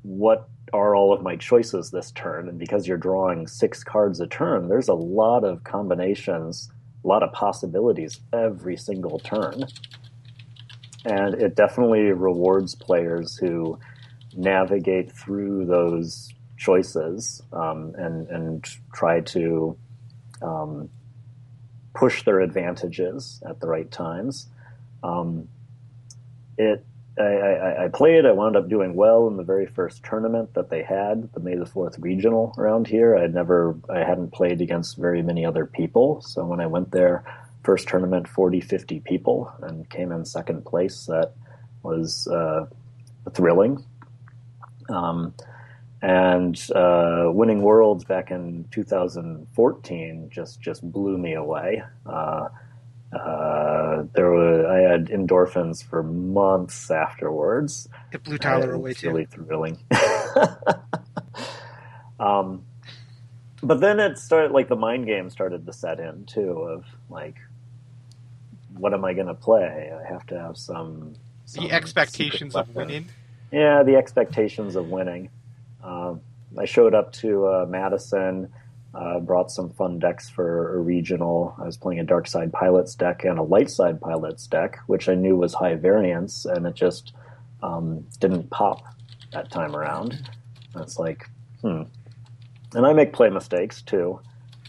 what 0.00 0.48
are 0.72 0.96
all 0.96 1.12
of 1.12 1.22
my 1.22 1.36
choices 1.36 1.90
this 1.90 2.10
turn? 2.12 2.48
And 2.48 2.58
because 2.58 2.88
you're 2.88 2.96
drawing 2.96 3.46
six 3.46 3.84
cards 3.84 4.20
a 4.20 4.26
turn, 4.26 4.68
there's 4.68 4.88
a 4.88 4.94
lot 4.94 5.44
of 5.44 5.64
combinations, 5.64 6.70
a 7.04 7.06
lot 7.06 7.22
of 7.22 7.30
possibilities 7.32 8.20
every 8.32 8.78
single 8.78 9.18
turn. 9.18 9.64
And 11.04 11.34
it 11.34 11.56
definitely 11.56 12.12
rewards 12.12 12.74
players 12.74 13.36
who 13.36 13.78
navigate 14.34 15.12
through 15.12 15.66
those 15.66 16.32
choices 16.56 17.42
um, 17.52 17.92
and 17.98 18.26
and 18.28 18.64
try 18.94 19.20
to 19.20 19.76
um, 20.40 20.88
push 21.98 22.22
their 22.22 22.40
advantages 22.40 23.42
at 23.44 23.60
the 23.60 23.66
right 23.66 23.90
times. 23.90 24.46
Um, 25.02 25.48
it 26.56 26.84
I, 27.18 27.22
I, 27.22 27.84
I, 27.84 27.88
played. 27.88 28.26
I 28.26 28.32
wound 28.32 28.56
up 28.56 28.68
doing 28.68 28.94
well 28.94 29.26
in 29.26 29.36
the 29.36 29.42
very 29.42 29.66
first 29.66 30.04
tournament 30.04 30.54
that 30.54 30.70
they 30.70 30.84
had, 30.84 31.32
the 31.32 31.40
May 31.40 31.56
the 31.56 31.66
Fourth 31.66 31.98
regional 31.98 32.54
around 32.56 32.86
here. 32.86 33.16
I 33.16 33.26
never, 33.26 33.76
I 33.90 33.98
hadn't 33.98 34.32
played 34.32 34.60
against 34.60 34.96
very 34.96 35.22
many 35.22 35.44
other 35.44 35.66
people. 35.66 36.20
So 36.22 36.44
when 36.44 36.60
I 36.60 36.66
went 36.66 36.92
there, 36.92 37.24
first 37.64 37.88
tournament, 37.88 38.28
40, 38.28 38.60
50 38.60 39.00
people, 39.00 39.52
and 39.62 39.88
came 39.90 40.12
in 40.12 40.24
second 40.24 40.64
place. 40.64 41.06
That 41.06 41.32
was 41.82 42.28
uh, 42.28 42.66
thrilling. 43.34 43.84
Um, 44.88 45.34
and 46.00 46.70
uh, 46.74 47.24
winning 47.26 47.62
worlds 47.62 48.04
back 48.04 48.30
in 48.30 48.66
2014 48.70 50.30
just 50.30 50.60
just 50.60 50.88
blew 50.90 51.18
me 51.18 51.34
away. 51.34 51.82
Uh, 52.06 52.48
uh, 53.12 54.04
there 54.14 54.30
was 54.30 54.64
I 54.66 54.78
had 54.78 55.06
endorphins 55.06 55.82
for 55.82 56.02
months 56.02 56.90
afterwards. 56.90 57.88
It 58.12 58.22
blew 58.22 58.38
Tyler 58.38 58.74
away 58.74 58.94
too. 58.94 59.08
Really 59.08 59.24
thrilling. 59.24 59.78
um, 62.20 62.64
but 63.62 63.80
then 63.80 63.98
it 63.98 64.18
started 64.18 64.52
like 64.52 64.68
the 64.68 64.76
mind 64.76 65.06
game 65.06 65.30
started 65.30 65.66
to 65.66 65.72
set 65.72 65.98
in 65.98 66.26
too 66.26 66.50
of 66.50 66.84
like, 67.08 67.36
what 68.76 68.94
am 68.94 69.04
I 69.04 69.14
going 69.14 69.26
to 69.26 69.34
play? 69.34 69.92
I 69.92 70.06
have 70.06 70.26
to 70.26 70.38
have 70.38 70.56
some. 70.56 71.14
some 71.44 71.64
the 71.64 71.72
expectations 71.72 72.54
of 72.54 72.72
winning. 72.74 73.06
Yeah, 73.50 73.82
the 73.82 73.96
expectations 73.96 74.76
of 74.76 74.90
winning. 74.90 75.30
Um, 75.82 76.20
I 76.58 76.64
showed 76.64 76.94
up 76.94 77.12
to 77.14 77.46
uh, 77.46 77.66
Madison, 77.68 78.52
uh, 78.94 79.20
brought 79.20 79.50
some 79.50 79.70
fun 79.70 79.98
decks 79.98 80.28
for 80.28 80.76
a 80.76 80.80
regional. 80.80 81.54
I 81.58 81.64
was 81.64 81.76
playing 81.76 82.00
a 82.00 82.04
Dark 82.04 82.26
Side 82.26 82.52
Pilots 82.52 82.94
deck 82.94 83.24
and 83.24 83.38
a 83.38 83.42
Light 83.42 83.70
Side 83.70 84.00
Pilots 84.00 84.46
deck, 84.46 84.78
which 84.86 85.08
I 85.08 85.14
knew 85.14 85.36
was 85.36 85.54
high 85.54 85.74
variance, 85.74 86.44
and 86.46 86.66
it 86.66 86.74
just 86.74 87.12
um, 87.62 88.06
didn't 88.18 88.50
pop 88.50 88.82
that 89.32 89.50
time 89.50 89.76
around. 89.76 90.30
It's 90.76 90.98
like, 90.98 91.28
hmm. 91.60 91.82
And 92.74 92.86
I 92.86 92.92
make 92.92 93.12
play 93.12 93.30
mistakes 93.30 93.82
too. 93.82 94.20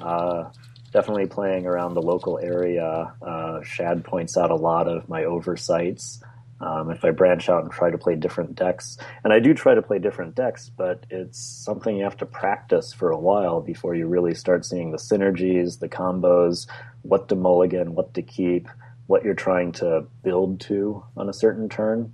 Uh, 0.01 0.49
definitely 0.91 1.27
playing 1.27 1.65
around 1.65 1.93
the 1.93 2.01
local 2.01 2.39
area. 2.39 3.13
Uh, 3.21 3.61
Shad 3.63 4.03
points 4.03 4.37
out 4.37 4.51
a 4.51 4.55
lot 4.55 4.87
of 4.87 5.07
my 5.09 5.25
oversights 5.25 6.21
um, 6.61 6.91
if 6.91 7.05
I 7.05 7.11
branch 7.11 7.49
out 7.49 7.63
and 7.63 7.71
try 7.71 7.89
to 7.89 7.97
play 7.97 8.15
different 8.15 8.55
decks. 8.55 8.97
And 9.23 9.31
I 9.31 9.39
do 9.39 9.53
try 9.53 9.75
to 9.75 9.81
play 9.81 9.99
different 9.99 10.35
decks, 10.35 10.69
but 10.69 11.05
it's 11.09 11.39
something 11.39 11.97
you 11.97 12.03
have 12.03 12.17
to 12.17 12.25
practice 12.25 12.91
for 12.93 13.11
a 13.11 13.19
while 13.19 13.61
before 13.61 13.95
you 13.95 14.07
really 14.07 14.33
start 14.33 14.65
seeing 14.65 14.91
the 14.91 14.97
synergies, 14.97 15.79
the 15.79 15.89
combos, 15.89 16.67
what 17.03 17.29
to 17.29 17.35
mulligan, 17.35 17.95
what 17.95 18.13
to 18.15 18.21
keep, 18.21 18.67
what 19.07 19.23
you're 19.23 19.33
trying 19.33 19.71
to 19.73 20.05
build 20.23 20.59
to 20.61 21.03
on 21.15 21.29
a 21.29 21.33
certain 21.33 21.69
turn. 21.69 22.13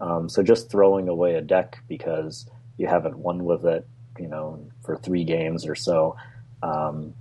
Um, 0.00 0.28
so 0.28 0.42
just 0.42 0.70
throwing 0.70 1.08
away 1.08 1.34
a 1.34 1.40
deck 1.40 1.78
because 1.88 2.48
you 2.76 2.86
haven't 2.86 3.18
won 3.18 3.44
with 3.44 3.64
it, 3.64 3.86
you 4.18 4.28
know, 4.28 4.68
for 4.84 4.96
three 4.96 5.24
games 5.24 5.66
or 5.66 5.74
so. 5.74 6.16
Um, 6.62 7.14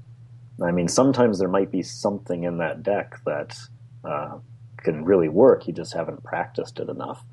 I 0.61 0.71
mean, 0.71 0.87
sometimes 0.87 1.39
there 1.39 1.47
might 1.47 1.71
be 1.71 1.83
something 1.83 2.43
in 2.43 2.57
that 2.57 2.83
deck 2.83 3.19
that 3.25 3.57
uh, 4.03 4.37
can 4.85 5.03
really 5.03 5.27
work. 5.27 5.67
You 5.67 5.73
just 5.73 5.93
haven't 5.93 6.23
practiced 6.23 6.79
it 6.79 6.87
enough. 6.87 7.25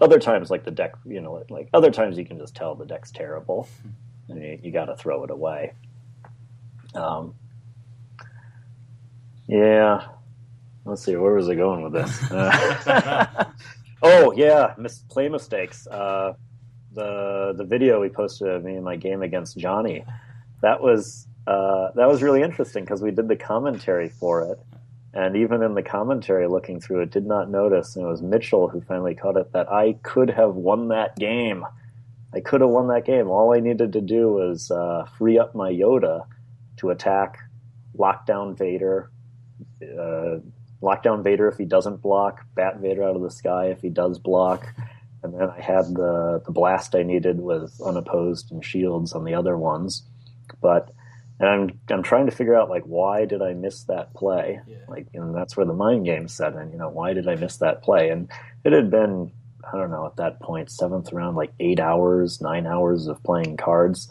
Other 0.00 0.18
times, 0.18 0.50
like 0.50 0.64
the 0.64 0.70
deck, 0.70 0.94
you 1.04 1.20
know, 1.20 1.44
like 1.50 1.68
other 1.74 1.90
times 1.90 2.16
you 2.16 2.24
can 2.24 2.38
just 2.38 2.54
tell 2.54 2.74
the 2.74 2.86
deck's 2.86 3.10
terrible, 3.10 3.68
and 4.28 4.42
you, 4.42 4.58
you 4.62 4.72
got 4.72 4.86
to 4.86 4.96
throw 4.96 5.24
it 5.24 5.30
away. 5.30 5.74
Um, 6.94 7.34
yeah. 9.46 10.06
Let's 10.84 11.04
see, 11.04 11.14
where 11.16 11.34
was 11.34 11.48
I 11.48 11.54
going 11.54 11.82
with 11.82 11.92
this? 11.92 12.30
Uh, 12.30 13.44
oh 14.02 14.32
yeah, 14.32 14.74
mis- 14.78 15.04
play 15.10 15.28
mistakes. 15.28 15.86
Uh, 15.86 16.32
the 16.94 17.54
the 17.56 17.64
video 17.64 18.00
we 18.00 18.08
posted 18.08 18.48
of 18.48 18.64
me 18.64 18.74
and 18.74 18.84
my 18.84 18.96
game 18.96 19.22
against 19.22 19.58
Johnny, 19.58 20.04
that 20.62 20.80
was 20.80 21.26
uh, 21.46 21.88
that 21.96 22.08
was 22.08 22.22
really 22.22 22.42
interesting 22.42 22.84
because 22.84 23.02
we 23.02 23.10
did 23.10 23.28
the 23.28 23.36
commentary 23.36 24.08
for 24.08 24.42
it, 24.42 24.58
and 25.12 25.36
even 25.36 25.62
in 25.62 25.74
the 25.74 25.82
commentary 25.82 26.46
looking 26.46 26.80
through 26.80 27.00
it, 27.00 27.10
did 27.10 27.26
not 27.26 27.50
notice, 27.50 27.96
and 27.96 28.04
it 28.04 28.08
was 28.08 28.22
Mitchell 28.22 28.68
who 28.68 28.80
finally 28.80 29.14
caught 29.14 29.36
it, 29.36 29.52
that 29.52 29.70
I 29.70 29.94
could 30.02 30.30
have 30.30 30.54
won 30.54 30.88
that 30.88 31.16
game. 31.16 31.66
I 32.32 32.40
could 32.40 32.60
have 32.60 32.70
won 32.70 32.88
that 32.88 33.04
game. 33.04 33.28
All 33.28 33.54
I 33.54 33.60
needed 33.60 33.92
to 33.94 34.00
do 34.00 34.28
was 34.28 34.70
uh, 34.70 35.06
free 35.18 35.38
up 35.38 35.54
my 35.54 35.70
Yoda 35.70 36.26
to 36.76 36.90
attack, 36.90 37.38
lock 37.94 38.24
down 38.24 38.54
Vader, 38.54 39.10
uh, 39.82 40.36
lock 40.80 41.02
down 41.02 41.24
Vader 41.24 41.48
if 41.48 41.58
he 41.58 41.64
doesn't 41.64 42.00
block, 42.02 42.46
bat 42.54 42.78
Vader 42.78 43.02
out 43.02 43.16
of 43.16 43.22
the 43.22 43.30
sky 43.30 43.66
if 43.66 43.80
he 43.80 43.88
does 43.88 44.18
block, 44.18 44.66
and 45.24 45.34
then 45.34 45.50
I 45.50 45.60
had 45.60 45.86
the, 45.94 46.40
the 46.46 46.52
blast 46.52 46.94
I 46.94 47.02
needed 47.02 47.40
with 47.40 47.80
unopposed 47.84 48.52
and 48.52 48.64
shields 48.64 49.12
on 49.12 49.24
the 49.24 49.34
other 49.34 49.58
ones. 49.58 50.04
But 50.62 50.92
and 51.40 51.48
I'm 51.48 51.80
I'm 51.90 52.02
trying 52.02 52.26
to 52.26 52.32
figure 52.32 52.54
out 52.54 52.68
like 52.68 52.84
why 52.84 53.24
did 53.24 53.40
I 53.40 53.54
miss 53.54 53.84
that 53.84 54.12
play? 54.14 54.60
Yeah. 54.68 54.76
Like, 54.88 55.06
and 55.14 55.34
that's 55.34 55.56
where 55.56 55.66
the 55.66 55.72
mind 55.72 56.04
game 56.04 56.28
set 56.28 56.54
in. 56.54 56.70
You 56.70 56.78
know, 56.78 56.90
why 56.90 57.14
did 57.14 57.26
I 57.26 57.34
miss 57.34 57.56
that 57.56 57.82
play? 57.82 58.10
And 58.10 58.30
it 58.62 58.72
had 58.72 58.90
been 58.90 59.32
I 59.64 59.76
don't 59.76 59.90
know 59.90 60.06
at 60.06 60.16
that 60.16 60.40
point 60.40 60.70
seventh 60.70 61.12
round, 61.12 61.36
like 61.36 61.52
eight 61.58 61.80
hours, 61.80 62.40
nine 62.42 62.66
hours 62.66 63.06
of 63.06 63.22
playing 63.22 63.56
cards. 63.56 64.10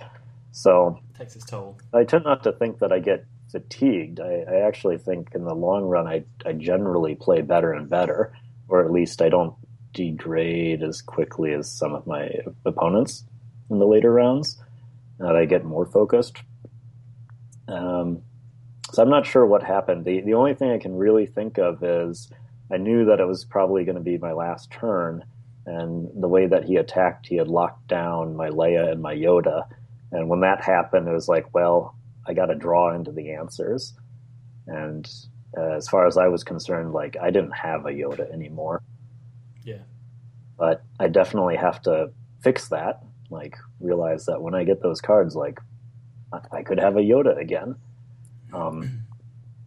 So 0.52 1.00
it 1.14 1.20
takes 1.20 1.36
its 1.36 1.46
toll. 1.46 1.78
I 1.94 2.04
tend 2.04 2.26
not 2.26 2.44
to 2.44 2.52
think 2.52 2.80
that 2.80 2.92
I 2.92 3.00
get 3.00 3.26
fatigued. 3.52 4.20
I, 4.20 4.44
I 4.50 4.68
actually 4.68 4.98
think 4.98 5.30
in 5.36 5.44
the 5.44 5.56
long 5.56 5.84
run, 5.84 6.08
I 6.08 6.24
I 6.44 6.54
generally 6.54 7.14
play 7.14 7.42
better 7.42 7.74
and 7.74 7.88
better, 7.88 8.34
or 8.68 8.84
at 8.84 8.92
least 8.92 9.22
I 9.22 9.30
don't 9.30 9.54
degrade 9.94 10.82
as 10.82 11.04
quickly 11.04 11.54
as 11.54 11.72
some 11.72 11.94
of 11.94 12.08
my 12.08 12.32
opponents 12.66 13.24
in 13.70 13.78
the 13.78 13.88
later 13.88 14.12
rounds. 14.12 14.58
That 15.20 15.36
I 15.36 15.46
get 15.46 15.66
more 15.66 15.86
focused 15.86 16.42
um, 17.70 18.22
so 18.92 19.04
I'm 19.04 19.10
not 19.10 19.26
sure 19.26 19.46
what 19.46 19.64
happened. 19.64 20.06
The 20.06 20.22
the 20.22 20.34
only 20.34 20.54
thing 20.54 20.72
I 20.72 20.80
can 20.80 20.96
really 20.96 21.26
think 21.26 21.58
of 21.58 21.84
is 21.84 22.30
I 22.72 22.78
knew 22.78 23.06
that 23.06 23.20
it 23.20 23.28
was 23.28 23.46
probably 23.46 23.86
going 23.86 23.98
to 23.98 24.02
be 24.02 24.18
my 24.18 24.34
last 24.34 24.72
turn, 24.72 25.24
and 25.66 26.10
the 26.20 26.28
way 26.28 26.48
that 26.48 26.66
he 26.66 26.78
attacked, 26.78 27.28
he 27.28 27.36
had 27.36 27.48
locked 27.48 27.88
down 27.88 28.36
my 28.36 28.50
Leia 28.50 28.92
and 28.92 29.02
my 29.02 29.16
Yoda, 29.16 29.68
and 30.12 30.30
when 30.30 30.42
that 30.42 30.64
happened, 30.64 31.08
it 31.08 31.14
was 31.14 31.28
like, 31.28 31.54
well, 31.54 31.96
I 32.28 32.34
got 32.34 32.48
to 32.48 32.56
draw 32.56 32.94
into 32.96 33.12
the 33.12 33.32
answers, 33.34 33.94
and 34.68 35.10
uh, 35.58 35.76
as 35.76 35.88
far 35.88 36.08
as 36.08 36.18
I 36.18 36.28
was 36.28 36.44
concerned, 36.44 36.94
like 36.94 37.16
I 37.22 37.30
didn't 37.30 37.52
have 37.52 37.86
a 37.86 37.92
Yoda 37.92 38.32
anymore. 38.34 38.82
Yeah, 39.64 39.84
but 40.58 40.84
I 41.00 41.08
definitely 41.10 41.58
have 41.58 41.82
to 41.84 42.12
fix 42.42 42.70
that. 42.70 43.04
Like 43.30 43.56
realize 43.80 44.26
that 44.26 44.42
when 44.42 44.56
I 44.56 44.64
get 44.64 44.82
those 44.82 45.02
cards, 45.02 45.36
like 45.36 45.60
I 46.52 46.64
could 46.64 46.80
have 46.80 46.96
a 46.98 47.02
Yoda 47.02 47.38
again. 47.38 47.76
Um, 48.54 49.06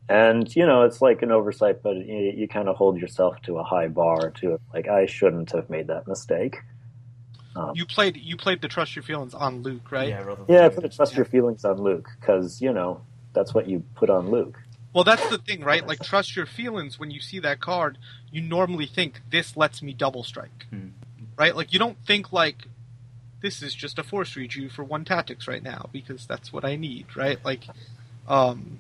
and 0.09 0.55
you 0.55 0.66
know, 0.66 0.82
it's 0.82 1.01
like 1.01 1.22
an 1.22 1.30
oversight, 1.30 1.82
but 1.82 1.97
you, 1.97 2.32
you 2.36 2.48
kind 2.48 2.68
of 2.68 2.76
hold 2.76 3.01
yourself 3.01 3.40
to 3.43 3.59
a 3.59 3.64
high 3.64 3.89
bar 3.89 4.30
to 4.40 4.60
like 4.74 4.89
I 4.89 5.06
shouldn't 5.06 5.52
have 5.52 5.70
made 5.70 5.86
that 5.89 6.06
mistake. 6.06 6.59
Um, 7.55 7.72
you 7.74 7.86
played 7.86 8.16
you 8.16 8.36
played 8.36 8.62
the 8.62 8.68
trust 8.68 8.97
your 8.97 9.02
feelings 9.02 9.34
on 9.34 9.62
Luke, 9.62 9.90
right? 9.93 10.09
Yeah, 10.09 10.34
yeah, 10.48 10.66
I 10.66 10.68
put 10.68 10.82
the 10.82 10.89
trust 10.89 11.12
yeah. 11.12 11.18
your 11.18 11.26
feelings 11.26 11.64
on 11.64 11.80
Luke 11.80 12.09
because 12.20 12.60
you 12.60 12.72
know 12.72 13.01
that's 13.32 13.55
what 13.55 13.68
you 13.68 13.84
put 13.94 14.10
on 14.10 14.30
Luke. 14.30 14.59
Well, 14.94 15.05
that's 15.05 15.26
the 15.30 15.39
thing, 15.39 15.62
right? 15.62 15.86
Like 15.86 16.02
trust 16.02 16.36
your 16.36 16.47
feelings. 16.47 16.98
When 16.98 17.10
you 17.10 17.20
see 17.20 17.39
that 17.40 17.60
card, 17.60 17.98
you 18.30 18.43
normally 18.43 18.86
think 18.86 19.22
this 19.30 19.56
lets 19.56 19.82
me 19.82 19.93
double 19.93 20.22
strike, 20.24 20.66
hmm. 20.70 20.89
right? 21.39 21.55
Like 21.56 21.72
you 21.72 21.78
don't 21.78 21.97
think 22.06 22.32
like 22.32 22.66
this 23.43 23.62
is 23.62 23.74
just 23.74 23.98
a 23.98 24.02
force 24.02 24.36
read 24.36 24.73
for 24.73 24.85
one 24.85 25.05
tactics 25.05 25.47
right 25.47 25.62
now 25.62 25.89
because 25.93 26.27
that's 26.27 26.52
what 26.52 26.64
I 26.64 26.77
need, 26.77 27.14
right? 27.16 27.44
Like, 27.44 27.64
um, 28.28 28.78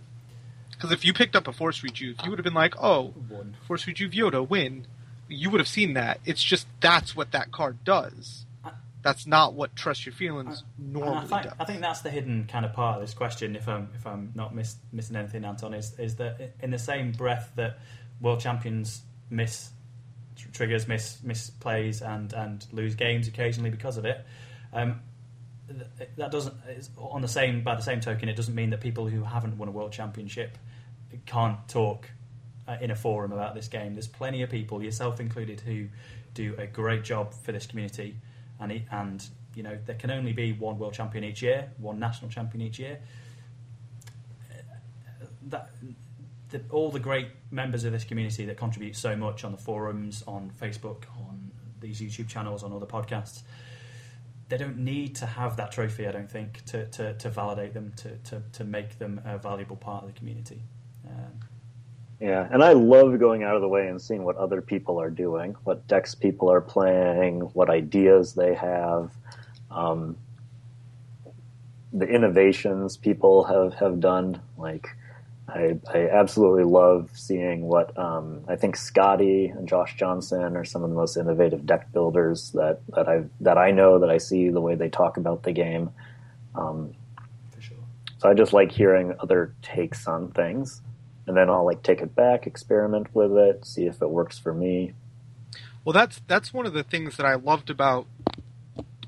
because 0.70 0.92
if 0.92 1.04
you 1.04 1.12
picked 1.12 1.36
up 1.36 1.46
a 1.46 1.52
force 1.52 1.82
rejuve, 1.82 2.16
you 2.24 2.30
would 2.30 2.38
have 2.38 2.44
been 2.44 2.54
like, 2.54 2.74
oh, 2.82 3.12
force 3.66 3.86
rejuve 3.86 4.12
Yoda 4.12 4.48
win. 4.48 4.86
You 5.28 5.50
would 5.50 5.60
have 5.60 5.68
seen 5.68 5.94
that. 5.94 6.20
It's 6.24 6.42
just 6.42 6.66
that's 6.80 7.14
what 7.14 7.32
that 7.32 7.52
card 7.52 7.84
does. 7.84 8.46
That's 9.02 9.26
not 9.26 9.54
what 9.54 9.74
trust 9.74 10.06
your 10.06 10.12
feelings 10.12 10.62
normally 10.78 11.16
I 11.16 11.20
think, 11.26 11.42
does. 11.42 11.52
I 11.58 11.64
think 11.64 11.80
that's 11.80 12.00
the 12.02 12.10
hidden 12.10 12.46
kind 12.46 12.64
of 12.64 12.72
part 12.72 12.96
of 12.96 13.00
this 13.00 13.14
question. 13.14 13.56
If 13.56 13.68
I'm 13.68 13.88
if 13.94 14.06
I'm 14.06 14.30
not 14.34 14.54
miss, 14.54 14.76
missing 14.92 15.16
anything, 15.16 15.44
Anton, 15.44 15.74
is 15.74 15.98
is 15.98 16.16
that 16.16 16.54
in 16.60 16.70
the 16.70 16.78
same 16.78 17.10
breath 17.10 17.50
that 17.56 17.78
world 18.20 18.40
champions 18.40 19.02
miss 19.28 19.70
tr- 20.36 20.48
triggers, 20.52 20.86
miss 20.86 21.18
misplays, 21.24 22.00
and 22.00 22.32
and 22.32 22.64
lose 22.70 22.94
games 22.94 23.26
occasionally 23.26 23.70
because 23.70 23.96
of 23.96 24.04
it. 24.04 24.24
Um, 24.72 25.00
that 26.16 26.30
doesn't 26.30 26.54
on 26.96 27.22
the 27.22 27.28
same 27.28 27.62
by 27.62 27.74
the 27.74 27.82
same 27.82 28.00
token, 28.00 28.28
it 28.28 28.36
doesn't 28.36 28.54
mean 28.54 28.70
that 28.70 28.80
people 28.80 29.06
who 29.06 29.22
haven't 29.22 29.56
won 29.56 29.68
a 29.68 29.70
world 29.70 29.92
championship 29.92 30.58
can't 31.26 31.56
talk 31.68 32.08
uh, 32.66 32.76
in 32.80 32.90
a 32.90 32.96
forum 32.96 33.32
about 33.32 33.54
this 33.54 33.68
game. 33.68 33.94
There's 33.94 34.08
plenty 34.08 34.42
of 34.42 34.50
people, 34.50 34.82
yourself 34.82 35.20
included, 35.20 35.60
who 35.60 35.88
do 36.34 36.54
a 36.58 36.66
great 36.66 37.04
job 37.04 37.34
for 37.34 37.52
this 37.52 37.66
community, 37.66 38.16
and 38.60 38.82
and 38.90 39.26
you 39.54 39.62
know 39.62 39.78
there 39.84 39.96
can 39.96 40.10
only 40.10 40.32
be 40.32 40.52
one 40.52 40.78
world 40.78 40.94
champion 40.94 41.24
each 41.24 41.42
year, 41.42 41.70
one 41.78 41.98
national 41.98 42.30
champion 42.30 42.62
each 42.62 42.78
year. 42.78 42.98
That 45.48 45.70
the, 46.50 46.62
all 46.70 46.90
the 46.90 47.00
great 47.00 47.28
members 47.50 47.84
of 47.84 47.92
this 47.92 48.04
community 48.04 48.44
that 48.46 48.56
contribute 48.56 48.96
so 48.96 49.16
much 49.16 49.44
on 49.44 49.52
the 49.52 49.58
forums, 49.58 50.22
on 50.26 50.50
Facebook, 50.60 51.04
on 51.18 51.50
these 51.80 52.00
YouTube 52.00 52.28
channels, 52.28 52.62
on 52.62 52.72
other 52.72 52.86
podcasts. 52.86 53.42
They 54.52 54.58
don't 54.58 54.76
need 54.76 55.14
to 55.14 55.24
have 55.24 55.56
that 55.56 55.72
trophy, 55.72 56.06
I 56.06 56.12
don't 56.12 56.30
think, 56.30 56.62
to, 56.66 56.84
to, 56.88 57.14
to 57.14 57.30
validate 57.30 57.72
them, 57.72 57.90
to, 57.96 58.10
to, 58.28 58.42
to 58.52 58.64
make 58.64 58.98
them 58.98 59.18
a 59.24 59.38
valuable 59.38 59.76
part 59.76 60.04
of 60.04 60.12
the 60.12 60.18
community. 60.18 60.60
Um, 61.08 61.40
Yeah, 62.20 62.46
and 62.52 62.62
I 62.62 62.72
love 62.72 63.18
going 63.18 63.42
out 63.42 63.56
of 63.56 63.62
the 63.62 63.68
way 63.68 63.88
and 63.88 64.00
seeing 64.00 64.24
what 64.24 64.36
other 64.36 64.60
people 64.60 65.00
are 65.00 65.10
doing, 65.10 65.56
what 65.64 65.88
decks 65.88 66.14
people 66.14 66.52
are 66.52 66.60
playing, 66.60 67.40
what 67.54 67.68
ideas 67.68 68.34
they 68.34 68.54
have, 68.54 69.10
um, 69.70 70.16
the 71.92 72.06
innovations 72.06 72.96
people 72.96 73.44
have, 73.44 73.74
have 73.74 74.00
done. 74.00 74.40
Like, 74.56 74.86
I, 75.54 75.78
I 75.92 76.08
absolutely 76.08 76.64
love 76.64 77.10
seeing 77.14 77.62
what 77.62 77.96
um, 77.98 78.44
I 78.48 78.56
think 78.56 78.74
Scotty 78.74 79.46
and 79.46 79.68
Josh 79.68 79.96
Johnson 79.96 80.56
are 80.56 80.64
some 80.64 80.82
of 80.82 80.88
the 80.88 80.96
most 80.96 81.16
innovative 81.16 81.66
deck 81.66 81.92
builders 81.92 82.52
that, 82.52 82.80
that 82.94 83.08
I 83.08 83.24
that 83.40 83.58
I 83.58 83.70
know 83.70 83.98
that 83.98 84.08
I 84.08 84.16
see 84.16 84.48
the 84.48 84.60
way 84.60 84.76
they 84.76 84.88
talk 84.88 85.18
about 85.18 85.42
the 85.42 85.52
game. 85.52 85.90
Um, 86.54 86.94
for 87.50 87.60
sure. 87.60 87.76
so 88.18 88.30
I 88.30 88.34
just 88.34 88.52
like 88.52 88.72
hearing 88.72 89.14
other 89.20 89.54
takes 89.60 90.06
on 90.06 90.30
things, 90.30 90.80
and 91.26 91.36
then 91.36 91.50
I'll 91.50 91.66
like 91.66 91.82
take 91.82 92.00
it 92.00 92.14
back, 92.14 92.46
experiment 92.46 93.14
with 93.14 93.32
it, 93.32 93.66
see 93.66 93.84
if 93.84 94.00
it 94.00 94.08
works 94.08 94.38
for 94.38 94.54
me. 94.54 94.94
Well, 95.84 95.92
that's 95.92 96.22
that's 96.26 96.54
one 96.54 96.64
of 96.64 96.72
the 96.72 96.82
things 96.82 97.18
that 97.18 97.26
I 97.26 97.34
loved 97.34 97.68
about 97.68 98.06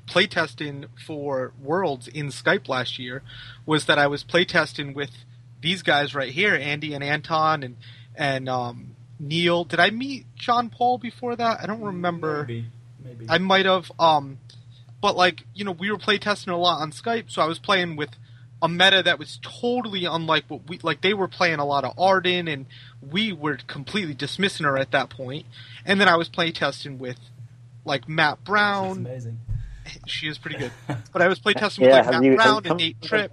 playtesting 0.05 0.85
for 1.03 1.53
Worlds 1.59 2.07
in 2.07 2.27
Skype 2.27 2.67
last 2.67 2.99
year 2.99 3.23
was 3.65 3.85
that 3.85 3.97
I 3.97 4.05
was 4.05 4.23
playtesting 4.23 4.93
with 4.93 5.25
these 5.61 5.81
guys 5.83 6.13
right 6.15 6.31
here, 6.31 6.53
Andy 6.55 6.93
and 6.93 7.03
Anton 7.03 7.63
and 7.63 7.75
and 8.15 8.47
um, 8.49 8.95
Neil. 9.19 9.63
Did 9.63 9.79
I 9.79 9.89
meet 9.89 10.25
John 10.35 10.69
Paul 10.69 10.97
before 10.97 11.35
that? 11.35 11.59
I 11.61 11.65
don't 11.65 11.81
remember. 11.81 12.41
Maybe, 12.47 12.65
maybe. 13.03 13.25
I 13.29 13.37
might 13.37 13.65
have. 13.65 13.91
Um, 13.99 14.37
but 15.01 15.15
like 15.15 15.43
you 15.53 15.63
know, 15.65 15.71
we 15.71 15.91
were 15.91 15.97
playtesting 15.97 16.51
a 16.51 16.55
lot 16.55 16.81
on 16.81 16.91
Skype, 16.91 17.29
so 17.31 17.41
I 17.41 17.45
was 17.45 17.59
playing 17.59 17.95
with 17.95 18.09
a 18.61 18.69
meta 18.69 19.03
that 19.03 19.19
was 19.19 19.39
totally 19.43 20.05
unlike 20.05 20.45
what 20.47 20.67
we 20.67 20.79
like. 20.81 21.01
They 21.01 21.13
were 21.13 21.27
playing 21.27 21.59
a 21.59 21.65
lot 21.65 21.83
of 21.83 21.93
Arden, 21.99 22.47
and 22.47 22.65
we 23.01 23.33
were 23.33 23.57
completely 23.67 24.13
dismissing 24.13 24.65
her 24.65 24.77
at 24.77 24.91
that 24.91 25.09
point. 25.09 25.45
And 25.85 25.99
then 25.99 26.07
I 26.07 26.15
was 26.15 26.29
playtesting 26.29 26.97
with 26.97 27.17
like 27.83 28.07
Matt 28.09 28.37
That's 28.37 28.45
Brown. 28.45 28.97
amazing. 28.97 29.39
She 30.07 30.27
is 30.27 30.37
pretty 30.39 30.57
good. 30.57 30.71
But 31.13 31.21
I 31.21 31.27
was 31.27 31.39
playtesting 31.39 31.79
Yeah, 31.85 31.97
with 31.99 32.05
like 32.07 32.11
Matt 32.11 32.23
you, 32.23 32.35
Brown 32.35 32.61
and 32.65 32.77
Nate 32.77 33.01
Tripp. 33.01 33.31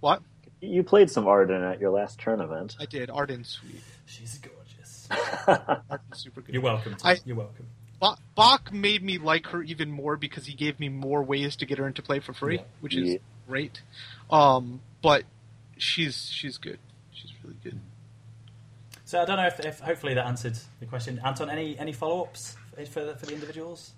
What? 0.00 0.22
You 0.62 0.84
played 0.84 1.10
some 1.10 1.26
Arden 1.26 1.60
at 1.62 1.80
your 1.80 1.90
last 1.90 2.20
tournament. 2.20 2.76
I 2.80 2.86
did. 2.86 3.10
Arden's 3.10 3.48
sweet. 3.48 3.82
She's 4.06 4.38
gorgeous. 4.38 5.08
Arden's 5.48 6.00
super 6.14 6.40
good. 6.40 6.54
You're 6.54 6.62
welcome. 6.62 6.96
I- 7.04 7.18
You're 7.24 7.36
welcome. 7.36 7.66
Ba- 8.00 8.16
Bach 8.36 8.72
made 8.72 9.02
me 9.02 9.18
like 9.18 9.46
her 9.48 9.62
even 9.64 9.90
more 9.90 10.16
because 10.16 10.46
he 10.46 10.54
gave 10.54 10.78
me 10.80 10.88
more 10.88 11.22
ways 11.22 11.56
to 11.56 11.66
get 11.66 11.78
her 11.78 11.86
into 11.86 12.00
play 12.02 12.20
for 12.20 12.32
free, 12.32 12.56
Yeah. 12.58 12.62
which 12.80 12.96
is 12.96 13.08
Yeah. 13.10 13.18
great. 13.48 13.82
Um, 14.30 14.80
but 15.02 15.24
she's 15.78 16.28
she's 16.30 16.58
good. 16.58 16.78
She's 17.12 17.32
really 17.42 17.56
good. 17.62 17.78
So 19.04 19.20
I 19.20 19.24
don't 19.24 19.36
know 19.36 19.46
if, 19.46 19.58
if 19.60 19.80
hopefully 19.80 20.14
that 20.14 20.26
answered 20.26 20.58
the 20.80 20.86
question. 20.86 21.20
Anton, 21.24 21.50
any 21.50 21.76
any 21.78 21.92
follow 21.92 22.22
ups 22.22 22.56
for 22.90 23.04
the, 23.04 23.14
for 23.16 23.26
the 23.26 23.34
individuals? 23.34 23.92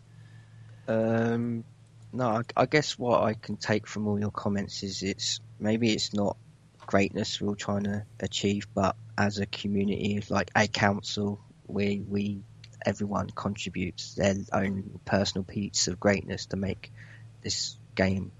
Um, 0.88 1.64
no, 2.12 2.28
I, 2.28 2.42
I 2.56 2.66
guess 2.66 2.98
what 2.98 3.22
I 3.22 3.34
can 3.34 3.56
take 3.56 3.86
from 3.86 4.06
all 4.08 4.18
your 4.18 4.30
comments 4.30 4.82
is 4.82 5.02
it's 5.02 5.40
maybe 5.58 5.92
it's 5.92 6.12
not 6.12 6.36
greatness 6.86 7.40
we're 7.40 7.48
all 7.48 7.54
trying 7.54 7.84
to 7.84 8.04
achieve, 8.20 8.66
but 8.74 8.96
as 9.16 9.38
a 9.38 9.46
community, 9.46 10.22
like 10.28 10.50
a 10.54 10.66
council, 10.66 11.40
we 11.66 12.02
we 12.06 12.40
everyone 12.84 13.30
contributes 13.34 14.14
their 14.14 14.34
own 14.52 15.00
personal 15.04 15.44
piece 15.44 15.88
of 15.88 15.98
greatness 15.98 16.46
to 16.46 16.56
make 16.56 16.92
this 17.42 17.76
game 17.94 18.32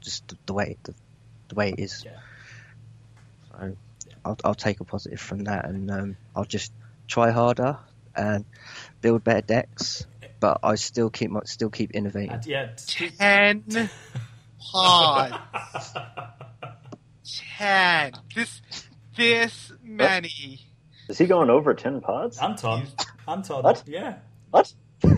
just 0.00 0.26
the, 0.28 0.38
the 0.46 0.54
way 0.54 0.76
the, 0.84 0.94
the 1.48 1.54
way 1.54 1.70
it 1.70 1.78
is. 1.78 2.04
Yeah. 2.04 2.18
So 3.50 3.76
I'll 4.24 4.38
I'll 4.44 4.54
take 4.54 4.80
a 4.80 4.84
positive 4.84 5.20
from 5.20 5.44
that, 5.44 5.66
and 5.66 5.90
um, 5.90 6.16
I'll 6.34 6.44
just 6.44 6.72
try 7.08 7.30
harder 7.30 7.78
and 8.14 8.44
build 9.00 9.24
better 9.24 9.42
decks. 9.42 10.06
But 10.38 10.60
I 10.62 10.74
still 10.74 11.08
keep 11.08 11.30
my, 11.30 11.40
still 11.44 11.70
keep 11.70 11.92
innovating. 11.92 12.32
And 12.32 12.46
yeah, 12.46 12.68
Ten 12.86 13.64
pods. 14.60 15.94
Ten. 17.58 18.12
This 18.34 18.62
this 19.16 19.72
many. 19.82 20.60
Is 21.08 21.18
he 21.18 21.26
going 21.26 21.50
over 21.50 21.74
ten 21.74 22.00
pods? 22.00 22.38
Anton, 22.38 22.86
Anton, 23.26 23.62
What? 23.62 23.82
yeah. 23.86 24.16
What? 24.50 24.72
hey, 25.02 25.12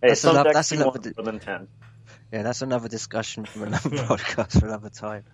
That's 0.00 0.20
some 0.20 0.36
enough- 0.36 0.52
that's 0.52 0.68
do 0.70 0.76
enough 0.76 0.94
more 1.16 1.24
than 1.24 1.38
ten. 1.40 1.68
Yeah, 2.32 2.42
that's 2.42 2.62
another 2.62 2.88
discussion 2.88 3.44
from 3.44 3.64
another 3.64 3.90
podcast 3.90 4.60
for 4.60 4.66
another 4.66 4.90
time. 4.90 5.24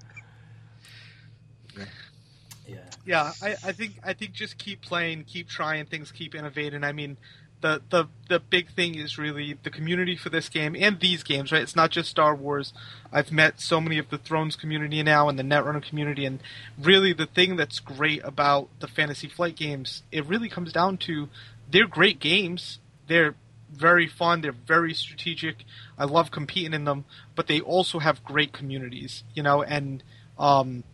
Yeah. 2.66 2.78
Yeah, 3.04 3.32
I, 3.42 3.50
I 3.64 3.72
think 3.72 3.92
I 4.02 4.14
think 4.14 4.32
just 4.32 4.56
keep 4.58 4.80
playing, 4.82 5.24
keep 5.24 5.48
trying 5.48 5.86
things, 5.86 6.10
keep 6.10 6.34
innovating. 6.34 6.82
I 6.84 6.92
mean, 6.92 7.16
the 7.60 7.82
the 7.90 8.08
the 8.28 8.40
big 8.40 8.70
thing 8.70 8.96
is 8.96 9.18
really 9.18 9.56
the 9.62 9.70
community 9.70 10.16
for 10.16 10.30
this 10.30 10.48
game 10.48 10.76
and 10.78 11.00
these 11.00 11.22
games, 11.22 11.52
right? 11.52 11.62
It's 11.62 11.76
not 11.76 11.90
just 11.90 12.10
Star 12.10 12.34
Wars. 12.34 12.72
I've 13.12 13.32
met 13.32 13.60
so 13.60 13.80
many 13.80 13.98
of 13.98 14.10
the 14.10 14.18
Thrones 14.18 14.56
community 14.56 15.02
now 15.02 15.28
and 15.28 15.38
the 15.38 15.42
Netrunner 15.42 15.82
community, 15.82 16.24
and 16.24 16.40
really 16.78 17.12
the 17.12 17.26
thing 17.26 17.56
that's 17.56 17.80
great 17.80 18.22
about 18.24 18.68
the 18.80 18.88
Fantasy 18.88 19.28
Flight 19.28 19.56
games, 19.56 20.02
it 20.12 20.26
really 20.26 20.48
comes 20.48 20.72
down 20.72 20.98
to 20.98 21.28
they're 21.70 21.86
great 21.86 22.20
games. 22.20 22.78
They're 23.06 23.34
very 23.72 24.06
fun. 24.06 24.40
They're 24.40 24.52
very 24.52 24.94
strategic. 24.94 25.64
I 25.98 26.04
love 26.04 26.30
competing 26.30 26.74
in 26.74 26.84
them, 26.84 27.04
but 27.34 27.46
they 27.46 27.60
also 27.60 27.98
have 27.98 28.24
great 28.24 28.52
communities, 28.52 29.24
you 29.34 29.42
know, 29.42 29.62
and 29.62 30.02
um, 30.38 30.84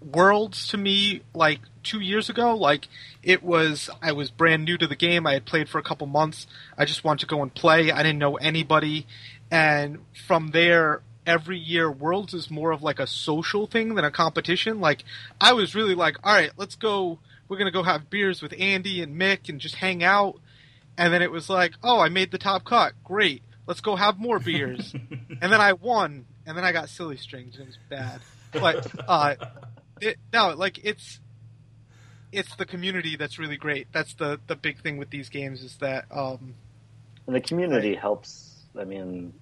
Worlds 0.00 0.68
to 0.68 0.76
me, 0.76 1.22
like 1.34 1.60
two 1.82 2.00
years 2.00 2.28
ago, 2.28 2.54
like 2.54 2.88
it 3.22 3.42
was, 3.42 3.90
I 4.00 4.12
was 4.12 4.30
brand 4.30 4.64
new 4.64 4.78
to 4.78 4.86
the 4.86 4.96
game. 4.96 5.26
I 5.26 5.32
had 5.34 5.44
played 5.44 5.68
for 5.68 5.78
a 5.78 5.82
couple 5.82 6.06
months. 6.06 6.46
I 6.76 6.84
just 6.84 7.04
wanted 7.04 7.20
to 7.20 7.26
go 7.26 7.42
and 7.42 7.52
play. 7.52 7.90
I 7.90 8.02
didn't 8.02 8.18
know 8.18 8.36
anybody. 8.36 9.06
And 9.50 9.98
from 10.26 10.50
there, 10.50 11.02
every 11.26 11.58
year, 11.58 11.90
Worlds 11.90 12.34
is 12.34 12.50
more 12.50 12.70
of 12.70 12.82
like 12.82 12.98
a 12.98 13.06
social 13.06 13.66
thing 13.66 13.94
than 13.94 14.04
a 14.04 14.10
competition. 14.10 14.80
Like, 14.80 15.04
I 15.40 15.52
was 15.52 15.74
really 15.74 15.94
like, 15.94 16.16
all 16.24 16.34
right, 16.34 16.50
let's 16.56 16.74
go. 16.74 17.18
We're 17.48 17.58
going 17.58 17.66
to 17.66 17.72
go 17.72 17.82
have 17.82 18.10
beers 18.10 18.42
with 18.42 18.54
Andy 18.58 19.02
and 19.02 19.18
Mick 19.18 19.48
and 19.48 19.60
just 19.60 19.76
hang 19.76 20.02
out. 20.02 20.38
And 20.96 21.12
then 21.12 21.22
it 21.22 21.30
was 21.30 21.48
like, 21.48 21.74
oh, 21.82 22.00
I 22.00 22.08
made 22.08 22.30
the 22.30 22.38
top 22.38 22.64
cut. 22.64 22.92
Great. 23.04 23.42
Let's 23.66 23.80
go 23.80 23.94
have 23.96 24.18
more 24.18 24.38
beers. 24.38 24.92
and 25.40 25.52
then 25.52 25.60
I 25.60 25.74
won. 25.74 26.26
And 26.46 26.56
then 26.56 26.64
I 26.64 26.72
got 26.72 26.88
silly 26.88 27.16
strings. 27.16 27.56
And 27.56 27.64
it 27.64 27.68
was 27.68 27.78
bad. 27.88 28.20
But, 28.52 29.08
uh, 29.08 29.34
it, 30.00 30.18
no, 30.32 30.54
like 30.54 30.78
it's 30.84 31.20
it's 32.32 32.54
the 32.56 32.66
community 32.66 33.16
that's 33.16 33.38
really 33.38 33.56
great. 33.56 33.88
That's 33.92 34.14
the 34.14 34.40
the 34.46 34.56
big 34.56 34.80
thing 34.82 34.98
with 34.98 35.10
these 35.10 35.28
games 35.28 35.62
is 35.62 35.76
that 35.78 36.06
um, 36.10 36.54
And 37.26 37.36
the 37.36 37.40
community 37.40 37.94
helps. 37.94 38.54
I 38.78 38.84
mean, 38.84 39.32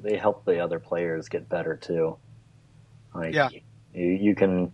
they 0.00 0.16
help 0.16 0.44
the 0.44 0.60
other 0.60 0.78
players 0.78 1.28
get 1.28 1.48
better 1.48 1.76
too. 1.76 2.16
Like, 3.14 3.34
Yeah. 3.34 3.48
You, 3.94 4.06
you 4.06 4.34
can. 4.34 4.72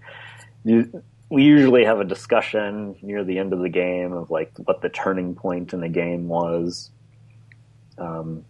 You, 0.65 1.03
we 1.31 1.45
usually 1.45 1.85
have 1.85 2.01
a 2.01 2.05
discussion 2.05 2.97
near 3.03 3.23
the 3.23 3.39
end 3.39 3.53
of 3.53 3.61
the 3.61 3.69
game 3.69 4.13
of 4.13 4.31
like 4.31 4.53
what 4.57 4.83
the 4.83 4.89
turning 4.89 5.35
point 5.35 5.73
in 5.73 5.81
the 5.81 5.89
game 5.89 6.29
was. 6.29 6.91
Um, 7.99 8.45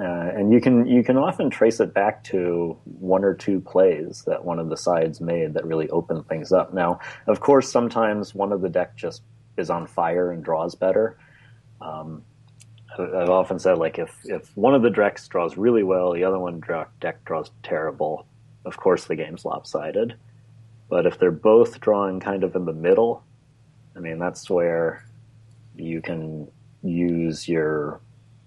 uh, 0.00 0.30
and 0.34 0.52
you 0.52 0.60
can 0.60 0.86
you 0.86 1.02
can 1.02 1.16
often 1.16 1.50
trace 1.50 1.80
it 1.80 1.92
back 1.94 2.22
to 2.24 2.76
one 2.84 3.24
or 3.24 3.34
two 3.34 3.60
plays 3.60 4.22
that 4.26 4.44
one 4.44 4.58
of 4.58 4.68
the 4.68 4.76
sides 4.76 5.20
made 5.20 5.54
that 5.54 5.64
really 5.64 5.88
opened 5.90 6.26
things 6.28 6.52
up. 6.52 6.72
Now, 6.72 7.00
of 7.26 7.40
course, 7.40 7.70
sometimes 7.70 8.34
one 8.34 8.52
of 8.52 8.60
the 8.60 8.68
deck 8.68 8.96
just 8.96 9.22
is 9.56 9.70
on 9.70 9.86
fire 9.86 10.30
and 10.30 10.44
draws 10.44 10.74
better. 10.74 11.18
Um, 11.80 12.22
I've 12.98 13.30
often 13.30 13.58
said 13.58 13.78
like 13.78 13.98
if 13.98 14.14
if 14.24 14.56
one 14.56 14.74
of 14.74 14.82
the 14.82 14.90
decks 14.90 15.26
draws 15.28 15.56
really 15.56 15.82
well, 15.82 16.12
the 16.12 16.24
other 16.24 16.38
one 16.38 16.60
draw, 16.60 16.86
deck 17.00 17.24
draws 17.24 17.50
terrible. 17.62 18.26
Of 18.64 18.76
course, 18.76 19.06
the 19.06 19.16
game's 19.16 19.44
lopsided. 19.44 20.14
But 20.88 21.06
if 21.06 21.18
they're 21.18 21.30
both 21.30 21.80
drawing 21.80 22.20
kind 22.20 22.44
of 22.44 22.56
in 22.56 22.64
the 22.64 22.72
middle, 22.72 23.22
I 23.94 24.00
mean, 24.00 24.18
that's 24.18 24.48
where 24.48 25.04
you 25.76 26.00
can 26.00 26.48
use 26.82 27.48
your 27.48 28.00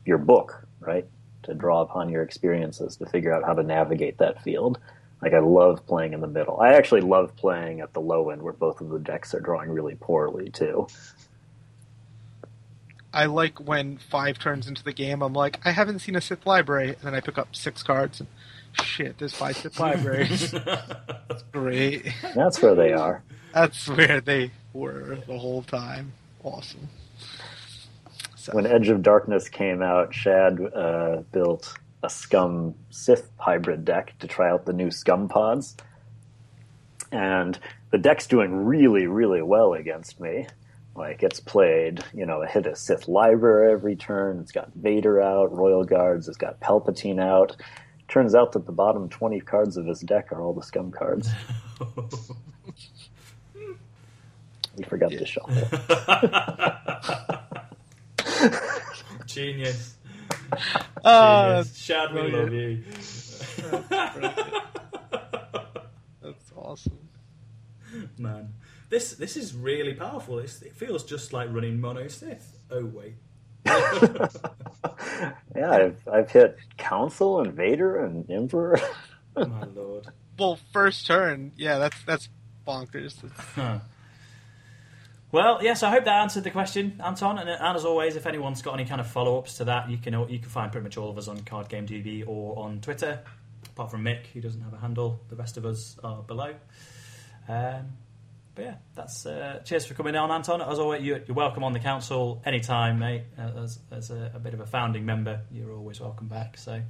your 0.05 0.17
book, 0.17 0.67
right, 0.79 1.07
to 1.43 1.53
draw 1.53 1.81
upon 1.81 2.09
your 2.09 2.23
experiences 2.23 2.95
to 2.97 3.05
figure 3.05 3.33
out 3.33 3.43
how 3.43 3.53
to 3.53 3.63
navigate 3.63 4.17
that 4.19 4.41
field. 4.43 4.79
Like 5.21 5.33
I 5.33 5.39
love 5.39 5.85
playing 5.85 6.13
in 6.13 6.21
the 6.21 6.27
middle. 6.27 6.59
I 6.59 6.73
actually 6.73 7.01
love 7.01 7.35
playing 7.35 7.81
at 7.81 7.93
the 7.93 8.01
low 8.01 8.29
end 8.29 8.41
where 8.41 8.53
both 8.53 8.81
of 8.81 8.89
the 8.89 8.99
decks 8.99 9.33
are 9.33 9.39
drawing 9.39 9.69
really 9.69 9.95
poorly 9.95 10.49
too. 10.49 10.87
I 13.13 13.25
like 13.25 13.59
when 13.59 13.97
five 13.97 14.39
turns 14.39 14.67
into 14.67 14.83
the 14.83 14.93
game, 14.93 15.21
I'm 15.21 15.33
like, 15.33 15.59
I 15.65 15.71
haven't 15.71 15.99
seen 15.99 16.15
a 16.15 16.21
Sith 16.21 16.45
library, 16.45 16.89
and 16.89 16.97
then 17.03 17.13
I 17.13 17.19
pick 17.19 17.37
up 17.37 17.55
six 17.55 17.83
cards, 17.83 18.21
and 18.21 18.29
shit, 18.85 19.17
there's 19.17 19.33
five 19.33 19.57
Sith 19.57 19.79
libraries. 19.79 20.51
That's 20.65 21.43
great. 21.51 22.13
That's 22.33 22.61
where 22.61 22.73
they 22.73 22.93
are. 22.93 23.21
That's 23.53 23.87
where 23.89 24.21
they 24.21 24.51
were 24.73 25.17
the 25.27 25.37
whole 25.37 25.63
time. 25.63 26.13
Awesome. 26.43 26.87
So, 28.41 28.53
When 28.53 28.65
Edge 28.65 28.89
of 28.89 29.03
Darkness 29.03 29.49
came 29.49 29.83
out, 29.83 30.15
Shad 30.15 30.59
uh, 30.73 31.17
built 31.31 31.77
a 32.01 32.09
Scum 32.09 32.73
Sith 32.89 33.29
hybrid 33.37 33.85
deck 33.85 34.17
to 34.17 34.25
try 34.25 34.49
out 34.49 34.65
the 34.65 34.73
new 34.73 34.89
Scum 34.89 35.29
pods. 35.29 35.77
And 37.11 37.59
the 37.91 37.99
deck's 37.99 38.25
doing 38.25 38.65
really, 38.65 39.05
really 39.05 39.43
well 39.43 39.73
against 39.73 40.19
me. 40.19 40.47
Like, 40.95 41.21
it's 41.21 41.39
played, 41.39 42.03
you 42.15 42.25
know, 42.25 42.41
it 42.41 42.49
hit 42.49 42.65
a 42.65 42.75
Sith 42.75 43.07
library 43.07 43.73
every 43.73 43.95
turn. 43.95 44.39
It's 44.39 44.51
got 44.51 44.73
Vader 44.73 45.21
out, 45.21 45.55
Royal 45.55 45.83
Guards, 45.83 46.27
it's 46.27 46.35
got 46.35 46.59
Palpatine 46.59 47.21
out. 47.21 47.55
Turns 48.07 48.33
out 48.33 48.53
that 48.53 48.65
the 48.65 48.71
bottom 48.71 49.07
20 49.07 49.39
cards 49.41 49.77
of 49.77 49.85
his 49.85 49.99
deck 49.99 50.31
are 50.31 50.41
all 50.41 50.53
the 50.53 50.63
Scum 50.63 50.89
cards. 50.89 51.29
We 54.77 54.85
forgot 54.85 55.11
to 55.11 55.25
shuffle. 55.25 55.51
Genius. 59.25 59.95
Ah, 61.03 61.63
Genius. 61.63 61.77
Shad, 61.77 62.13
we 62.13 62.21
love 62.29 62.53
you. 62.53 62.83
that's 66.21 66.51
awesome. 66.55 67.09
Man. 68.17 68.53
This 68.89 69.13
this 69.13 69.37
is 69.37 69.55
really 69.55 69.93
powerful. 69.93 70.39
It's, 70.39 70.61
it 70.61 70.75
feels 70.75 71.03
just 71.05 71.31
like 71.33 71.51
running 71.51 71.79
Mono 71.79 72.07
Sith. 72.09 72.59
Oh, 72.69 72.85
wait. 72.85 73.15
Yeah, 75.55 75.71
I've, 75.71 76.07
I've 76.11 76.31
hit 76.31 76.57
Council 76.77 77.41
and 77.41 77.53
Vader 77.53 78.03
and 78.03 78.29
Emperor. 78.31 78.79
My 79.35 79.63
lord. 79.75 80.07
Well, 80.39 80.57
first 80.73 81.05
turn, 81.05 81.51
yeah, 81.55 81.77
that's 81.77 81.97
that's 82.05 82.29
bonkers. 82.67 83.15
Huh. 83.55 83.79
Well, 85.31 85.59
yes, 85.63 85.81
I 85.81 85.89
hope 85.91 86.03
that 86.05 86.21
answered 86.21 86.43
the 86.43 86.51
question, 86.51 86.99
Anton. 87.01 87.39
And, 87.39 87.49
and 87.49 87.77
as 87.77 87.85
always, 87.85 88.17
if 88.17 88.27
anyone's 88.27 88.61
got 88.61 88.73
any 88.73 88.83
kind 88.83 88.99
of 88.99 89.07
follow 89.07 89.37
ups 89.37 89.57
to 89.57 89.65
that, 89.65 89.89
you 89.89 89.97
can 89.97 90.13
you 90.29 90.39
can 90.39 90.49
find 90.49 90.71
pretty 90.71 90.83
much 90.83 90.97
all 90.97 91.09
of 91.09 91.17
us 91.17 91.29
on 91.29 91.39
Card 91.43 91.69
Game 91.69 91.87
DB 91.87 92.27
or 92.27 92.59
on 92.59 92.81
Twitter. 92.81 93.19
Apart 93.69 93.91
from 93.91 94.03
Mick, 94.03 94.25
who 94.33 94.41
doesn't 94.41 94.61
have 94.61 94.73
a 94.73 94.77
handle, 94.77 95.21
the 95.29 95.37
rest 95.37 95.55
of 95.55 95.65
us 95.65 95.97
are 96.03 96.21
below. 96.23 96.53
Um, 97.47 97.93
but 98.55 98.65
yeah, 98.65 98.75
that's 98.93 99.25
uh, 99.25 99.61
cheers 99.63 99.85
for 99.85 99.93
coming 99.93 100.17
on, 100.17 100.31
Anton. 100.31 100.61
As 100.61 100.79
always, 100.79 101.01
you're, 101.01 101.21
you're 101.25 101.35
welcome 101.35 101.63
on 101.63 101.71
the 101.71 101.79
council 101.79 102.41
anytime, 102.45 102.99
mate. 102.99 103.23
Uh, 103.39 103.63
as 103.63 103.79
as 103.89 104.11
a, 104.11 104.33
a 104.35 104.39
bit 104.39 104.53
of 104.53 104.59
a 104.59 104.65
founding 104.65 105.05
member, 105.05 105.39
you're 105.49 105.71
always 105.73 106.01
welcome 106.01 106.27
back. 106.27 106.57
So 106.57 106.81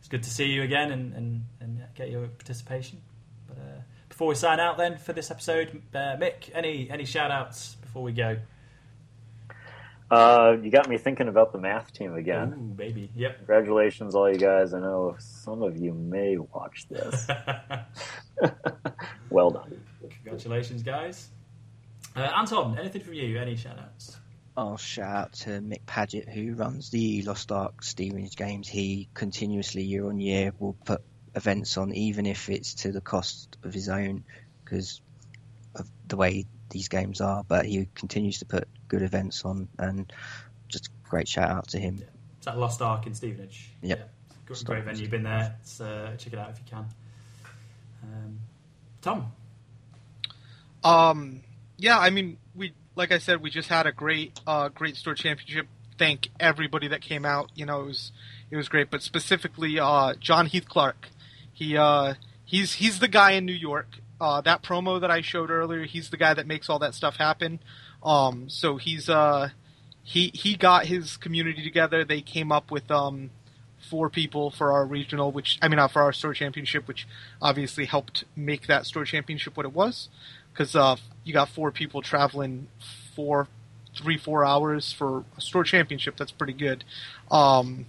it's 0.00 0.08
good 0.08 0.24
to 0.24 0.30
see 0.30 0.46
you 0.46 0.64
again 0.64 0.90
and 0.90 1.14
and, 1.14 1.44
and 1.60 1.82
get 1.94 2.10
your 2.10 2.26
participation. 2.26 3.00
But 4.16 4.24
before 4.24 4.28
we 4.28 4.34
sign 4.34 4.60
out, 4.60 4.78
then 4.78 4.96
for 4.96 5.12
this 5.12 5.30
episode, 5.30 5.82
uh, 5.94 6.16
Mick, 6.16 6.50
any 6.54 6.88
any 6.90 7.04
shout 7.04 7.30
outs 7.30 7.74
before 7.82 8.02
we 8.02 8.12
go? 8.12 8.38
Uh, 10.10 10.56
you 10.62 10.70
got 10.70 10.88
me 10.88 10.96
thinking 10.96 11.28
about 11.28 11.52
the 11.52 11.58
math 11.58 11.92
team 11.92 12.14
again. 12.14 12.54
Ooh, 12.56 12.74
baby. 12.74 13.10
Yep. 13.14 13.36
Congratulations, 13.38 14.14
all 14.14 14.32
you 14.32 14.38
guys. 14.38 14.72
I 14.72 14.80
know 14.80 15.16
some 15.18 15.62
of 15.62 15.76
you 15.76 15.92
may 15.92 16.38
watch 16.38 16.86
this. 16.88 17.26
well 19.30 19.50
done. 19.50 19.82
Congratulations, 20.08 20.82
guys. 20.82 21.28
Uh, 22.14 22.20
Anton, 22.20 22.78
anything 22.78 23.02
from 23.02 23.12
you? 23.12 23.38
Any 23.38 23.54
shout 23.56 23.78
outs? 23.78 24.16
I'll 24.56 24.78
shout 24.78 25.14
out 25.14 25.32
to 25.34 25.50
Mick 25.60 25.84
Paget, 25.84 26.28
who 26.28 26.54
runs 26.54 26.88
the 26.88 27.20
Lost 27.22 27.52
Ark 27.52 27.82
Stevenage 27.82 28.36
games. 28.36 28.66
He 28.66 29.08
continuously, 29.12 29.82
year 29.82 30.06
on 30.06 30.20
year, 30.20 30.54
will 30.58 30.76
put 30.86 31.02
events 31.36 31.76
on, 31.76 31.92
even 31.94 32.26
if 32.26 32.48
it's 32.48 32.74
to 32.74 32.90
the 32.90 33.00
cost 33.00 33.56
of 33.62 33.72
his 33.72 33.88
own, 33.88 34.24
because 34.64 35.00
of 35.74 35.88
the 36.08 36.16
way 36.16 36.46
these 36.70 36.88
games 36.88 37.20
are. 37.20 37.44
But 37.44 37.66
he 37.66 37.88
continues 37.94 38.40
to 38.40 38.44
put 38.44 38.66
good 38.88 39.02
events 39.02 39.44
on, 39.44 39.68
and 39.78 40.12
just 40.68 40.88
a 40.88 41.08
great 41.08 41.28
shout 41.28 41.50
out 41.50 41.68
to 41.68 41.78
him. 41.78 42.02
Is 42.40 42.46
that 42.46 42.58
Lost 42.58 42.82
Ark 42.82 43.06
in 43.06 43.14
Stevenage? 43.14 43.70
Yep. 43.82 43.98
Yeah. 43.98 44.04
Great, 44.46 44.50
Lost 44.50 44.66
great 44.66 44.78
Ark 44.78 44.88
in 44.88 44.94
venue. 44.94 45.08
Been 45.08 45.22
there. 45.22 45.56
It's, 45.60 45.80
uh, 45.80 46.14
check 46.18 46.32
it 46.32 46.38
out 46.38 46.50
if 46.50 46.58
you 46.58 46.64
can. 46.68 46.86
Um, 48.02 48.38
Tom. 49.02 49.32
Um, 50.82 51.40
yeah, 51.78 51.98
I 51.98 52.10
mean, 52.10 52.38
we 52.54 52.72
like 52.94 53.12
I 53.12 53.18
said, 53.18 53.42
we 53.42 53.50
just 53.50 53.68
had 53.68 53.86
a 53.86 53.92
great, 53.92 54.40
uh, 54.46 54.68
great 54.68 54.96
store 54.96 55.14
championship. 55.14 55.66
Thank 55.98 56.28
everybody 56.40 56.88
that 56.88 57.02
came 57.02 57.24
out. 57.24 57.50
You 57.54 57.66
know, 57.66 57.82
it 57.82 57.86
was 57.86 58.12
it 58.50 58.56
was 58.56 58.68
great, 58.68 58.90
but 58.90 59.02
specifically, 59.02 59.78
uh, 59.78 60.14
John 60.14 60.46
Heath 60.46 60.68
Clark. 60.68 61.08
He 61.56 61.74
uh, 61.78 62.14
he's 62.44 62.74
he's 62.74 62.98
the 62.98 63.08
guy 63.08 63.30
in 63.32 63.46
New 63.46 63.54
York. 63.54 63.88
Uh, 64.20 64.42
that 64.42 64.62
promo 64.62 65.00
that 65.00 65.10
I 65.10 65.22
showed 65.22 65.50
earlier, 65.50 65.84
he's 65.84 66.10
the 66.10 66.18
guy 66.18 66.34
that 66.34 66.46
makes 66.46 66.68
all 66.68 66.78
that 66.80 66.94
stuff 66.94 67.16
happen. 67.16 67.60
Um, 68.02 68.50
so 68.50 68.76
he's 68.76 69.08
uh, 69.08 69.48
he 70.02 70.30
he 70.34 70.54
got 70.54 70.84
his 70.84 71.16
community 71.16 71.64
together. 71.64 72.04
They 72.04 72.20
came 72.20 72.52
up 72.52 72.70
with 72.70 72.90
um, 72.90 73.30
four 73.90 74.10
people 74.10 74.50
for 74.50 74.70
our 74.70 74.84
regional, 74.84 75.32
which 75.32 75.58
I 75.62 75.68
mean, 75.68 75.78
uh, 75.78 75.88
for 75.88 76.02
our 76.02 76.12
store 76.12 76.34
championship, 76.34 76.86
which 76.86 77.08
obviously 77.40 77.86
helped 77.86 78.24
make 78.36 78.66
that 78.66 78.84
store 78.84 79.06
championship 79.06 79.56
what 79.56 79.64
it 79.64 79.72
was. 79.72 80.10
Because 80.52 80.76
uh, 80.76 80.96
you 81.24 81.32
got 81.32 81.48
four 81.48 81.70
people 81.70 82.02
traveling 82.02 82.68
four, 83.14 83.48
three, 83.96 84.18
four 84.18 84.44
hours 84.44 84.92
for 84.92 85.24
a 85.38 85.40
store 85.40 85.64
championship. 85.64 86.18
That's 86.18 86.32
pretty 86.32 86.52
good. 86.52 86.84
Um, 87.30 87.86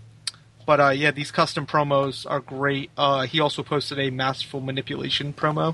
but 0.68 0.80
uh, 0.80 0.90
yeah, 0.90 1.10
these 1.10 1.32
custom 1.32 1.66
promos 1.66 2.30
are 2.30 2.40
great. 2.42 2.92
Uh, 2.96 3.22
he 3.24 3.40
also 3.40 3.64
posted 3.64 3.98
a 3.98 4.12
masterful 4.12 4.62
manipulation 4.62 5.34
promo. 5.34 5.74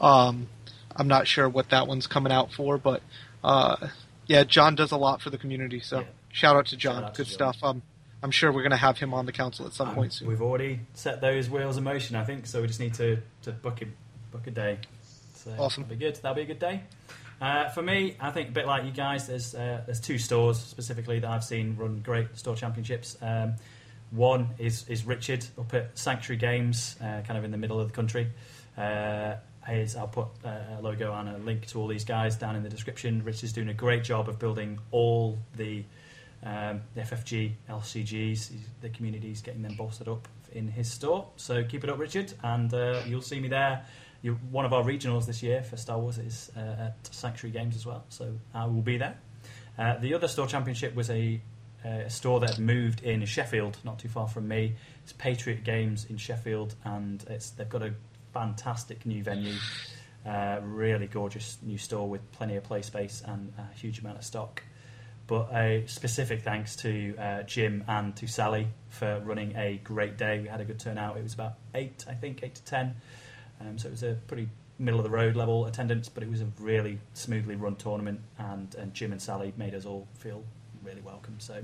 Um, 0.00 0.46
I'm 0.94 1.08
not 1.08 1.26
sure 1.26 1.48
what 1.48 1.70
that 1.70 1.88
one's 1.88 2.06
coming 2.06 2.30
out 2.32 2.52
for, 2.52 2.78
but 2.78 3.02
uh, 3.42 3.88
yeah, 4.26 4.44
John 4.44 4.76
does 4.76 4.92
a 4.92 4.96
lot 4.96 5.20
for 5.20 5.30
the 5.30 5.38
community. 5.38 5.80
So 5.80 6.00
Yeah. 6.00 6.06
shout 6.30 6.54
out 6.56 6.66
to 6.66 6.76
John. 6.76 7.02
Out 7.04 7.14
to 7.14 7.22
Good 7.22 7.26
John. 7.28 7.52
stuff. 7.54 7.56
Um, 7.64 7.82
I'm 8.22 8.30
sure 8.30 8.52
we're 8.52 8.62
going 8.62 8.70
to 8.70 8.76
have 8.76 8.98
him 8.98 9.12
on 9.12 9.26
the 9.26 9.32
council 9.32 9.66
at 9.66 9.72
some 9.72 9.88
Um, 9.88 9.94
point 9.96 10.12
soon. 10.12 10.28
We've 10.28 10.40
already 10.40 10.80
set 10.94 11.20
those 11.20 11.50
wheels 11.50 11.76
in 11.76 11.84
motion, 11.84 12.14
I 12.16 12.24
think, 12.24 12.46
so 12.46 12.60
we 12.62 12.68
just 12.68 12.80
need 12.80 12.94
to, 12.94 13.18
to 13.42 13.52
book 13.52 13.80
him, 13.80 13.94
book 14.30 14.46
a 14.46 14.50
day. 14.50 14.78
So 15.34 15.50
Awesome. 15.58 15.82
That'll 15.82 15.96
be 15.98 16.04
good. 16.04 16.16
That'll 16.22 16.36
be 16.36 16.42
a 16.42 16.46
good 16.46 16.58
day. 16.58 16.82
Uh, 17.40 17.68
for 17.70 17.82
me, 17.82 18.16
I 18.20 18.30
think 18.30 18.50
a 18.50 18.52
bit 18.52 18.66
like 18.66 18.84
you 18.84 18.92
guys, 18.92 19.26
there's 19.26 19.54
uh, 19.54 19.82
there's 19.84 20.00
two 20.00 20.18
stores 20.18 20.58
specifically 20.58 21.18
that 21.18 21.28
I've 21.30 21.44
seen 21.44 21.76
run 21.76 22.00
great 22.00 22.38
store 22.38 22.54
championships. 22.56 23.18
Um, 23.20 23.54
one 24.14 24.50
is 24.58 24.88
is 24.88 25.04
Richard 25.04 25.44
up 25.58 25.74
at 25.74 25.98
Sanctuary 25.98 26.38
Games, 26.38 26.96
uh, 27.00 27.22
kind 27.22 27.36
of 27.36 27.44
in 27.44 27.50
the 27.50 27.58
middle 27.58 27.80
of 27.80 27.88
the 27.88 27.94
country. 27.94 28.30
Uh, 28.76 29.36
I'll 29.66 30.08
put 30.08 30.28
uh, 30.44 30.78
a 30.78 30.82
logo 30.82 31.14
and 31.14 31.28
a 31.28 31.38
link 31.38 31.66
to 31.68 31.80
all 31.80 31.86
these 31.86 32.04
guys 32.04 32.36
down 32.36 32.54
in 32.54 32.62
the 32.62 32.68
description. 32.68 33.24
Richard's 33.24 33.52
doing 33.52 33.68
a 33.68 33.74
great 33.74 34.04
job 34.04 34.28
of 34.28 34.38
building 34.38 34.78
all 34.90 35.38
the 35.56 35.84
um, 36.44 36.82
FFG 36.96 37.52
LCGs, 37.70 38.50
the 38.82 38.90
communities, 38.90 39.40
getting 39.40 39.62
them 39.62 39.74
bolstered 39.74 40.08
up 40.08 40.28
in 40.52 40.68
his 40.68 40.90
store. 40.90 41.26
So 41.36 41.64
keep 41.64 41.82
it 41.82 41.90
up, 41.90 41.98
Richard, 41.98 42.32
and 42.42 42.72
uh, 42.72 43.00
you'll 43.06 43.22
see 43.22 43.40
me 43.40 43.48
there. 43.48 43.84
You're 44.22 44.34
one 44.50 44.64
of 44.64 44.72
our 44.72 44.82
regionals 44.82 45.26
this 45.26 45.42
year 45.42 45.62
for 45.62 45.76
Star 45.76 45.98
Wars 45.98 46.18
is 46.18 46.50
uh, 46.56 46.60
at 46.60 47.08
Sanctuary 47.10 47.52
Games 47.52 47.76
as 47.76 47.86
well, 47.86 48.04
so 48.08 48.32
I 48.54 48.66
will 48.66 48.82
be 48.82 48.98
there. 48.98 49.18
Uh, 49.78 49.98
the 49.98 50.14
other 50.14 50.28
store 50.28 50.46
championship 50.46 50.94
was 50.94 51.10
a, 51.10 51.40
a 51.84 52.10
store 52.10 52.40
that 52.40 52.58
moved 52.58 53.02
in 53.02 53.24
Sheffield, 53.26 53.78
not 53.84 53.98
too 53.98 54.08
far 54.08 54.28
from 54.28 54.48
me. 54.48 54.74
It's 55.02 55.12
Patriot 55.12 55.64
Games 55.64 56.06
in 56.06 56.16
Sheffield, 56.16 56.74
and 56.84 57.24
it's 57.28 57.50
they've 57.50 57.68
got 57.68 57.82
a 57.82 57.94
fantastic 58.32 59.06
new 59.06 59.22
venue, 59.22 59.54
uh, 60.26 60.60
really 60.62 61.06
gorgeous 61.06 61.58
new 61.62 61.78
store 61.78 62.08
with 62.08 62.32
plenty 62.32 62.56
of 62.56 62.64
play 62.64 62.82
space 62.82 63.22
and 63.24 63.52
a 63.58 63.74
huge 63.76 64.00
amount 64.00 64.18
of 64.18 64.24
stock. 64.24 64.62
But 65.26 65.48
a 65.54 65.84
specific 65.86 66.42
thanks 66.42 66.76
to 66.76 67.16
uh, 67.16 67.42
Jim 67.44 67.84
and 67.88 68.14
to 68.16 68.26
Sally 68.26 68.68
for 68.88 69.20
running 69.20 69.56
a 69.56 69.80
great 69.82 70.18
day. 70.18 70.40
We 70.40 70.48
had 70.48 70.60
a 70.60 70.64
good 70.64 70.78
turnout. 70.78 71.16
It 71.16 71.22
was 71.22 71.32
about 71.32 71.54
eight, 71.74 72.04
I 72.08 72.14
think, 72.14 72.42
eight 72.42 72.56
to 72.56 72.64
ten. 72.64 72.96
Um, 73.60 73.78
so 73.78 73.88
it 73.88 73.92
was 73.92 74.02
a 74.02 74.18
pretty 74.26 74.48
middle 74.78 75.00
of 75.00 75.04
the 75.04 75.10
road 75.10 75.36
level 75.36 75.66
attendance, 75.66 76.08
but 76.08 76.22
it 76.22 76.30
was 76.30 76.40
a 76.40 76.46
really 76.58 76.98
smoothly 77.14 77.56
run 77.56 77.76
tournament, 77.76 78.20
and, 78.38 78.74
and 78.74 78.92
Jim 78.92 79.12
and 79.12 79.22
Sally 79.22 79.52
made 79.56 79.74
us 79.74 79.86
all 79.86 80.08
feel 80.18 80.42
really 80.84 81.00
welcome. 81.00 81.36
So 81.38 81.62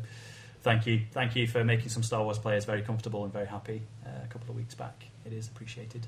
thank 0.62 0.86
you, 0.86 1.02
thank 1.12 1.36
you 1.36 1.46
for 1.46 1.64
making 1.64 1.90
some 1.90 2.02
Star 2.02 2.22
Wars 2.22 2.38
players 2.38 2.64
very 2.64 2.82
comfortable 2.82 3.24
and 3.24 3.32
very 3.32 3.46
happy 3.46 3.82
uh, 4.04 4.24
a 4.24 4.26
couple 4.28 4.50
of 4.50 4.56
weeks 4.56 4.74
back. 4.74 5.04
It 5.24 5.32
is 5.32 5.48
appreciated. 5.48 6.06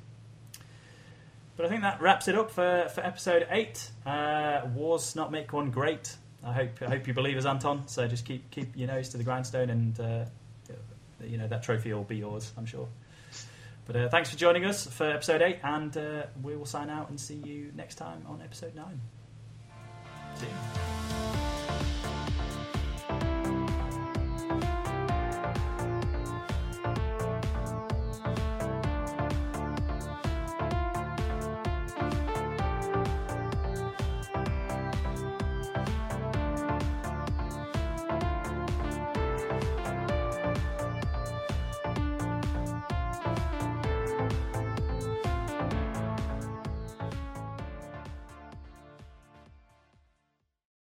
But 1.57 1.67
I 1.67 1.69
think 1.69 1.83
that 1.83 2.01
wraps 2.01 2.29
it 2.29 2.35
up 2.35 2.51
for, 2.51 2.89
for 2.95 3.03
episode 3.03 3.47
eight. 3.51 3.91
Uh, 4.07 4.63
Wars 4.75 5.15
not 5.15 5.31
make 5.31 5.53
one 5.53 5.71
great. 5.71 6.17
I 6.45 6.53
hope 6.53 6.71
I 6.81 6.87
hope 6.87 7.07
you 7.07 7.15
believe 7.15 7.37
us, 7.37 7.45
Anton. 7.45 7.87
So 7.87 8.09
just 8.09 8.25
keep 8.25 8.51
keep 8.51 8.77
your 8.77 8.89
nose 8.89 9.11
to 9.11 9.19
the 9.19 9.23
grindstone, 9.23 9.71
and 9.71 10.01
uh, 10.01 10.25
you 11.25 11.39
know 11.39 11.47
that 11.47 11.63
trophy 11.63 11.93
will 11.93 12.03
be 12.05 12.17
yours, 12.17 12.53
I'm 12.57 12.67
sure. 12.67 12.89
But 13.87 13.97
uh, 13.97 14.09
thanks 14.09 14.31
for 14.31 14.37
joining 14.37 14.65
us 14.65 14.87
for 14.87 15.09
episode 15.09 15.43
eight, 15.43 15.59
and 15.63 15.97
uh, 15.97 16.23
we 16.43 16.57
will 16.57 16.67
sign 16.67 16.91
out 16.91 17.11
and 17.11 17.21
see 17.21 17.35
you 17.35 17.71
next 17.77 17.97
time 17.97 18.25
on 18.29 18.41
episode 18.43 18.75
nine. 18.75 19.01
See 20.35 20.47
you. 20.47 22.22